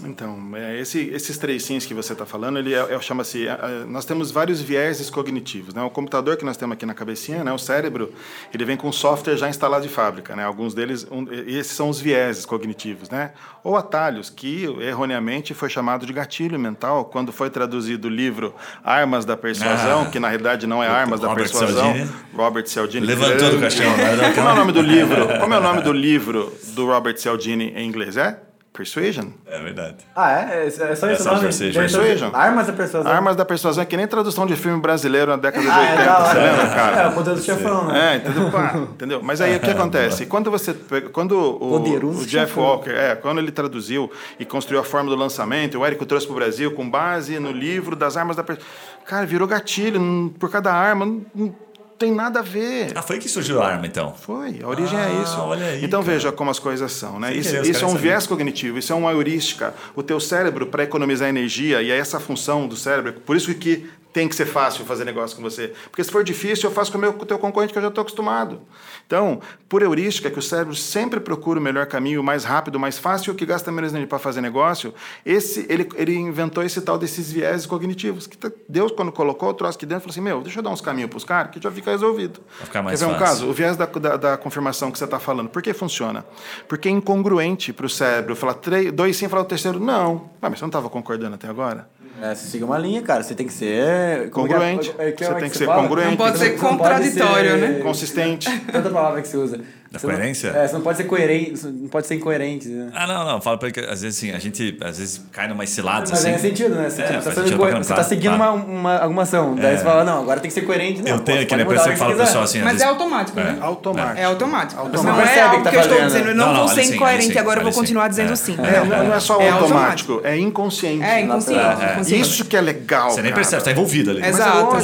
Então, 0.04 0.38
é, 0.54 0.78
esse- 0.78 1.08
esses 1.10 1.38
três 1.38 1.62
sims 1.64 1.86
que 1.86 1.94
você 1.94 2.12
está 2.12 2.26
falando, 2.26 2.58
ele 2.58 2.74
é, 2.74 2.78
é- 2.94 3.00
chama-se. 3.00 3.46
é, 3.46 3.50
é, 3.50 3.84
nós 3.86 4.04
temos 4.04 4.30
vários 4.30 4.60
vieses 4.60 5.08
cognitivos. 5.08 5.72
Né? 5.74 5.82
O 5.82 5.88
computador 5.90 6.36
que 6.36 6.44
nós 6.44 6.56
temos 6.56 6.74
aqui 6.74 6.84
na 6.84 6.92
cabecinha, 6.94 7.42
né, 7.42 7.52
o 7.52 7.58
cérebro, 7.58 8.12
ele 8.52 8.64
vem 8.64 8.76
com 8.76 8.90
software 8.92 9.36
já 9.36 9.48
instalado 9.48 9.82
de 9.86 9.88
fábrica. 9.92 10.36
Né? 10.36 10.44
Alguns 10.44 10.74
deles, 10.74 11.06
um, 11.10 11.26
esses 11.46 11.72
são 11.72 11.88
os 11.88 11.98
vieses 12.00 12.44
cognitivos, 12.44 13.08
né? 13.10 13.32
Ou 13.64 13.76
atalhos, 13.76 14.28
que 14.30 14.64
erroneamente 14.80 15.54
foi 15.54 15.68
chamado 15.70 16.04
de 16.06 16.12
gatilho 16.12 16.58
mental 16.58 17.06
quando 17.06 17.32
foi 17.32 17.48
traduzido 17.50 18.08
o 18.08 18.10
livro 18.10 18.54
Armas 18.84 19.24
da 19.24 19.36
Persuasão, 19.36 20.02
Ah. 20.02 20.06
que 20.10 20.20
na 20.20 20.28
realidade 20.28 20.66
não 20.66 20.82
é 20.82 20.88
Armas 20.88 21.20
da 21.20 21.28
Robert 21.28 21.44
Persuasão. 21.44 21.92
Cialdini. 21.94 22.10
Robert 22.34 22.66
Cialdini. 22.66 23.06
Levantou 23.06 23.50
do 23.50 23.60
caixão, 23.60 23.96
né? 23.96 24.32
Como 24.34 24.48
é 24.48 24.52
o 24.52 24.56
nome 24.56 24.72
do 24.72 24.80
livro? 24.82 25.26
Como 25.40 25.54
é 25.54 25.58
o 25.58 25.62
nome 25.62 25.82
do 25.82 25.92
livro 25.92 26.52
do 26.74 26.86
Robert 26.86 27.16
Cialdini 27.18 27.72
em 27.74 27.86
inglês? 27.88 28.16
É? 28.16 28.40
Persuasion? 28.76 29.28
É 29.46 29.58
verdade. 29.60 29.96
Ah, 30.14 30.32
é? 30.32 30.64
É, 30.64 30.66
é 30.66 30.70
só 30.70 31.06
É 31.08 31.12
isso 31.14 31.22
só 31.22 31.30
o 31.30 31.32
nome? 31.34 31.44
Persuasion. 31.44 31.80
Persuasion. 31.80 32.30
Armas 32.34 32.66
da 32.66 32.72
persuasão. 32.74 33.10
Armas 33.12 33.36
da 33.36 33.44
Persuasão 33.44 33.82
é 33.82 33.86
que 33.86 33.96
nem 33.96 34.06
tradução 34.06 34.46
de 34.46 34.54
filme 34.56 34.80
brasileiro 34.80 35.30
na 35.30 35.36
década 35.36 35.62
de 35.64 35.70
Ah, 35.70 35.80
80, 35.80 36.02
é 36.02 36.04
da 36.04 36.18
hora. 36.18 36.26
você 36.28 36.38
lembra, 36.38 36.62
É, 36.62 36.74
cara? 36.74 37.08
o 37.08 37.12
poder 37.14 37.34
do 37.34 37.40
chefão, 37.42 37.86
né? 37.86 38.12
É, 38.14 38.16
entendeu? 38.18 38.50
Pá, 38.50 38.74
entendeu? 38.76 39.20
Mas 39.22 39.40
aí 39.40 39.56
o 39.56 39.60
que 39.60 39.70
acontece? 39.72 40.26
Quando 40.26 40.50
você 40.50 40.74
pega- 40.74 41.08
quando 41.08 41.32
o, 41.32 41.76
o 41.80 42.24
Jeff 42.26 42.48
chefão. 42.48 42.62
Walker, 42.64 42.90
é, 42.90 43.14
quando 43.16 43.38
ele 43.38 43.50
traduziu 43.50 44.10
e 44.38 44.44
construiu 44.44 44.80
a 44.80 44.84
forma 44.84 45.08
do 45.08 45.16
lançamento, 45.16 45.78
o 45.78 45.84
Érico 45.86 46.04
trouxe 46.04 46.26
para 46.26 46.32
o 46.32 46.36
Brasil 46.36 46.70
com 46.72 46.88
base 46.88 47.38
no 47.38 47.50
livro 47.52 47.96
das 47.96 48.16
armas 48.16 48.36
da 48.36 48.42
Persuasão. 48.42 48.70
Cara, 49.06 49.24
virou 49.24 49.48
gatilho 49.48 50.34
por 50.38 50.50
cada 50.50 50.72
arma, 50.72 51.06
não 51.34 51.54
tem 51.98 52.12
nada 52.12 52.40
a 52.40 52.42
ver. 52.42 52.92
Ah, 52.94 53.02
foi 53.02 53.18
que 53.18 53.28
surgiu 53.28 53.62
a 53.62 53.66
arma, 53.68 53.86
então. 53.86 54.14
Foi, 54.14 54.60
a 54.62 54.68
origem 54.68 54.98
Ah, 54.98 55.08
é 55.10 55.22
isso. 55.22 55.38
olha 55.40 55.66
aí, 55.66 55.84
então 55.84 56.02
cara. 56.02 56.12
veja 56.14 56.32
como 56.32 56.50
as 56.50 56.58
coisas 56.58 56.92
são, 56.92 57.18
né? 57.18 57.28
Sem 57.30 57.38
Isso, 57.40 57.60
os 57.60 57.68
isso 57.68 57.82
é 57.84 57.86
um 57.86 57.90
sabiam. 57.90 58.02
viés 58.02 58.26
cognitivo, 58.26 58.78
isso 58.78 58.92
é 58.92 58.96
uma 58.96 59.12
heurística. 59.12 59.74
O 59.94 60.02
teu 60.02 60.20
cérebro, 60.20 60.66
para 60.66 60.84
economizar 60.84 61.28
energia, 61.28 61.80
e 61.82 61.90
é 61.90 61.96
essa 61.96 62.20
função 62.20 62.66
do 62.68 62.76
cérebro, 62.76 63.12
por 63.14 63.36
isso 63.36 63.54
que 63.54 63.88
tem 64.12 64.26
que 64.28 64.34
ser 64.34 64.46
fácil 64.46 64.84
fazer 64.86 65.04
negócio 65.04 65.36
com 65.36 65.42
você. 65.42 65.72
Porque 65.90 66.02
se 66.02 66.10
for 66.10 66.24
difícil, 66.24 66.70
eu 66.70 66.74
faço 66.74 66.90
com 66.90 66.96
o 66.96 67.00
meu 67.00 67.12
com 67.12 67.22
o 67.22 67.26
teu 67.26 67.38
concorrente 67.38 67.72
que 67.72 67.78
eu 67.78 67.82
já 67.82 67.88
estou 67.88 68.00
acostumado. 68.00 68.62
Então, 69.06 69.40
por 69.68 69.82
heurística, 69.82 70.28
que 70.30 70.38
o 70.38 70.42
cérebro 70.42 70.74
sempre 70.74 71.20
procura 71.20 71.60
o 71.60 71.62
melhor 71.62 71.86
caminho, 71.86 72.20
o 72.20 72.24
mais 72.24 72.42
rápido, 72.44 72.74
o 72.74 72.80
mais 72.80 72.98
fácil, 72.98 73.32
o 73.32 73.36
que 73.36 73.46
gasta 73.46 73.70
menos 73.70 73.90
energia 73.92 74.08
para 74.08 74.18
fazer 74.18 74.40
negócio, 74.40 74.92
esse, 75.24 75.64
ele, 75.68 75.88
ele 75.94 76.14
inventou 76.16 76.62
esse 76.64 76.80
tal 76.80 76.98
desses 76.98 77.30
viés 77.30 77.66
cognitivos. 77.66 78.26
Que 78.26 78.36
tá- 78.36 78.50
Deus, 78.68 78.90
quando 78.92 79.12
colocou 79.12 79.48
o 79.50 79.54
troço 79.54 79.76
aqui 79.76 79.86
dentro, 79.86 80.02
falou 80.02 80.10
assim: 80.12 80.20
Meu, 80.20 80.40
deixa 80.42 80.58
eu 80.58 80.62
dar 80.62 80.70
uns 80.70 80.80
caminhos 80.80 81.08
para 81.08 81.18
os 81.18 81.24
caras 81.24 81.52
que 81.52 81.60
já 81.62 81.70
fica 81.70 81.90
resolvido. 81.92 82.40
Vai 82.58 82.66
ficar 82.66 82.82
mais 82.82 82.98
Quer 82.98 83.06
ver 83.06 83.12
um 83.14 83.18
fácil. 83.18 83.26
caso? 83.26 83.48
O 83.48 83.52
viés 83.52 83.76
da, 83.76 83.86
da, 83.86 84.16
da 84.16 84.36
confirmação 84.36 84.90
que 84.90 84.98
você 84.98 85.04
está 85.04 85.20
falando. 85.20 85.48
Por 85.48 85.62
que 85.62 85.72
funciona? 85.72 86.24
Porque 86.66 86.88
é 86.88 86.90
incongruente 86.92 87.72
para 87.72 87.86
o 87.86 87.88
cérebro 87.88 88.34
falar 88.34 88.54
três, 88.54 88.90
dois 88.92 89.16
sim, 89.16 89.28
falar 89.28 89.42
o 89.42 89.46
terceiro 89.46 89.78
não. 89.78 90.30
Ah, 90.42 90.50
mas 90.50 90.58
você 90.58 90.64
não 90.64 90.68
estava 90.68 90.90
concordando 90.90 91.36
até 91.36 91.48
agora? 91.48 91.88
É, 92.22 92.34
você 92.34 92.46
siga 92.48 92.64
uma 92.64 92.78
linha, 92.78 93.02
cara. 93.02 93.22
Você 93.22 93.34
tem 93.34 93.46
que 93.46 93.52
ser... 93.52 94.30
Congruente. 94.30 94.94
é- 94.98 95.08
é 95.08 95.12
que 95.12 95.22
é 95.24 95.26
Você 95.28 95.34
tem 95.34 95.50
que 95.50 95.56
você 95.56 95.58
ser 95.58 95.66
fala? 95.66 95.82
congruente. 95.82 96.10
Não 96.10 96.16
pode 96.16 96.38
ser 96.38 96.50
contraditório, 96.58 97.50
ser- 97.50 97.56
né? 97.58 97.80
Consistente. 97.82 98.50
Tanta 98.72 98.90
palavra 98.90 99.20
que 99.22 99.28
você 99.28 99.36
usa. 99.36 99.60
Da 99.90 99.98
Você 100.00 100.06
não- 100.08 100.14
coerência? 100.14 100.48
é, 100.48 100.66
você 100.66 100.74
não 100.74 100.80
pode 100.80 100.96
ser 100.98 101.04
coerente, 101.04 101.66
não 101.66 101.88
pode 101.88 102.06
ser 102.08 102.14
incoerente, 102.16 102.68
né? 102.68 102.90
Ah, 102.94 103.06
não, 103.06 103.24
não. 103.24 103.40
Fala 103.40 103.56
pra 103.56 103.68
ele 103.68 103.74
que 103.74 103.80
às 103.88 104.02
vezes 104.02 104.18
assim, 104.18 104.32
a 104.32 104.38
gente 104.38 104.76
às 104.82 104.98
vezes 104.98 105.22
cai 105.32 105.46
numas 105.48 105.70
ciladas 105.70 106.10
Mas 106.10 106.20
assim. 106.20 106.30
é 106.30 106.38
sentido, 106.38 106.74
né? 106.74 106.90
Você, 106.90 107.02
É, 107.02 107.06
tipo, 107.06 107.22
tá, 107.22 107.32
sentido 107.32 107.56
coer- 107.56 107.76
você 107.78 107.94
tá 107.94 108.02
seguindo 108.02 108.36
claro. 108.36 108.54
uma, 108.54 108.64
uma, 108.64 108.96
alguma 108.98 109.22
ação. 109.22 109.54
Daí 109.54 109.76
você 109.78 109.84
fala, 109.84 110.02
não, 110.02 110.22
agora 110.22 110.40
tem 110.40 110.48
que 110.48 110.54
ser 110.54 110.62
coerente. 110.62 111.02
Não, 111.02 111.12
eu 111.12 111.20
tenho 111.20 111.40
aqui, 111.42 111.54
né? 111.56 111.64
Por 111.64 111.74
isso 111.74 111.84
a 111.84 111.86
eu 111.86 111.90
hora 111.90 111.98
falo 111.98 112.14
pro 112.16 112.24
pessoal 112.24 112.44
assim. 112.44 112.58
Mas 112.58 112.68
é 112.68 112.72
vezes- 112.72 112.86
automático, 112.88 113.38
né? 113.38 113.58
Automático. 113.60 114.18
É 114.20 114.24
automático. 114.24 114.80
Automático. 114.80 115.06
Não 115.06 115.14
Você 115.14 115.20
é 115.20 115.24
percebe 115.24 115.40
algo 115.46 115.56
que 115.58 115.62
tá 115.64 115.70
que 115.70 115.76
eu 115.76 115.80
estou 115.80 116.00
dizendo, 116.00 116.28
eu 116.28 116.34
Não, 116.34 116.46
não, 116.46 116.52
não, 116.54 116.66
vou 116.66 116.68
ser 116.74 116.94
incoerente 116.94 117.38
agora, 117.38 117.60
eu 117.60 117.64
vou 117.64 117.72
continuar 117.72 118.08
dizendo 118.08 118.32
É. 118.32 118.36
sim. 118.36 118.56
É, 118.58 118.84
não, 118.84 119.04
não 119.04 119.14
é 119.14 119.20
só 119.20 119.40
É 119.40 119.50
automático, 119.50 120.20
é 120.24 120.36
inconsciente. 120.36 121.04
É 121.04 121.20
inconsciente. 121.20 121.60
É, 121.60 122.14
é. 122.14 122.16
Isso 122.18 122.44
que 122.44 122.56
é 122.56 122.60
legal. 122.60 123.10
Você 123.10 123.22
nem 123.22 123.32
percebe, 123.32 123.62
tá 123.62 123.70
envolvido 123.70 124.10
ali. 124.10 124.20
Mas 124.20 124.30
é 124.38 124.42
Exato. 124.42 124.76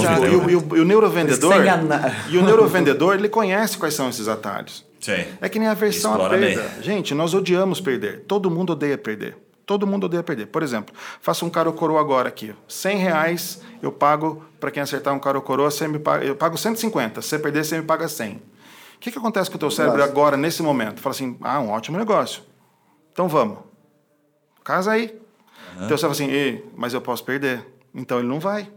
E, 0.48 0.80
o, 0.80 0.84
neurovendedor. 0.84 1.52
Sem 1.52 1.62
enganar. 1.62 2.26
E 2.30 2.36
o 2.38 2.42
neurovendedor, 2.44 3.14
ele 3.14 3.28
conhece 3.28 3.76
quais 3.76 3.94
são 3.94 4.08
esses 4.08 4.28
atalhos. 4.28 4.84
Sim. 5.02 5.26
É 5.40 5.48
que 5.48 5.58
nem 5.58 5.68
a 5.68 5.74
versão 5.74 6.12
à 6.12 6.14
Explora 6.14 6.38
bem. 6.38 6.54
perda. 6.54 6.82
Gente, 6.82 7.12
nós 7.14 7.34
odiamos 7.34 7.80
perder. 7.80 8.20
Todo 8.20 8.50
mundo 8.50 8.70
odeia 8.72 8.96
perder. 8.96 9.36
Todo 9.66 9.86
mundo 9.86 10.04
odeia 10.04 10.22
perder. 10.22 10.46
Por 10.46 10.62
exemplo, 10.62 10.94
faça 11.20 11.44
um 11.44 11.50
caro 11.50 11.72
coroa 11.72 12.00
agora 12.00 12.28
aqui. 12.28 12.54
100 12.68 12.96
reais 12.98 13.60
eu 13.82 13.90
pago 13.92 14.44
para 14.60 14.70
quem 14.70 14.82
acertar 14.82 15.12
um 15.12 15.18
caro 15.18 15.42
coroa, 15.42 15.70
você 15.70 15.86
me 15.88 15.98
paga, 15.98 16.24
eu 16.24 16.36
pago 16.36 16.56
150. 16.56 17.20
Se 17.20 17.28
você 17.28 17.38
perder, 17.38 17.64
você 17.64 17.76
me 17.78 17.84
paga 17.84 18.06
100. 18.08 18.34
O 18.34 18.40
que, 19.00 19.10
que 19.10 19.18
acontece 19.18 19.50
com 19.50 19.56
o 19.56 19.58
teu 19.58 19.70
cérebro 19.70 19.98
Nossa. 19.98 20.10
agora, 20.10 20.36
nesse 20.36 20.62
momento? 20.62 21.00
Fala 21.00 21.14
assim, 21.14 21.36
ah, 21.42 21.58
um 21.60 21.70
ótimo 21.70 21.98
negócio. 21.98 22.42
Então 23.12 23.26
vamos. 23.28 23.58
Casa 24.62 24.92
aí. 24.92 25.20
Então 25.76 25.88
você 25.88 26.02
fala 26.02 26.12
assim, 26.12 26.28
"Ei, 26.30 26.64
mas 26.76 26.94
eu 26.94 27.00
posso 27.00 27.24
perder. 27.24 27.66
Então 27.92 28.18
ele 28.20 28.28
não 28.28 28.38
vai. 28.38 28.68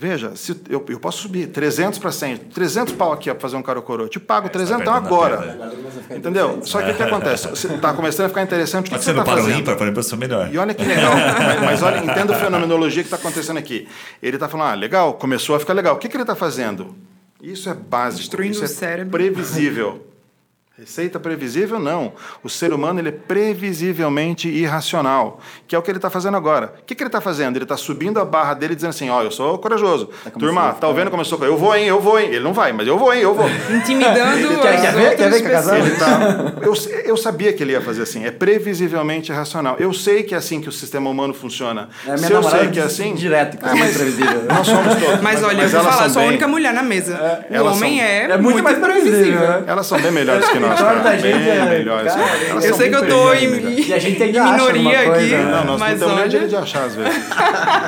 Veja, 0.00 0.34
se 0.34 0.58
eu, 0.70 0.82
eu 0.88 0.98
posso 0.98 1.18
subir 1.18 1.48
300 1.48 1.98
para 1.98 2.10
100, 2.10 2.38
300 2.38 2.94
pau 2.94 3.12
aqui 3.12 3.28
para 3.30 3.38
fazer 3.38 3.56
um 3.56 3.62
caro 3.62 3.82
coroa. 3.82 4.06
Eu 4.06 4.08
te 4.08 4.18
pago 4.18 4.48
300 4.48 4.80
então 4.80 4.94
a 4.94 4.96
agora. 4.96 5.36
perda. 5.36 6.16
Entendeu? 6.16 6.60
Só 6.62 6.80
que 6.80 6.90
o 6.92 6.94
que 6.94 7.02
acontece? 7.02 7.46
Você 7.50 7.66
está 7.66 7.92
começando 7.92 8.24
a 8.24 8.28
ficar 8.30 8.42
interessante. 8.42 8.86
O 8.86 8.90
que, 8.92 8.98
que 8.98 9.04
você 9.04 9.12
no 9.12 9.20
está 9.20 9.30
para 9.30 9.42
o 9.42 9.44
fazendo? 9.44 9.60
ímpar, 9.60 9.76
para 9.76 9.84
a 9.84 9.90
impressão 9.90 10.18
melhor. 10.18 10.48
E 10.50 10.56
olha 10.56 10.72
que 10.72 10.82
legal. 10.86 11.12
mas, 11.14 11.60
mas 11.60 11.82
olha, 11.82 11.98
entenda 11.98 12.34
a 12.34 12.38
fenomenologia 12.38 13.02
que 13.02 13.08
está 13.08 13.16
acontecendo 13.18 13.58
aqui. 13.58 13.86
Ele 14.22 14.36
está 14.36 14.48
falando, 14.48 14.68
ah, 14.70 14.74
legal, 14.74 15.12
começou 15.12 15.54
a 15.54 15.60
ficar 15.60 15.74
legal. 15.74 15.96
O 15.96 15.98
que, 15.98 16.08
que 16.08 16.16
ele 16.16 16.22
está 16.22 16.34
fazendo? 16.34 16.96
Isso 17.42 17.68
é 17.68 17.74
básico. 17.74 18.20
Destruindo 18.20 18.52
isso 18.52 18.62
o 18.62 18.64
é 18.64 18.68
cérebro. 18.68 19.10
previsível. 19.10 20.06
Receita 20.80 21.20
previsível, 21.20 21.78
não. 21.78 22.12
O 22.42 22.48
ser 22.48 22.72
humano 22.72 23.00
ele 23.00 23.10
é 23.10 23.12
previsivelmente 23.12 24.48
irracional, 24.48 25.38
que 25.68 25.76
é 25.76 25.78
o 25.78 25.82
que 25.82 25.90
ele 25.90 25.98
está 25.98 26.08
fazendo 26.08 26.36
agora. 26.38 26.72
O 26.80 26.84
que, 26.86 26.94
que 26.94 27.02
ele 27.02 27.08
está 27.08 27.20
fazendo? 27.20 27.56
Ele 27.56 27.64
está 27.66 27.76
subindo 27.76 28.18
a 28.18 28.24
barra 28.24 28.54
dele 28.54 28.74
dizendo 28.74 28.90
assim, 28.90 29.10
ó, 29.10 29.22
eu 29.22 29.30
sou 29.30 29.58
corajoso. 29.58 30.08
Turma, 30.38 30.72
tá 30.72 30.88
ouvindo 30.88 31.10
como 31.10 31.20
eu 31.20 31.26
sou? 31.26 31.38
Eu 31.44 31.58
vou, 31.58 31.76
hein, 31.76 31.84
eu 31.86 32.00
vou, 32.00 32.18
hein. 32.18 32.28
Ele 32.30 32.40
não 32.40 32.54
vai, 32.54 32.72
mas 32.72 32.86
eu 32.88 32.98
vou, 32.98 33.12
hein, 33.12 33.20
eu 33.20 33.34
vou. 33.34 33.46
Intimidando 33.70 34.60
Quer- 34.62 34.74
as 34.74 34.80
quer 34.80 34.92
ver? 34.94 35.16
Quer 35.16 35.30
ver 35.30 35.40
que 35.42 35.46
é 35.48 35.50
casado? 35.50 35.76
Ele 35.78 35.96
tá, 35.96 36.54
eu, 36.62 36.74
eu 37.04 37.16
sabia 37.16 37.52
que 37.52 37.62
ele 37.62 37.72
ia 37.72 37.80
fazer 37.82 38.02
assim. 38.02 38.24
É 38.24 38.30
previsivelmente 38.30 39.30
irracional. 39.30 39.76
Eu 39.78 39.92
sei 39.92 40.22
que 40.22 40.34
é 40.34 40.38
assim 40.38 40.60
que 40.62 40.68
o 40.68 40.72
sistema 40.72 41.10
humano 41.10 41.34
funciona. 41.34 41.90
É, 42.06 42.14
minha 42.14 42.18
Se 42.26 42.32
eu 42.32 42.42
sei 42.42 42.68
que 42.68 42.80
é 42.80 42.84
assim. 42.84 43.14
direto, 43.14 43.58
que 43.58 43.64
Ah, 43.66 43.68
é 43.68 43.74
muito 43.74 43.84
mas 43.84 43.96
previsível. 43.96 44.42
Nós 44.48 44.66
somos 44.66 44.94
todos. 44.94 45.20
Mas 45.20 45.42
olha, 45.42 45.62
eu 45.62 45.68
vou 45.68 45.80
falar, 45.82 46.08
sou 46.08 46.22
a 46.22 46.24
única 46.26 46.48
mulher 46.48 46.72
na 46.72 46.82
mesa. 46.82 47.44
o 47.50 47.54
elas 47.54 47.76
homem 47.76 47.98
são- 47.98 48.06
é, 48.06 48.22
É 48.30 48.36
muito 48.38 48.62
mais 48.62 48.78
previsível, 48.78 49.40
né? 49.40 49.64
Elas 49.66 49.86
são 49.86 50.00
bem 50.00 50.10
melhores 50.10 50.48
que 50.48 50.58
nós. 50.58 50.69
Torna 50.76 51.02
cara, 51.02 51.10
a 51.10 51.16
gente. 51.16 51.22
bem 51.22 51.48
é, 51.50 51.64
melhores. 51.66 52.12
cara, 52.12 52.22
Elas 52.30 52.64
eles 52.64 52.64
Eu 52.64 52.74
sei 52.74 52.88
que 52.88 52.96
eu 52.96 53.08
tô 53.08 53.32
em, 53.34 53.50
cara. 53.60 53.70
E 53.70 53.94
a 53.94 53.98
gente 53.98 54.22
em 54.22 54.32
minoria 54.32 55.04
coisa, 55.04 55.12
aqui, 55.20 55.30
né? 55.30 55.50
Não, 55.50 55.64
nós 55.64 55.80
mas 55.80 55.92
não 55.92 55.98
temos 55.98 56.12
nem 56.14 56.20
olha... 56.20 56.28
direito 56.28 56.50
de 56.50 56.56
achar, 56.56 56.84
às 56.84 56.94
vezes. 56.94 57.14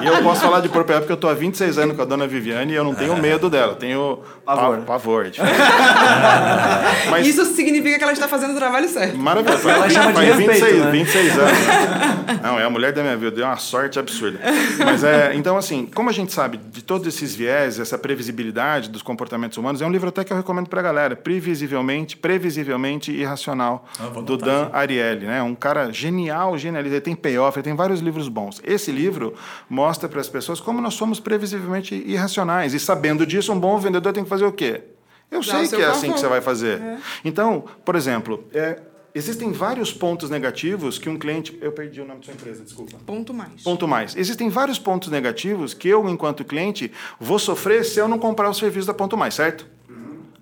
E 0.03 0.07
eu 0.07 0.23
posso 0.23 0.41
falar 0.41 0.61
de 0.61 0.69
propriedade 0.69 1.03
porque 1.07 1.13
eu 1.13 1.17
tô 1.17 1.29
há 1.29 1.35
26 1.35 1.79
anos 1.79 1.97
com 1.97 2.03
a 2.03 2.05
dona 2.05 2.27
Viviane 2.27 2.73
e 2.73 2.77
eu 2.77 2.85
não 2.85 2.95
tenho 2.95 3.17
medo 3.17 3.49
dela, 3.51 3.75
tenho 3.75 4.21
Pavor. 4.45 4.79
pa- 4.79 4.83
pavor. 4.85 5.27
é. 5.27 5.31
Mas 7.11 7.27
Isso 7.27 7.45
significa 7.47 7.99
que 7.99 8.05
ela 8.05 8.13
está 8.13 8.29
fazendo 8.29 8.53
o 8.53 8.57
trabalho 8.57 8.89
certo. 8.89 9.17
maravilhoso. 9.17 9.69
Ela 9.69 9.81
Faz, 9.81 9.93
chama 9.93 10.13
de 10.13 10.15
faz 10.15 10.29
respeito, 10.39 10.67
26, 10.67 10.79
né? 10.85 10.91
26 10.91 11.39
anos. 11.39 12.43
Não, 12.43 12.59
é 12.61 12.65
a 12.65 12.71
mulher 12.71 12.93
da 12.93 13.03
minha 13.03 13.17
vida, 13.17 13.31
deu 13.31 13.45
uma 13.45 13.57
sorte 13.57 13.99
absurda. 13.99 14.39
Mas 14.85 15.05
é, 15.05 15.33
então 15.35 15.57
assim, 15.57 15.87
como 15.95 16.09
a 16.09 16.13
gente 16.13 16.33
sabe 16.33 16.59
de 16.71 16.83
todos 16.83 17.07
esses 17.07 17.35
viés, 17.35 17.79
essa 17.79 17.99
previsibilidade 17.99 18.89
dos 18.89 19.03
comportamentos 19.03 19.57
humanos, 19.59 19.81
é 19.83 19.87
um 19.87 19.91
livro 19.91 20.09
até 20.09 20.25
que 20.25 20.33
eu 20.33 20.37
recomendo 20.37 20.69
pra 20.69 20.83
galera, 20.83 21.15
Previsivelmente, 21.17 22.17
Previsivelmente 22.17 22.72
Irracional, 23.11 23.85
Ah, 23.99 24.21
do 24.21 24.37
Dan 24.37 24.71
Ariely, 24.73 25.27
né? 25.27 25.43
Um 25.43 25.55
cara 25.55 25.93
genial, 25.93 26.57
genialista, 26.59 26.97
ele 26.97 27.01
tem 27.01 27.15
payoff, 27.15 27.57
ele 27.59 27.65
tem 27.65 27.75
vários 27.75 28.01
livros 28.01 28.29
bons. 28.29 28.61
Esse 28.65 28.91
livro 28.93 29.35
mostra 29.69 30.09
para 30.09 30.21
as 30.21 30.29
pessoas 30.29 30.61
como 30.61 30.81
nós 30.81 30.95
somos 30.95 31.21
previsivelmente 31.21 31.95
irracionais 31.95 32.75
e 32.75 32.81
sabendo 32.81 33.27
disso, 33.27 33.53
um 33.53 33.59
bom 33.59 33.79
vendedor 33.79 34.13
tem 34.13 34.23
que 34.25 34.29
fazer 34.31 34.45
o 34.45 34.53
quê? 34.53 34.83
Eu 35.31 35.41
Dar 35.41 35.45
sei 35.45 35.69
que 35.69 35.83
é 35.83 35.87
assim 35.87 36.13
que 36.13 36.21
você 36.21 36.29
vai 36.29 36.41
fazer. 36.43 36.81
Então, 37.25 37.65
por 37.85 37.97
exemplo, 37.97 38.45
é, 38.53 38.81
existem 39.15 39.51
vários 39.51 39.91
pontos 39.91 40.29
negativos 40.29 40.99
que 40.99 41.09
um 41.09 41.19
cliente. 41.19 41.57
Eu 41.61 41.73
perdi 41.73 42.03
o 42.03 42.05
nome 42.05 42.21
da 42.21 42.27
sua 42.27 42.35
empresa, 42.35 42.63
desculpa. 42.63 42.99
Ponto 43.07 43.33
mais. 43.33 43.63
Ponto 43.63 43.89
mais. 43.89 44.15
Existem 44.15 44.51
vários 44.51 44.79
pontos 44.79 45.11
negativos 45.11 45.73
que 45.73 45.89
eu, 45.89 46.07
enquanto 46.09 46.45
cliente, 46.45 46.93
vou 47.19 47.39
sofrer 47.39 47.83
se 47.85 47.99
eu 47.99 48.07
não 48.09 48.19
comprar 48.19 48.51
o 48.51 48.55
serviço 48.55 48.87
da 48.87 48.93
Ponto 48.95 49.17
Mais, 49.17 49.33
certo? 49.35 49.67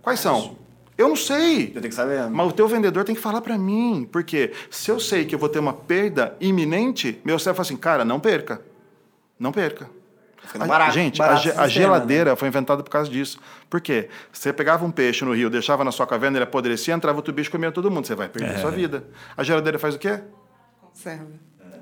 Quais 0.02 0.18
são? 0.18 0.56
Eu 1.00 1.08
não 1.08 1.16
sei. 1.16 1.68
Eu 1.68 1.80
tenho 1.80 1.88
que 1.88 1.94
saber. 1.94 2.28
Mas 2.28 2.46
o 2.48 2.52
teu 2.52 2.68
vendedor 2.68 3.04
tem 3.04 3.14
que 3.14 3.20
falar 3.20 3.40
para 3.40 3.56
mim, 3.56 4.08
porque 4.10 4.52
se 4.70 4.90
eu 4.90 5.00
sei 5.00 5.24
que 5.24 5.34
eu 5.34 5.38
vou 5.38 5.48
ter 5.48 5.58
uma 5.58 5.72
perda 5.72 6.36
iminente, 6.40 7.20
meu 7.24 7.38
chefe 7.38 7.56
fala 7.56 7.62
assim, 7.62 7.76
cara, 7.76 8.04
não 8.04 8.20
perca, 8.20 8.60
não 9.38 9.50
perca. 9.52 9.88
Ficando 10.42 10.64
A- 10.64 10.68
barato- 10.68 10.92
gente, 10.92 11.18
barato 11.18 11.36
a, 11.36 11.36
o 11.36 11.40
a 11.40 11.44
sistema, 11.44 11.68
geladeira 11.68 12.34
foi 12.36 12.48
inventada 12.48 12.82
por 12.82 12.90
causa 12.90 13.10
disso. 13.10 13.38
Por 13.68 13.80
quê? 13.80 14.08
Você 14.32 14.52
pegava 14.52 14.84
um 14.84 14.90
peixe 14.90 15.24
no 15.24 15.32
rio, 15.34 15.48
deixava 15.50 15.84
na 15.84 15.92
sua 15.92 16.06
caverna, 16.06 16.38
ele 16.38 16.44
apodrecia, 16.44 16.92
entrava 16.94 17.18
outro 17.18 17.32
bicho 17.32 17.48
e 17.50 17.52
comia 17.52 17.70
todo 17.70 17.90
mundo. 17.90 18.06
Você 18.06 18.14
vai 18.14 18.28
perder 18.28 18.56
a 18.56 18.58
sua 18.58 18.70
vida. 18.70 19.04
A 19.36 19.42
geladeira 19.42 19.78
faz 19.78 19.94
o 19.94 19.98
quê? 19.98 20.20
Conserva. 20.80 21.26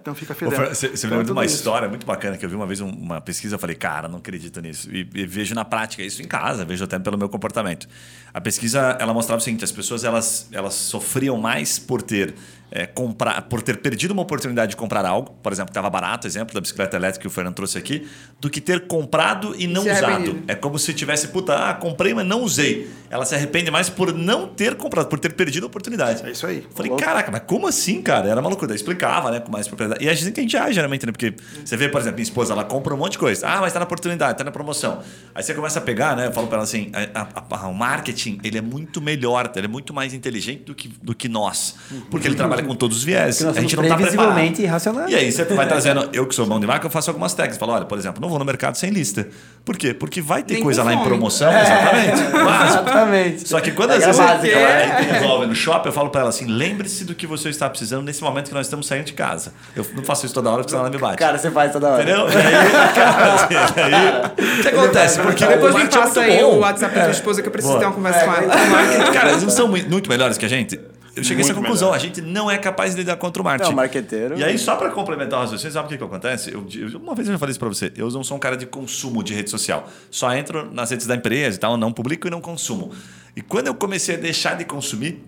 Então 0.09 0.15
fica 0.15 0.35
fedendo. 0.35 0.57
Você 0.69 0.89
você 0.89 0.89
me 0.89 0.95
Então, 0.97 1.11
lembra 1.11 1.25
de 1.25 1.29
tudo 1.29 1.37
uma 1.37 1.45
isso. 1.45 1.57
história 1.57 1.89
muito 1.89 2.07
bacana 2.07 2.37
que 2.39 2.45
eu 2.45 2.49
vi 2.49 2.55
uma 2.57 2.67
vez 2.67 2.81
um- 2.81 2.89
uma 2.89 3.21
pesquisa, 3.21 3.57
eu 3.57 3.59
falei, 3.59 3.77
cara, 3.77 4.09
não 4.09 4.19
acredito 4.19 4.61
nisso. 4.63 4.89
E, 4.91 5.07
e 5.15 5.27
vejo 5.27 5.55
na 5.55 5.65
prática 5.65 6.03
isso 6.03 6.23
em 6.23 6.27
casa, 6.27 6.65
vejo 6.65 6.83
até 6.83 6.99
pelo 6.99 7.19
meu 7.19 7.29
comportamento. 7.29 7.87
A 8.33 8.41
pesquisa 8.41 8.97
ela 8.99 9.13
mostrava 9.13 9.41
o 9.41 9.45
seguinte: 9.45 9.65
as 9.65 9.73
pessoas 9.73 10.05
elas, 10.05 10.49
elas 10.53 10.75
sofriam 10.75 11.37
mais 11.39 11.79
por 11.79 12.01
ter 12.01 12.35
é, 12.71 12.87
comprar, 12.87 13.43
por 13.43 13.63
ter 13.63 13.79
perdido 13.79 14.11
uma 14.13 14.23
oportunidade 14.23 14.71
de 14.71 14.77
comprar 14.77 15.05
algo, 15.07 15.31
por 15.43 15.53
exemplo, 15.53 15.69
que 15.69 15.73
estava 15.73 15.89
barato, 15.89 16.27
exemplo 16.27 16.55
da 16.55 16.61
bicicleta 16.61 16.97
elétrica 16.97 17.23
que 17.23 17.27
o 17.27 17.31
Fernando 17.31 17.55
trouxe 17.55 17.79
aqui, 17.79 18.07
do 18.41 18.51
que 18.51 18.61
ter 18.61 18.87
comprado 18.87 19.55
e 19.59 19.67
não 19.67 19.83
Se 19.83 19.91
usado. 19.91 20.05
arrependido. 20.05 20.43
É 20.49 20.55
como 20.55 20.79
se 20.79 20.93
tivesse, 20.93 21.29
puta, 21.29 21.71
ah, 21.71 21.75
comprei, 21.75 22.13
mas 22.15 22.27
não 22.27 22.43
usei. 22.43 22.91
Ela 23.11 23.25
se 23.25 23.35
arrepende 23.35 23.71
mais 23.71 23.89
por 23.89 24.13
não 24.13 24.47
ter 24.47 24.75
comprado, 24.75 25.07
por 25.09 25.19
ter 25.19 25.33
perdido 25.33 25.65
a 25.65 25.67
oportunidade. 25.67 26.23
É 26.27 26.31
isso 26.31 26.47
aí. 26.47 26.67
Falei, 26.75 26.93
caraca, 26.97 27.31
mas 27.31 27.43
como 27.47 27.67
assim, 27.67 28.03
cara? 28.03 28.29
Era 28.29 28.41
uma 28.41 28.49
loucura. 28.51 28.73
Eu 28.73 28.77
explicava, 28.77 29.31
né, 29.31 29.41
com 29.41 29.51
mais 29.51 29.67
propriedade. 29.67 30.05
E 30.05 30.09
é 30.09 30.13
assim 30.13 30.31
que 30.31 30.41
a 30.41 30.43
gente 30.43 30.57
age, 30.57 30.75
geralmente, 30.75 31.07
né? 31.07 31.13
Porque 31.13 31.35
você 31.65 31.77
vê, 31.77 31.89
por 31.89 32.01
exemplo, 32.01 32.17
minha 32.17 32.23
esposa, 32.25 32.53
ela 32.53 32.65
compra 32.65 32.95
um 32.95 32.99
monte 32.99 33.13
de 33.13 33.19
coisa. 33.19 33.47
Ah, 33.49 33.61
mas 33.61 33.73
tá 33.73 33.79
na 33.79 33.85
oportunidade, 33.87 34.37
tá 34.37 34.45
na 34.45 34.51
promoção. 34.51 35.01
Aí 35.35 35.43
você 35.43 35.55
começa 35.55 35.79
a 35.79 35.83
pegar, 35.83 36.15
né? 36.17 36.27
Eu 36.27 36.33
falo 36.33 36.47
pra 36.47 36.57
ela 36.57 36.65
assim: 36.65 36.93
a- 37.15 37.21
a- 37.23 37.65
a- 37.65 37.69
o 37.69 37.75
marketing, 37.75 38.39
ele 38.45 38.59
é 38.59 38.61
muito 38.63 39.01
melhor, 39.01 39.51
ele 39.57 39.65
é 39.67 39.69
muito 39.69 39.95
mais 39.95 40.13
inteligente 40.13 40.65
do 40.65 40.75
que, 40.75 40.89
do 41.03 41.15
que 41.15 41.29
nós. 41.29 41.77
Porque 42.11 42.27
ele 42.29 42.35
trabalha 42.35 42.58
com 42.63 42.75
todos 42.75 42.99
os 42.99 43.05
viés. 43.05 43.45
A 43.45 43.53
gente 43.61 43.75
não 43.77 43.83
somos 43.85 43.89
tá 43.89 43.97
preparado. 43.97 43.97
previsivelmente 44.17 44.63
irracionais. 44.63 45.11
E 45.11 45.15
aí 45.15 45.31
você 45.33 45.45
vai 45.45 45.67
trazendo, 45.67 46.09
eu 46.13 46.27
que 46.27 46.35
sou 46.35 46.47
mão 46.47 46.59
de 46.61 46.67
marca, 46.67 46.87
eu 46.87 46.91
faço 46.91 47.11
algumas 47.11 47.35
técnicas. 47.35 47.59
Falo, 47.59 47.73
olha, 47.73 47.85
por 47.85 47.99
exemplo, 47.99 48.21
não 48.21 48.29
vou 48.29 48.39
no 48.39 48.45
mercado 48.45 48.77
sem 48.77 48.91
lista. 48.91 49.27
Por 49.65 49.77
quê? 49.77 49.93
Porque 49.95 50.21
vai 50.23 50.43
ter 50.43 50.55
Nem 50.55 50.63
coisa 50.63 50.83
lá 50.83 50.95
em 50.95 51.03
promoção, 51.03 51.51
exatamente. 51.53 52.23
Básico. 52.45 52.83
Exatamente. 52.89 53.49
Só 53.49 53.61
que 53.61 53.71
quando 53.73 53.91
É 53.93 53.97
às 53.97 54.05
vezes 54.07 54.21
básica. 54.21 54.57
ela 54.57 55.01
resolve 55.01 55.47
no 55.47 55.55
shopping, 55.55 55.89
eu 55.89 55.93
falo 55.93 56.11
pra 56.11 56.21
ela 56.23 56.31
assim: 56.31 56.47
lembre-se 56.47 57.05
do 57.05 57.15
que 57.15 57.27
você 57.27 57.49
está 57.51 57.69
precisando 57.69 58.03
nesse 58.05 58.23
momento 58.23 58.49
que 58.49 58.55
nós 58.55 58.67
estamos 58.67 58.87
saindo 58.87 59.05
de 59.05 59.13
casa. 59.13 59.53
Eu 59.77 59.85
não 59.95 60.03
faço 60.05 60.25
isso 60.27 60.35
toda 60.35 60.49
hora 60.49 60.59
porque 60.59 60.71
senão 60.71 60.83
ela 60.85 60.91
me 60.91 60.99
bate. 60.99 61.17
Cara, 61.19 61.37
você 61.39 61.51
faz 61.51 61.73
toda 61.73 61.89
hora. 61.89 62.03
Entendeu? 62.03 62.27
E 62.29 62.37
aí, 62.37 62.95
cara, 62.95 63.35
assim, 63.35 63.55
aí, 63.81 64.59
o 64.59 64.63
que 64.63 64.69
acontece? 64.69 65.21
Porque 65.21 65.47
Depois 65.47 65.75
me 65.75 65.83
é 65.83 65.87
passa 65.87 66.21
muito 66.21 66.21
aí 66.21 66.43
bom. 66.43 66.55
o 66.55 66.59
WhatsApp 66.61 66.95
da 66.95 67.03
tua 67.03 67.11
esposa 67.13 67.43
que 67.43 67.49
eu 67.49 67.53
preciso 67.53 67.73
Boa. 67.75 67.81
ter 67.81 67.87
uma 67.87 67.95
conversa 67.95 68.25
com 68.25 68.33
ela. 68.35 69.13
Cara, 69.13 69.31
eles 69.31 69.43
não 69.43 69.51
são 69.51 69.69
muito 69.69 70.09
melhores 70.09 70.39
que 70.39 70.45
a 70.45 70.49
gente. 70.49 70.81
Eu 71.19 71.25
cheguei 71.25 71.43
a 71.43 71.47
essa 71.47 71.55
conclusão. 71.55 71.89
melhor. 71.89 71.97
A 71.97 71.99
gente 72.05 72.21
não 72.21 72.51
é 72.51 72.57
capaz 72.59 72.93
de 72.95 72.99
lidar 73.01 73.17
contra 73.17 73.41
o 73.43 73.45
marketing. 73.45 73.71
Não, 73.71 73.77
marqueteiro- 73.77 74.39
E 74.39 74.45
aí, 74.45 74.59
só 74.59 74.77
para 74.77 74.91
complementar 74.91 75.39
o 75.39 75.43
raciocínio, 75.43 75.73
sabe 75.73 75.87
o 75.87 75.89
que, 75.91 75.99
que 75.99 76.05
acontece? 76.05 76.53
Eu, 76.53 76.67
eu- 76.75 76.99
uma 76.99 77.15
vez 77.15 77.29
eu 77.29 77.35
já 77.35 77.39
falei 77.39 77.51
isso 77.51 77.59
para 77.61 77.69
você. 77.69 77.93
Eu 77.97 78.09
não 78.11 78.25
sou 78.25 78.37
um 78.37 78.41
cara 78.41 78.57
de 78.57 78.67
consumo 78.67 79.23
de 79.23 79.35
rede 79.35 79.51
social. 79.51 79.89
Só 80.11 80.33
entro 80.35 80.73
nas 80.73 80.91
redes 80.91 81.07
da 81.07 81.15
empresa 81.15 81.57
e 81.57 81.61
tal, 81.61 81.77
não 81.77 81.93
publico 81.93 82.27
e 82.27 82.31
não 82.31 82.41
consumo. 82.41 82.93
E 83.37 83.43
quando 83.43 83.67
eu 83.69 83.75
comecei 83.75 84.15
a 84.17 84.19
deixar 84.19 84.55
de 84.57 84.65
consumir, 84.65 85.25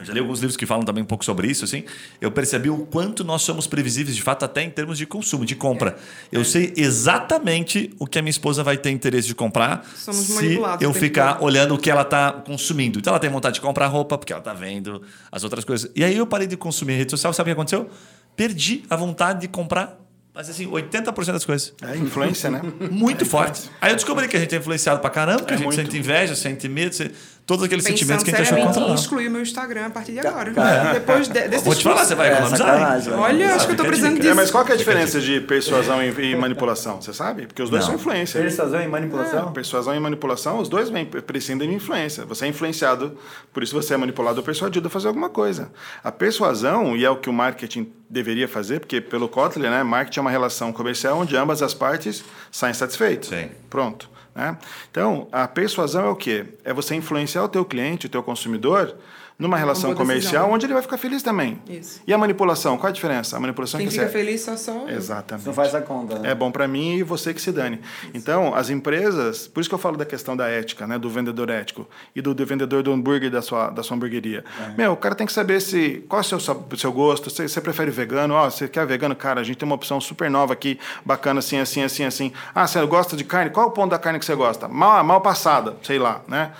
eu 0.00 0.04
já 0.06 0.12
li 0.12 0.18
alguns 0.20 0.40
livros 0.40 0.56
que 0.56 0.66
falam 0.66 0.84
também 0.84 1.02
um 1.02 1.06
pouco 1.06 1.24
sobre 1.24 1.46
isso, 1.48 1.64
assim. 1.64 1.84
Eu 2.20 2.32
percebi 2.32 2.68
o 2.70 2.78
quanto 2.86 3.22
nós 3.22 3.42
somos 3.42 3.66
previsíveis, 3.66 4.16
de 4.16 4.22
fato, 4.22 4.44
até 4.44 4.62
em 4.62 4.70
termos 4.70 4.96
de 4.98 5.06
consumo, 5.06 5.44
de 5.44 5.54
compra. 5.54 5.96
Eu 6.32 6.44
sei 6.44 6.72
exatamente 6.76 7.90
o 7.98 8.06
que 8.06 8.18
a 8.18 8.22
minha 8.22 8.30
esposa 8.30 8.62
vai 8.62 8.76
ter 8.78 8.90
interesse 8.90 9.28
de 9.28 9.34
comprar 9.34 9.84
Somos 9.94 10.20
se 10.26 10.32
manipulados 10.34 10.82
eu 10.82 10.92
ficar 10.92 11.34
todo. 11.34 11.44
olhando 11.44 11.74
o 11.74 11.78
que 11.78 11.90
ela 11.90 12.02
está 12.02 12.32
consumindo. 12.32 12.98
Então 12.98 13.12
ela 13.12 13.20
tem 13.20 13.30
vontade 13.30 13.54
de 13.54 13.60
comprar 13.60 13.86
roupa 13.86 14.16
porque 14.16 14.32
ela 14.32 14.40
está 14.40 14.54
vendo 14.54 15.02
as 15.30 15.44
outras 15.44 15.64
coisas. 15.64 15.90
E 15.94 16.02
aí 16.02 16.16
eu 16.16 16.26
parei 16.26 16.46
de 16.46 16.56
consumir 16.56 16.94
rede 16.96 17.10
social, 17.10 17.32
sabe 17.32 17.50
o 17.50 17.54
que 17.54 17.58
aconteceu? 17.60 17.88
Perdi 18.36 18.84
a 18.88 18.96
vontade 18.96 19.40
de 19.42 19.48
comprar, 19.48 19.98
mas 20.32 20.48
assim, 20.48 20.66
80% 20.66 21.32
das 21.32 21.44
coisas. 21.44 21.74
É 21.82 21.96
influência, 21.96 22.48
né? 22.50 22.62
Muito 22.90 23.26
forte. 23.26 23.68
Aí 23.80 23.90
eu 23.92 23.96
descobri 23.96 24.28
que 24.28 24.36
a 24.36 24.40
gente 24.40 24.54
é 24.54 24.58
influenciado 24.58 25.00
pra 25.00 25.10
caramba, 25.10 25.42
que 25.44 25.50
É 25.52 25.54
a 25.54 25.56
gente 25.58 25.66
muito. 25.66 25.76
sente 25.82 25.98
inveja, 25.98 26.34
sente 26.34 26.68
medo, 26.68 26.94
sente- 26.94 27.14
todos 27.50 27.64
aqueles 27.64 27.84
Pensando 27.84 27.98
sentimentos 27.98 28.22
que 28.24 28.30
a 28.30 28.36
gente 28.36 28.46
achou 28.46 28.58
em 28.58 28.64
controlar. 28.64 28.94
excluir 28.94 29.26
o 29.26 29.30
meu 29.32 29.42
Instagram 29.42 29.86
a 29.86 29.90
partir 29.90 30.12
de 30.12 30.20
agora. 30.20 30.52
Cara. 30.52 30.92
Depois 30.92 31.26
de, 31.26 31.48
desse 31.48 31.64
Vou 31.64 31.74
te 31.74 31.82
falar, 31.82 32.04
você 32.04 32.14
vai 32.14 32.28
É, 32.28 32.32
economizar. 32.34 32.78
né? 32.78 33.16
Olha, 33.16 33.54
acho 33.56 33.66
que 33.66 33.72
eu 33.72 33.76
tô 33.76 33.82
a 33.82 33.86
precisando 33.86 34.16
disso. 34.20 34.28
É, 34.28 34.34
mas 34.34 34.52
qual 34.52 34.64
que 34.64 34.70
é 34.70 34.74
a 34.76 34.78
diferença 34.78 35.20
de 35.20 35.40
persuasão 35.40 36.00
e, 36.00 36.30
e 36.30 36.36
manipulação? 36.38 37.02
Você 37.02 37.12
sabe? 37.12 37.48
Porque 37.48 37.60
os 37.60 37.68
dois 37.68 37.82
Não. 37.82 37.88
são 37.88 37.94
influência. 37.96 38.40
Persuasão 38.40 38.80
e 38.80 38.86
manipulação? 38.86 39.48
É, 39.48 39.52
persuasão 39.52 39.96
e 39.96 39.98
manipulação, 39.98 40.58
os 40.60 40.68
dois 40.68 40.90
vêm, 40.90 41.04
prescindem 41.04 41.68
de 41.68 41.74
influência. 41.74 42.24
Você 42.26 42.44
é 42.44 42.48
influenciado, 42.48 43.18
por 43.52 43.64
isso 43.64 43.74
você 43.74 43.94
é 43.94 43.96
manipulado 43.96 44.38
ou 44.38 44.44
persuadido 44.44 44.86
a 44.86 44.90
fazer 44.90 45.08
alguma 45.08 45.28
coisa. 45.28 45.72
A 46.04 46.12
persuasão, 46.12 46.96
e 46.96 47.04
é 47.04 47.10
o 47.10 47.16
que 47.16 47.28
o 47.28 47.32
marketing 47.32 47.90
deveria 48.08 48.46
fazer, 48.46 48.78
porque 48.78 49.00
pelo 49.00 49.28
Kotler, 49.28 49.70
né, 49.72 49.82
marketing 49.82 50.20
é 50.20 50.22
uma 50.22 50.30
relação 50.30 50.72
comercial 50.72 51.18
onde 51.18 51.36
ambas 51.36 51.62
as 51.62 51.74
partes 51.74 52.22
saem 52.52 52.74
satisfeitas. 52.74 53.28
Sim. 53.28 53.48
Pronto. 53.68 54.08
Né? 54.34 54.56
Então, 54.90 55.28
a 55.32 55.46
persuasão 55.48 56.06
é 56.06 56.10
o 56.10 56.16
quê? 56.16 56.46
É 56.64 56.72
você 56.72 56.94
influenciar 56.94 57.44
o 57.44 57.48
teu 57.48 57.64
cliente, 57.64 58.06
o 58.06 58.10
teu 58.10 58.22
consumidor, 58.22 58.96
numa 59.40 59.56
relação 59.56 59.94
comercial 59.94 60.32
decisão. 60.32 60.52
onde 60.52 60.66
ele 60.66 60.74
vai 60.74 60.82
ficar 60.82 60.98
feliz 60.98 61.22
também. 61.22 61.60
Isso. 61.68 62.00
E 62.06 62.12
a 62.12 62.18
manipulação, 62.18 62.76
qual 62.76 62.90
a 62.90 62.92
diferença? 62.92 63.36
A 63.36 63.40
manipulação 63.40 63.80
é 63.80 63.82
Quem 63.82 63.88
que 63.88 63.94
fica 63.94 64.06
você... 64.06 64.12
feliz 64.12 64.40
só 64.42 64.56
só. 64.56 64.88
Exatamente. 64.88 65.46
Não 65.46 65.54
faz 65.54 65.74
a 65.74 65.80
conta. 65.80 66.18
né? 66.18 66.30
É 66.30 66.34
bom 66.34 66.50
para 66.50 66.68
mim 66.68 66.96
e 66.96 67.02
você 67.02 67.32
que 67.34 67.40
se 67.40 67.50
dane. 67.50 67.80
Então, 68.14 68.54
as 68.54 68.70
empresas, 68.70 69.48
por 69.48 69.60
isso 69.60 69.68
que 69.68 69.74
eu 69.74 69.78
falo 69.78 69.96
da 69.96 70.04
questão 70.04 70.36
da 70.36 70.48
ética, 70.48 70.86
né, 70.86 70.98
do 70.98 71.08
vendedor 71.08 71.48
ético 71.50 71.88
e 72.14 72.20
do, 72.20 72.34
do 72.34 72.46
vendedor 72.46 72.82
do 72.82 72.92
hambúrguer 72.92 73.30
da 73.30 73.42
sua, 73.42 73.70
da 73.70 73.82
sua 73.82 73.96
hamburgueria. 73.96 74.44
Meu, 74.76 74.92
o 74.92 74.96
cara 74.96 75.14
tem 75.14 75.26
que 75.26 75.32
saber 75.32 75.60
se 75.60 76.04
qual 76.08 76.20
é 76.20 76.24
o 76.24 76.40
seu, 76.40 76.40
seu 76.76 76.92
gosto, 76.92 77.30
se 77.30 77.48
você 77.48 77.60
prefere 77.60 77.90
vegano, 77.90 78.34
ó, 78.34 78.50
você 78.50 78.68
quer 78.68 78.86
vegano, 78.86 79.16
cara, 79.16 79.40
a 79.40 79.44
gente 79.44 79.56
tem 79.56 79.66
uma 79.66 79.74
opção 79.74 80.00
super 80.00 80.30
nova 80.30 80.52
aqui, 80.52 80.78
bacana 81.04 81.38
assim, 81.38 81.58
assim, 81.58 81.82
assim, 81.82 82.04
assim. 82.04 82.32
Ah, 82.54 82.66
você 82.66 82.84
gosta 82.86 83.16
de 83.16 83.24
carne? 83.24 83.50
Qual 83.50 83.66
é 83.66 83.68
o 83.68 83.72
ponto 83.72 83.90
da 83.90 83.98
carne 83.98 84.18
que 84.18 84.24
você 84.24 84.34
gosta? 84.34 84.68
Mal, 84.68 85.02
mal 85.04 85.20
passada, 85.20 85.76
sei 85.82 85.98
lá, 85.98 86.20
né? 86.28 86.52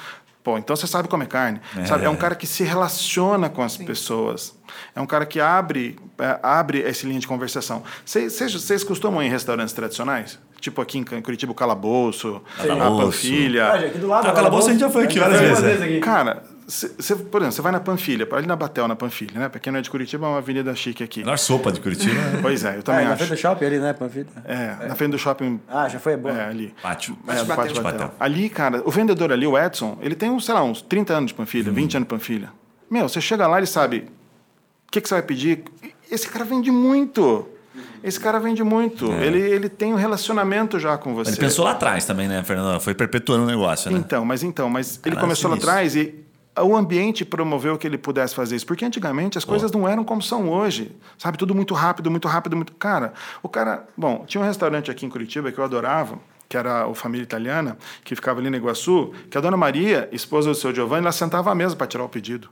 Pô, 0.43 0.57
então 0.57 0.75
você 0.75 0.87
sabe 0.87 1.07
comer 1.09 1.29
carne. 1.29 1.61
Sabe? 1.87 2.05
É 2.05 2.09
um 2.11 2.17
cara 2.17 2.35
que 2.35 2.47
se 2.47 2.65
relaciona 2.65 3.49
com 3.51 3.63
as 3.63 3.77
pessoas. 3.77 4.57
É 4.97 5.01
um 5.01 5.07
cara 5.07 5.27
que 5.27 5.39
abre, 5.41 5.99
é, 6.19 6.39
abre 6.43 6.79
esse 6.81 7.07
linha 7.07 7.21
de 7.21 7.27
conversação. 7.27 7.83
Vocês- 8.05 8.85
costumam 8.85 9.23
ir 9.23 9.27
em 9.27 9.31
restaurantes 9.31 9.75
tradicionais? 9.75 10.39
Tipo 10.61 10.81
aqui 10.83 10.99
em 10.99 11.05
Curitiba, 11.05 11.53
o 11.53 11.55
Calabouço, 11.55 12.41
a 12.59 12.67
Calabouço. 12.67 13.07
Panfilha. 13.07 13.71
Olha, 13.73 13.87
aqui 13.89 13.99
do 13.99 14.07
lado. 14.07 14.27
Ah, 14.27 14.31
do 14.31 14.35
Calabouço 14.37 14.69
a 14.69 14.73
gente 14.73 14.81
já 14.81 14.91
foi 14.91 15.05
aqui 15.05 15.19
várias 15.19 15.41
vezes, 15.41 15.81
é. 15.81 15.85
aqui. 15.85 16.01
Cara, 16.01 16.43
cê, 16.71 16.91
cê- 16.99 17.15
por 17.17 17.41
exemplo, 17.43 17.53
você 17.53 17.63
vai 17.63 17.73
na 17.73 17.81
Panfilha, 17.81 18.27
ali 18.33 18.47
na 18.47 18.57
Batel, 18.57 18.87
na 18.89 18.97
Panfilha, 18.97 19.39
né? 19.41 19.49
Pra 19.49 19.59
quem 19.61 19.73
não 19.73 19.79
é 19.79 19.83
de 19.83 19.91
Curitiba, 19.91 20.27
é 20.27 20.29
uma 20.31 20.39
avenida 20.39 20.75
chique 20.75 21.03
aqui. 21.03 21.21
Melhor 21.21 21.37
sopa 21.39 21.71
de 21.73 21.81
Curitiba. 21.81 22.15
né? 22.15 22.39
Pois 22.43 22.65
é, 22.65 22.77
eu 22.77 22.79
É, 22.79 22.83
também 22.83 23.05
na 23.05 23.11
acho. 23.13 23.19
frente 23.25 23.31
do 23.39 23.41
shopping 23.41 23.65
ali, 23.65 23.79
né, 23.79 23.93
Panfilha? 23.93 24.27
É, 24.45 24.87
na 24.89 24.95
frente 24.95 25.11
do 25.13 25.19
shopping. 25.19 25.61
Ah, 25.69 25.89
já 25.89 25.99
foi? 25.99 26.13
É 26.13 26.17
bom. 26.17 26.31
É, 26.31 26.45
ali. 26.45 26.75
Pátio. 26.83 27.17
É, 27.27 27.35
Batel. 27.45 27.47
Pátio 27.57 27.83
Batel. 27.83 27.99
Batel. 27.99 28.15
Ali, 28.21 28.49
cara, 28.49 28.83
o 28.85 28.91
vendedor 28.91 29.33
ali, 29.33 29.47
o 29.47 29.59
Edson, 29.59 29.99
ele 30.01 30.15
tem, 30.15 30.31
uns, 30.31 30.45
sei 30.47 30.55
lá, 30.55 30.63
uns 30.63 30.81
30 30.83 31.13
anos 31.13 31.29
de 31.29 31.35
Panfilha, 31.35 31.69
Uhum. 31.69 31.75
20 31.75 31.97
anos 31.97 32.07
de 32.07 32.15
Panfilha. 32.15 32.51
Meu, 32.91 33.09
você 33.09 33.21
chega 33.21 33.47
lá, 33.47 33.59
ele 33.59 33.67
sabe 33.67 34.09
o 34.89 34.91
que, 34.93 35.01
que 35.01 35.09
você 35.09 35.15
vai 35.15 35.23
pedir. 35.23 35.65
Esse 36.11 36.29
cara 36.29 36.45
vende 36.45 36.71
muito. 36.71 37.47
Esse 38.03 38.19
cara 38.19 38.41
vende 38.41 38.65
muito. 38.65 39.13
Ele, 39.13 39.39
ele 39.39 39.69
tem 39.69 39.93
um 39.93 39.97
relacionamento 39.97 40.79
já 40.79 40.97
com 40.99 41.15
você. 41.15 41.31
É. 41.31 41.35
Ele 41.35 41.41
pensou 41.41 41.65
lá 41.65 41.73
atrás 41.73 42.05
também, 42.05 42.27
né, 42.27 42.43
Fernando? 42.43 42.81
Foi 42.81 42.95
perpetuando 42.95 43.45
o 43.45 43.47
negócio, 43.47 43.91
né? 43.91 43.99
Então, 43.99 44.25
mas 44.25 44.43
então, 44.43 44.69
mas 44.71 44.99
ele 45.05 45.17
começou 45.17 45.51
lá 45.51 45.57
atrás 45.57 45.95
e 45.95 46.15
o 46.63 46.77
ambiente 46.77 47.25
promoveu 47.25 47.77
que 47.79 47.87
ele 47.87 47.99
pudesse 47.99 48.35
fazer 48.35 48.57
isso. 48.57 48.67
Porque 48.67 48.85
antigamente 48.85 49.39
as 49.39 49.45
coisas 49.45 49.71
não 49.73 49.89
eram 49.89 50.05
como 50.05 50.23
são 50.23 50.49
hoje. 50.49 50.93
Sabe, 51.19 51.39
tudo 51.39 51.55
muito 51.55 51.75
rápido, 51.75 52.11
muito 52.11 52.29
rápido, 52.29 52.57
muito. 52.57 52.73
Cara, 52.75 53.13
o 53.43 53.49
cara. 53.49 53.87
Bom, 53.97 54.25
tinha 54.27 54.43
um 54.43 54.47
restaurante 54.47 54.91
aqui 54.91 55.07
em 55.07 55.09
Curitiba 55.09 55.51
que 55.51 55.59
eu 55.59 55.65
adorava, 55.65 56.19
que 56.49 56.57
era 56.57 56.87
o 56.87 56.95
Família 56.95 57.23
Italiana, 57.23 57.79
que 58.05 58.15
ficava 58.15 58.41
ali 58.41 58.51
no 58.51 58.57
Iguaçu, 58.57 59.13
que 59.31 59.39
a 59.39 59.41
dona 59.41 59.57
Maria, 59.57 60.09
esposa 60.13 60.51
do 60.51 60.55
seu 60.55 60.75
Giovanni, 60.75 61.03
ela 61.03 61.13
sentava 61.13 61.51
à 61.51 61.55
mesa 61.55 61.77
para 61.77 61.87
tirar 61.87 62.05
o 62.05 62.09
pedido. 62.09 62.49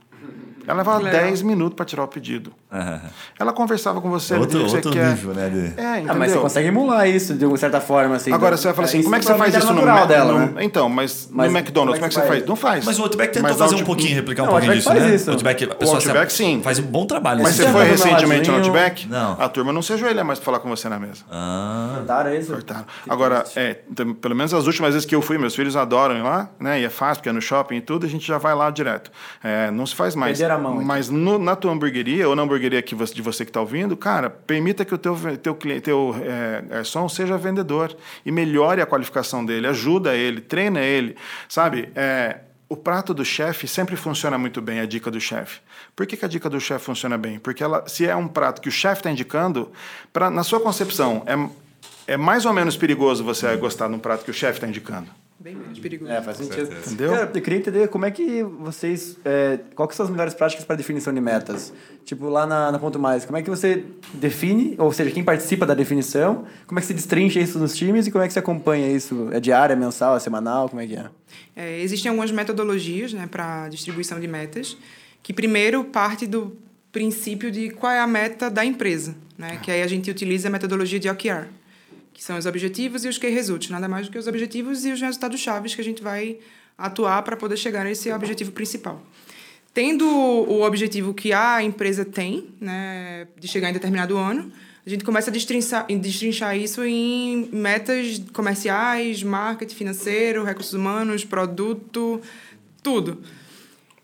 Ela 0.69 0.77
levava 0.77 0.99
Legal. 0.99 1.21
10 1.23 1.41
minutos 1.41 1.75
para 1.75 1.83
tirar 1.85 2.03
o 2.03 2.07
pedido. 2.07 2.53
Aham. 2.71 3.01
Ela 3.39 3.51
conversava 3.51 3.99
com 3.99 4.09
você, 4.09 4.35
ela 4.35 4.41
Outro, 4.43 4.59
o 4.59 4.65
que 4.67 4.75
outro 4.75 4.91
você 4.91 4.97
quer. 4.99 5.07
nível, 5.09 5.33
né? 5.33 5.49
de- 5.49 5.57
É, 5.81 5.95
entendeu? 5.95 6.11
Ah, 6.11 6.15
mas 6.15 6.31
você 6.31 6.37
consegue 6.37 6.67
emular 6.67 7.09
isso 7.09 7.33
de 7.33 7.43
uma 7.45 7.57
certa 7.57 7.81
forma, 7.81 8.15
assim. 8.17 8.31
Agora 8.31 8.51
né? 8.51 8.57
você 8.57 8.67
vai 8.67 8.75
falar 8.75 8.87
assim, 8.87 8.99
É, 8.99 9.03
como 9.03 9.15
é 9.15 9.19
que 9.19 9.25
você 9.25 9.33
faz 9.35 9.55
isso 9.55 9.67
no, 9.67 9.73
natural 9.73 10.05
dela, 10.07 10.31
no- 10.33 10.51
né? 10.53 10.63
Então, 10.63 10.87
mas, 10.87 11.27
Mas 11.31 11.51
no 11.51 11.57
McDonald's, 11.57 11.99
como 11.99 12.05
é 12.05 12.09
que 12.09 12.13
você 12.13 12.27
faz? 12.27 12.45
Não 12.45 12.55
faz. 12.55 12.85
Mas 12.85 12.99
o 12.99 13.01
Outback 13.01 13.33
tentou 13.33 13.49
Mas 13.49 13.57
fazer 13.57 13.63
um 13.75 13.77
Outback- 13.79 13.85
pouquinho, 13.85 14.15
replicar 14.15 14.43
um 14.43 14.45
o 14.45 14.49
pouquinho 14.51 14.73
Outback 14.73 14.93
disso, 14.95 14.99
faz 15.01 15.09
né? 15.11 15.15
isso. 15.15 15.31
Outback, 15.31 15.63
a 15.63 15.75
pessoa 15.75 15.97
Outback, 15.97 16.31
se- 16.31 16.37
sim. 16.37 16.61
Faz 16.63 16.77
um 16.79 16.83
bom 16.83 17.05
trabalho. 17.07 17.39
Mas 17.41 17.57
nesse 17.57 17.57
você 17.61 17.63
já 17.65 17.71
foi 17.73 17.85
recentemente 17.85 18.49
no? 18.51 18.57
Outback? 18.57 19.07
Não. 19.07 19.37
A 19.39 19.49
turma 19.49 19.73
não 19.73 19.81
se 19.81 19.91
ajoelha 19.93 20.23
mais 20.23 20.37
para 20.37 20.45
falar 20.45 20.59
com 20.59 20.69
você 20.69 20.87
na 20.87 20.99
mesa. 20.99 21.23
Ah, 21.31 21.93
Cortaram 21.97 22.35
isso? 22.35 22.51
Cortaram. 22.51 22.85
Agora, 23.09 23.43
é, 23.55 23.77
então, 23.89 24.13
pelo 24.13 24.35
menos 24.35 24.53
as 24.53 24.67
últimas 24.67 24.93
vezes 24.93 25.05
que 25.07 25.15
eu 25.15 25.21
fui, 25.21 25.37
meus 25.39 25.55
filhos 25.55 25.75
adoram 25.75 26.15
ir 26.15 26.21
lá, 26.21 26.49
né? 26.59 26.79
E 26.79 26.85
é 26.85 26.89
fácil, 26.89 27.15
porque 27.17 27.29
é 27.29 27.33
no 27.33 27.41
shopping 27.41 27.77
e 27.77 27.81
tudo, 27.81 28.05
a 28.05 28.09
gente 28.09 28.27
já 28.27 28.37
vai 28.37 28.53
lá 28.53 28.69
direto. 28.69 29.11
É, 29.43 29.71
não 29.71 29.85
se 29.85 29.95
faz 29.95 30.13
mais. 30.15 30.37
Perderam 30.37 30.58
mão. 30.59 30.81
Mas 30.83 31.09
no- 31.09 31.39
na 31.39 31.55
tua 31.55 31.71
hamburgueria, 31.71 32.27
ou 32.27 32.35
na 32.35 32.43
hamburgueria 32.43 32.81
que 32.81 32.93
você, 32.93 33.13
de 33.13 33.21
você 33.21 33.43
que 33.45 33.49
está 33.49 33.61
ouvindo, 33.61 33.95
cara, 33.97 34.29
permita 34.29 34.83
que 34.85 34.93
o 34.93 34.97
teu, 34.97 35.17
teu, 35.41 35.55
cliente, 35.55 35.81
teu 35.81 36.15
é, 36.23 36.61
garçom 36.69 37.07
seja 37.09 37.37
vendedor 37.37 37.95
e 38.25 38.31
melhore 38.31 38.81
a 38.81 38.85
qualificação 38.85 39.45
dele, 39.45 39.67
ajuda 39.67 40.15
ele, 40.15 40.41
treina 40.41 40.79
ele, 40.81 41.15
sabe? 41.47 41.89
É, 41.95 42.39
o 42.67 42.75
prato 42.77 43.13
do 43.13 43.25
chefe 43.25 43.67
sempre 43.67 43.95
funciona 43.95 44.37
muito 44.37 44.61
bem, 44.61 44.79
a 44.79 44.85
dica 44.85 45.09
do 45.09 45.19
chefe. 45.19 45.59
Por 45.95 46.05
que, 46.05 46.15
que 46.15 46.23
a 46.23 46.27
dica 46.27 46.49
do 46.49 46.59
chefe 46.59 46.85
funciona 46.85 47.17
bem? 47.17 47.39
Porque 47.39 47.63
ela, 47.63 47.83
se 47.87 48.05
é 48.05 48.15
um 48.15 48.27
prato 48.27 48.61
que 48.61 48.69
o 48.69 48.71
chefe 48.71 48.99
está 48.99 49.09
indicando, 49.09 49.71
pra, 50.13 50.29
na 50.29 50.43
sua 50.43 50.59
concepção, 50.59 51.23
é, 51.25 52.13
é 52.13 52.17
mais 52.17 52.45
ou 52.45 52.53
menos 52.53 52.77
perigoso 52.77 53.23
você 53.23 53.55
gostar 53.57 53.87
de 53.87 53.95
um 53.95 53.99
prato 53.99 54.23
que 54.23 54.29
o 54.31 54.33
chefe 54.33 54.57
está 54.57 54.67
indicando. 54.67 55.09
Bem 55.39 55.55
menos 55.55 55.79
perigoso. 55.79 56.11
É, 56.11 56.21
faz 56.21 56.35
sentido. 56.35 56.69
Entendeu? 56.85 57.11
Cara, 57.11 57.31
eu 57.33 57.41
queria 57.41 57.59
entender 57.59 57.87
como 57.87 58.05
é 58.05 58.11
que 58.11 58.43
vocês. 58.43 59.17
É, 59.23 59.57
qual 59.73 59.87
que 59.87 59.95
são 59.95 60.05
as 60.05 60.11
melhores 60.11 60.33
práticas 60.33 60.65
para 60.65 60.75
definição 60.75 61.13
de 61.13 61.21
metas? 61.21 61.71
Tipo, 62.03 62.27
lá 62.27 62.45
na, 62.45 62.73
na 62.73 62.77
Ponto 62.77 62.99
Mais, 62.99 63.23
como 63.23 63.37
é 63.37 63.41
que 63.41 63.49
você 63.49 63.85
define, 64.13 64.75
ou 64.77 64.91
seja, 64.91 65.11
quem 65.11 65.23
participa 65.23 65.65
da 65.65 65.73
definição, 65.73 66.45
como 66.67 66.77
é 66.77 66.81
que 66.81 66.87
você 66.87 66.93
destrincha 66.93 67.39
isso 67.39 67.57
nos 67.57 67.73
times 67.73 68.07
e 68.07 68.11
como 68.11 68.21
é 68.21 68.27
que 68.27 68.33
você 68.33 68.39
acompanha 68.39 68.91
isso? 68.91 69.29
É 69.31 69.39
diária, 69.39 69.77
mensal, 69.77 70.17
é 70.17 70.19
semanal? 70.19 70.67
Como 70.67 70.81
é 70.81 70.87
que 70.87 70.97
é? 70.97 71.05
É, 71.55 71.81
existem 71.81 72.09
algumas 72.09 72.31
metodologias 72.31 73.13
né, 73.13 73.25
para 73.25 73.69
distribuição 73.69 74.19
de 74.19 74.27
metas, 74.27 74.75
que 75.23 75.31
primeiro 75.31 75.85
parte 75.85 76.27
do 76.27 76.57
princípio 76.91 77.49
de 77.49 77.69
qual 77.69 77.93
é 77.93 77.99
a 77.99 78.07
meta 78.07 78.49
da 78.49 78.65
empresa, 78.65 79.15
né? 79.37 79.57
que 79.61 79.71
aí 79.71 79.81
a 79.81 79.87
gente 79.87 80.09
utiliza 80.09 80.49
a 80.49 80.51
metodologia 80.51 80.99
de 80.99 81.09
OKR, 81.09 81.47
que 82.19 82.25
são 82.25 82.37
os 82.37 82.45
objetivos 82.45 83.05
e 83.05 83.07
os 83.07 83.17
key 83.17 83.29
results, 83.29 83.69
nada 83.69 83.87
mais 83.87 84.07
do 84.07 84.11
que 84.11 84.17
os 84.17 84.27
objetivos 84.27 84.83
e 84.83 84.91
os 84.91 84.99
resultados 84.99 85.39
chaves 85.39 85.73
que 85.73 85.79
a 85.79 85.83
gente 85.85 86.03
vai 86.03 86.37
atuar 86.77 87.23
para 87.23 87.37
poder 87.37 87.55
chegar 87.55 87.85
nesse 87.85 88.11
objetivo 88.11 88.51
principal. 88.51 89.01
Tendo 89.73 90.05
o 90.05 90.61
objetivo 90.63 91.13
que 91.13 91.31
a 91.31 91.63
empresa 91.63 92.03
tem, 92.03 92.49
né, 92.59 93.25
de 93.39 93.47
chegar 93.47 93.69
em 93.69 93.73
determinado 93.73 94.17
ano, 94.17 94.51
a 94.85 94.89
gente 94.89 95.05
começa 95.05 95.29
a 95.29 95.33
destrinchar, 95.33 95.87
destrinchar 95.87 96.57
isso 96.57 96.83
em 96.83 97.47
metas 97.53 98.21
comerciais, 98.33 99.23
marketing 99.23 99.75
financeiro, 99.75 100.43
recursos 100.43 100.73
humanos, 100.73 101.23
produto, 101.23 102.21
tudo. 102.83 103.23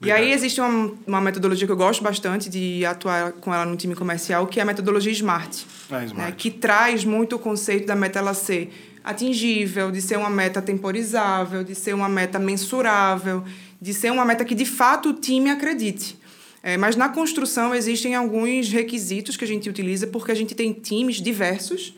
E 0.05 0.11
aí 0.11 0.31
existe 0.31 0.61
uma, 0.61 0.93
uma 1.07 1.21
metodologia 1.21 1.65
que 1.65 1.71
eu 1.71 1.77
gosto 1.77 2.03
bastante 2.03 2.49
de 2.49 2.85
atuar 2.85 3.31
com 3.33 3.53
ela 3.53 3.65
no 3.65 3.75
time 3.75 3.95
comercial, 3.95 4.45
que 4.45 4.59
é 4.59 4.63
a 4.63 4.65
metodologia 4.65 5.11
SMART. 5.11 5.65
Ah, 5.89 6.03
Smart. 6.03 6.15
né, 6.15 6.33
que 6.37 6.51
traz 6.51 7.03
muito 7.03 7.35
o 7.35 7.39
conceito 7.39 7.87
da 7.87 7.95
meta 7.95 8.19
ela 8.19 8.33
ser 8.33 8.71
atingível, 9.03 9.91
de 9.91 10.01
ser 10.01 10.17
uma 10.17 10.29
meta 10.29 10.61
temporizável, 10.61 11.63
de 11.63 11.75
ser 11.75 11.93
uma 11.93 12.07
meta 12.07 12.37
mensurável, 12.37 13.43
de 13.81 13.93
ser 13.93 14.11
uma 14.11 14.25
meta 14.25 14.45
que 14.45 14.55
de 14.55 14.65
fato 14.65 15.09
o 15.09 15.13
time 15.13 15.49
acredite. 15.49 16.17
É, 16.61 16.77
mas 16.77 16.95
na 16.95 17.09
construção 17.09 17.75
existem 17.75 18.15
alguns 18.15 18.69
requisitos 18.69 19.37
que 19.37 19.43
a 19.43 19.47
gente 19.47 19.69
utiliza 19.69 20.07
porque 20.07 20.31
a 20.31 20.35
gente 20.35 20.55
tem 20.55 20.73
times 20.73 21.17
diversos 21.17 21.95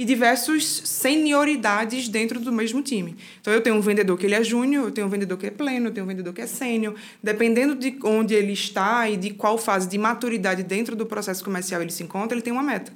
e 0.00 0.04
diversos 0.06 0.80
senioridades 0.86 2.08
dentro 2.08 2.40
do 2.40 2.50
mesmo 2.50 2.80
time. 2.80 3.18
Então 3.38 3.52
eu 3.52 3.60
tenho 3.60 3.76
um 3.76 3.82
vendedor 3.82 4.16
que 4.16 4.24
ele 4.24 4.34
é 4.34 4.42
júnior, 4.42 4.86
eu 4.86 4.90
tenho 4.90 5.06
um 5.06 5.10
vendedor 5.10 5.36
que 5.36 5.46
é 5.46 5.50
pleno, 5.50 5.88
eu 5.88 5.92
tenho 5.92 6.06
um 6.06 6.08
vendedor 6.08 6.32
que 6.32 6.40
é 6.40 6.46
sênior. 6.46 6.94
Dependendo 7.22 7.74
de 7.74 7.98
onde 8.02 8.32
ele 8.32 8.54
está 8.54 9.10
e 9.10 9.18
de 9.18 9.28
qual 9.28 9.58
fase 9.58 9.86
de 9.86 9.98
maturidade 9.98 10.62
dentro 10.62 10.96
do 10.96 11.04
processo 11.04 11.44
comercial 11.44 11.82
ele 11.82 11.90
se 11.90 12.02
encontra, 12.02 12.34
ele 12.34 12.40
tem 12.40 12.50
uma 12.50 12.62
meta. 12.62 12.90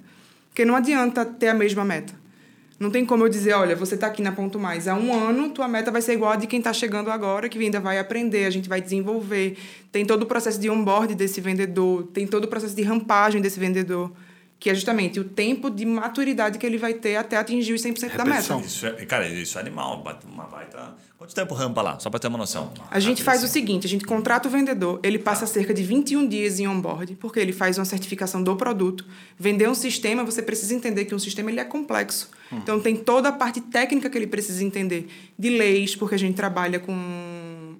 Porque 0.49 0.65
não 0.65 0.75
adianta 0.75 1.27
ter 1.27 1.49
a 1.49 1.55
mesma 1.55 1.85
meta. 1.85 2.15
Não 2.81 2.91
tem 2.91 3.05
como 3.05 3.23
eu 3.23 3.29
dizer, 3.29 3.53
olha, 3.53 3.77
você 3.77 3.97
está 3.97 4.07
aqui 4.07 4.23
na 4.23 4.33
Ponto 4.33 4.59
Mais 4.59 4.89
há 4.89 4.95
um 4.95 5.13
ano, 5.13 5.51
tua 5.51 5.69
meta 5.69 5.91
vai 5.91 6.01
ser 6.01 6.15
igual 6.15 6.33
a 6.33 6.37
de 6.37 6.47
quem 6.47 6.59
está 6.59 6.73
chegando 6.73 7.11
agora, 7.11 7.51
que 7.51 7.59
ainda 7.59 7.81
vai 7.81 7.99
aprender, 7.99 8.47
a 8.47 8.51
gente 8.51 8.67
vai 8.67 8.81
desenvolver. 8.81 9.59
Tem 9.93 10.07
todo 10.07 10.23
o 10.23 10.27
processo 10.27 10.59
de 10.59 10.71
onboard 10.71 11.15
desse 11.15 11.43
vendedor, 11.43 12.05
tem 12.15 12.27
todo 12.27 12.45
o 12.45 12.49
processo 12.49 12.75
de 12.75 12.83
rampagem 12.83 13.43
desse 13.43 13.61
vendedor, 13.61 14.11
que 14.59 14.71
é 14.71 14.75
justamente 14.75 15.21
o 15.21 15.25
tempo 15.25 15.69
de 15.69 15.85
maturidade 15.85 16.59
que 16.59 16.65
ele 16.65 16.79
vai 16.79 16.95
ter 16.95 17.17
até 17.17 17.37
atingir 17.37 17.75
os 17.75 17.83
100% 17.83 18.17
da 18.17 18.25
meta. 18.25 18.57
Isso 18.57 18.87
é, 18.87 18.93
cara, 19.05 19.29
isso 19.29 19.59
é 19.59 19.61
animal. 19.61 20.03
Uma 20.27 20.45
baita... 20.45 20.95
Quanto 21.19 21.35
tempo 21.35 21.55
rampa 21.55 21.81
lá? 21.81 21.99
Só 21.99 22.11
para 22.11 22.21
ter 22.21 22.29
uma 22.29 22.37
noção. 22.37 22.71
A 22.91 23.01
gente 23.01 23.23
faz 23.23 23.43
o 23.43 23.49
seguinte, 23.49 23.87
a 23.87 23.89
gente 23.89 24.05
contrata 24.05 24.47
o 24.47 24.51
vendedor, 24.51 25.01
ele 25.03 25.19
passa 25.19 25.47
cerca 25.47 25.73
de 25.73 25.83
21 25.83 26.29
dias 26.29 26.61
em 26.61 26.67
onboard, 26.67 27.15
porque 27.15 27.41
ele 27.41 27.53
faz 27.53 27.79
uma 27.79 27.85
certificação 27.87 28.43
do 28.43 28.55
produto. 28.57 29.07
Vender 29.39 29.67
um 29.67 29.75
sistema, 29.75 30.23
você 30.23 30.43
precisa 30.43 30.75
entender 30.75 31.07
que 31.07 31.15
um 31.15 31.19
sistema 31.19 31.51
ele 31.51 31.61
é 31.61 31.65
complexo. 31.65 32.29
Então 32.53 32.79
tem 32.79 32.95
toda 32.95 33.31
a 33.31 33.33
parte 33.33 33.61
técnica 33.61 34.11
que 34.11 34.19
ele 34.19 34.27
precisa 34.27 34.63
entender, 34.63 35.09
de 35.39 35.49
leis, 35.49 35.97
porque 35.97 36.15
a 36.15 36.19
gente 36.19 36.35
trabalha 36.35 36.79
com 36.79 36.93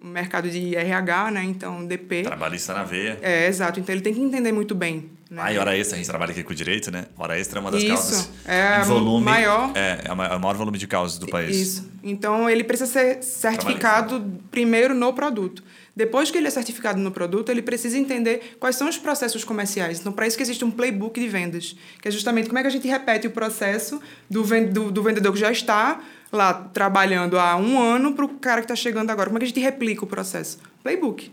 mercado 0.03 0.49
de 0.49 0.75
RH, 0.75 1.31
né? 1.31 1.45
Então 1.45 1.85
DP. 1.85 2.23
Trabalhista 2.23 2.73
na 2.73 2.85
veia. 2.85 3.19
É, 3.21 3.47
exato. 3.47 3.79
Então 3.79 3.95
ele 3.95 4.03
tem 4.03 4.15
que 4.15 4.21
entender 4.21 4.53
muito 4.53 4.75
bem. 4.75 5.11
Né? 5.35 5.43
Ah, 5.45 5.53
e 5.53 5.59
hora 5.59 5.77
extra, 5.77 5.97
a 5.97 5.99
gente 5.99 6.07
trabalha 6.09 6.31
aqui 6.33 6.43
com 6.43 6.55
direito, 6.55 6.91
né? 6.91 7.07
Hora 7.19 7.39
extra 7.39 7.59
é 7.59 7.61
uma 7.61 7.71
das 7.71 7.83
Isso, 7.83 7.93
causas. 7.93 8.31
é 8.45 8.81
volume, 8.85 9.25
maior- 9.25 9.73
É, 9.75 10.01
é 10.05 10.09
é 10.09 10.13
o 10.13 10.17
maior 10.41 10.55
volume 10.57 10.79
de 10.79 10.87
causas 10.87 11.19
do 11.19 11.27
país. 11.27 11.57
Isso. 11.57 11.91
Então, 12.03 12.49
ele 12.49 12.63
precisa 12.65 12.91
ser 12.91 13.23
certificado 13.23 14.25
primeiro 14.51 14.95
no 14.95 15.13
produto. 15.13 15.63
Depois 15.97 16.31
que 16.31 16.39
ele 16.39 16.49
é 16.49 16.51
certificado 16.51 17.01
no 17.01 17.11
produto, 17.13 17.51
ele 17.51 17.63
precisa 17.63 17.97
entender 17.97 18.57
quais 18.59 18.75
são 18.77 18.89
os 18.89 18.99
processos 18.99 19.45
comerciais. 19.45 20.01
Então, 20.01 20.13
para 20.13 20.27
isso 20.27 20.37
que 20.37 20.43
existe 20.43 20.65
um 20.65 20.71
playbook 20.71 21.21
de 21.21 21.29
vendas, 21.29 21.77
que 22.03 22.09
é 22.09 22.11
justamente 22.11 22.47
como 22.49 22.59
é 22.59 22.63
que 22.63 22.69
a 22.69 22.71
gente 22.71 22.89
repete 22.89 23.27
o 23.27 23.31
processo 23.31 24.01
do, 24.29 24.43
do, 24.43 24.91
do 24.91 25.03
vendedor 25.03 25.33
que 25.33 25.39
já 25.39 25.53
está 25.53 26.01
lá 26.33 26.53
trabalhando 26.53 27.39
há 27.39 27.55
um 27.55 27.81
ano 27.81 28.13
para 28.13 28.25
o 28.25 28.29
cara 28.29 28.61
que 28.61 28.65
está 28.65 28.75
chegando 28.75 29.11
agora. 29.11 29.29
Como 29.31 29.39
é 29.39 29.41
que 29.41 29.45
a 29.45 29.49
gente 29.49 29.61
replica 29.61 30.05
o 30.05 30.07
processo? 30.07 30.59
Playbook. 30.83 31.31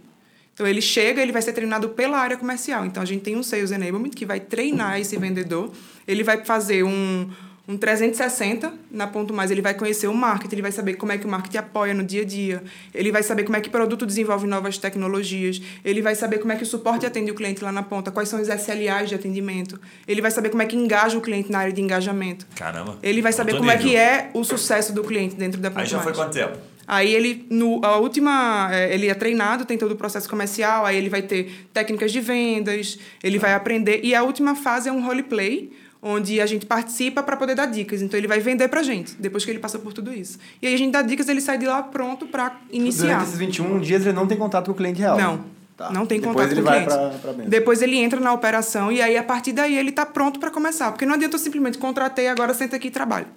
Então, 0.61 0.69
ele 0.69 0.79
chega, 0.79 1.23
ele 1.23 1.31
vai 1.31 1.41
ser 1.41 1.53
treinado 1.53 1.89
pela 1.89 2.19
área 2.19 2.37
comercial. 2.37 2.85
Então, 2.85 3.01
a 3.01 3.05
gente 3.05 3.21
tem 3.21 3.35
um 3.35 3.41
Sales 3.41 3.71
Enablement 3.71 4.11
que 4.11 4.27
vai 4.27 4.39
treinar 4.39 4.99
esse 4.99 5.17
vendedor. 5.17 5.71
Ele 6.07 6.23
vai 6.23 6.45
fazer 6.45 6.83
um, 6.83 7.27
um 7.67 7.75
360 7.75 8.71
na 8.91 9.07
Ponto 9.07 9.33
Mais. 9.33 9.49
Ele 9.49 9.59
vai 9.63 9.73
conhecer 9.73 10.05
o 10.05 10.13
marketing, 10.13 10.53
ele 10.53 10.61
vai 10.61 10.71
saber 10.71 10.93
como 10.97 11.13
é 11.13 11.17
que 11.17 11.25
o 11.25 11.27
marketing 11.27 11.57
apoia 11.57 11.95
no 11.95 12.03
dia 12.03 12.21
a 12.21 12.25
dia. 12.25 12.63
Ele 12.93 13.11
vai 13.11 13.23
saber 13.23 13.43
como 13.43 13.57
é 13.57 13.59
que 13.59 13.69
o 13.69 13.71
produto 13.71 14.05
desenvolve 14.05 14.45
novas 14.45 14.77
tecnologias. 14.77 15.59
Ele 15.83 15.99
vai 15.99 16.13
saber 16.13 16.37
como 16.37 16.51
é 16.51 16.55
que 16.55 16.61
o 16.61 16.67
suporte 16.67 17.07
atende 17.07 17.31
o 17.31 17.33
cliente 17.33 17.63
lá 17.63 17.71
na 17.71 17.81
ponta, 17.81 18.11
quais 18.11 18.29
são 18.29 18.39
os 18.39 18.47
SLAs 18.47 19.09
de 19.09 19.15
atendimento. 19.15 19.81
Ele 20.07 20.21
vai 20.21 20.29
saber 20.29 20.51
como 20.51 20.61
é 20.61 20.67
que 20.67 20.75
engaja 20.75 21.17
o 21.17 21.21
cliente 21.21 21.51
na 21.51 21.57
área 21.57 21.73
de 21.73 21.81
engajamento. 21.81 22.45
Caramba. 22.55 22.99
Ele 23.01 23.19
vai 23.19 23.33
saber 23.33 23.57
como 23.57 23.71
é 23.71 23.77
nível. 23.77 23.89
que 23.89 23.97
é 23.97 24.29
o 24.31 24.43
sucesso 24.43 24.93
do 24.93 25.03
cliente 25.03 25.33
dentro 25.33 25.59
da 25.59 25.71
Ponto 25.71 25.79
Aí 25.79 25.87
já 25.87 25.97
foi 25.97 26.13
Mais. 26.13 26.17
quanto 26.17 26.33
tempo? 26.33 26.71
Aí 26.91 27.15
ele, 27.15 27.45
no, 27.49 27.79
a 27.85 27.95
última, 27.95 28.67
é, 28.69 28.93
ele 28.93 29.07
é 29.07 29.13
treinado, 29.13 29.63
tem 29.63 29.77
todo 29.77 29.93
o 29.93 29.95
processo 29.95 30.29
comercial, 30.29 30.85
aí 30.85 30.97
ele 30.97 31.07
vai 31.07 31.21
ter 31.21 31.69
técnicas 31.71 32.11
de 32.11 32.19
vendas, 32.19 32.99
ele 33.23 33.39
vai 33.39 33.53
aprender. 33.53 34.01
E 34.03 34.13
a 34.13 34.21
última 34.23 34.55
fase 34.55 34.89
é 34.89 34.91
um 34.91 35.01
roleplay, 35.01 35.71
onde 36.01 36.41
a 36.41 36.45
gente 36.45 36.65
participa 36.65 37.23
para 37.23 37.37
poder 37.37 37.55
dar 37.55 37.67
dicas. 37.67 38.01
Então 38.01 38.17
ele 38.19 38.27
vai 38.27 38.41
vender 38.41 38.67
pra 38.67 38.83
gente, 38.83 39.15
depois 39.17 39.45
que 39.45 39.51
ele 39.51 39.59
passa 39.59 39.79
por 39.79 39.93
tudo 39.93 40.13
isso. 40.13 40.37
E 40.61 40.67
aí 40.67 40.73
a 40.73 40.77
gente 40.77 40.91
dá 40.91 41.01
dicas, 41.01 41.29
ele 41.29 41.39
sai 41.39 41.57
de 41.57 41.65
lá 41.65 41.81
pronto 41.81 42.25
para 42.27 42.59
iniciar. 42.69 43.05
Durante 43.05 43.23
esses 43.23 43.39
21 43.39 43.79
dias 43.79 44.05
ele 44.05 44.13
não 44.13 44.27
tem 44.27 44.37
contato 44.37 44.65
com 44.65 44.73
o 44.73 44.75
cliente 44.75 44.99
real. 44.99 45.17
Não. 45.17 45.45
Tá. 45.77 45.91
Não 45.91 46.05
tem 46.05 46.19
Depois 46.19 46.35
contato 46.35 46.55
com 46.55 46.61
o 46.61 46.63
vai 46.65 46.85
cliente. 46.85 47.21
pra, 47.21 47.33
pra. 47.33 47.43
Depois 47.45 47.81
ele 47.81 47.95
entra 47.95 48.19
na 48.19 48.33
operação 48.33 48.91
e 48.91 49.01
aí, 49.01 49.15
a 49.15 49.23
partir 49.23 49.53
daí, 49.53 49.77
ele 49.77 49.91
está 49.91 50.05
pronto 50.05 50.41
para 50.41 50.51
começar. 50.51 50.91
Porque 50.91 51.05
não 51.05 51.13
adianta 51.13 51.35
eu 51.35 51.39
simplesmente 51.39 51.77
contratei, 51.77 52.27
agora 52.27 52.53
senta 52.53 52.75
aqui 52.75 52.89
e 52.89 52.91
trabalha. 52.91 53.27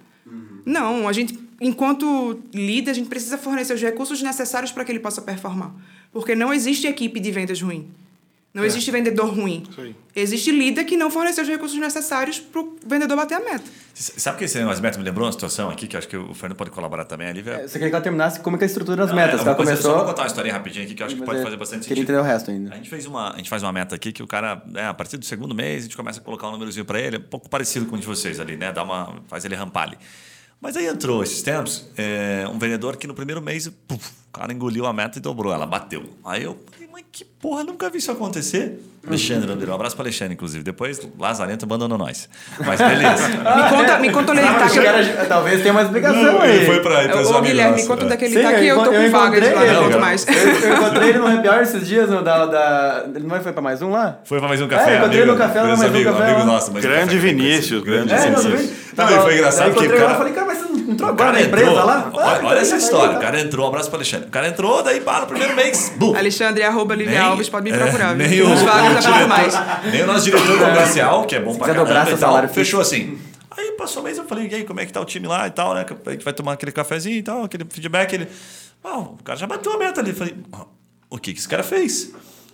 Não, 0.66 1.07
a 1.07 1.12
gente, 1.12 1.38
enquanto 1.68 2.40
líder, 2.52 2.90
a 2.90 2.94
gente 2.94 3.08
precisa 3.08 3.36
fornecer 3.38 3.74
os 3.74 3.80
recursos 3.82 4.20
necessários 4.22 4.70
para 4.72 4.84
que 4.84 4.92
ele 4.92 5.00
possa 5.00 5.20
performar. 5.22 5.72
Porque 6.12 6.34
não 6.34 6.52
existe 6.52 6.86
equipe 6.86 7.18
de 7.18 7.30
vendas 7.32 7.60
ruim. 7.60 7.88
Não 8.52 8.64
existe 8.64 8.88
vendedor 8.92 9.34
ruim. 9.34 9.64
Aí. 9.76 9.96
Existe 10.14 10.52
líder 10.52 10.84
que 10.84 10.96
não 10.96 11.10
forneceu 11.10 11.42
os 11.42 11.50
recursos 11.50 11.76
necessários 11.76 12.38
para 12.38 12.60
o 12.60 12.76
vendedor 12.86 13.16
bater 13.16 13.34
a 13.34 13.40
meta. 13.40 13.64
Sabe 13.92 14.38
que 14.38 14.44
esse 14.44 14.56
negócio 14.58 14.76
de 14.76 14.82
meta 14.82 14.96
me 14.96 15.02
lembrou 15.02 15.26
uma 15.26 15.32
situação 15.32 15.68
aqui 15.70 15.88
que 15.88 15.96
eu 15.96 15.98
acho 15.98 16.06
que 16.06 16.16
o 16.16 16.32
Fernando 16.34 16.56
pode 16.56 16.70
colaborar 16.70 17.04
também. 17.04 17.26
A 17.26 17.32
Lívia. 17.32 17.62
Você 17.66 17.72
queria 17.72 17.88
que 17.88 17.94
ela 17.96 18.00
terminasse 18.04 18.38
como 18.38 18.54
é 18.54 18.58
que 18.58 18.64
é 18.64 18.66
a 18.66 18.68
estrutura 18.68 18.96
das 18.98 19.08
Não, 19.08 19.16
metas? 19.16 19.40
é, 19.40 19.42
que 19.42 19.48
ela 19.48 19.56
coisa- 19.56 19.72
Só 19.72 19.76
começou. 19.82 19.96
vou 19.98 20.06
contar 20.06 20.22
uma 20.22 20.28
historinha 20.28 20.54
rapidinho 20.54 20.84
aqui 20.84 20.94
que 20.94 21.02
eu 21.02 21.06
acho 21.06 21.16
que 21.16 21.20
mas 21.22 21.26
pode 21.30 21.40
é- 21.40 21.42
fazer 21.42 21.56
bastante 21.56 21.80
Queria 21.88 21.96
sentido. 22.02 22.12
entender 22.16 22.20
o 22.20 22.32
resto 22.32 22.50
ainda. 22.52 22.72
A 22.72 22.76
gente 22.76 22.88
fez 22.88 23.06
uma, 23.06 23.32
a 23.32 23.36
gente 23.38 23.50
faz 23.50 23.60
uma 23.64 23.72
meta 23.72 23.96
aqui 23.96 24.12
que 24.12 24.22
o 24.22 24.26
cara, 24.28 24.62
né, 24.68 24.86
a 24.86 24.94
partir 24.94 25.16
do 25.16 25.24
segundo 25.24 25.52
mês, 25.52 25.80
a 25.80 25.82
gente 25.86 25.96
começa 25.96 26.20
a 26.20 26.22
colocar 26.22 26.46
um 26.48 26.52
númerozinho 26.52 26.84
para 26.84 27.00
ele, 27.00 27.16
um 27.16 27.22
pouco 27.22 27.48
parecido 27.48 27.86
com 27.86 27.96
o 27.96 27.98
de 27.98 28.06
vocês 28.06 28.38
ali, 28.38 28.56
né? 28.56 28.70
Dá 28.72 28.84
uma, 28.84 29.16
faz 29.26 29.44
ele 29.44 29.56
rampar 29.56 29.88
ali. 29.88 29.98
Mas 30.64 30.78
aí 30.78 30.86
entrou 30.86 31.22
esses 31.22 31.42
tempos 31.42 31.86
é, 31.94 32.48
um 32.50 32.58
vendedor 32.58 32.96
que 32.96 33.06
no 33.06 33.12
primeiro 33.12 33.42
mês, 33.42 33.68
puf, 33.86 34.12
o 34.28 34.32
cara 34.32 34.50
engoliu 34.50 34.86
a 34.86 34.94
meta 34.94 35.18
e 35.18 35.20
dobrou, 35.20 35.52
ela 35.52 35.66
bateu. 35.66 36.08
Aí 36.24 36.42
eu 36.42 36.58
mas 36.95 37.05
que 37.12 37.24
porra, 37.24 37.64
nunca 37.64 37.90
vi 37.90 37.99
isso 37.99 38.11
acontecer. 38.12 38.80
Alexandre, 39.07 39.53
André, 39.53 39.70
um 39.70 39.74
abraço 39.74 39.95
para 39.95 40.05
Alexandre, 40.07 40.32
inclusive. 40.32 40.64
Depois, 40.64 40.99
Lazarento 41.20 41.66
abandonou 41.66 41.99
nós. 41.99 42.26
Mas 42.64 42.80
beleza. 42.80 43.28
Me 43.36 43.68
conta, 43.68 43.99
me 43.99 44.11
conta 44.11 44.32
onde 44.32 44.40
ele 44.40 44.49
tá. 44.49 44.66
Que 44.70 44.80
que 44.80 45.20
eu- 45.20 45.26
talvez 45.28 45.61
tenha 45.61 45.72
uma 45.74 45.82
explicação 45.82 46.22
Não, 46.22 46.40
aí. 46.40 46.57
ele 46.57 46.64
foi 46.66 46.80
para 46.80 47.14
Ô, 47.22 47.36
ô, 47.36 47.40
Guilherme, 47.42 47.76
me 47.82 47.86
conta 47.86 48.05
onde 48.07 48.14
é 48.14 48.16
que 48.16 48.24
ele 48.24 48.34
Sim, 48.36 48.42
tá, 48.42 48.55
que 48.55 48.66
eu 48.66 48.76
tô 48.76 48.82
encon- 48.82 48.92
com 49.05 49.11
vagas 49.11 49.47
encontrei 49.47 49.72
lá, 49.72 49.90
não 49.90 50.01
mais. 50.01 50.26
Eu, 50.26 50.34
eu 50.34 50.74
encontrei 50.76 51.09
ele 51.11 51.18
no 51.18 51.26
happy 51.26 51.49
hour 51.49 51.59
esses 51.61 51.86
dias, 51.86 52.09
no, 52.09 52.22
da, 52.22 52.47
da, 52.47 53.05
ele 53.14 53.26
não 53.26 53.40
foi 53.42 53.53
pra 53.53 53.61
mais 53.61 53.82
um 53.82 53.90
lá? 53.90 54.20
Foi 54.24 54.38
para 54.38 54.49
mais 54.49 54.62
um 54.62 54.68
café. 54.68 54.95
É, 54.95 54.99
encontrei 54.99 55.18
amigo, 55.22 55.32
no 55.32 55.38
café, 55.38 55.61
lá, 55.61 55.66
mais 55.68 55.80
um 55.80 55.84
amigo, 55.84 56.11
café 56.12 56.24
amigo 56.30 56.47
nosso. 56.47 56.72
mais 56.72 56.84
um 56.84 56.88
Grande 56.88 57.05
café 57.05 57.12
que 57.14 57.18
Vinícius, 57.18 57.82
grande 57.84 58.11
É, 58.14 58.30
não, 58.30 58.40
Vinícius. 58.40 58.70
não, 58.97 59.05
e 59.11 59.20
foi 59.20 59.34
engraçado 59.34 59.76
o 59.78 59.84
ele, 59.84 59.92
cara- 59.99 60.12
eu 60.12 60.16
falei, 60.16 60.32
cara, 60.32 60.47
mas 60.47 60.59
você 60.59 60.64
não 60.64 60.78
entrou 60.92 61.09
O 61.11 61.12
agora 61.12 61.30
cara 61.30 61.32
na 61.32 61.47
empresa 61.47 61.70
entrou, 61.70 61.84
lá? 61.86 62.11
olha, 62.14 62.47
olha 62.47 62.59
essa 62.59 62.70
Vai, 62.70 62.78
história. 62.78 63.16
O 63.18 63.20
cara 63.20 63.40
entrou, 63.40 63.64
um 63.66 63.68
abraço 63.68 63.90
para 63.90 63.99
Alexandre. 63.99 64.28
O 64.28 64.30
cara 64.30 64.49
entrou, 64.49 64.82
daí 64.82 65.01
para 65.01 65.20
no 65.20 65.26
primeiro 65.26 65.55
mês. 65.55 65.92
Bum. 65.97 66.16
Alexandre, 66.16 66.62
arroba 66.62 66.84
Lívia 66.93 67.12
Nem- 67.12 67.20
Alves, 67.20 67.49
pode 67.49 67.70
me 67.70 67.76
é, 67.76 67.80
procurar. 67.80 68.14
nem 68.14 68.28
viu? 68.28 68.47
o- 68.47 68.53
o 68.53 68.64
pra 68.64 69.26
mais. 69.26 69.53
diretor- 69.55 69.91
Nem 69.91 70.03
o 70.03 70.07
nosso 70.07 70.24
diretor 70.24 70.59
comercial, 70.59 71.24
que 71.26 71.37
é 71.37 71.41
bom 71.41 71.55
pra 71.55 71.68
quiser 71.68 71.78
dobrar 71.78 71.95
caramba 71.95 72.07
seu 72.11 72.16
e 72.16 72.20
tal, 72.20 72.28
salário 72.30 72.49
fechou 72.51 72.80
assim. 72.80 73.18
Aí 73.57 73.72
passou 73.78 74.03
um 74.03 74.05
mês, 74.07 74.18
eu 74.18 74.24
falei, 74.24 74.49
e 74.49 74.55
aí, 74.55 74.64
como 74.64 74.80
é 74.80 74.85
que 74.87 74.93
tá 74.93 75.01
o 75.01 75.05
time 75.05 75.26
lá 75.28 75.47
e 75.47 75.51
tal, 75.51 75.74
né? 75.74 75.87
A 76.07 76.11
gente 76.11 76.24
vai 76.24 76.35
tomar 76.35 76.53
aquele 76.55 76.72
cafezinho 76.72 77.16
e 77.16 77.22
tal, 77.22 77.45
aquele 77.45 77.64
feedback. 77.70 78.12
Ele, 78.12 78.28
ah, 78.82 78.99
o 78.99 79.16
cara 79.22 79.39
já 79.39 79.47
bateu 79.47 79.72
a 79.72 79.78
meta 79.78 80.01
ali. 80.01 80.11
Eu 80.11 80.16
falei, 80.16 80.35
"Ah, 80.53 80.66
o 81.09 81.16
que, 81.18 81.32
que 81.32 81.39
esse 81.39 81.49
cara 81.49 81.62
fez? 81.62 82.12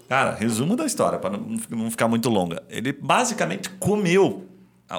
Cara, 0.09 0.35
resumo 0.35 0.76
da 0.76 0.85
história, 0.85 1.18
para 1.18 1.31
não, 1.39 1.91
ficar 1.91 2.07
muito 2.09 2.28
longa. 2.28 2.62
Ele 2.68 2.93
basicamente 2.93 3.70
comeu 3.78 4.45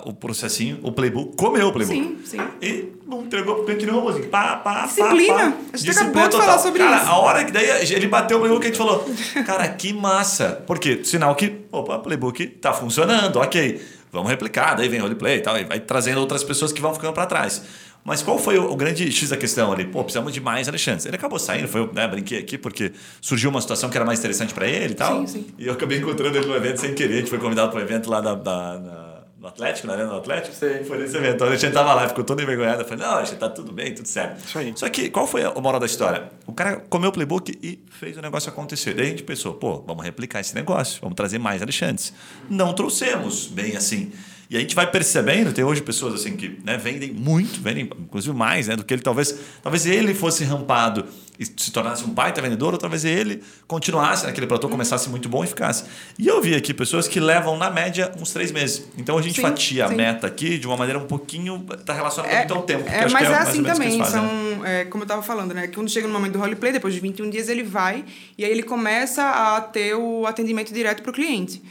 o 0.06 0.14
processinho, 0.14 0.80
o 0.84 0.92
playbook, 0.92 1.36
comeu 1.36 1.68
o 1.68 1.74
playbook. 1.74 1.98
Sim, 2.00 2.18
sim. 2.24 2.38
E 2.62 2.92
não 3.08 3.24
entregou 3.24 3.56
pro 3.56 3.66
cliente 3.66 3.86
nenhum, 3.86 4.08
assim, 4.08 4.24
pá, 4.24 4.56
pá, 4.58 4.86
Disciplina. 4.86 5.34
pá, 5.34 5.40
pá. 5.40 5.46
A 5.74 5.78
gente 5.78 5.86
Disciplina 5.86 6.02
acabou 6.10 6.24
de 6.24 6.30
total. 6.30 6.46
falar 6.48 6.60
sobre 6.60 6.80
Cara, 6.84 6.98
isso. 6.98 7.10
a 7.12 7.18
hora 7.18 7.44
que 7.46 7.52
daí 7.52 7.94
ele 7.94 8.08
bateu 8.08 8.38
o 8.38 8.40
playbook, 8.40 8.64
a 8.64 8.68
gente 8.70 8.78
falou, 8.78 9.06
cara, 9.46 9.68
que 9.70 9.92
massa. 9.94 10.64
Por 10.66 10.80
quê? 10.80 11.02
Sinal 11.04 11.36
que, 11.36 11.58
opa, 11.72 11.96
o 11.98 12.00
playbook 12.00 12.48
tá 12.48 12.72
funcionando, 12.74 13.38
ok. 13.40 13.82
Vamos 14.14 14.30
replicar, 14.30 14.76
daí 14.76 14.90
vem 14.90 15.00
o 15.00 15.04
roleplay 15.04 15.38
e 15.38 15.42
tal, 15.42 15.58
e 15.58 15.64
vai 15.64 15.80
trazendo 15.80 16.20
outras 16.20 16.44
pessoas 16.44 16.74
que 16.74 16.82
vão 16.82 16.94
ficando 16.94 17.14
para 17.14 17.26
trás. 17.26 17.62
Mas 18.04 18.22
qual 18.24 18.38
foi 18.38 18.58
o, 18.58 18.76
grande 18.76 19.10
X 19.12 19.30
da 19.30 19.38
questão 19.38 19.72
ali? 19.72 19.86
Pô, 19.86 20.04
precisamos 20.04 20.34
de 20.34 20.42
mais 20.42 20.68
Alexandre. 20.68 21.08
Ele 21.08 21.16
acabou 21.16 21.38
saindo, 21.40 21.68
foi, 21.68 21.88
né, 21.94 22.08
brinquei 22.08 22.40
aqui 22.40 22.58
porque 22.58 22.92
surgiu 23.22 23.50
uma 23.52 23.62
situação 23.62 23.90
que 23.90 23.96
era 23.98 24.04
mais 24.06 24.20
interessante 24.20 24.54
para 24.54 24.68
ele 24.68 24.94
e 24.94 24.96
tal. 24.96 25.20
Sim, 25.22 25.28
sim. 25.28 25.48
E 25.58 25.68
eu 25.68 25.74
acabei 25.74 26.00
encontrando 26.00 26.36
ele 26.38 26.46
no 26.48 26.56
evento 26.56 26.82
sem 26.82 26.94
querer. 26.96 27.14
A 27.14 27.18
gente 27.20 27.30
foi 27.30 27.38
convidado 27.40 27.72
para 27.72 27.80
o 27.80 27.82
evento 27.84 28.10
lá 28.10 28.20
da, 28.20 28.34
da- 28.34 28.80
na- 28.80 29.11
no 29.42 29.48
Atlético, 29.48 29.88
na 29.88 29.94
Arena 29.94 30.10
do 30.10 30.18
Atlético. 30.18 30.56
Sei. 30.56 30.84
Foi 30.84 31.00
nesse 31.00 31.18
evento. 31.18 31.44
A 31.44 31.56
gente 31.56 31.74
tava 31.74 31.96
lá, 31.96 32.08
ficou 32.08 32.24
todo 32.24 32.42
envergonhado. 32.42 32.84
Eu 32.84 32.88
falei, 32.88 33.04
não, 33.04 33.14
Alexandre, 33.14 33.40
tá 33.40 33.50
tudo 33.50 33.72
bem, 33.72 33.92
tudo 33.92 34.08
certo. 34.08 34.46
Isso 34.46 34.58
aí. 34.60 34.72
Só 34.76 34.88
que 34.88 35.10
qual 35.10 35.26
foi 35.26 35.44
a 35.44 35.52
moral 35.56 35.80
da 35.80 35.88
história? 35.88 36.30
O 36.46 36.54
cara 36.54 36.78
comeu 36.78 37.10
o 37.10 37.12
playbook 37.12 37.58
e 37.62 37.84
fez 37.90 38.16
o 38.16 38.22
negócio 38.22 38.52
acontecer. 38.52 38.94
Daí 38.94 39.08
a 39.08 39.10
gente 39.10 39.24
pensou, 39.24 39.56
pô, 39.56 39.82
vamos 39.82 40.06
replicar 40.06 40.40
esse 40.40 40.54
negócio, 40.54 41.02
vamos 41.02 41.16
trazer 41.16 41.40
mais 41.40 41.60
Alexandres. 41.60 42.14
Não 42.48 42.74
trouxemos 42.74 43.48
bem 43.48 43.76
assim. 43.76 44.12
E 44.52 44.58
a 44.58 44.60
gente 44.60 44.76
vai 44.76 44.86
percebendo, 44.86 45.54
tem 45.54 45.64
hoje 45.64 45.82
pessoas 45.82 46.14
assim 46.14 46.36
que 46.36 46.60
né, 46.66 46.76
vendem 46.76 47.14
muito, 47.14 47.62
vendem 47.62 47.86
inclusive 47.86 48.36
mais 48.36 48.68
né, 48.68 48.76
do 48.76 48.84
que 48.84 48.94
ele 48.94 49.02
talvez. 49.02 49.34
Talvez 49.64 49.86
ele 49.86 50.14
fosse 50.14 50.44
rampado 50.44 51.06
e 51.40 51.46
se 51.46 51.72
tornasse 51.72 52.04
um 52.04 52.10
baita 52.10 52.42
vendedor, 52.42 52.74
ou 52.74 52.78
talvez 52.78 53.06
ele 53.06 53.42
continuasse 53.66 54.26
naquele 54.26 54.46
platô, 54.46 54.68
começasse 54.68 55.10
muito 55.10 55.30
bom 55.30 55.42
e 55.42 55.48
ficasse. 55.48 55.86
E 56.20 56.28
eu 56.28 56.42
vi 56.42 56.54
aqui 56.54 56.74
pessoas 56.74 57.08
que 57.08 57.18
levam, 57.18 57.58
na 57.58 57.70
média, 57.72 58.12
uns 58.20 58.34
três 58.34 58.52
meses. 58.52 58.86
Então 58.98 59.18
a 59.18 59.22
gente 59.22 59.36
Sim, 59.38 59.42
fatia 59.42 59.88
sim. 59.88 59.94
a 59.94 59.96
meta 59.96 60.28
aqui 60.28 60.58
de 60.58 60.68
uma 60.68 60.76
maneira 60.76 61.00
um 61.00 61.08
pouquinho. 61.08 61.66
Está 61.72 61.94
relacionada 61.94 62.34
É, 62.34 62.40
muito 62.40 62.54
ao 62.54 62.64
tempo. 62.64 62.84
que 62.84 62.90
é, 62.90 63.08
mas 63.10 63.22
que 63.22 63.24
é 63.24 63.30
ou 63.30 63.36
assim 63.38 63.64
que 63.64 63.72
também. 63.72 63.98
né? 64.00 64.06
São, 64.06 64.66
é, 64.66 64.84
como 64.84 65.04
eu 65.04 65.06
estava 65.06 65.24
falando, 65.24 65.54
né? 65.54 65.68
Quando 65.70 65.90
chega 65.90 66.08
no 66.08 66.14
momento 66.14 66.34
do 66.34 66.40
roleplay, 66.40 66.74
depois 66.74 66.94
de 66.94 67.00
21 67.00 67.30
dias, 67.30 67.48
ele 67.48 67.64
vai 67.64 68.04
e 68.38 68.44
aí 68.44 68.52
ele 68.52 68.64
começa 68.64 69.24
a 69.24 69.62
ter 69.62 69.96
o 69.96 70.26
atendimento 70.28 70.74
direto 70.74 71.02
para 71.02 71.10
o 71.10 71.14
cliente. 71.14 71.64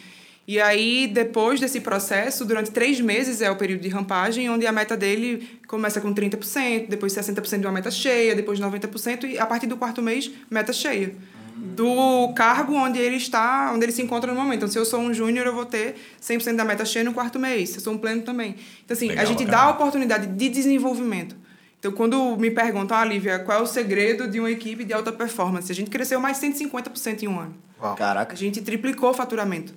E 0.51 0.61
aí, 0.61 1.07
depois 1.07 1.61
desse 1.61 1.81
processo, 1.81 2.45
durante 2.45 2.73
três 2.73 3.01
meses 3.01 3.41
é 3.41 3.49
o 3.49 3.55
período 3.55 3.83
de 3.83 3.89
rampagem, 3.89 4.51
onde 4.51 4.67
a 4.67 4.73
meta 4.73 4.97
dele 4.97 5.49
começa 5.69 6.01
com 6.01 6.13
30%, 6.13 6.89
depois 6.89 7.15
60% 7.15 7.61
de 7.61 7.67
uma 7.69 7.73
meta 7.73 7.89
cheia, 7.89 8.35
depois 8.35 8.59
90%, 8.59 9.31
e 9.31 9.39
a 9.39 9.47
partir 9.47 9.69
do 9.69 9.77
quarto 9.77 10.03
mês, 10.03 10.29
meta 10.51 10.73
cheia. 10.73 11.15
Do 11.57 12.33
cargo 12.35 12.75
onde 12.75 12.99
ele 12.99 13.15
está, 13.15 13.71
onde 13.73 13.85
ele 13.85 13.93
se 13.93 14.03
encontra 14.03 14.35
no 14.35 14.41
momento. 14.41 14.57
Então, 14.57 14.69
se 14.69 14.77
eu 14.77 14.85
sou 14.85 14.99
um 14.99 15.15
júnior, 15.15 15.47
eu 15.47 15.55
vou 15.55 15.65
ter 15.65 15.95
100% 16.21 16.57
da 16.57 16.65
meta 16.65 16.85
cheia 16.85 17.05
no 17.05 17.15
quarto 17.15 17.39
mês. 17.39 17.69
Se 17.69 17.77
eu 17.77 17.83
sou 17.83 17.93
um 17.93 17.99
pleno 17.99 18.23
também. 18.23 18.57
Então, 18.85 18.97
assim, 18.97 19.07
Legal, 19.07 19.23
a 19.23 19.29
gente 19.29 19.45
bacana. 19.45 19.57
dá 19.57 19.63
a 19.69 19.71
oportunidade 19.71 20.27
de 20.27 20.49
desenvolvimento. 20.49 21.37
Então, 21.79 21.93
quando 21.93 22.37
me 22.37 22.51
perguntam, 22.51 22.97
ah, 22.97 23.05
Lívia, 23.05 23.39
qual 23.39 23.61
é 23.61 23.63
o 23.63 23.67
segredo 23.67 24.27
de 24.27 24.41
uma 24.41 24.51
equipe 24.51 24.83
de 24.83 24.93
alta 24.93 25.13
performance? 25.13 25.71
A 25.71 25.75
gente 25.77 25.91
cresceu 25.91 26.19
mais 26.19 26.39
150% 26.39 27.23
em 27.23 27.29
um 27.29 27.39
ano. 27.39 27.55
Uau. 27.81 27.93
A 27.93 27.97
Caraca. 27.97 28.35
gente 28.35 28.61
triplicou 28.61 29.11
o 29.11 29.15
faturamento. 29.15 29.73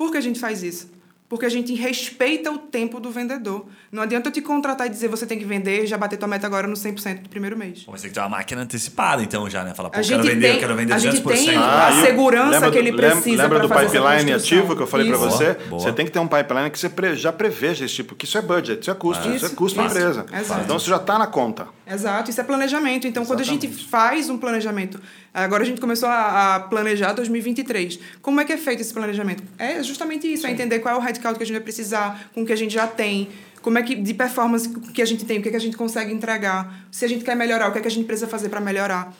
Por 0.00 0.10
que 0.10 0.16
a 0.16 0.20
gente 0.22 0.40
faz 0.40 0.62
isso? 0.62 0.90
Porque 1.28 1.44
a 1.44 1.48
gente 1.50 1.74
respeita 1.74 2.50
o 2.50 2.56
tempo 2.56 2.98
do 2.98 3.10
vendedor. 3.10 3.66
Não 3.92 4.02
adianta 4.02 4.30
eu 4.30 4.32
te 4.32 4.40
contratar 4.40 4.86
e 4.86 4.90
dizer 4.90 5.08
você 5.08 5.26
tem 5.26 5.38
que 5.38 5.44
vender 5.44 5.84
e 5.84 5.86
já 5.86 5.98
bater 5.98 6.18
tua 6.18 6.26
meta 6.26 6.46
agora 6.46 6.66
no 6.66 6.72
100% 6.74 7.20
do 7.22 7.28
primeiro 7.28 7.54
mês. 7.56 7.82
Pô, 7.82 7.92
Mas 7.92 8.00
tem 8.00 8.08
que 8.10 8.14
ter 8.14 8.20
uma 8.20 8.30
máquina 8.30 8.62
antecipada, 8.62 9.22
então, 9.22 9.48
já, 9.48 9.62
né? 9.62 9.74
Falar, 9.74 9.90
pô, 9.90 9.98
A 9.98 10.00
eu 10.02 10.08
quero 10.08 10.22
vender, 10.22 10.40
tem- 10.40 10.54
eu 10.54 10.58
quero 10.58 10.74
vender 10.74 10.92
a 10.94 10.98
gente 10.98 11.20
200%. 11.20 11.44
tem- 11.50 11.54
Ah, 11.56 11.88
a 11.88 11.92
segurança 12.00 12.50
lembra 12.50 12.70
que 12.70 12.78
ele 12.78 12.92
precisa 12.94 13.42
Lembra 13.42 13.60
do 13.60 13.68
pipeline 13.68 14.32
ativo 14.32 14.74
que 14.74 14.82
eu 14.82 14.86
falei 14.86 15.06
para 15.06 15.16
Isso. 15.18 15.30
você? 15.36 15.54
Boa. 15.68 15.82
Você 15.82 15.92
tem 15.92 16.06
que 16.06 16.10
ter 16.12 16.18
um 16.18 16.26
pipeline 16.26 16.70
que 16.70 16.78
você 16.78 16.88
pre- 16.88 17.14
já 17.14 17.30
preveja 17.30 17.84
esse 17.84 17.94
tipo, 17.94 18.14
que 18.16 18.24
isso 18.24 18.38
é 18.38 18.42
budget, 18.42 18.80
isso 18.80 18.90
é 18.90 18.94
custo, 18.94 19.28
isso, 19.28 19.44
é 19.44 19.48
Isso, 19.48 19.54
custo 19.54 19.76
da 19.78 19.86
isso. 19.86 19.94
empresa. 19.98 20.26
Exato. 20.32 20.62
Então 20.64 20.76
isso 20.78 20.88
já 20.88 20.96
está 20.96 21.18
na 21.18 21.26
conta. 21.26 21.68
Exato, 21.86 22.30
isso 22.30 22.40
é 22.40 22.44
planejamento. 22.44 23.06
Então, 23.06 23.24
quando 23.26 23.40
a 23.40 23.44
gente 23.44 23.68
faz 23.68 24.30
um 24.30 24.38
planejamento, 24.38 25.00
agora 25.32 25.62
a 25.62 25.66
gente 25.66 25.80
começou 25.80 26.08
a, 26.08 26.56
a 26.56 26.60
planejar 26.60 27.12
2023. 27.12 27.98
Como 28.20 28.40
é 28.40 28.44
que 28.44 28.52
é 28.52 28.56
feito 28.56 28.80
esse 28.80 28.92
planejamento? 28.92 29.42
É 29.58 29.82
justamente 29.82 30.30
isso, 30.32 30.46
é 30.46 30.50
entender 30.50 30.80
qual 30.80 30.94
é 30.94 30.98
o 30.98 31.00
headcount 31.00 31.36
que 31.36 31.42
a 31.42 31.46
gente 31.46 31.56
vai 31.56 31.62
precisar, 31.62 32.30
com 32.34 32.42
o 32.42 32.46
que 32.46 32.52
a 32.52 32.56
gente 32.56 32.74
já 32.74 32.86
tem, 32.86 33.28
como 33.62 33.78
é 33.78 33.82
que 33.82 33.94
de 33.94 34.14
performance 34.14 34.68
que 34.68 35.02
a 35.02 35.04
gente 35.04 35.24
tem, 35.24 35.38
o 35.38 35.42
que, 35.42 35.48
é 35.48 35.50
que 35.50 35.56
a 35.56 35.60
gente 35.60 35.76
consegue 35.76 36.12
entregar, 36.12 36.86
se 36.90 37.04
a 37.04 37.08
gente 37.08 37.24
quer 37.24 37.36
melhorar, 37.36 37.68
o 37.68 37.72
que, 37.72 37.78
é 37.78 37.82
que 37.82 37.88
a 37.88 37.90
gente 37.90 38.06
precisa 38.06 38.26
fazer 38.26 38.48
para 38.48 38.60
melhorar. 38.60 39.14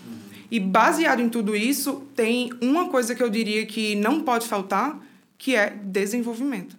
E 0.50 0.58
baseado 0.58 1.20
em 1.20 1.28
tudo 1.28 1.54
isso, 1.54 2.02
tem 2.16 2.50
uma 2.60 2.88
coisa 2.88 3.14
que 3.14 3.22
eu 3.22 3.30
diria 3.30 3.64
que 3.66 3.94
não 3.94 4.20
pode 4.20 4.48
faltar, 4.48 4.98
que 5.38 5.54
é 5.54 5.70
desenvolvimento. 5.82 6.76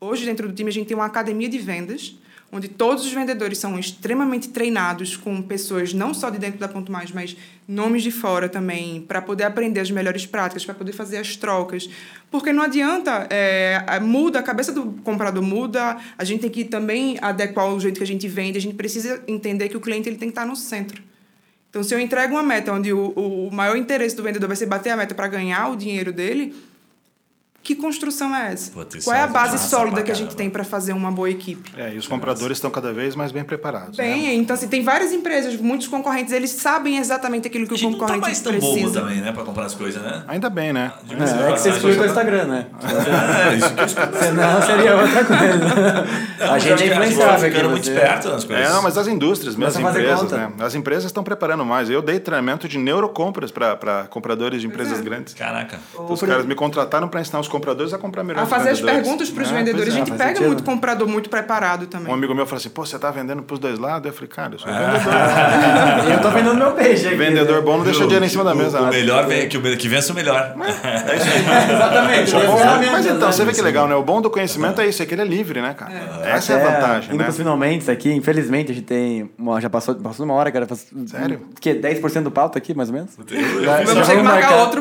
Hoje, 0.00 0.26
dentro 0.26 0.46
do 0.46 0.54
time, 0.54 0.68
a 0.68 0.72
gente 0.72 0.86
tem 0.86 0.96
uma 0.96 1.06
academia 1.06 1.48
de 1.48 1.58
vendas, 1.58 2.16
onde 2.50 2.68
todos 2.68 3.04
os 3.04 3.12
vendedores 3.12 3.58
são 3.58 3.78
extremamente 3.78 4.48
treinados 4.48 5.16
com 5.16 5.42
pessoas 5.42 5.92
não 5.92 6.14
só 6.14 6.30
de 6.30 6.38
dentro 6.38 6.58
da 6.58 6.68
Ponto 6.68 6.90
Mais, 6.92 7.10
mas 7.10 7.36
nomes 7.66 8.02
de 8.02 8.10
fora 8.10 8.48
também, 8.48 9.00
para 9.02 9.20
poder 9.20 9.44
aprender 9.44 9.80
as 9.80 9.90
melhores 9.90 10.24
práticas, 10.24 10.64
para 10.64 10.74
poder 10.74 10.92
fazer 10.92 11.18
as 11.18 11.36
trocas. 11.36 11.88
Porque 12.30 12.52
não 12.52 12.62
adianta, 12.62 13.26
é, 13.30 13.98
muda, 14.00 14.38
a 14.38 14.42
cabeça 14.42 14.72
do 14.72 14.92
comprador 15.04 15.42
muda, 15.42 15.96
a 16.16 16.24
gente 16.24 16.42
tem 16.42 16.50
que 16.50 16.64
também 16.64 17.18
adequar 17.20 17.66
o 17.66 17.80
jeito 17.80 17.98
que 17.98 18.04
a 18.04 18.06
gente 18.06 18.28
vende, 18.28 18.56
a 18.56 18.60
gente 18.60 18.74
precisa 18.76 19.22
entender 19.26 19.68
que 19.68 19.76
o 19.76 19.80
cliente 19.80 20.08
ele 20.08 20.16
tem 20.16 20.28
que 20.28 20.32
estar 20.32 20.46
no 20.46 20.56
centro. 20.56 21.02
Então, 21.68 21.82
se 21.82 21.94
eu 21.94 22.00
entrego 22.00 22.34
uma 22.34 22.42
meta 22.42 22.72
onde 22.72 22.92
o, 22.92 23.10
o 23.10 23.50
maior 23.52 23.76
interesse 23.76 24.16
do 24.16 24.22
vendedor 24.22 24.46
vai 24.46 24.56
ser 24.56 24.66
bater 24.66 24.90
a 24.90 24.96
meta 24.96 25.14
para 25.14 25.28
ganhar 25.28 25.68
o 25.70 25.76
dinheiro 25.76 26.12
dele, 26.12 26.54
que 27.66 27.74
construção 27.74 28.32
é 28.32 28.52
essa? 28.52 28.70
Putz, 28.70 29.04
Qual 29.04 29.16
é 29.16 29.22
a 29.22 29.24
é 29.24 29.26
base 29.26 29.58
sólida 29.68 30.00
que 30.00 30.12
a 30.12 30.14
gente 30.14 30.36
tem 30.36 30.48
para 30.48 30.62
fazer 30.62 30.92
uma 30.92 31.10
boa 31.10 31.28
equipe? 31.28 31.72
É, 31.76 31.92
e 31.92 31.98
os 31.98 32.06
compradores 32.06 32.58
estão 32.58 32.70
cada 32.70 32.92
vez 32.92 33.16
mais 33.16 33.32
bem 33.32 33.42
preparados. 33.42 33.98
né? 33.98 34.04
Bem, 34.04 34.38
então 34.38 34.54
assim, 34.54 34.68
tem 34.68 34.84
várias 34.84 35.12
empresas, 35.12 35.56
muitos 35.56 35.88
concorrentes, 35.88 36.32
eles 36.32 36.50
sabem 36.50 36.98
exatamente 36.98 37.48
aquilo 37.48 37.66
que 37.66 37.72
A 37.72 37.74
o 37.74 37.76
gente 37.76 37.90
não 37.90 37.98
tá 37.98 38.14
concorrente 38.14 38.22
mais 38.24 38.40
tão 38.40 38.52
bobo 38.52 38.72
precisa. 38.72 39.00
também, 39.00 39.20
né? 39.20 39.32
Pra 39.32 39.42
comprar 39.42 39.64
as 39.64 39.74
coisas, 39.74 40.00
né? 40.00 40.22
Ainda 40.28 40.48
bem, 40.48 40.72
né? 40.72 40.92
É, 41.10 41.48
é 41.48 41.52
que 41.54 41.60
você 41.60 41.70
exclui 41.70 41.98
o 41.98 42.04
Instagram, 42.06 42.44
né? 42.44 42.66
É, 43.50 43.54
isso 43.56 43.74
que 43.74 43.80
eu. 43.80 43.88
Senão 43.88 44.62
seria 44.62 44.96
outra 44.96 45.24
coisa. 45.24 46.06
Não, 46.38 46.52
a 46.52 46.58
gente 46.60 46.82
é 46.84 46.86
influenciável 46.86 47.34
aqui. 47.34 47.56
ficando 47.56 47.70
muito 47.70 47.88
esperto 47.88 48.28
nas 48.28 48.44
coisas. 48.44 48.66
É, 48.66 48.68
não, 48.70 48.82
mas 48.82 48.96
as 48.96 49.08
indústrias, 49.08 49.56
mesmo 49.56 49.88
as 49.88 49.96
empresas, 49.96 50.30
né? 50.30 50.52
As 50.60 50.74
empresas 50.76 51.04
estão 51.06 51.24
preparando 51.24 51.64
mais. 51.64 51.90
Eu 51.90 52.00
dei 52.00 52.20
treinamento 52.20 52.68
de 52.68 52.78
neurocompras 52.78 53.50
para 53.50 54.06
compradores 54.08 54.60
de 54.60 54.68
empresas 54.68 55.00
é. 55.00 55.02
grandes. 55.02 55.34
Caraca. 55.34 55.80
Os 56.08 56.20
caras 56.20 56.46
me 56.46 56.54
contrataram 56.54 57.08
para 57.08 57.20
ensinar 57.20 57.40
os 57.40 57.48
compradores 57.56 57.92
a 57.92 57.98
comprar 57.98 58.22
melhor. 58.24 58.40
A 58.40 58.44
os 58.44 58.50
fazer 58.50 58.70
as 58.70 58.80
perguntas 58.80 59.30
para 59.30 59.42
os 59.42 59.50
É, 59.50 59.54
vendedores. 59.54 59.84
pois 59.94 59.96
A 59.96 59.98
é. 60.02 60.04
gente 60.06 60.16
pega 60.16 60.28
sentido. 60.30 60.46
muito 60.46 60.62
comprador 60.64 61.08
muito 61.08 61.28
preparado 61.30 61.86
também. 61.86 62.10
Um 62.12 62.14
amigo 62.14 62.34
meu 62.34 62.46
falou 62.46 62.58
assim: 62.58 62.68
pô, 62.70 62.84
você 62.84 62.98
tá 62.98 63.10
vendendo 63.10 63.42
pros 63.42 63.58
dois 63.58 63.78
lados? 63.78 64.06
Eu 64.06 64.12
falei, 64.12 64.28
cara, 64.28 64.54
eu 64.54 64.58
sou 64.58 64.70
É. 64.70 64.74
vendedor. 64.74 66.12
Eu 66.16 66.20
tô 66.20 66.30
vendendo 66.30 66.54
meu 66.54 66.72
peixe 66.72 67.06
aqui. 67.06 67.16
Vendedor 67.16 67.62
bom 67.62 67.78
não 67.78 67.84
deixa 67.84 68.00
dinheiro 68.04 68.24
em 68.24 68.28
cima 68.28 68.44
da 68.44 68.54
mesa. 68.54 68.80
O, 68.80 68.86
melhor 68.88 69.26
vem, 69.26 69.48
que, 69.48 69.56
o, 69.58 69.76
que 69.76 69.88
vence 69.88 70.10
o 70.12 70.14
melhor. 70.14 70.54
Exatamente. 70.56 72.34
O 72.34 72.40
bom- 72.40 72.56
Exatamente, 72.56 72.92
mas 72.92 73.06
então, 73.06 73.32
você 73.32 73.44
vê 73.44 73.52
que 73.52 73.62
legal, 73.62 73.88
né? 73.88 73.94
O 73.94 74.02
bom 74.02 74.20
do 74.20 74.30
conhecimento 74.30 74.80
é 74.80 74.86
isso, 74.86 75.02
é 75.02 75.06
que 75.06 75.14
ele 75.14 75.22
é 75.22 75.24
livre, 75.24 75.60
né, 75.60 75.74
cara? 75.74 75.92
Essa 76.24 76.52
é 76.54 76.56
a 76.62 76.70
vantagem, 76.70 77.14
Indo 77.14 77.22
né? 77.24 77.32
finalmente 77.32 77.90
aqui, 77.90 78.12
infelizmente, 78.12 78.72
a 78.72 78.74
gente 78.74 78.84
tem. 78.86 79.30
Uma, 79.38 79.60
já 79.60 79.68
passou, 79.70 79.94
passou 79.94 80.24
uma 80.24 80.34
hora, 80.34 80.50
cara. 80.50 80.66
Sério? 81.06 81.40
Que 81.60 81.74
10% 81.74 82.22
do 82.22 82.30
pauta 82.30 82.58
aqui, 82.58 82.74
mais 82.74 82.88
ou 82.88 82.94
menos? 82.94 83.10
Eu- 83.30 83.62
eu 83.62 83.70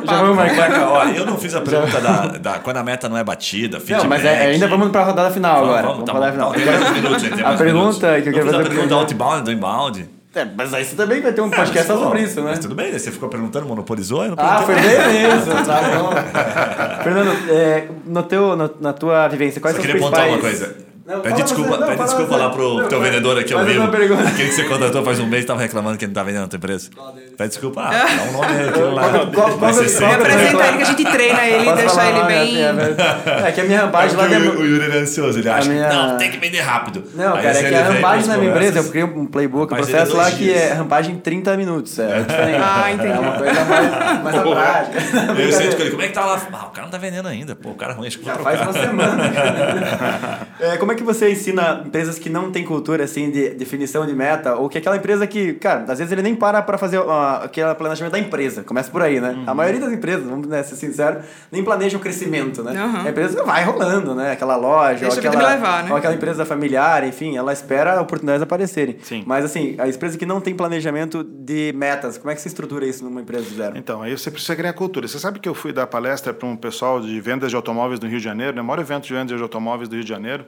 papo. 0.02 0.06
vamos 0.06 0.36
marcar. 0.36 0.56
Marca, 0.70 0.88
olha, 0.90 1.18
eu 1.18 1.26
não 1.26 1.38
fiz 1.38 1.54
a 1.56 1.62
pergunta 1.62 2.00
da, 2.02 2.26
da- 2.38 2.60
quando 2.66 2.78
a 2.78 2.84
meta 2.84 3.08
não 3.08 3.16
é 3.18 3.24
batida, 3.24 3.80
feedback. 3.80 4.02
Não, 4.04 4.10
mas 4.10 4.26
é- 4.26 4.48
ainda 4.48 4.68
vamos 4.68 4.90
pra 4.90 5.04
rodada 5.04 5.32
final 5.32 5.56
Vamos, 5.62 5.70
agora. 5.70 5.88
vamos, 5.88 6.06
Vamos 6.06 6.06
tá 6.06 6.12
pra 6.20 6.32
bom. 6.32 6.50
rodada 6.50 6.54
final. 6.54 6.76
tem 6.76 6.84
mais 6.86 6.94
minutos, 7.02 7.22
gente, 7.24 7.36
tem 7.36 7.46
A 7.46 7.54
pergunta 7.54 7.64
minutos. 7.66 7.98
que 8.00 8.06
eu 8.06 8.34
quero 8.34 8.46
fiz 8.46 8.54
a 8.54 8.58
fazer 8.58 8.70
pergunta 8.70 8.96
outbound, 8.96 9.44
do 9.44 9.52
inbound. 9.54 10.10
É, 10.36 10.46
mas 10.58 10.74
aí 10.74 10.84
você 10.84 10.98
também 10.98 11.22
vai 11.22 11.32
ter 11.32 11.40
um 11.40 11.50
podcast 11.50 11.88
só 11.88 11.98
sobre 11.98 12.22
isso, 12.24 12.42
né? 12.42 12.48
Mas 12.50 12.60
tudo 12.60 12.76
bem, 12.76 12.92
né? 12.92 13.00
Você 13.00 13.10
ficou 13.10 13.30
perguntando, 13.30 13.66
monopolizou, 13.68 14.22
eu 14.26 14.32
não 14.32 14.36
Ah, 14.38 14.62
foi 14.64 14.76
bem 14.76 14.84
isso, 14.84 15.66
tá 15.66 15.82
bom. 15.98 16.12
Fernando, 17.04 17.32
é, 17.50 17.88
no 18.06 18.22
teu, 18.24 18.56
no- 18.58 18.70
na 18.82 18.92
tua 18.92 19.30
vivência, 19.30 19.62
quais 19.62 19.78
Só 19.78 19.82
são 19.82 19.90
os 19.90 19.94
queria 19.96 20.02
pontuar 20.10 20.28
principais... 20.28 20.60
uma 20.60 20.68
coisa. 20.68 20.85
Não, 21.06 21.20
pede 21.22 21.44
desculpa, 21.44 21.70
você, 21.70 21.78
não, 21.80 21.86
pede 21.86 21.98
fala 21.98 22.08
desculpa 22.10 22.34
você. 22.34 22.40
lá 22.44 22.50
pro 22.50 22.78
Não, 22.82 22.88
teu 22.88 23.00
vendedor 23.00 23.38
aqui 23.38 23.54
ao 23.54 23.64
vivo. 23.64 23.84
Aquele 23.84 24.50
que 24.50 24.52
você 24.56 24.64
contratou 24.64 25.04
faz 25.04 25.20
um 25.20 25.28
mês 25.28 25.44
e 25.44 25.48
tava 25.48 25.62
reclamando 25.62 25.98
que 26.00 26.06
ele 26.06 26.10
não 26.10 26.16
tá 26.16 26.24
vendendo 26.24 26.42
na 26.42 26.48
tua 26.48 26.58
empresa. 26.58 26.90
Pede 27.38 27.50
desculpa. 27.50 27.82
Ah, 27.84 27.92
dá 27.92 28.24
um 28.24 28.32
nome 28.32 28.48
aí, 28.48 28.70
aquilo 28.70 28.96
lá. 28.96 29.10
Qual- 29.34 29.58
qual- 29.58 29.74
ser 29.74 29.88
sempre. 29.90 30.16
Apresenta 30.16 30.68
ele 30.68 30.78
que 30.78 30.82
a 30.84 30.86
gente 30.86 31.04
treina 31.06 31.46
ele, 31.46 31.64
Posso 31.66 31.76
deixa 31.78 32.06
ele 32.10 32.20
Ah, 32.20 32.24
bem. 32.24 32.58
É, 32.58 33.46
é, 33.46 33.50
é 33.50 33.52
que 33.52 33.62
a 33.62 33.64
minha 33.66 33.78
É 33.78 33.82
rampagem 33.84 34.18
lá... 34.18 34.24
porque 34.24 34.40
tem- 34.40 34.50
o, 34.50 34.60
o 34.60 34.66
Yuri 34.66 34.86
ele 34.86 34.98
é 34.98 35.02
ansioso, 35.02 35.38
ele 35.40 35.50
acha 35.50 35.70
minha- 35.70 35.88
que 35.90 35.96
não, 35.96 36.18
tem 36.18 36.32
que 36.32 36.38
vender 36.38 36.62
rápido. 36.62 37.04
Não, 37.14 37.34
cara, 37.34 37.50
é 37.50 37.64
que 37.70 37.76
a 37.76 37.84
rampagem 37.84 38.28
na 38.28 38.38
minha 38.38 38.50
empresa, 38.52 38.80
eu 38.80 38.84
criei 38.86 39.04
um 39.06 39.26
playbook, 39.28 39.74
um 39.74 39.76
é 39.76 39.80
processo 39.82 40.16
lá 40.18 40.24
dois 40.24 40.36
que 40.36 40.52
é 40.52 40.74
rampagem 40.74 41.14
em 41.16 41.20
30 41.20 41.56
minutos. 41.56 42.00
É 42.00 42.22
diferente. 42.24 42.60
Ah, 42.64 42.92
entendi. 42.92 43.12
É 43.14 43.20
uma 43.20 43.32
coisa 43.34 43.66
mais, 43.66 44.36
prática. 44.42 45.00
Eu 45.40 45.76
com 45.76 45.82
ele, 45.84 45.92
como 45.92 46.02
é 46.02 46.08
que 46.08 46.14
tá 46.14 46.26
lá? 46.26 46.42
Ah, 46.52 46.66
o 46.66 46.70
cara 46.70 46.82
não 46.88 46.90
tá 46.92 46.98
vendendo 46.98 47.28
ainda. 47.28 47.56
Pô, 47.56 47.70
o 47.70 47.76
cara 47.76 47.92
é 47.94 47.96
ruim, 47.96 48.08
acho 48.08 48.18
que 48.18 48.26
vou 48.26 48.34
Já 48.34 48.40
trocar. 48.40 48.58
faz 48.66 48.76
uma 48.76 48.82
semana. 48.88 49.30
cara. 49.30 50.46
É, 50.58 50.78
como 50.78 50.94
é 50.94 50.95
que 50.96 51.04
você 51.04 51.32
ensina 51.32 51.84
empresas 51.86 52.18
que 52.18 52.30
não 52.30 52.52
têm 52.52 52.64
cultura 52.64 53.04
assim 53.04 53.30
de 53.30 53.50
definição 53.52 54.06
de 54.06 54.14
meta 54.14 54.56
ou 54.56 54.70
que 54.70 54.78
aquela 54.78 54.98
empresa 54.98 55.28
que, 55.28 55.54
cara, 55.54 55.86
às 55.88 56.00
vezes 56.00 56.12
ele 56.12 56.22
nem 56.22 56.36
para 56.36 56.62
para 56.62 56.78
fazer 56.78 56.98
ó, 56.98 57.42
aquele 57.44 57.74
planejamento 57.76 58.14
da 58.14 58.20
empresa. 58.20 58.64
Começa 58.64 58.90
por 58.90 59.02
aí, 59.02 59.20
né? 59.20 59.32
Uhum. 59.32 59.44
A 59.48 59.54
maioria 59.54 59.80
das 59.80 59.92
empresas, 59.92 60.26
vamos 60.26 60.48
né, 60.48 60.64
ser 60.64 60.76
sinceros, 60.76 61.26
nem 61.52 61.64
planeja 61.64 61.98
o 61.98 62.00
crescimento, 62.00 62.64
né? 62.64 62.80
Aham. 62.80 63.06
A 63.06 63.10
empresa 63.10 63.44
vai 63.44 63.64
rolando, 63.64 64.16
né? 64.16 64.32
Aquela 64.32 64.56
loja, 64.56 65.02
Deixa 65.02 65.22
ou 65.22 65.28
aquela, 65.28 65.50
levar, 65.50 65.84
né? 65.84 65.92
ou 65.92 65.98
aquela 65.98 66.14
empresa 66.14 66.46
familiar, 66.46 67.08
enfim, 67.08 67.38
ela 67.38 67.54
espera 67.54 68.02
oportunidades 68.02 68.42
aparecerem. 68.42 68.98
Sim. 69.02 69.24
Mas 69.26 69.46
assim, 69.46 69.76
a 69.78 69.88
empresa 69.88 70.18
que 70.18 70.26
não 70.26 70.42
tem 70.42 70.56
planejamento 70.56 71.24
de 71.24 71.74
metas, 71.74 72.18
como 72.18 72.32
é 72.32 72.36
que 72.36 72.42
você 72.42 72.48
estrutura 72.48 72.86
isso 72.86 73.04
numa 73.04 73.22
empresa 73.22 73.44
do 73.50 73.56
zero? 73.56 73.78
Então, 73.78 74.02
aí 74.02 74.18
você 74.18 74.32
precisa 74.32 74.56
criar 74.56 74.74
cultura. 74.74 75.08
Você 75.08 75.20
sabe 75.20 75.40
que 75.40 75.48
eu 75.48 75.54
fui 75.54 75.72
dar 75.72 75.88
palestra 75.88 76.34
para 76.34 76.48
um 76.48 76.56
pessoal 76.56 77.00
de 77.00 77.20
vendas 77.20 77.50
de 77.50 77.56
automóveis 77.56 78.00
do 78.00 78.08
Rio 78.08 78.18
de 78.18 78.24
Janeiro, 78.24 78.56
né? 78.56 78.62
o 78.62 78.66
maior 78.66 78.80
evento 78.80 79.06
de 79.06 79.14
vendas 79.14 79.36
de 79.36 79.44
automóveis 79.44 79.90
do 79.90 79.96
Rio 79.96 80.04
de 80.04 80.10
Janeiro. 80.10 80.46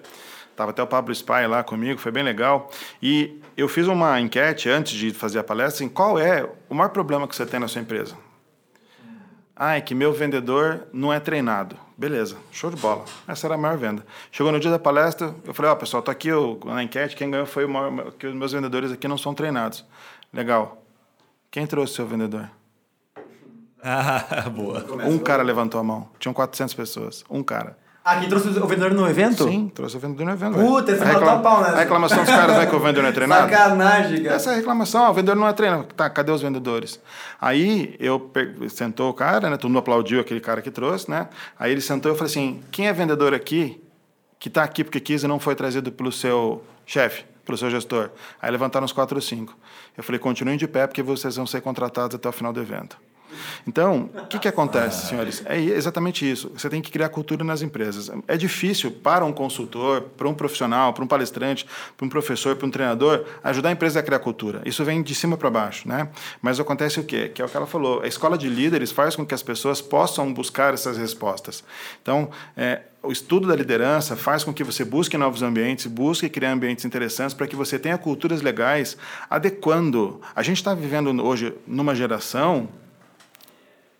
Estava 0.57 0.71
até 0.71 0.81
o 0.81 0.87
Pablo 0.87 1.13
Spy 1.13 1.45
lá 1.47 1.63
comigo, 1.63 1.99
foi 1.99 2.11
bem 2.11 2.23
legal. 2.23 2.71
E 2.99 3.39
eu 3.55 3.69
fiz 3.69 3.85
uma 3.85 4.19
enquete 4.19 4.67
antes 4.67 4.97
de 4.97 5.11
fazer 5.13 5.37
a 5.37 5.43
palestra 5.43 5.85
em 5.85 5.87
qual 5.87 6.17
é 6.17 6.49
o 6.67 6.73
maior 6.73 6.89
problema 6.89 7.27
que 7.27 7.35
você 7.35 7.45
tem 7.45 7.59
na 7.59 7.67
sua 7.67 7.79
empresa. 7.79 8.17
Ah, 9.55 9.75
é 9.75 9.81
que 9.81 9.93
meu 9.93 10.11
vendedor 10.11 10.87
não 10.91 11.13
é 11.13 11.19
treinado. 11.19 11.77
Beleza, 11.95 12.37
show 12.51 12.71
de 12.71 12.75
bola. 12.75 13.05
Essa 13.27 13.45
era 13.45 13.53
a 13.53 13.57
maior 13.57 13.77
venda. 13.77 14.03
Chegou 14.31 14.51
no 14.51 14.59
dia 14.59 14.71
da 14.71 14.79
palestra, 14.79 15.35
eu 15.45 15.53
falei, 15.53 15.69
ó, 15.69 15.75
pessoal, 15.75 16.01
tá 16.01 16.11
aqui 16.11 16.31
o, 16.31 16.59
na 16.65 16.81
enquete, 16.81 17.15
quem 17.15 17.29
ganhou 17.29 17.45
foi 17.45 17.63
o 17.63 17.69
maior, 17.69 18.11
que 18.13 18.25
os 18.25 18.33
meus 18.33 18.51
vendedores 18.51 18.91
aqui 18.91 19.07
não 19.07 19.17
são 19.17 19.35
treinados. 19.35 19.85
Legal. 20.33 20.83
Quem 21.51 21.67
trouxe 21.67 21.93
o 21.93 21.95
seu 21.97 22.07
vendedor? 22.07 22.49
Ah, 23.83 24.49
boa. 24.49 24.83
Um 25.05 25.19
cara 25.19 25.43
levantou 25.43 25.79
a 25.79 25.83
mão. 25.83 26.09
Tinham 26.17 26.33
400 26.33 26.73
pessoas. 26.73 27.23
Um 27.29 27.43
cara. 27.43 27.77
Quem 28.19 28.29
trouxe 28.29 28.47
o 28.49 28.67
vendedor 28.67 28.93
no 28.93 29.07
evento? 29.07 29.43
Sim, 29.43 29.69
trouxe 29.73 29.97
o 29.97 29.99
vendedor 29.99 30.25
no 30.25 30.31
evento. 30.33 30.55
Puta, 30.57 30.91
esse 30.91 31.03
a, 31.03 31.05
matou 31.05 31.29
a 31.29 31.39
pau, 31.39 31.61
né? 31.61 31.69
a 31.69 31.75
reclamação 31.79 32.17
dos 32.19 32.27
caras 32.29 32.57
é 32.57 32.65
que 32.65 32.75
o 32.75 32.79
vendedor 32.79 33.03
não 33.03 33.09
é 33.09 33.13
treinado? 33.13 33.49
Sacanagem, 33.51 34.23
cara. 34.23 34.35
Essa 34.35 34.49
é 34.49 34.53
a 34.53 34.55
reclamação, 34.57 35.05
ah, 35.05 35.09
o 35.09 35.13
vendedor 35.13 35.35
não 35.35 35.47
é 35.47 35.53
treinado. 35.53 35.83
Tá, 35.95 36.09
cadê 36.09 36.31
os 36.31 36.41
vendedores? 36.41 36.99
Aí 37.41 37.95
eu 37.99 38.19
pe- 38.19 38.69
sentou 38.69 39.09
o 39.09 39.13
cara, 39.13 39.49
né? 39.49 39.57
Todo 39.57 39.69
mundo 39.69 39.79
aplaudiu 39.79 40.19
aquele 40.19 40.39
cara 40.39 40.61
que 40.61 40.71
trouxe, 40.71 41.09
né? 41.09 41.27
Aí 41.59 41.71
ele 41.71 41.81
sentou 41.81 42.11
e 42.11 42.13
eu 42.13 42.17
falei 42.17 42.31
assim: 42.31 42.61
quem 42.71 42.87
é 42.87 42.93
vendedor 42.93 43.33
aqui 43.33 43.81
que 44.39 44.47
está 44.47 44.63
aqui 44.63 44.83
porque 44.83 44.99
quis 44.99 45.23
e 45.23 45.27
não 45.27 45.39
foi 45.39 45.55
trazido 45.55 45.91
pelo 45.91 46.11
seu 46.11 46.63
chefe, 46.85 47.25
pelo 47.45 47.57
seu 47.57 47.69
gestor? 47.69 48.09
Aí 48.41 48.49
levantaram 48.51 48.85
uns 48.85 48.91
quatro 48.93 49.15
ou 49.17 49.21
cinco. 49.21 49.55
Eu 49.97 50.03
falei: 50.03 50.19
continuem 50.19 50.57
de 50.57 50.67
pé 50.67 50.87
porque 50.87 51.01
vocês 51.03 51.35
vão 51.35 51.45
ser 51.45 51.61
contratados 51.61 52.15
até 52.15 52.29
o 52.29 52.31
final 52.31 52.53
do 52.53 52.61
evento. 52.61 52.97
Então, 53.67 54.09
o 54.13 54.27
que, 54.27 54.39
que 54.39 54.47
acontece, 54.47 55.07
senhores? 55.07 55.43
É 55.45 55.59
exatamente 55.59 56.29
isso. 56.29 56.51
Você 56.55 56.69
tem 56.69 56.81
que 56.81 56.91
criar 56.91 57.09
cultura 57.09 57.43
nas 57.43 57.61
empresas. 57.61 58.09
É 58.27 58.37
difícil 58.37 58.91
para 58.91 59.25
um 59.25 59.33
consultor, 59.33 60.01
para 60.15 60.27
um 60.27 60.33
profissional, 60.33 60.93
para 60.93 61.03
um 61.03 61.07
palestrante, 61.07 61.65
para 61.95 62.05
um 62.05 62.09
professor, 62.09 62.55
para 62.55 62.67
um 62.67 62.71
treinador, 62.71 63.25
ajudar 63.43 63.69
a 63.69 63.71
empresa 63.71 63.99
a 63.99 64.03
criar 64.03 64.19
cultura. 64.19 64.61
Isso 64.65 64.83
vem 64.83 65.01
de 65.01 65.13
cima 65.13 65.37
para 65.37 65.49
baixo, 65.49 65.87
né? 65.87 66.09
Mas 66.41 66.59
acontece 66.59 66.99
o 66.99 67.03
quê? 67.03 67.29
Que 67.29 67.41
é 67.41 67.45
o 67.45 67.49
que 67.49 67.57
ela 67.57 67.67
falou. 67.67 68.01
A 68.01 68.07
escola 68.07 68.37
de 68.37 68.49
líderes 68.49 68.91
faz 68.91 69.15
com 69.15 69.25
que 69.25 69.33
as 69.33 69.43
pessoas 69.43 69.81
possam 69.81 70.33
buscar 70.33 70.73
essas 70.73 70.97
respostas. 70.97 71.63
Então, 72.01 72.29
é, 72.55 72.81
o 73.03 73.11
estudo 73.11 73.47
da 73.47 73.55
liderança 73.55 74.15
faz 74.15 74.43
com 74.43 74.53
que 74.53 74.63
você 74.63 74.83
busque 74.83 75.17
novos 75.17 75.41
ambientes, 75.41 75.85
busque 75.85 76.27
criar 76.29 76.51
ambientes 76.51 76.83
interessantes 76.83 77.33
para 77.33 77.47
que 77.47 77.55
você 77.55 77.77
tenha 77.79 77.97
culturas 77.97 78.41
legais, 78.41 78.97
adequando. 79.29 80.19
A 80.35 80.43
gente 80.43 80.57
está 80.57 80.73
vivendo 80.73 81.23
hoje 81.25 81.53
numa 81.65 81.95
geração 81.95 82.67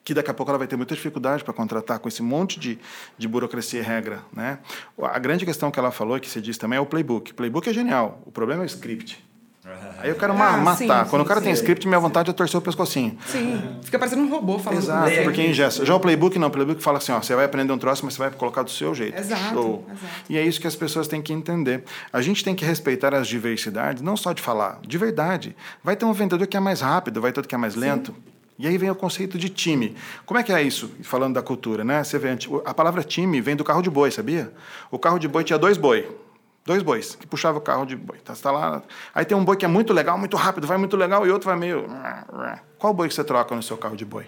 que 0.08 0.14
daqui 0.14 0.32
a 0.32 0.34
pouco 0.34 0.50
ela 0.50 0.58
vai 0.58 0.68
ter 0.68 0.78
muita 0.78 0.96
dificuldade 0.96 1.44
para 1.44 1.54
contratar 1.54 2.00
com 2.00 2.08
esse 2.08 2.24
monte 2.24 2.58
de, 2.58 2.80
de 3.18 3.28
burocracia 3.28 3.82
e 3.82 3.84
regra. 3.84 4.20
Né? 4.32 4.58
A 5.04 5.20
grande 5.20 5.46
questão 5.46 5.70
que 5.70 5.78
ela 5.78 5.92
falou, 5.92 6.18
que 6.18 6.30
você 6.30 6.40
disse 6.40 6.58
também, 6.58 6.78
é 6.78 6.80
o 6.80 6.86
playbook. 6.86 7.34
O 7.34 7.36
playbook 7.36 7.70
é 7.70 7.74
genial, 7.74 8.22
o 8.26 8.32
problema 8.32 8.64
é 8.64 8.64
o 8.64 8.66
script. 8.68 9.22
Aí 10.00 10.08
eu 10.10 10.16
quero 10.16 10.32
Ah, 10.32 10.56
matar. 10.56 10.78
sim, 10.78 10.88
Quando 10.88 11.10
sim, 11.10 11.18
o 11.18 11.26
cara 11.26 11.42
tem 11.42 11.54
sim. 11.54 11.60
script, 11.60 11.86
minha 11.90 12.00
vontade 12.00 12.30
é 12.30 12.34
torcer 12.34 12.58
o 12.58 12.62
pescocinho. 12.62 13.18
Sim, 13.28 13.62
fica 13.84 14.00
parecendo 14.00 14.22
um 14.22 14.30
robô 14.30 14.58
falando 14.60 14.80
Exato, 14.80 15.10
com 15.10 15.14
você. 15.16 15.24
porque 15.24 15.42
engessa. 15.46 15.86
Já 15.86 15.94
o 15.94 16.00
playbook 16.00 16.40
não, 16.40 16.48
o 16.48 16.52
playbook 16.52 16.82
fala 16.82 17.00
assim, 17.00 17.12
ó, 17.12 17.22
você 17.22 17.36
vai 17.36 17.44
aprender 17.44 17.74
um 17.74 17.78
troço, 17.78 18.06
mas 18.06 18.14
você 18.14 18.20
vai 18.20 18.32
colocar 18.32 18.64
do 18.64 18.72
seu 18.72 18.96
jeito. 18.96 19.20
Exato, 19.20 19.54
Show. 19.56 19.86
exato. 19.90 20.14
E 20.30 20.38
é 20.38 20.42
isso 20.46 20.62
que 20.62 20.68
as 20.68 20.76
pessoas 20.78 21.10
têm 21.10 21.22
que 21.22 21.34
entender. 21.34 21.84
A 22.14 22.22
gente 22.22 22.46
tem 22.46 22.56
que 22.56 22.64
respeitar 22.64 23.14
as 23.14 23.28
diversidades, 23.28 24.02
não 24.02 24.16
só 24.16 24.32
de 24.32 24.42
falar, 24.42 24.80
de 24.88 24.98
verdade. 24.98 25.54
Vai 25.84 25.98
ter 25.98 26.06
um 26.06 26.14
vendedor 26.14 26.48
que 26.48 26.56
é 26.56 26.62
mais 26.62 26.80
rápido, 26.80 27.20
vai 27.20 27.34
ter 27.34 27.40
outro 27.42 27.50
que 27.50 27.56
é 27.56 27.58
mais 27.58 27.76
lento. 27.76 28.16
E 28.60 28.68
aí 28.68 28.78
vem 28.78 28.90
o 28.90 28.96
conceito 28.96 29.38
de 29.38 29.50
time. 29.50 29.96
Como 30.26 30.40
é 30.40 30.44
que 30.44 30.52
é 30.52 30.62
isso, 30.62 30.90
falando 31.04 31.36
da 31.36 31.42
cultura, 31.42 31.84
né? 31.84 32.04
Você 32.04 32.18
vê, 32.18 32.36
a 32.66 32.74
palavra 32.74 33.04
time 33.04 33.40
vem 33.40 33.56
do 33.56 33.64
carro 33.64 33.82
de 33.82 33.90
boi, 33.90 34.10
sabia? 34.10 34.52
O 34.90 34.98
carro 34.98 35.20
de 35.20 35.28
boi 35.28 35.44
tinha 35.44 35.60
dois 35.60 35.78
boi. 35.78 36.10
Dois 36.66 36.84
bois 36.84 37.16
que 37.16 37.26
puxava 37.26 37.60
o 37.60 37.62
carro 37.62 37.86
de 37.86 37.96
boi. 37.96 38.18
Tá, 38.18 38.34
tá 38.36 38.52
lá. 38.52 38.84
Aí 39.14 39.24
tem 39.24 39.38
um 39.38 39.46
boi 39.46 39.56
que 39.56 39.64
é 39.64 39.68
muito 39.68 39.94
legal, 39.94 40.18
muito 40.18 40.36
rápido, 40.36 40.68
vai 40.68 40.78
muito 40.78 40.98
legal, 40.98 41.26
e 41.26 41.32
outro 41.32 41.48
vai 41.48 41.58
meio. 41.58 41.86
Qual 42.78 42.94
boi 42.94 43.08
que 43.08 43.14
você 43.14 43.24
troca 43.24 43.56
no 43.56 43.64
seu 43.64 43.78
carro 43.78 43.96
de 43.96 44.04
boi? 44.04 44.26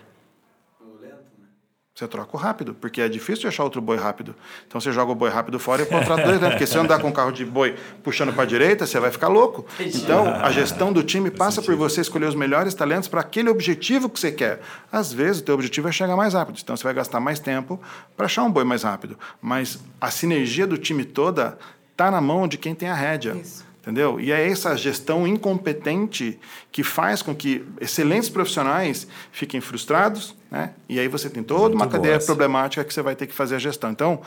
Você 1.99 2.07
troca 2.07 2.37
o 2.37 2.39
rápido, 2.39 2.73
porque 2.73 3.01
é 3.01 3.09
difícil 3.09 3.41
de 3.41 3.47
achar 3.47 3.61
outro 3.61 3.81
boi 3.81 3.97
rápido. 3.97 4.33
Então 4.65 4.79
você 4.79 4.89
joga 4.89 5.11
o 5.11 5.15
boi 5.15 5.29
rápido 5.29 5.59
fora 5.59 5.81
e 5.81 5.85
contrata 5.85 6.23
dois, 6.23 6.39
né? 6.39 6.49
Porque 6.49 6.65
se 6.65 6.77
andar 6.77 6.97
com 6.99 7.09
um 7.09 7.11
carro 7.11 7.29
de 7.29 7.43
boi 7.43 7.75
puxando 8.01 8.31
para 8.31 8.43
a 8.43 8.45
direita, 8.45 8.87
você 8.87 8.97
vai 9.01 9.11
ficar 9.11 9.27
louco. 9.27 9.65
Então 9.81 10.25
a 10.25 10.49
gestão 10.49 10.93
do 10.93 11.03
time 11.03 11.29
passa 11.29 11.61
por 11.61 11.75
você 11.75 11.99
escolher 11.99 12.27
os 12.27 12.35
melhores 12.35 12.73
talentos 12.73 13.09
para 13.09 13.19
aquele 13.19 13.49
objetivo 13.49 14.09
que 14.09 14.17
você 14.17 14.31
quer. 14.31 14.61
Às 14.89 15.11
vezes 15.11 15.41
o 15.41 15.43
teu 15.43 15.55
objetivo 15.55 15.89
é 15.89 15.91
chegar 15.91 16.15
mais 16.15 16.33
rápido, 16.33 16.57
então 16.63 16.77
você 16.77 16.85
vai 16.85 16.93
gastar 16.93 17.19
mais 17.19 17.37
tempo 17.37 17.77
para 18.15 18.27
achar 18.27 18.43
um 18.43 18.51
boi 18.51 18.63
mais 18.63 18.83
rápido. 18.83 19.19
Mas 19.41 19.77
a 19.99 20.09
sinergia 20.09 20.65
do 20.65 20.77
time 20.77 21.03
toda 21.03 21.57
está 21.91 22.09
na 22.09 22.21
mão 22.21 22.47
de 22.47 22.57
quem 22.57 22.73
tem 22.73 22.87
a 22.87 22.95
rédea. 22.95 23.33
Isso. 23.33 23.68
Entendeu? 23.89 24.19
E 24.19 24.31
é 24.31 24.47
essa 24.47 24.77
gestão 24.77 25.27
incompetente 25.27 26.39
que 26.71 26.83
faz 26.83 27.23
com 27.23 27.33
que 27.33 27.65
excelentes 27.81 28.29
profissionais 28.29 29.07
fiquem 29.31 29.59
frustrados, 29.59 30.35
né? 30.51 30.73
E 30.87 30.99
aí 30.99 31.07
você 31.07 31.27
tem 31.27 31.41
toda 31.41 31.61
Muito 31.61 31.75
uma 31.75 31.87
cadeia 31.87 32.19
problemática 32.19 32.83
que 32.83 32.93
você 32.93 33.01
vai 33.01 33.15
ter 33.15 33.25
que 33.25 33.33
fazer 33.33 33.55
a 33.55 33.59
gestão. 33.59 33.89
Então, 33.89 34.21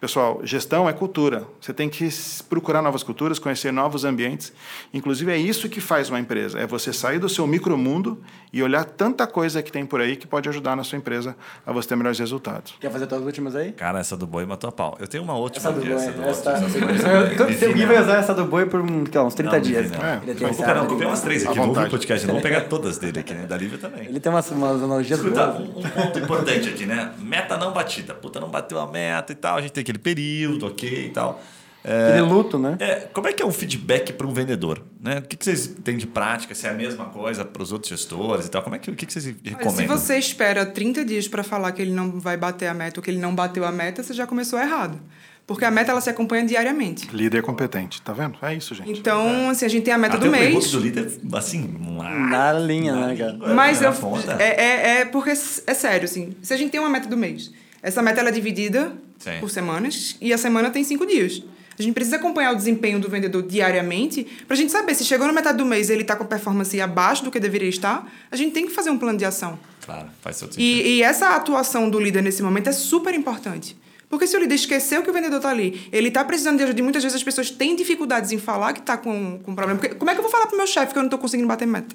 pessoal, 0.00 0.40
gestão 0.44 0.88
é 0.88 0.92
cultura. 0.92 1.46
Você 1.60 1.72
tem 1.72 1.88
que 1.88 2.08
procurar 2.48 2.82
novas 2.82 3.02
culturas, 3.02 3.38
conhecer 3.38 3.72
novos 3.72 4.04
ambientes. 4.04 4.52
Inclusive, 4.92 5.32
é 5.32 5.36
isso 5.36 5.68
que 5.68 5.80
faz 5.80 6.08
uma 6.10 6.20
empresa. 6.20 6.58
É 6.58 6.66
você 6.66 6.92
sair 6.92 7.18
do 7.18 7.28
seu 7.28 7.46
micromundo 7.46 8.20
e 8.52 8.62
olhar 8.62 8.84
tanta 8.84 9.26
coisa 9.26 9.62
que 9.62 9.72
tem 9.72 9.84
por 9.84 10.00
aí 10.00 10.16
que 10.16 10.26
pode 10.26 10.48
ajudar 10.48 10.76
na 10.76 10.84
sua 10.84 10.98
empresa 10.98 11.36
a 11.66 11.72
você 11.72 11.88
ter 11.88 11.96
melhores 11.96 12.18
resultados. 12.18 12.74
Quer 12.80 12.90
fazer 12.90 13.06
tuas 13.06 13.22
últimas 13.22 13.56
aí? 13.56 13.72
Cara, 13.72 13.98
essa 13.98 14.16
do 14.16 14.26
boi 14.26 14.46
matou 14.46 14.68
a 14.68 14.72
pau. 14.72 14.96
Eu 15.00 15.06
tenho 15.08 15.22
uma 15.24 15.34
última 15.34 15.58
Essa 15.68 15.72
do 15.72 15.84
boi. 15.84 15.92
essa 15.94 16.12
do 16.12 16.22
Essa 16.22 16.42
tá... 16.42 16.52
essa 16.52 17.86
vai 17.86 18.02
usar 18.02 18.16
essa 18.18 18.34
do 18.34 18.44
boi 18.44 18.66
por 18.66 18.80
ó, 18.80 19.22
uns 19.24 19.34
30 19.34 19.52
Não, 19.52 19.60
dias. 19.60 19.90
não. 19.90 20.04
É, 20.04 20.20
Ele 20.22 20.34
tem, 20.34 20.48
não, 20.50 20.96
umas 21.08 21.20
três 21.22 21.46
aqui. 21.46 21.58
Ouvir 21.58 21.80
o 21.86 21.90
podcast. 21.90 22.26
Não 22.26 22.34
vou 22.34 22.42
pegar 22.42 22.62
todas 22.62 22.98
dele 22.98 23.20
aqui, 23.20 23.34
né? 23.34 23.46
Da 23.46 23.56
Lívia 23.56 23.78
também. 23.78 24.06
ele 24.06 24.20
tem 24.20 24.30
umas, 24.30 24.50
umas 24.50 24.82
analogias 24.82 25.18
Escuta, 25.18 25.46
boas. 25.46 25.68
um, 25.68 25.78
um 25.78 25.82
ponto 25.90 26.18
importante 26.18 26.68
aqui, 26.68 26.86
né? 26.86 27.12
Meta 27.18 27.56
não 27.56 27.72
batida. 27.72 28.14
Puta, 28.14 28.40
não 28.40 28.48
bateu 28.48 28.78
a 28.78 28.86
meta 28.86 29.32
e 29.32 29.36
tal. 29.36 29.56
A 29.58 29.60
gente 29.60 29.72
tem 29.72 29.84
aquele 29.86 29.98
período, 29.98 30.66
ok 30.66 31.06
e 31.06 31.10
tal. 31.10 31.40
Aquele 31.84 32.22
luto, 32.22 32.58
né? 32.58 32.76
É, 32.80 32.94
como 33.12 33.28
é 33.28 33.32
que 33.32 33.40
é 33.40 33.46
um 33.46 33.52
feedback 33.52 34.12
para 34.12 34.26
um 34.26 34.32
vendedor? 34.32 34.82
Né? 35.00 35.18
O 35.18 35.22
que, 35.22 35.36
que 35.36 35.44
vocês 35.44 35.68
têm 35.84 35.96
de 35.96 36.04
prática? 36.06 36.52
Se 36.52 36.66
é 36.66 36.70
a 36.70 36.74
mesma 36.74 37.04
coisa 37.04 37.44
para 37.44 37.62
os 37.62 37.70
outros 37.70 37.90
gestores 37.90 38.46
e 38.46 38.50
tal? 38.50 38.60
Como 38.60 38.74
é 38.74 38.78
que, 38.80 38.90
o 38.90 38.96
que, 38.96 39.06
que 39.06 39.12
vocês 39.12 39.26
Olha, 39.26 39.36
recomendam? 39.56 39.96
se 39.96 40.04
você 40.04 40.18
espera 40.18 40.66
30 40.66 41.04
dias 41.04 41.28
para 41.28 41.44
falar 41.44 41.70
que 41.70 41.80
ele 41.80 41.92
não 41.92 42.18
vai 42.18 42.36
bater 42.36 42.66
a 42.66 42.74
meta 42.74 42.98
ou 42.98 43.04
que 43.04 43.10
ele 43.10 43.20
não 43.20 43.32
bateu 43.32 43.64
a 43.64 43.70
meta, 43.70 44.02
você 44.02 44.12
já 44.12 44.26
começou 44.26 44.58
errado. 44.58 44.98
Porque 45.46 45.64
a 45.64 45.70
meta 45.70 45.92
ela 45.92 46.00
se 46.00 46.10
acompanha 46.10 46.44
diariamente. 46.44 47.08
Líder 47.14 47.40
competente, 47.40 48.02
tá 48.02 48.12
vendo? 48.12 48.36
É 48.42 48.52
isso, 48.52 48.74
gente. 48.74 48.90
Então, 48.90 49.50
assim, 49.50 49.64
a 49.64 49.68
gente 49.68 49.84
tem 49.84 49.94
a 49.94 49.98
meta 49.98 50.16
Até 50.16 50.24
do 50.26 50.32
o 50.32 50.36
playbook 50.36 50.58
mês. 50.58 50.72
do 50.72 50.80
líder, 50.80 51.08
assim, 51.34 51.72
lá, 51.96 52.10
Na 52.10 52.52
linha, 52.52 52.96
né, 52.96 53.14
cara? 53.14 53.54
Mas 53.54 53.80
na 53.80 53.86
eu, 53.86 53.92
ponta. 53.92 54.42
é, 54.42 54.60
é, 54.60 55.00
é 55.02 55.04
porque 55.04 55.30
é 55.30 55.34
sério, 55.36 56.04
assim. 56.04 56.34
Se 56.42 56.52
a 56.52 56.56
gente 56.56 56.72
tem 56.72 56.80
uma 56.80 56.90
meta 56.90 57.08
do 57.08 57.16
mês, 57.16 57.52
essa 57.86 58.02
meta 58.02 58.18
ela 58.18 58.30
é 58.30 58.32
dividida 58.32 58.92
Sim. 59.16 59.38
por 59.38 59.48
semanas 59.48 60.16
e 60.20 60.32
a 60.32 60.38
semana 60.38 60.70
tem 60.70 60.82
cinco 60.82 61.06
dias. 61.06 61.40
A 61.78 61.82
gente 61.82 61.94
precisa 61.94 62.16
acompanhar 62.16 62.52
o 62.52 62.56
desempenho 62.56 62.98
do 62.98 63.08
vendedor 63.08 63.44
diariamente 63.44 64.26
para 64.44 64.54
a 64.54 64.56
gente 64.56 64.72
saber 64.72 64.92
se 64.96 65.04
chegou 65.04 65.24
na 65.24 65.32
metade 65.32 65.58
do 65.58 65.64
mês 65.64 65.88
e 65.88 65.92
ele 65.92 66.02
está 66.02 66.16
com 66.16 66.24
performance 66.24 66.80
abaixo 66.80 67.22
do 67.22 67.30
que 67.30 67.38
deveria 67.38 67.68
estar. 67.68 68.10
A 68.28 68.34
gente 68.34 68.52
tem 68.52 68.66
que 68.66 68.72
fazer 68.72 68.90
um 68.90 68.98
plano 68.98 69.16
de 69.16 69.24
ação. 69.24 69.56
Claro, 69.84 70.08
faz 70.20 70.36
sentido. 70.36 70.60
E, 70.60 70.96
e 70.96 71.02
essa 71.02 71.36
atuação 71.36 71.88
do 71.88 72.00
líder 72.00 72.22
nesse 72.22 72.42
momento 72.42 72.68
é 72.68 72.72
super 72.72 73.14
importante. 73.14 73.76
Porque 74.08 74.26
se 74.26 74.36
o 74.36 74.40
líder 74.40 74.56
esqueceu 74.56 75.00
que 75.04 75.10
o 75.10 75.12
vendedor 75.12 75.36
está 75.36 75.50
ali, 75.50 75.88
ele 75.92 76.08
está 76.08 76.24
precisando 76.24 76.56
de 76.56 76.64
ajuda, 76.64 76.80
e 76.80 76.82
muitas 76.82 77.04
vezes 77.04 77.14
as 77.14 77.22
pessoas 77.22 77.50
têm 77.50 77.76
dificuldades 77.76 78.32
em 78.32 78.38
falar 78.38 78.72
que 78.72 78.80
está 78.80 78.96
com, 78.96 79.38
com 79.44 79.54
problema. 79.54 79.78
Porque 79.78 79.94
como 79.94 80.10
é 80.10 80.14
que 80.14 80.18
eu 80.18 80.22
vou 80.22 80.32
falar 80.32 80.46
para 80.46 80.54
o 80.54 80.58
meu 80.58 80.66
chefe 80.66 80.92
que 80.92 80.98
eu 80.98 81.02
não 81.02 81.08
estou 81.08 81.20
conseguindo 81.20 81.46
bater 81.46 81.68
meta? 81.68 81.94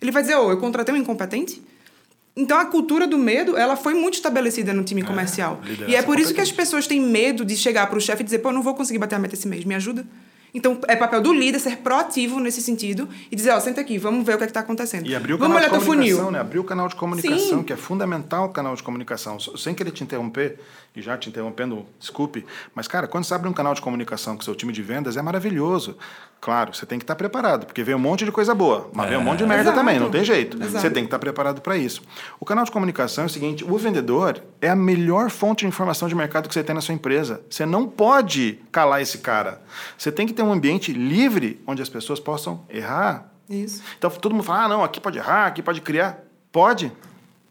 Ele 0.00 0.12
vai 0.12 0.22
dizer, 0.22 0.36
ô, 0.36 0.52
eu 0.52 0.58
contratei 0.58 0.94
um 0.94 0.98
incompetente? 0.98 1.60
Então 2.34 2.58
a 2.58 2.64
cultura 2.64 3.06
do 3.06 3.18
medo, 3.18 3.56
ela 3.56 3.76
foi 3.76 3.92
muito 3.94 4.14
estabelecida 4.14 4.72
no 4.72 4.82
time 4.82 5.02
comercial. 5.02 5.60
liderança 5.64 5.90
E 5.90 5.94
é 5.94 6.02
por 6.02 6.18
isso 6.18 6.32
que 6.32 6.40
as 6.40 6.50
pessoas 6.50 6.86
têm 6.86 7.00
medo 7.00 7.44
de 7.44 7.56
chegar 7.56 7.86
para 7.86 7.98
o 7.98 8.00
chefe 8.00 8.22
e 8.22 8.24
dizer, 8.24 8.38
pô, 8.38 8.48
eu 8.48 8.54
não 8.54 8.62
vou 8.62 8.74
conseguir 8.74 8.98
bater 8.98 9.16
a 9.16 9.18
meta 9.18 9.34
esse 9.34 9.46
mês, 9.46 9.64
me 9.64 9.74
ajuda? 9.74 10.06
Então 10.54 10.78
é 10.86 10.94
papel 10.94 11.22
do 11.22 11.32
líder 11.32 11.58
ser 11.58 11.78
proativo 11.78 12.38
nesse 12.38 12.60
sentido 12.60 13.08
e 13.30 13.36
dizer, 13.36 13.52
ó, 13.52 13.60
senta 13.60 13.80
aqui, 13.80 13.96
vamos 13.96 14.24
ver 14.26 14.34
o 14.34 14.38
que 14.38 14.44
é 14.44 14.46
está 14.46 14.60
acontecendo. 14.60 15.06
E 15.06 15.14
abrir 15.14 15.32
o 15.32 15.38
vamos 15.38 15.56
canal 15.56 15.70
de 15.70 15.74
olhar 15.74 15.78
teu 15.78 15.86
comunicação, 15.86 16.18
funil. 16.18 16.30
né? 16.30 16.40
Abrir 16.40 16.58
o 16.58 16.64
canal 16.64 16.88
de 16.88 16.94
comunicação, 16.94 17.58
Sim. 17.58 17.62
que 17.62 17.72
é 17.72 17.76
fundamental 17.76 18.46
o 18.46 18.48
canal 18.50 18.74
de 18.74 18.82
comunicação. 18.82 19.38
Sem 19.40 19.74
querer 19.74 19.92
te 19.92 20.04
interromper, 20.04 20.58
e 20.94 21.00
já 21.00 21.16
te 21.16 21.28
interrompendo, 21.28 21.86
desculpe, 21.98 22.44
mas, 22.74 22.86
cara, 22.86 23.06
quando 23.06 23.24
você 23.24 23.32
abre 23.34 23.48
um 23.48 23.52
canal 23.52 23.72
de 23.74 23.80
comunicação 23.80 24.36
com 24.36 24.42
seu 24.42 24.54
time 24.54 24.72
de 24.72 24.82
vendas, 24.82 25.16
é 25.16 25.22
maravilhoso. 25.22 25.96
Claro, 26.40 26.74
você 26.74 26.84
tem 26.84 26.98
que 26.98 27.04
estar 27.04 27.14
preparado, 27.14 27.66
porque 27.66 27.82
vem 27.84 27.94
um 27.94 27.98
monte 28.00 28.24
de 28.24 28.32
coisa 28.32 28.54
boa, 28.54 28.90
mas 28.92 29.08
vem 29.08 29.16
um 29.16 29.22
monte 29.22 29.38
de 29.38 29.46
merda 29.46 29.62
Exato. 29.70 29.78
também, 29.78 29.98
não 29.98 30.10
tem 30.10 30.24
jeito. 30.24 30.56
Exato. 30.56 30.80
Você 30.80 30.90
tem 30.90 31.04
que 31.04 31.06
estar 31.06 31.18
preparado 31.18 31.60
para 31.60 31.76
isso. 31.76 32.02
O 32.40 32.44
canal 32.44 32.64
de 32.64 32.70
comunicação 32.70 33.24
é 33.24 33.26
o 33.28 33.30
seguinte: 33.30 33.64
o 33.64 33.78
vendedor 33.78 34.42
é 34.60 34.68
a 34.68 34.74
melhor 34.76 35.30
fonte 35.30 35.60
de 35.60 35.68
informação 35.68 36.08
de 36.08 36.14
mercado 36.14 36.48
que 36.48 36.54
você 36.54 36.64
tem 36.64 36.74
na 36.74 36.80
sua 36.80 36.94
empresa. 36.94 37.40
Você 37.48 37.64
não 37.64 37.86
pode 37.88 38.58
calar 38.72 39.00
esse 39.00 39.18
cara. 39.18 39.62
Você 39.96 40.10
tem 40.10 40.26
que 40.26 40.32
ter 40.32 40.42
um 40.42 40.52
ambiente 40.52 40.92
livre 40.92 41.62
onde 41.66 41.80
as 41.80 41.88
pessoas 41.88 42.18
possam 42.18 42.62
errar, 42.68 43.30
Isso. 43.48 43.80
então 43.96 44.10
todo 44.10 44.32
mundo 44.32 44.44
fala, 44.44 44.64
ah, 44.64 44.68
não, 44.68 44.82
aqui 44.84 45.00
pode 45.00 45.18
errar, 45.18 45.46
aqui 45.46 45.62
pode 45.62 45.80
criar. 45.80 46.18
Pode? 46.50 46.92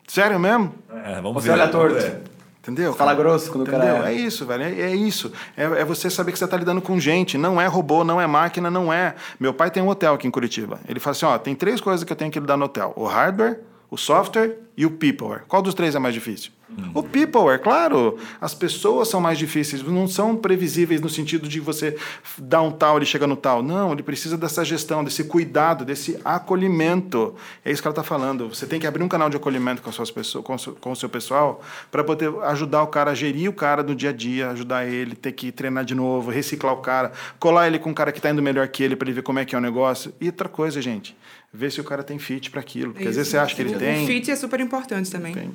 Sério 0.05 0.37
mesmo? 0.37 0.75
É, 1.05 1.15
vamos 1.21 1.41
Você 1.41 1.47
ver. 1.47 1.53
olha 1.53 1.67
torto. 1.69 1.95
ver. 1.95 2.21
Entendeu? 2.61 2.93
Fala 2.93 3.15
grosso 3.15 3.51
quando 3.51 3.63
o 3.63 3.69
cara 3.69 3.85
Entendeu? 3.85 4.03
erra. 4.03 4.11
É 4.11 4.13
isso, 4.13 4.45
velho. 4.45 4.63
É, 4.63 4.81
é 4.81 4.95
isso. 4.95 5.31
É, 5.57 5.63
é 5.63 5.83
você 5.83 6.11
saber 6.11 6.31
que 6.31 6.37
você 6.37 6.45
está 6.45 6.55
lidando 6.55 6.79
com 6.79 6.99
gente. 6.99 7.35
Não 7.35 7.59
é 7.59 7.65
robô, 7.65 8.03
não 8.03 8.21
é 8.21 8.27
máquina, 8.27 8.69
não 8.69 8.93
é. 8.93 9.15
Meu 9.39 9.51
pai 9.51 9.71
tem 9.71 9.81
um 9.81 9.87
hotel 9.87 10.13
aqui 10.13 10.27
em 10.27 10.31
Curitiba. 10.31 10.79
Ele 10.87 10.99
fala 10.99 11.11
assim: 11.11 11.25
ó, 11.25 11.37
tem 11.39 11.55
três 11.55 11.81
coisas 11.81 12.03
que 12.03 12.13
eu 12.13 12.15
tenho 12.15 12.29
que 12.29 12.39
lidar 12.39 12.57
no 12.57 12.65
hotel: 12.65 12.93
o 12.95 13.05
hardware, 13.05 13.61
o 13.89 13.97
software 13.97 14.59
e 14.77 14.85
o 14.85 14.91
peopleware. 14.91 15.41
Qual 15.47 15.61
dos 15.61 15.73
três 15.73 15.95
é 15.95 15.99
mais 15.99 16.13
difícil? 16.13 16.51
O 16.93 17.03
peopleware, 17.03 17.59
claro. 17.61 18.17
As 18.39 18.53
pessoas 18.53 19.07
são 19.09 19.19
mais 19.21 19.37
difíceis, 19.37 19.83
não 19.83 20.07
são 20.07 20.35
previsíveis 20.35 20.99
no 21.01 21.09
sentido 21.09 21.47
de 21.47 21.59
você 21.59 21.97
dar 22.37 22.61
um 22.61 22.71
tal, 22.71 22.97
ele 22.97 23.05
chega 23.05 23.27
no 23.27 23.35
tal. 23.35 23.61
Não, 23.61 23.91
ele 23.93 24.03
precisa 24.03 24.37
dessa 24.37 24.63
gestão, 24.63 25.03
desse 25.03 25.23
cuidado, 25.25 25.83
desse 25.85 26.17
acolhimento. 26.23 27.35
É 27.63 27.71
isso 27.71 27.81
que 27.81 27.87
ela 27.87 27.93
está 27.93 28.03
falando. 28.03 28.49
Você 28.49 28.65
tem 28.65 28.79
que 28.79 28.87
abrir 28.87 29.03
um 29.03 29.07
canal 29.07 29.29
de 29.29 29.37
acolhimento 29.37 29.81
com, 29.81 29.89
as 29.89 29.95
suas 29.95 30.11
pessoas, 30.11 30.43
com, 30.45 30.55
o 30.55 30.59
seu- 30.59 30.73
com 30.73 30.91
o 30.91 30.95
seu 30.95 31.09
pessoal 31.09 31.61
para 31.91 32.03
poder 32.03 32.31
ajudar 32.43 32.83
o 32.83 32.87
cara 32.87 33.11
a 33.11 33.13
gerir 33.13 33.49
o 33.49 33.53
cara 33.53 33.83
no 33.83 33.95
dia 33.95 34.09
a 34.09 34.13
dia, 34.13 34.49
ajudar 34.51 34.85
ele, 34.87 35.15
ter 35.15 35.31
que 35.31 35.51
treinar 35.51 35.83
de 35.85 35.95
novo, 35.95 36.29
reciclar 36.31 36.73
o 36.73 36.77
cara, 36.77 37.11
colar 37.39 37.67
ele 37.67 37.79
com 37.79 37.89
um 37.89 37.93
cara 37.93 38.11
que 38.11 38.19
está 38.19 38.29
indo 38.29 38.41
melhor 38.41 38.67
que 38.67 38.83
ele 38.83 38.95
para 38.95 39.07
ele 39.07 39.15
ver 39.15 39.23
como 39.23 39.39
é 39.39 39.45
que 39.45 39.55
é 39.55 39.57
o 39.57 39.61
negócio. 39.61 40.13
E 40.19 40.27
outra 40.27 40.47
coisa, 40.49 40.81
gente, 40.81 41.15
ver 41.53 41.71
se 41.71 41.81
o 41.81 41.83
cara 41.83 42.03
tem 42.03 42.17
fit 42.19 42.49
para 42.49 42.59
aquilo. 42.61 42.93
Porque 42.93 43.07
às 43.07 43.15
vezes 43.15 43.29
você 43.31 43.37
acha 43.37 43.55
que 43.55 43.61
ele 43.61 43.75
tem. 43.75 44.03
O 44.03 44.07
fit 44.07 44.29
é 44.31 44.35
super 44.35 44.59
importante 44.59 45.09
também. 45.11 45.33
tem. 45.33 45.51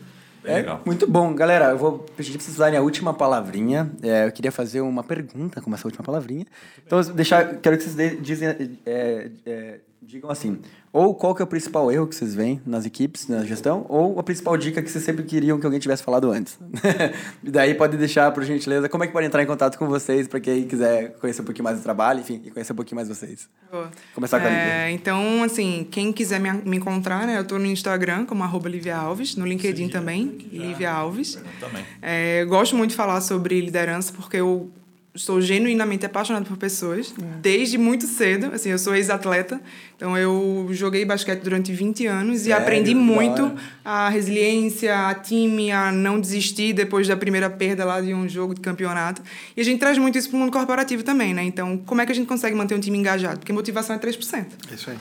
Bem 0.47 0.55
É, 0.55 0.59
legal. 0.59 0.81
muito 0.87 1.07
bom. 1.07 1.35
Galera, 1.35 1.67
eu 1.71 1.79
vou 1.79 1.99
pedir 2.17 2.33
pra 2.33 2.41
vocês 2.41 2.57
darem 2.57 2.79
a 2.79 2.83
última 2.83 3.13
palavrinha. 3.13 3.91
É, 4.03 4.27
eu 4.27 4.33
queria 4.33 4.53
fazer 4.53 4.81
uma 4.81 5.03
pergunta 5.03 5.61
com 5.61 5.75
essa 5.75 5.87
última 5.87 6.05
palavrinha. 6.05 6.47
Então, 6.87 7.01
deixar, 7.15 7.57
quero 7.57 7.77
que 7.77 7.83
vocês 7.85 7.95
de- 7.97 8.17
dizem, 8.21 8.49
é, 8.87 9.31
é, 9.45 9.81
digam 10.01 10.31
assim, 10.31 10.59
ou 10.97 11.15
qual 11.15 11.35
que 11.35 11.43
é 11.43 11.45
o 11.45 11.47
principal 11.47 11.93
erro 11.93 12.07
que 12.07 12.15
vocês 12.15 12.35
veem 12.35 12.59
nas 12.65 12.87
equipes, 12.87 13.29
na 13.29 13.45
gestão, 13.45 13.85
ou 13.87 14.19
a 14.19 14.23
principal 14.23 14.57
dica 14.57 14.81
que 14.81 14.91
vocês 14.91 15.05
sempre 15.05 15.25
queriam 15.25 15.61
que 15.61 15.67
alguém 15.67 15.79
tivesse 15.79 16.03
falado 16.03 16.31
antes. 16.31 16.59
e 17.45 17.51
daí 17.51 17.75
pode 17.75 17.99
deixar, 17.99 18.33
por 18.33 18.43
gentileza, 18.43 18.89
como 18.89 19.05
é 19.05 19.07
que 19.07 19.13
pode 19.13 19.27
entrar 19.27 19.43
em 19.43 19.47
contato 19.47 19.77
com 19.77 19.87
vocês, 19.87 20.27
para 20.27 20.41
quem 20.41 20.67
quiser 20.67 21.15
conhecer 21.21 21.43
um 21.43 21.45
pouquinho 21.45 21.65
mais 21.65 21.77
do 21.77 21.83
trabalho, 21.83 22.21
enfim, 22.21 22.41
e 22.43 22.51
conhecer 22.51 22.73
um 22.73 22.77
pouquinho 22.77 22.97
mais 22.97 23.09
vocês. 23.09 23.47
Boa. 23.71 23.91
Começar 24.15 24.41
com 24.41 24.47
a 24.47 24.51
É, 24.51 24.55
Lívia. 24.55 24.91
Então, 24.93 25.43
assim, 25.43 25.87
quem 25.91 26.11
quiser 26.15 26.41
me, 26.41 26.51
me 26.65 26.79
encontrar, 26.79 27.27
né? 27.27 27.39
Eu 27.39 27.45
tô 27.45 27.59
no 27.59 27.67
Instagram 27.67 28.25
como 28.25 28.43
arroba 28.43 28.67
Lívia 28.67 28.97
Alves, 28.97 29.37
no 29.37 29.45
LinkedIn 29.45 29.91
também, 29.91 30.49
Lívia 30.51 30.91
Alves. 30.91 31.39
Também. 31.61 31.85
É, 32.01 32.41
eu 32.41 32.49
gosto 32.49 32.75
muito 32.75 32.93
de 32.93 32.97
falar 32.97 33.21
sobre 33.21 33.61
liderança 33.61 34.15
porque 34.17 34.39
eu 34.39 34.71
estou 35.17 35.41
genuinamente 35.41 36.07
apaixonada 36.07 36.45
por 36.45 36.57
pessoas 36.57 37.13
desde 37.41 37.77
muito 37.79 38.07
cedo. 38.07 38.51
Assim, 38.55 38.71
eu 38.71 38.79
sou 38.79 38.95
ex-atleta, 38.95 39.61
então 39.97 40.17
eu 40.17 40.69
joguei 40.73 41.05
basquete 41.05 41.41
durante 41.43 41.73
20 41.73 42.07
anos 42.07 42.47
e 42.47 42.53
aprendi 42.53 42.95
muito 42.95 43.53
a 43.85 44.09
resiliência, 44.09 45.09
a 45.09 45.15
time, 45.15 45.73
a 45.73 45.91
não 45.91 46.21
desistir 46.21 46.73
depois 46.73 47.09
da 47.09 47.17
primeira 47.17 47.49
perda 47.51 47.85
lá 47.85 48.01
de 48.01 48.13
um 48.15 48.29
jogo 48.29 48.55
de 48.55 48.61
campeonato. 48.61 49.23
E 49.57 49.61
a 49.61 49.65
gente 49.65 49.79
traz 49.81 49.97
muito 49.99 50.19
isso 50.19 50.29
para 50.29 50.37
o 50.37 50.41
mundo 50.41 50.53
corporativo 50.53 51.03
também, 51.03 51.33
né? 51.35 51.43
Então, 51.45 51.79
como 51.79 52.01
é 52.01 52.07
que 52.07 52.13
a 52.13 52.15
gente 52.15 52.27
consegue 52.27 52.55
manter 52.55 52.75
um 52.75 52.81
time 52.81 52.99
engajado? 52.99 53.39
Porque 53.39 53.53
motivação 53.53 53.97
é 53.97 53.99
3%. 53.99 54.47
É 54.71 54.75
Isso 54.75 54.91
aí. 54.91 54.97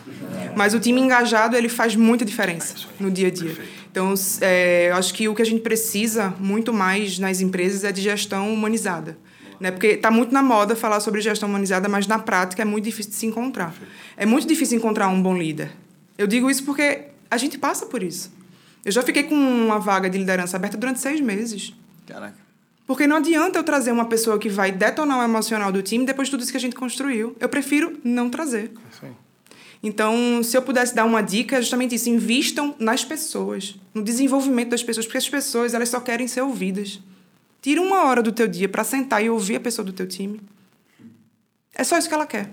Mas 0.55 0.73
o 0.73 0.79
time 0.79 0.99
engajado, 1.01 1.55
ele 1.55 1.69
faz 1.69 1.95
muita 1.95 2.23
diferença 2.23 2.75
no 2.99 3.11
dia 3.11 3.27
a 3.27 3.31
dia. 3.31 3.55
Então, 3.91 4.13
s- 4.13 4.39
é, 4.41 4.89
eu 4.89 4.95
acho 4.95 5.13
que 5.13 5.27
o 5.27 5.35
que 5.35 5.41
a 5.41 5.45
gente 5.45 5.61
precisa 5.61 6.33
muito 6.39 6.73
mais 6.73 7.19
nas 7.19 7.41
empresas 7.41 7.83
é 7.83 7.91
de 7.91 8.01
gestão 8.01 8.53
humanizada. 8.53 9.17
Né? 9.59 9.71
Porque 9.71 9.87
está 9.87 10.11
muito 10.11 10.33
na 10.33 10.43
moda 10.43 10.75
falar 10.75 10.99
sobre 10.99 11.21
gestão 11.21 11.49
humanizada, 11.49 11.87
mas 11.87 12.07
na 12.07 12.19
prática 12.19 12.61
é 12.61 12.65
muito 12.65 12.85
difícil 12.85 13.11
de 13.11 13.17
se 13.17 13.25
encontrar. 13.25 13.73
É 14.17 14.25
muito 14.25 14.47
difícil 14.47 14.77
encontrar 14.77 15.07
um 15.07 15.21
bom 15.21 15.37
líder. 15.37 15.71
Eu 16.17 16.27
digo 16.27 16.49
isso 16.49 16.63
porque 16.63 17.05
a 17.29 17.37
gente 17.37 17.57
passa 17.57 17.85
por 17.85 18.03
isso. 18.03 18.31
Eu 18.83 18.91
já 18.91 19.01
fiquei 19.01 19.23
com 19.23 19.35
uma 19.35 19.79
vaga 19.79 20.09
de 20.09 20.17
liderança 20.17 20.57
aberta 20.57 20.77
durante 20.77 20.99
seis 20.99 21.19
meses. 21.19 21.73
Caraca. 22.05 22.45
Porque 22.85 23.07
não 23.07 23.15
adianta 23.15 23.57
eu 23.57 23.63
trazer 23.63 23.91
uma 23.91 24.05
pessoa 24.05 24.37
que 24.37 24.47
vai 24.47 24.71
detonar 24.71 25.19
o 25.19 25.23
emocional 25.23 25.71
do 25.71 25.81
time 25.81 26.05
depois 26.05 26.27
de 26.27 26.31
tudo 26.31 26.43
isso 26.43 26.51
que 26.51 26.57
a 26.57 26.61
gente 26.61 26.75
construiu. 26.75 27.35
Eu 27.39 27.49
prefiro 27.49 27.97
não 28.03 28.29
trazer. 28.29 28.71
É. 29.01 29.07
Então, 29.81 30.43
se 30.43 30.55
eu 30.55 30.61
pudesse 30.61 30.93
dar 30.93 31.05
uma 31.05 31.21
dica, 31.21 31.57
é 31.57 31.61
justamente 31.61 31.95
isso: 31.95 32.09
invistam 32.09 32.75
nas 32.77 33.03
pessoas, 33.03 33.75
no 33.93 34.03
desenvolvimento 34.03 34.69
das 34.69 34.83
pessoas, 34.83 35.05
porque 35.05 35.17
as 35.17 35.27
pessoas 35.27 35.73
elas 35.73 35.89
só 35.89 35.99
querem 35.99 36.27
ser 36.27 36.41
ouvidas. 36.41 36.99
Tira 37.65 37.81
uma 37.81 38.03
hora 38.03 38.21
do 38.21 38.31
teu 38.31 38.47
dia 38.47 38.69
para 38.69 38.83
sentar 38.83 39.23
e 39.23 39.29
ouvir 39.31 39.55
a 39.55 39.59
pessoa 39.59 39.83
do 39.83 39.91
teu 39.91 40.07
time. 40.07 40.39
É 41.73 41.83
só 41.83 41.97
isso 41.97 42.07
que 42.07 42.13
ela 42.13 42.27
quer. 42.27 42.51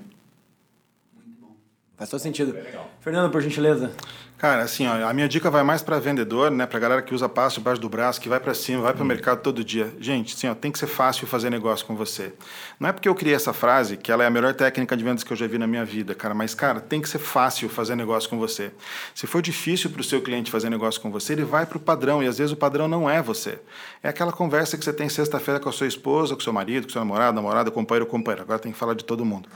Faz 1.98 2.08
todo 2.08 2.18
sentido. 2.18 2.56
Fernando, 2.98 3.30
por 3.30 3.42
gentileza. 3.42 3.94
Cara, 4.42 4.64
assim, 4.64 4.88
ó, 4.88 5.08
a 5.08 5.12
minha 5.12 5.28
dica 5.28 5.48
vai 5.52 5.62
mais 5.62 5.82
para 5.82 6.00
vendedor, 6.00 6.50
né, 6.50 6.66
para 6.66 6.76
galera 6.80 7.00
que 7.00 7.14
usa 7.14 7.28
passo 7.28 7.60
debaixo 7.60 7.80
do 7.80 7.88
braço, 7.88 8.20
que 8.20 8.28
vai 8.28 8.40
para 8.40 8.52
cima, 8.52 8.82
vai 8.82 8.92
para 8.92 9.04
o 9.04 9.06
mercado 9.06 9.40
todo 9.40 9.62
dia. 9.62 9.94
Gente, 10.00 10.34
assim, 10.34 10.48
ó, 10.48 10.54
tem 10.56 10.72
que 10.72 10.80
ser 10.80 10.88
fácil 10.88 11.28
fazer 11.28 11.48
negócio 11.48 11.86
com 11.86 11.94
você. 11.94 12.34
Não 12.80 12.88
é 12.88 12.92
porque 12.92 13.08
eu 13.08 13.14
criei 13.14 13.36
essa 13.36 13.52
frase 13.52 13.96
que 13.96 14.10
ela 14.10 14.24
é 14.24 14.26
a 14.26 14.30
melhor 14.30 14.52
técnica 14.52 14.96
de 14.96 15.04
vendas 15.04 15.22
que 15.22 15.32
eu 15.32 15.36
já 15.36 15.46
vi 15.46 15.58
na 15.58 15.66
minha 15.68 15.84
vida, 15.84 16.12
cara, 16.12 16.34
mas 16.34 16.56
cara, 16.56 16.80
tem 16.80 17.00
que 17.00 17.08
ser 17.08 17.20
fácil 17.20 17.68
fazer 17.68 17.94
negócio 17.94 18.28
com 18.28 18.36
você. 18.36 18.72
Se 19.14 19.28
for 19.28 19.40
difícil 19.40 19.90
para 19.90 20.00
o 20.00 20.04
seu 20.04 20.20
cliente 20.20 20.50
fazer 20.50 20.68
negócio 20.68 21.00
com 21.00 21.08
você, 21.08 21.34
ele 21.34 21.44
vai 21.44 21.64
para 21.64 21.78
o 21.78 21.80
padrão 21.80 22.20
e 22.20 22.26
às 22.26 22.38
vezes 22.38 22.52
o 22.52 22.56
padrão 22.56 22.88
não 22.88 23.08
é 23.08 23.22
você. 23.22 23.60
É 24.02 24.08
aquela 24.08 24.32
conversa 24.32 24.76
que 24.76 24.84
você 24.84 24.92
tem 24.92 25.08
sexta-feira 25.08 25.60
com 25.60 25.68
a 25.68 25.72
sua 25.72 25.86
esposa, 25.86 26.34
com 26.34 26.40
seu 26.40 26.52
marido, 26.52 26.88
com 26.88 26.92
seu 26.92 27.00
namorado, 27.00 27.36
namorada, 27.36 27.70
companheiro, 27.70 28.06
companheira. 28.06 28.42
Agora 28.42 28.58
tem 28.58 28.72
que 28.72 28.78
falar 28.78 28.94
de 28.94 29.04
todo 29.04 29.24
mundo. 29.24 29.48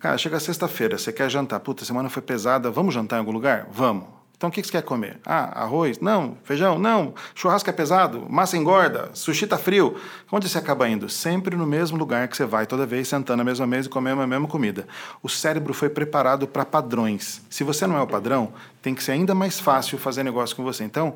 Cara, 0.00 0.16
chega 0.16 0.40
sexta-feira, 0.40 0.96
você 0.96 1.12
quer 1.12 1.28
jantar. 1.28 1.60
Puta, 1.60 1.84
semana 1.84 2.08
foi 2.08 2.22
pesada, 2.22 2.70
vamos 2.70 2.94
jantar 2.94 3.16
em 3.16 3.18
algum 3.18 3.32
lugar? 3.32 3.68
Vamos. 3.70 4.21
Então 4.42 4.50
o 4.50 4.52
que 4.52 4.60
você 4.60 4.72
quer 4.72 4.82
comer? 4.82 5.20
Ah, 5.24 5.62
arroz? 5.62 6.00
Não. 6.00 6.36
Feijão? 6.42 6.76
Não. 6.76 7.14
Churrasco 7.32 7.70
é 7.70 7.72
pesado? 7.72 8.26
Massa 8.28 8.56
engorda? 8.56 9.08
Sushi 9.14 9.46
tá 9.46 9.56
frio? 9.56 9.94
Onde 10.32 10.48
você 10.48 10.58
acaba 10.58 10.88
indo? 10.88 11.08
Sempre 11.08 11.54
no 11.54 11.64
mesmo 11.64 11.96
lugar 11.96 12.26
que 12.26 12.36
você 12.36 12.44
vai 12.44 12.66
toda 12.66 12.84
vez, 12.84 13.06
sentando 13.06 13.36
na 13.36 13.44
mesma 13.44 13.68
mesa 13.68 13.86
e 13.86 13.90
comendo 13.90 14.20
a 14.20 14.26
mesma 14.26 14.48
comida. 14.48 14.84
O 15.22 15.28
cérebro 15.28 15.72
foi 15.72 15.88
preparado 15.88 16.48
para 16.48 16.64
padrões. 16.64 17.40
Se 17.48 17.62
você 17.62 17.86
não 17.86 17.96
é 17.96 18.02
o 18.02 18.06
padrão, 18.08 18.52
tem 18.82 18.96
que 18.96 19.04
ser 19.04 19.12
ainda 19.12 19.32
mais 19.32 19.60
fácil 19.60 19.96
fazer 19.96 20.24
negócio 20.24 20.56
com 20.56 20.64
você. 20.64 20.82
Então, 20.82 21.14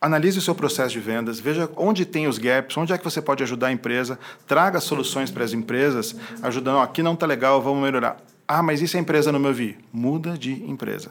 Analise 0.00 0.38
o 0.38 0.40
seu 0.40 0.54
processo 0.54 0.92
de 0.92 0.98
vendas, 0.98 1.38
veja 1.38 1.68
onde 1.76 2.06
tem 2.06 2.26
os 2.26 2.38
gaps, 2.38 2.74
onde 2.78 2.90
é 2.90 2.96
que 2.96 3.04
você 3.04 3.20
pode 3.20 3.42
ajudar 3.42 3.66
a 3.66 3.72
empresa, 3.72 4.18
traga 4.46 4.80
soluções 4.80 5.30
para 5.30 5.44
as 5.44 5.52
empresas, 5.52 6.16
ajudando, 6.42 6.76
ó, 6.76 6.82
aqui 6.82 7.02
não 7.02 7.12
está 7.12 7.26
legal, 7.26 7.60
vamos 7.60 7.82
melhorar. 7.82 8.16
Ah, 8.48 8.62
mas 8.62 8.80
isso 8.80 8.96
a 8.96 9.00
empresa 9.00 9.30
não 9.30 9.38
me 9.38 9.48
ouvi. 9.48 9.76
Muda 9.92 10.38
de 10.38 10.52
empresa. 10.64 11.10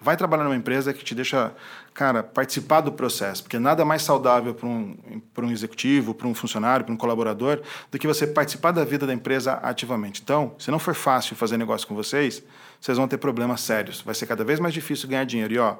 Vai 0.00 0.16
trabalhar 0.16 0.44
numa 0.44 0.54
empresa 0.54 0.94
que 0.94 1.04
te 1.04 1.14
deixa, 1.14 1.52
cara, 1.92 2.22
participar 2.22 2.80
do 2.80 2.92
processo, 2.92 3.42
porque 3.42 3.58
nada 3.58 3.84
mais 3.84 4.02
saudável 4.02 4.54
para 4.54 4.68
um, 4.68 4.96
um 5.38 5.50
executivo, 5.50 6.14
para 6.14 6.28
um 6.28 6.34
funcionário, 6.34 6.84
para 6.84 6.94
um 6.94 6.96
colaborador, 6.96 7.60
do 7.90 7.98
que 7.98 8.06
você 8.06 8.26
participar 8.26 8.70
da 8.70 8.84
vida 8.84 9.06
da 9.06 9.12
empresa 9.12 9.54
ativamente. 9.54 10.22
Então, 10.22 10.54
se 10.58 10.70
não 10.70 10.78
for 10.78 10.94
fácil 10.94 11.34
fazer 11.34 11.56
negócio 11.56 11.86
com 11.86 11.96
vocês, 11.96 12.42
vocês 12.80 12.96
vão 12.96 13.08
ter 13.08 13.18
problemas 13.18 13.60
sérios. 13.60 14.00
Vai 14.02 14.14
ser 14.14 14.26
cada 14.26 14.44
vez 14.44 14.60
mais 14.60 14.72
difícil 14.72 15.08
ganhar 15.08 15.24
dinheiro. 15.24 15.52
E, 15.52 15.58
ó, 15.58 15.76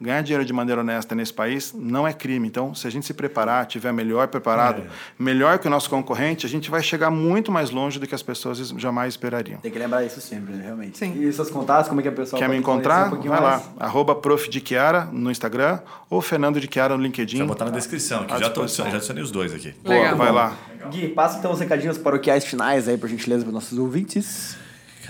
ganhar 0.00 0.22
dinheiro 0.22 0.44
de 0.44 0.52
maneira 0.52 0.80
honesta 0.80 1.14
nesse 1.14 1.32
país 1.32 1.74
não 1.74 2.06
é 2.08 2.12
crime. 2.12 2.48
Então, 2.48 2.74
se 2.74 2.86
a 2.86 2.90
gente 2.90 3.06
se 3.06 3.12
preparar, 3.12 3.66
tiver 3.66 3.92
melhor 3.92 4.28
preparado, 4.28 4.82
é. 4.82 4.86
melhor 5.18 5.58
que 5.58 5.66
o 5.66 5.70
nosso 5.70 5.90
concorrente, 5.90 6.46
a 6.46 6.48
gente 6.48 6.70
vai 6.70 6.82
chegar 6.82 7.10
muito 7.10 7.52
mais 7.52 7.70
longe 7.70 7.98
do 7.98 8.06
que 8.06 8.14
as 8.14 8.22
pessoas 8.22 8.58
jamais 8.76 9.14
esperariam. 9.14 9.60
Tem 9.60 9.70
que 9.70 9.78
lembrar 9.78 10.04
isso 10.04 10.20
sempre, 10.20 10.54
né, 10.54 10.64
realmente. 10.64 10.98
Sim. 10.98 11.12
E 11.22 11.32
seus 11.32 11.50
contatos, 11.50 11.88
como 11.88 12.00
é 12.00 12.02
que 12.02 12.08
a 12.08 12.12
pessoa 12.12 12.40
Quer 12.40 12.48
me 12.48 12.56
encontrar? 12.56 13.12
Um 13.12 13.20
vai 13.20 13.40
mais? 13.40 13.42
lá, 13.42 13.62
arroba 13.78 14.14
prof 14.14 14.48
de 14.48 14.62
Chiara 14.64 15.04
no 15.12 15.30
Instagram 15.30 15.80
ou 16.08 16.20
Fernando 16.22 16.60
de 16.60 16.68
Chiara 16.72 16.96
no 16.96 17.02
LinkedIn. 17.02 17.38
Já 17.38 17.44
botar 17.44 17.66
na 17.66 17.70
descrição, 17.72 18.24
que 18.24 18.38
já, 18.38 18.48
tô, 18.48 18.66
já 18.66 18.86
adicionei 18.86 19.22
os 19.22 19.30
dois 19.30 19.52
aqui. 19.52 19.74
Legal. 19.84 20.04
Boa, 20.04 20.14
vai 20.14 20.32
lá. 20.32 20.56
Legal. 20.70 20.90
Gui, 20.90 21.08
passa 21.08 21.38
então 21.38 21.52
os 21.52 21.60
recadinhos 21.60 21.98
paroquiais 21.98 22.44
finais 22.44 22.88
aí, 22.88 22.96
por 22.96 23.08
gentileza, 23.08 23.42
para 23.42 23.48
os 23.48 23.54
nossos 23.54 23.78
ouvintes. 23.78 24.56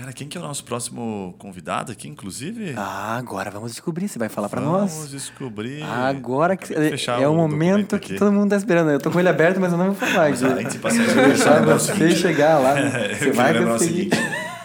Cara, 0.01 0.13
quem 0.13 0.27
que 0.27 0.35
é 0.35 0.41
o 0.41 0.43
nosso 0.43 0.63
próximo 0.63 1.35
convidado 1.37 1.91
aqui, 1.91 2.07
inclusive? 2.07 2.73
Ah, 2.75 3.17
agora 3.17 3.51
vamos 3.51 3.69
descobrir. 3.69 4.07
Você 4.07 4.17
vai 4.17 4.29
falar 4.29 4.49
para 4.49 4.59
nós? 4.59 4.91
Vamos 4.91 5.11
descobrir. 5.11 5.83
Agora 5.83 6.57
que 6.57 6.73
é 6.73 7.27
o, 7.27 7.33
o 7.33 7.35
momento 7.35 7.99
que 7.99 8.15
todo 8.15 8.31
mundo 8.31 8.49
tá 8.49 8.55
esperando. 8.55 8.89
Eu 8.89 8.99
tô 8.99 9.11
com 9.11 9.19
ele 9.19 9.29
aberto, 9.29 9.59
mas 9.59 9.71
eu 9.71 9.77
não 9.77 9.93
vou 9.93 9.95
falar. 9.95 10.31
Mas, 10.31 10.41
antes 10.41 10.73
de 10.73 10.79
passar 10.79 11.05
deixar 11.05 11.63
você 11.63 12.15
chegar 12.15 12.57
lá. 12.57 12.73
Você 13.13 13.31
vai 13.31 13.53
seguinte. 13.77 14.17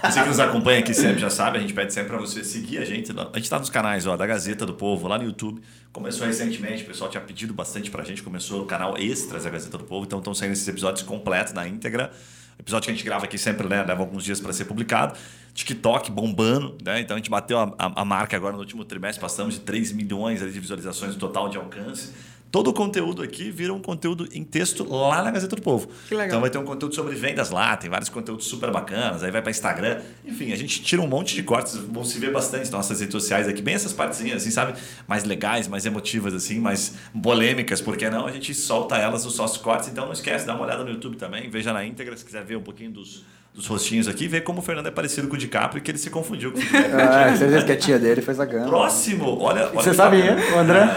Você 0.03 0.23
que 0.23 0.27
nos 0.27 0.41
acompanha 0.41 0.79
aqui 0.79 0.95
sempre 0.95 1.19
já 1.19 1.29
sabe, 1.29 1.59
a 1.59 1.61
gente 1.61 1.75
pede 1.75 1.93
sempre 1.93 2.09
para 2.09 2.19
você 2.19 2.43
seguir 2.43 2.79
a 2.79 2.85
gente. 2.87 3.13
A 3.13 3.25
gente 3.35 3.45
está 3.45 3.59
nos 3.59 3.69
canais 3.69 4.07
ó, 4.07 4.17
da 4.17 4.27
Gazeta 4.27 4.65
do 4.65 4.73
Povo, 4.73 5.07
lá 5.07 5.19
no 5.19 5.25
YouTube. 5.25 5.61
Começou 5.93 6.27
recentemente, 6.27 6.83
o 6.83 6.87
pessoal 6.87 7.11
tinha 7.11 7.21
pedido 7.21 7.53
bastante 7.53 7.91
para 7.91 8.01
a 8.01 8.05
gente. 8.07 8.23
Começou 8.23 8.63
o 8.63 8.65
canal 8.65 8.97
Extras 8.97 9.45
da 9.45 9.51
Gazeta 9.51 9.77
do 9.77 9.85
Povo, 9.85 10.07
então 10.07 10.19
estão 10.19 10.33
saindo 10.33 10.53
esses 10.53 10.67
episódios 10.67 11.03
completos 11.03 11.53
na 11.53 11.69
íntegra. 11.69 12.11
Episódio 12.59 12.87
que 12.87 12.91
a 12.91 12.95
gente 12.95 13.05
grava 13.05 13.25
aqui 13.25 13.39
sempre 13.39 13.69
né, 13.69 13.83
leva 13.83 14.01
alguns 14.01 14.25
dias 14.25 14.41
para 14.41 14.53
ser 14.53 14.65
publicado. 14.65 15.17
TikTok 15.55 16.11
bombando, 16.11 16.77
né? 16.85 17.01
Então 17.01 17.15
a 17.15 17.19
gente 17.19 17.31
bateu 17.31 17.59
a, 17.59 17.75
a, 17.79 18.03
a, 18.03 18.05
marca 18.05 18.37
agora 18.37 18.53
no 18.53 18.59
último 18.59 18.85
trimestre, 18.85 19.21
passamos 19.21 19.55
de 19.55 19.61
3 19.61 19.93
milhões 19.93 20.41
de 20.41 20.61
visualizações 20.61 21.15
no 21.15 21.19
total 21.19 21.49
de 21.49 21.57
alcance 21.57 22.13
todo 22.51 22.69
o 22.69 22.73
conteúdo 22.73 23.23
aqui 23.23 23.51
vira 23.51 23.73
um 23.73 23.81
conteúdo 23.81 24.29
em 24.33 24.43
texto 24.43 24.89
lá 24.89 25.23
na 25.23 25.31
Gazeta 25.31 25.57
do 25.57 25.63
Povo. 25.63 25.89
Que 26.09 26.15
legal. 26.15 26.29
Então 26.29 26.41
vai 26.41 26.51
ter 26.51 26.59
um 26.59 26.65
conteúdo 26.65 26.95
sobre 26.95 27.15
vendas 27.15 27.51
lá, 27.51 27.77
tem 27.77 27.91
vários 27.91 28.09
conteúdos 28.09 28.47
super 28.47 28.71
bacanas, 28.71 29.23
aí 29.23 29.31
vai 29.31 29.43
para 29.43 29.51
Instagram. 29.51 30.01
Enfim, 30.25 30.53
a 30.53 30.57
gente 30.57 30.83
tira 30.83 31.03
um 31.03 31.07
monte 31.07 31.35
de 31.35 31.43
cortes, 31.43 31.77
vão 31.77 32.05
se 32.05 32.19
ver 32.19 32.33
bastante 32.33 32.61
nas 32.61 32.71
nossas 32.71 33.01
redes 33.01 33.13
sociais 33.13 33.49
aqui, 33.49 33.61
bem 33.61 33.75
essas 33.75 33.93
partezinhas, 33.93 34.43
assim, 34.43 34.51
sabe? 34.51 34.79
Mais 35.07 35.25
legais, 35.25 35.69
mais 35.69 35.85
emotivas, 35.85 36.33
assim, 36.35 36.59
mais 36.59 36.95
polêmicas, 37.23 37.81
porque 37.81 38.09
não? 38.09 38.27
A 38.27 38.33
gente 38.33 38.55
solta 38.55 38.97
elas 38.97 39.25
nos 39.25 39.37
nossos 39.37 39.59
cortes, 39.59 39.89
então 39.89 40.07
não 40.07 40.13
esquece, 40.13 40.47
dá 40.47 40.55
uma 40.55 40.65
olhada 40.65 40.85
no 40.85 40.91
YouTube 40.91 41.17
também, 41.17 41.51
veja 41.51 41.73
na 41.73 41.85
íntegra, 41.85 42.17
se 42.17 42.25
quiser 42.25 42.45
ver 42.45 42.57
um 42.57 42.63
pouquinho 42.63 42.91
dos, 42.91 43.25
dos 43.53 43.67
rostinhos 43.67 44.09
aqui, 44.09 44.29
ver 44.29 44.43
como 44.43 44.61
o 44.61 44.63
Fernando 44.63 44.87
é 44.87 44.91
parecido 44.91 45.29
com 45.29 45.35
o 45.35 45.39
DiCaprio 45.39 45.79
e 45.79 45.83
que 45.83 45.91
ele 45.91 45.99
se 45.99 46.11
confundiu 46.11 46.53
com 46.53 46.59
o 46.59 46.61
DiCaprio. 46.63 47.01
ah, 47.01 47.37
certeza 47.37 47.65
que 47.65 47.73
a 47.73 47.77
tia 47.77 47.99
dele 47.99 48.23
foi 48.23 48.35
sacana. 48.35 48.67
Próximo, 48.67 49.39
olha. 49.41 49.67
olha 49.67 49.73
Você 49.75 49.93
sabia, 49.93 50.37
o 50.55 50.59
André? 50.59 50.89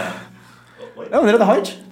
É, 1.02 1.14
é 1.14 1.18
o 1.18 1.22
André 1.22 1.38
da 1.38 1.44
Reut? 1.44 1.82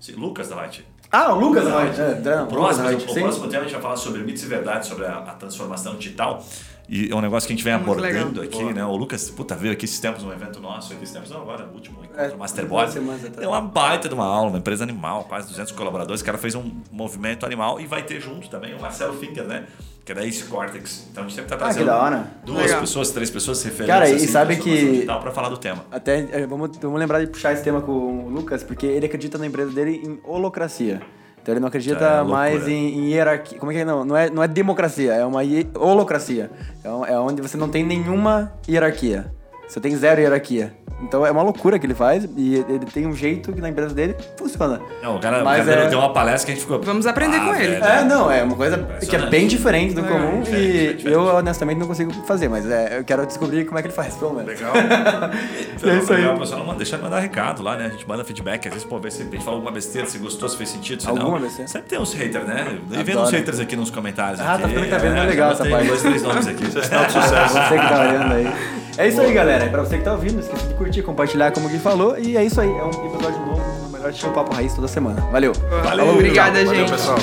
Sim, 0.00 0.12
Lucas 0.12 0.48
da 0.48 0.56
Light. 0.56 0.86
Ah, 1.10 1.32
o 1.32 1.38
Lucas 1.38 1.64
da 1.64 1.74
Light. 1.76 1.98
É, 1.98 2.42
o 2.42 2.46
próximo, 2.46 2.88
o 2.88 3.14
próximo 3.14 3.48
tema 3.48 3.62
a 3.62 3.64
gente 3.64 3.72
vai 3.72 3.82
falar 3.82 3.96
sobre 3.96 4.22
mitos 4.22 4.42
e 4.42 4.46
verdades, 4.46 4.88
sobre 4.88 5.06
a, 5.06 5.18
a 5.18 5.34
transformação 5.34 5.94
digital. 5.96 6.44
E 6.88 7.10
é 7.10 7.14
um 7.14 7.20
negócio 7.20 7.46
que 7.46 7.52
a 7.52 7.56
gente 7.56 7.64
vem 7.64 7.72
abordando 7.72 8.42
aqui, 8.42 8.58
Boa. 8.58 8.72
né? 8.72 8.84
O 8.84 8.94
Lucas, 8.94 9.30
puta, 9.30 9.54
veio 9.54 9.72
aqui 9.72 9.86
esses 9.86 9.98
tempos, 9.98 10.22
um 10.22 10.32
evento 10.32 10.60
nosso 10.60 10.92
aqui, 10.92 11.02
esses 11.02 11.14
tempos, 11.14 11.30
não, 11.30 11.40
agora, 11.40 11.66
o 11.66 11.74
último 11.74 12.04
encontro, 12.04 12.22
é, 12.22 12.36
Masterboard. 12.36 12.98
Deu 13.38 13.50
uma 13.50 13.60
baita 13.60 14.08
de 14.08 14.14
uma 14.14 14.26
aula, 14.26 14.50
uma 14.50 14.58
empresa 14.58 14.84
animal, 14.84 15.24
quase 15.24 15.48
200 15.48 15.72
colaboradores. 15.72 16.20
O 16.20 16.24
cara 16.24 16.36
fez 16.36 16.54
um 16.54 16.70
movimento 16.92 17.46
animal 17.46 17.80
e 17.80 17.86
vai 17.86 18.02
ter 18.02 18.20
junto 18.20 18.48
também 18.48 18.74
o 18.74 18.80
Marcelo 18.80 19.14
Finger, 19.14 19.44
né? 19.44 19.66
que 20.04 20.12
é 20.12 20.14
da 20.14 20.24
Ace 20.24 20.44
Cortex. 20.44 21.06
Então 21.10 21.24
a 21.24 21.26
gente 21.26 21.34
sempre 21.34 21.50
tá 21.50 21.56
trazendo 21.56 21.90
ah, 21.90 22.26
duas 22.44 22.64
Legal. 22.64 22.80
pessoas, 22.80 23.10
três 23.10 23.30
pessoas 23.30 23.62
referentes 23.62 23.94
Cara, 23.94 24.08
e 24.08 24.14
assim, 24.16 24.26
sabe 24.26 24.56
que 24.56 25.06
para 25.06 25.30
falar 25.30 25.48
do 25.48 25.56
tema. 25.56 25.84
Até 25.90 26.28
é, 26.30 26.46
vamos, 26.46 26.76
vamos 26.76 27.00
lembrar 27.00 27.20
de 27.20 27.26
puxar 27.26 27.52
esse 27.54 27.64
tema 27.64 27.80
com 27.80 28.26
o 28.26 28.28
Lucas, 28.28 28.62
porque 28.62 28.86
ele 28.86 29.06
acredita 29.06 29.38
na 29.38 29.46
empresa 29.46 29.70
dele 29.70 30.02
em 30.04 30.20
holocracia. 30.22 31.00
Então 31.44 31.52
ele 31.52 31.60
não 31.60 31.68
acredita 31.68 32.02
é 32.02 32.22
mais 32.22 32.66
em, 32.66 33.00
em, 33.00 33.10
hierarquia. 33.12 33.58
Como 33.58 33.70
é 33.70 33.74
que 33.74 33.80
é? 33.82 33.84
Não, 33.84 34.02
não 34.02 34.16
é, 34.16 34.30
não 34.30 34.42
é 34.42 34.48
democracia, 34.48 35.12
é 35.12 35.26
uma 35.26 35.40
holocracia. 35.74 36.50
É, 36.82 37.12
é 37.12 37.18
onde 37.18 37.42
você 37.42 37.58
não 37.58 37.68
tem 37.68 37.84
nenhuma 37.84 38.50
hierarquia. 38.66 39.30
Você 39.68 39.80
tem 39.80 39.96
zero 39.96 40.20
hierarquia. 40.20 40.72
Então 41.02 41.26
é 41.26 41.30
uma 41.30 41.42
loucura 41.42 41.78
que 41.78 41.86
ele 41.86 41.94
faz 41.94 42.24
e 42.36 42.64
ele 42.68 42.86
tem 42.86 43.06
um 43.06 43.14
jeito 43.14 43.52
que 43.52 43.60
na 43.60 43.68
empresa 43.68 43.94
dele 43.94 44.16
funciona. 44.38 44.80
Não, 45.02 45.16
o 45.16 45.20
cara, 45.20 45.42
Mas 45.42 45.66
o 45.66 45.68
cara 45.68 45.82
é... 45.82 45.88
deu 45.88 45.98
uma 45.98 46.12
palestra 46.12 46.46
que 46.46 46.52
a 46.52 46.54
gente 46.54 46.64
ficou. 46.64 46.80
Vamos 46.80 47.06
aprender 47.06 47.36
ah, 47.36 47.44
com 47.44 47.54
ele. 47.54 47.74
É, 47.74 48.04
não, 48.04 48.30
é 48.30 48.42
uma 48.42 48.56
coisa 48.56 48.78
que 49.08 49.14
é 49.14 49.26
bem 49.26 49.46
diferente 49.46 49.94
do 49.94 50.04
é, 50.04 50.08
comum 50.08 50.40
diferente, 50.40 50.66
e 50.66 50.94
diferente, 50.94 51.08
eu 51.08 51.22
honestamente 51.36 51.78
não 51.78 51.86
consigo 51.86 52.12
fazer, 52.26 52.48
mas 52.48 52.68
é, 52.68 52.98
eu 52.98 53.04
quero 53.04 53.26
descobrir 53.26 53.64
como 53.64 53.78
é 53.78 53.82
que 53.82 53.88
ele 53.88 53.94
faz, 53.94 54.14
pelo 54.14 54.34
menos. 54.34 54.48
Legal. 54.48 54.72
então, 55.76 55.90
é 55.90 55.98
isso 55.98 56.12
aí. 56.12 56.26
O 56.26 56.38
pessoal 56.38 56.64
não 56.64 56.76
deixa 56.76 56.96
de 56.96 57.02
mandar 57.02 57.18
recado 57.18 57.62
lá, 57.62 57.76
né? 57.76 57.86
A 57.86 57.90
gente 57.90 58.08
manda 58.08 58.24
feedback, 58.24 58.66
às 58.68 58.74
vezes, 58.74 58.88
pô, 58.88 58.98
ver 58.98 59.12
se 59.12 59.22
a 59.22 59.24
gente 59.24 59.44
fala 59.44 59.56
alguma 59.56 59.72
besteira, 59.72 60.06
se 60.06 60.18
gostou, 60.18 60.48
se 60.48 60.56
fez 60.56 60.68
sentido, 60.68 61.02
se 61.02 61.08
alguma 61.08 61.38
não. 61.38 61.40
Besteira? 61.40 61.68
Sempre 61.68 61.88
tem 61.88 61.98
uns 61.98 62.14
haters, 62.14 62.46
né? 62.46 62.78
E 62.90 63.02
vem 63.02 63.16
uns 63.16 63.30
haters 63.30 63.60
aqui 63.60 63.76
nos 63.76 63.90
comentários. 63.90 64.40
Ah, 64.40 64.54
aqui. 64.54 64.62
tá 64.62 64.68
ficando 64.68 64.84
que 64.84 64.90
tá 64.90 64.98
vendo, 64.98 65.16
é 65.16 65.24
legal 65.24 65.52
essa 65.52 65.64
parte. 65.64 65.86
dois, 65.86 66.02
três 66.02 66.22
nomes 66.22 66.46
aqui. 66.46 66.64
Isso 66.64 66.78
é 66.78 66.82
sinal 66.82 67.06
de 67.06 67.12
sucesso. 67.12 67.54
Você 67.54 67.78
que 67.78 67.88
tá 67.88 68.00
olhando 68.00 68.32
aí. 68.32 68.84
É 68.96 69.08
isso 69.08 69.20
aí, 69.20 69.32
galera 69.32 69.53
galera. 69.54 69.64
É 69.64 69.68
pra 69.68 69.80
você 69.82 69.98
que 69.98 70.04
tá 70.04 70.12
ouvindo, 70.12 70.40
esqueça 70.40 70.66
de 70.66 70.74
curtir, 70.74 71.02
compartilhar, 71.02 71.52
como 71.52 71.66
o 71.66 71.70
Gui 71.70 71.78
falou. 71.78 72.18
E 72.18 72.36
é 72.36 72.44
isso 72.44 72.60
aí. 72.60 72.68
É 72.68 72.84
um 72.84 72.90
episódio 72.90 73.40
novo, 73.46 73.62
o 73.86 73.90
melhor 73.90 74.12
show 74.12 74.30
Papo 74.32 74.54
Raiz 74.54 74.74
toda 74.74 74.88
semana. 74.88 75.20
Valeu. 75.32 75.52
Valeu. 75.84 76.08
obrigada 76.08 76.58
gente. 76.60 76.68
Valeu, 76.68 76.90
pessoal. 76.90 77.18